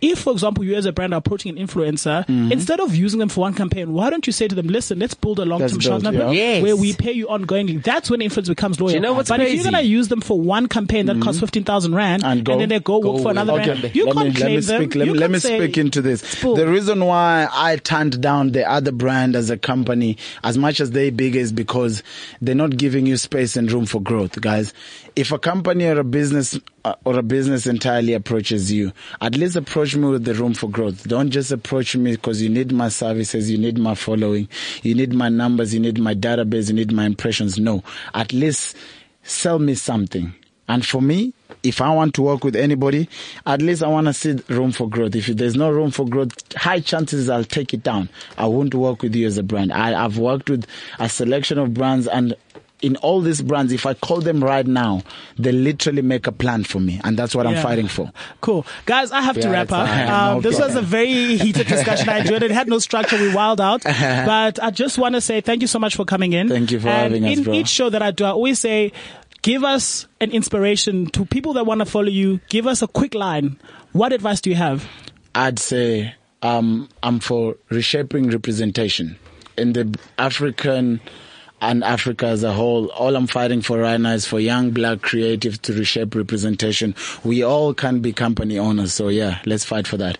if, 0.00 0.18
for 0.20 0.32
example, 0.32 0.64
you 0.64 0.74
as 0.74 0.84
a 0.86 0.92
brand 0.92 1.14
are 1.14 1.18
approaching 1.18 1.56
an 1.56 1.66
influencer, 1.66 2.26
Mm-hmm. 2.26 2.52
instead 2.52 2.80
of 2.80 2.94
using 2.94 3.18
them 3.20 3.28
for 3.28 3.40
one 3.42 3.54
campaign, 3.54 3.92
why 3.92 4.10
don't 4.10 4.26
you 4.26 4.32
say 4.32 4.46
to 4.48 4.54
them, 4.54 4.66
listen, 4.68 4.98
let's 4.98 5.14
build 5.14 5.38
a 5.38 5.44
long-term 5.44 5.68
Let's 5.78 5.84
short 5.84 6.02
yeah. 6.02 6.30
Yes. 6.30 6.62
where 6.62 6.76
we 6.76 6.92
pay 6.92 7.12
you 7.12 7.26
ongoingly. 7.26 7.82
That's 7.82 8.10
when 8.10 8.20
influence 8.20 8.48
becomes 8.48 8.80
loyal. 8.80 8.92
you 8.94 9.00
know 9.00 9.14
what's 9.16 9.28
but 9.28 9.40
if 9.40 9.52
you're 9.54 9.62
going 9.64 9.74
to 9.74 9.82
use 9.82 10.08
them 10.08 10.20
for 10.20 10.40
one 10.40 10.66
campaign 10.68 11.06
that 11.06 11.20
costs 11.20 11.40
15,000 11.40 11.94
rand 11.94 12.22
Mm-hmm. 12.22 12.50
And 12.50 12.60
then 12.60 12.68
they 12.68 12.80
go, 12.80 13.00
go 13.00 13.12
work 13.14 13.22
for 13.22 13.30
another 13.30 13.52
Okay, 13.54 13.78
brand, 13.80 13.94
you 13.94 14.06
let 14.06 14.14
can't 14.14 14.28
me, 14.28 14.34
claim 14.34 14.48
let 14.48 14.56
me 14.56 14.60
them. 14.60 14.82
speak. 14.82 14.94
Let 14.94 15.08
let 15.08 15.30
me 15.30 15.38
speak 15.38 15.78
into 15.78 16.02
this. 16.02 16.42
bull. 16.42 16.56
The 16.56 16.66
reason 16.68 17.04
why 17.04 17.48
I 17.52 17.76
turned 17.76 18.20
down 18.20 18.52
the 18.52 18.68
other 18.68 18.92
brand 18.92 19.36
as 19.36 19.50
a 19.50 19.56
company, 19.56 20.16
as 20.44 20.56
much 20.58 20.80
as 20.80 20.90
they 20.92 21.10
big, 21.10 21.36
is 21.36 21.52
because 21.52 22.02
they're 22.40 22.54
not 22.54 22.76
giving 22.76 23.06
you 23.06 23.16
space 23.16 23.56
and 23.56 23.70
room 23.70 23.86
for 23.86 24.00
growth, 24.00 24.40
guys. 24.40 24.72
If 25.14 25.32
a 25.32 25.38
company 25.38 25.86
or 25.86 25.98
a 25.98 26.04
business 26.04 26.58
uh, 26.84 26.94
or 27.04 27.18
a 27.18 27.22
business 27.22 27.66
entirely 27.66 28.12
approaches 28.12 28.70
you, 28.70 28.92
at 29.20 29.36
least 29.36 29.56
approach 29.56 29.96
me 29.96 30.08
with 30.08 30.24
the 30.24 30.34
room 30.34 30.54
for 30.54 30.68
growth. 30.68 31.06
Don't 31.08 31.30
just 31.30 31.50
approach 31.52 31.96
me 31.96 32.12
because 32.12 32.42
you 32.42 32.48
need 32.48 32.72
my 32.72 32.88
services, 32.88 33.50
you 33.50 33.58
need 33.58 33.78
my 33.78 33.94
following, 33.94 34.48
you 34.82 34.94
need 34.94 35.12
my 35.14 35.28
numbers, 35.28 35.72
you 35.74 35.80
need 35.80 35.98
my 35.98 36.14
database, 36.14 36.68
you 36.68 36.74
need 36.74 36.92
my 36.92 37.04
impressions. 37.06 37.58
No, 37.58 37.82
at 38.14 38.32
least 38.32 38.76
sell 39.26 39.58
me 39.58 39.74
something. 39.74 40.34
And 40.68 40.84
for 40.84 41.00
me, 41.00 41.32
if 41.62 41.80
I 41.80 41.94
want 41.94 42.14
to 42.14 42.22
work 42.22 42.42
with 42.42 42.56
anybody, 42.56 43.08
at 43.44 43.62
least 43.62 43.82
I 43.82 43.88
want 43.88 44.08
to 44.08 44.12
see 44.12 44.36
room 44.48 44.72
for 44.72 44.88
growth. 44.88 45.14
If 45.14 45.26
there's 45.26 45.54
no 45.54 45.70
room 45.70 45.90
for 45.90 46.06
growth, 46.06 46.34
high 46.56 46.80
chances 46.80 47.28
I'll 47.28 47.44
take 47.44 47.72
it 47.72 47.82
down. 47.82 48.08
I 48.36 48.46
won't 48.46 48.74
work 48.74 49.02
with 49.02 49.14
you 49.14 49.26
as 49.26 49.38
a 49.38 49.42
brand. 49.42 49.72
I, 49.72 50.04
I've 50.04 50.18
worked 50.18 50.50
with 50.50 50.66
a 50.98 51.08
selection 51.08 51.58
of 51.58 51.74
brands 51.74 52.06
and 52.08 52.34
in 52.82 52.96
all 52.96 53.20
these 53.20 53.40
brands, 53.40 53.72
if 53.72 53.86
I 53.86 53.94
call 53.94 54.20
them 54.20 54.44
right 54.44 54.66
now, 54.66 55.02
they 55.38 55.50
literally 55.52 56.02
make 56.02 56.26
a 56.26 56.32
plan 56.32 56.64
for 56.64 56.78
me. 56.78 57.00
And 57.04 57.18
that's 57.18 57.34
what 57.34 57.46
I'm 57.46 57.62
fighting 57.62 57.88
for. 57.88 58.12
Cool. 58.40 58.66
Guys, 58.84 59.12
I 59.12 59.22
have 59.22 59.40
to 59.40 59.48
wrap 59.48 59.72
up. 59.72 59.88
Um, 59.88 60.34
No 60.36 60.40
this 60.40 60.58
was 60.58 60.74
a 60.74 60.82
very 60.82 61.36
heated 61.36 61.66
discussion. 61.66 62.08
I 62.08 62.18
enjoyed 62.18 62.42
it. 62.42 62.50
It 62.50 62.54
had 62.54 62.68
no 62.68 62.78
structure. 62.78 63.16
We 63.16 63.34
wild 63.34 63.60
out. 63.60 63.82
But 64.26 64.62
I 64.62 64.70
just 64.70 64.98
want 64.98 65.14
to 65.14 65.20
say 65.20 65.40
thank 65.40 65.62
you 65.62 65.68
so 65.68 65.78
much 65.78 65.96
for 65.96 66.04
coming 66.04 66.32
in. 66.32 66.48
Thank 66.48 66.70
you 66.70 66.80
for 66.80 66.88
and 66.88 67.14
having 67.14 67.24
us, 67.24 67.38
in 67.38 67.44
bro. 67.44 67.54
each 67.54 67.68
show 67.68 67.88
that 67.90 68.02
I 68.02 68.10
do, 68.10 68.24
I 68.24 68.30
always 68.30 68.58
say, 68.60 68.92
give 69.42 69.64
us 69.64 70.06
an 70.20 70.30
inspiration 70.32 71.06
to 71.06 71.24
people 71.24 71.54
that 71.54 71.64
want 71.64 71.80
to 71.80 71.86
follow 71.86 72.08
you. 72.08 72.40
Give 72.48 72.66
us 72.66 72.82
a 72.82 72.86
quick 72.88 73.14
line. 73.14 73.58
What 73.92 74.12
advice 74.12 74.40
do 74.40 74.50
you 74.50 74.56
have? 74.56 74.86
I'd 75.34 75.58
say 75.58 76.14
um, 76.42 76.88
I'm 77.02 77.20
for 77.20 77.56
reshaping 77.70 78.30
representation 78.30 79.18
in 79.56 79.72
the 79.72 79.98
African 80.18 81.00
and 81.60 81.82
Africa 81.84 82.26
as 82.26 82.42
a 82.42 82.52
whole. 82.52 82.88
All 82.88 83.16
I'm 83.16 83.26
fighting 83.26 83.62
for 83.62 83.78
right 83.78 84.00
now 84.00 84.12
is 84.12 84.26
for 84.26 84.40
young 84.40 84.70
black 84.70 84.98
creatives 84.98 85.60
to 85.62 85.72
reshape 85.72 86.14
representation. 86.14 86.94
We 87.24 87.42
all 87.42 87.74
can 87.74 88.00
be 88.00 88.12
company 88.12 88.58
owners, 88.58 88.92
so 88.92 89.08
yeah, 89.08 89.40
let's 89.46 89.64
fight 89.64 89.86
for 89.86 89.96
that. 89.96 90.18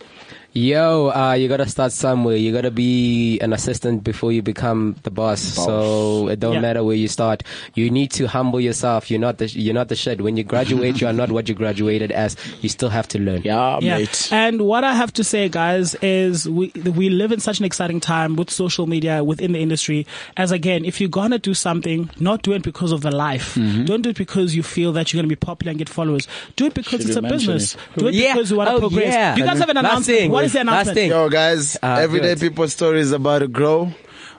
Yo, 0.56 1.10
uh, 1.14 1.34
you 1.34 1.48
gotta 1.48 1.68
start 1.68 1.92
somewhere. 1.92 2.34
You 2.34 2.50
gotta 2.50 2.70
be 2.70 3.38
an 3.40 3.52
assistant 3.52 4.02
before 4.02 4.32
you 4.32 4.40
become 4.40 4.96
the 5.02 5.10
boss. 5.10 5.38
So 5.42 6.28
it 6.28 6.40
don't 6.40 6.54
Yeah. 6.54 6.60
matter 6.60 6.82
where 6.82 6.96
you 6.96 7.08
start. 7.08 7.42
You 7.74 7.90
need 7.90 8.10
to 8.12 8.26
humble 8.26 8.58
yourself. 8.58 9.10
You're 9.10 9.20
not 9.20 9.36
the 9.36 9.48
you're 9.48 9.74
not 9.74 9.88
the 9.88 9.96
shit. 9.96 10.22
When 10.22 10.38
you 10.38 10.44
graduate, 10.44 10.98
you 10.98 11.08
are 11.08 11.12
not 11.12 11.30
what 11.30 11.50
you 11.50 11.54
graduated 11.54 12.10
as. 12.10 12.36
You 12.62 12.70
still 12.70 12.88
have 12.88 13.06
to 13.08 13.18
learn. 13.18 13.42
Yeah, 13.44 13.78
Yeah. 13.82 13.98
mate. 13.98 14.28
And 14.32 14.62
what 14.62 14.82
I 14.82 14.94
have 14.94 15.12
to 15.14 15.24
say, 15.24 15.50
guys, 15.50 15.94
is 16.00 16.48
we 16.48 16.72
we 16.94 17.10
live 17.10 17.32
in 17.32 17.40
such 17.40 17.58
an 17.58 17.66
exciting 17.66 18.00
time 18.00 18.34
with 18.36 18.48
social 18.50 18.86
media 18.86 19.22
within 19.22 19.52
the 19.52 19.58
industry. 19.58 20.06
As 20.38 20.52
again, 20.52 20.86
if 20.86 21.02
you're 21.02 21.10
gonna 21.10 21.38
do 21.38 21.52
something, 21.52 22.08
not 22.18 22.40
do 22.40 22.52
it 22.52 22.62
because 22.62 22.92
of 22.92 23.02
the 23.02 23.10
life. 23.14 23.56
Mm-hmm. 23.56 23.84
Don't 23.84 24.00
do 24.00 24.08
it 24.08 24.16
because 24.16 24.56
you 24.56 24.62
feel 24.62 24.92
that 24.94 25.12
you're 25.12 25.18
gonna 25.20 25.28
be 25.28 25.36
popular 25.36 25.72
and 25.72 25.78
get 25.78 25.90
followers. 25.90 26.26
Do 26.56 26.64
it 26.64 26.72
because 26.72 27.02
Should 27.02 27.10
it's 27.10 27.16
a 27.16 27.20
business. 27.20 27.74
it? 27.74 27.98
Do 28.00 28.08
it 28.08 28.14
Yeah. 28.14 28.32
because 28.32 28.50
you 28.50 28.56
want 28.56 28.70
to 28.70 28.76
Oh, 28.76 28.80
progress. 28.80 29.12
yeah. 29.12 29.36
You 29.36 29.44
guys 29.44 29.58
have 29.58 29.68
an 29.68 29.76
Last 29.76 29.84
announcement. 29.84 30.45
Thing. 30.52 30.66
What 30.66 30.72
is 30.72 30.86
the 30.86 30.90
Last 30.90 30.94
thing. 30.94 31.10
Yo, 31.10 31.28
guys, 31.28 31.76
Uh, 31.82 31.96
Everyday 32.00 32.34
good. 32.34 32.40
People 32.40 32.68
Story 32.68 33.00
is 33.00 33.12
about 33.12 33.40
to 33.40 33.48
grow. 33.48 33.92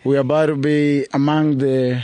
We're 0.04 0.20
about 0.20 0.48
to 0.48 0.56
be 0.56 1.06
among 1.14 1.58
the 1.58 2.04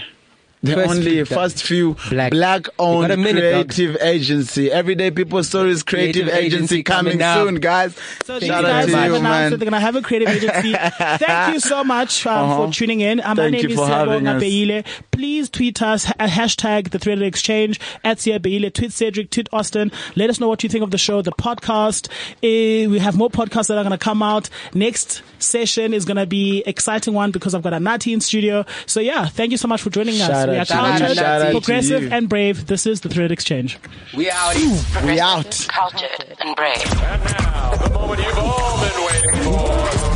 the 0.64 0.74
First 0.76 0.90
only 0.92 1.12
few- 1.12 1.26
first 1.26 1.64
few 1.64 1.96
Black. 2.10 2.32
black 2.32 2.68
owned 2.80 3.10
You 3.10 3.18
got 3.18 3.34
dog. 3.34 3.70
creative 3.70 3.98
agency. 4.02 4.72
Everyday 4.72 5.12
People 5.12 5.44
Stories 5.44 5.84
creative, 5.84 6.24
Creative 6.24 6.34
agency, 6.46 6.56
agency 6.56 6.84
coming, 6.84 7.20
coming 7.20 7.48
soon, 7.48 7.56
guys. 7.60 7.96
So 8.24 8.40
these 8.40 8.48
Shout 8.48 8.64
out 8.64 8.70
guys 8.86 8.94
have 8.94 9.10
you, 9.12 9.16
announced 9.18 9.52
that 9.52 9.58
they're 9.60 9.70
going 9.70 9.74
to 9.74 9.80
have 9.86 9.96
a 9.98 10.02
creative 10.02 10.30
agency. 10.30 10.74
Thank 11.26 11.54
you 11.54 11.60
so 11.60 11.84
much 11.84 12.26
um, 12.26 12.50
Uh-huh. 12.50 12.68
for 12.68 12.74
tuning 12.74 13.02
in. 13.02 13.20
Um, 13.22 13.36
my 13.38 13.50
name 13.50 13.62
you 13.64 13.70
is 13.70 13.76
for 13.76 13.88
Siabo. 13.88 14.20
Ngabeile. 14.22 14.86
Please 15.12 15.50
tweet 15.50 15.82
us, 15.82 16.06
ha- 16.06 16.14
hashtag 16.20 16.92
the 16.92 17.00
Threaded 17.00 17.24
Exchange, 17.26 17.80
at 18.04 18.18
Siabeile, 18.20 18.74
tweet 18.74 18.94
Cedric, 18.94 19.30
tweet 19.32 19.50
Austin. 19.52 19.92
Let 20.16 20.30
us 20.30 20.40
know 20.40 20.48
what 20.48 20.64
you 20.64 20.70
think 20.70 20.84
of 20.84 20.92
the 20.92 20.98
show, 20.98 21.22
the 21.22 21.32
podcast. 21.34 22.08
Eh, 22.42 22.88
we 22.88 23.00
have 23.00 23.18
more 23.18 23.30
podcasts 23.30 23.68
that 23.68 23.78
are 23.78 23.84
going 23.84 23.92
to 23.92 23.98
come 23.98 24.24
out. 24.24 24.50
Next 24.74 25.22
session 25.40 25.94
is 25.94 26.06
going 26.06 26.18
to 26.18 26.26
be 26.26 26.64
exciting 26.66 27.14
one 27.14 27.32
because 27.32 27.54
I've 27.54 27.62
got 27.64 27.74
a 27.74 27.80
Nati 27.82 28.14
in 28.14 28.22
studio. 28.22 28.66
So 28.86 29.02
yeah, 29.02 29.26
thank 29.28 29.52
you 29.52 29.58
so 29.58 29.68
much 29.68 29.82
for 29.82 29.90
joining 29.90 30.22
us. 30.22 30.30
Shout 30.66 30.70
we 30.70 30.76
out 30.90 30.94
are 30.94 30.96
to 30.98 30.98
you. 31.00 31.00
cultured, 31.00 31.18
Shout 31.18 31.42
out 31.42 31.46
to 31.46 31.52
progressive, 31.52 32.04
you. 32.04 32.10
and 32.12 32.30
brave. 32.30 32.68
This 32.68 32.86
is 32.86 33.02
the 33.02 33.10
Threaded 33.10 33.32
Exchange. 33.32 33.78
We 34.16 34.30
out. 34.32 34.56
We 35.04 35.20
out. 35.20 35.66
Cultured 35.70 36.38
and 36.40 36.56
brave. 36.56 36.78
And 37.04 37.24
now, 37.26 37.76
the 37.76 37.90
moment 37.94 38.22
you've 38.22 38.38
all 38.38 38.80
been 38.80 39.06
waiting 39.06 39.36
for. 39.44 39.68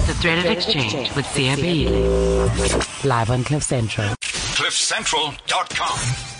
The 0.07 0.13
Threaded 0.21 0.45
Exchange 0.45 1.13
with 1.15 1.25
Sia 1.27 1.55
Live 3.03 3.29
on 3.31 3.43
Cliff 3.43 3.63
Central. 3.63 4.07
CliffCentral.com. 4.21 6.36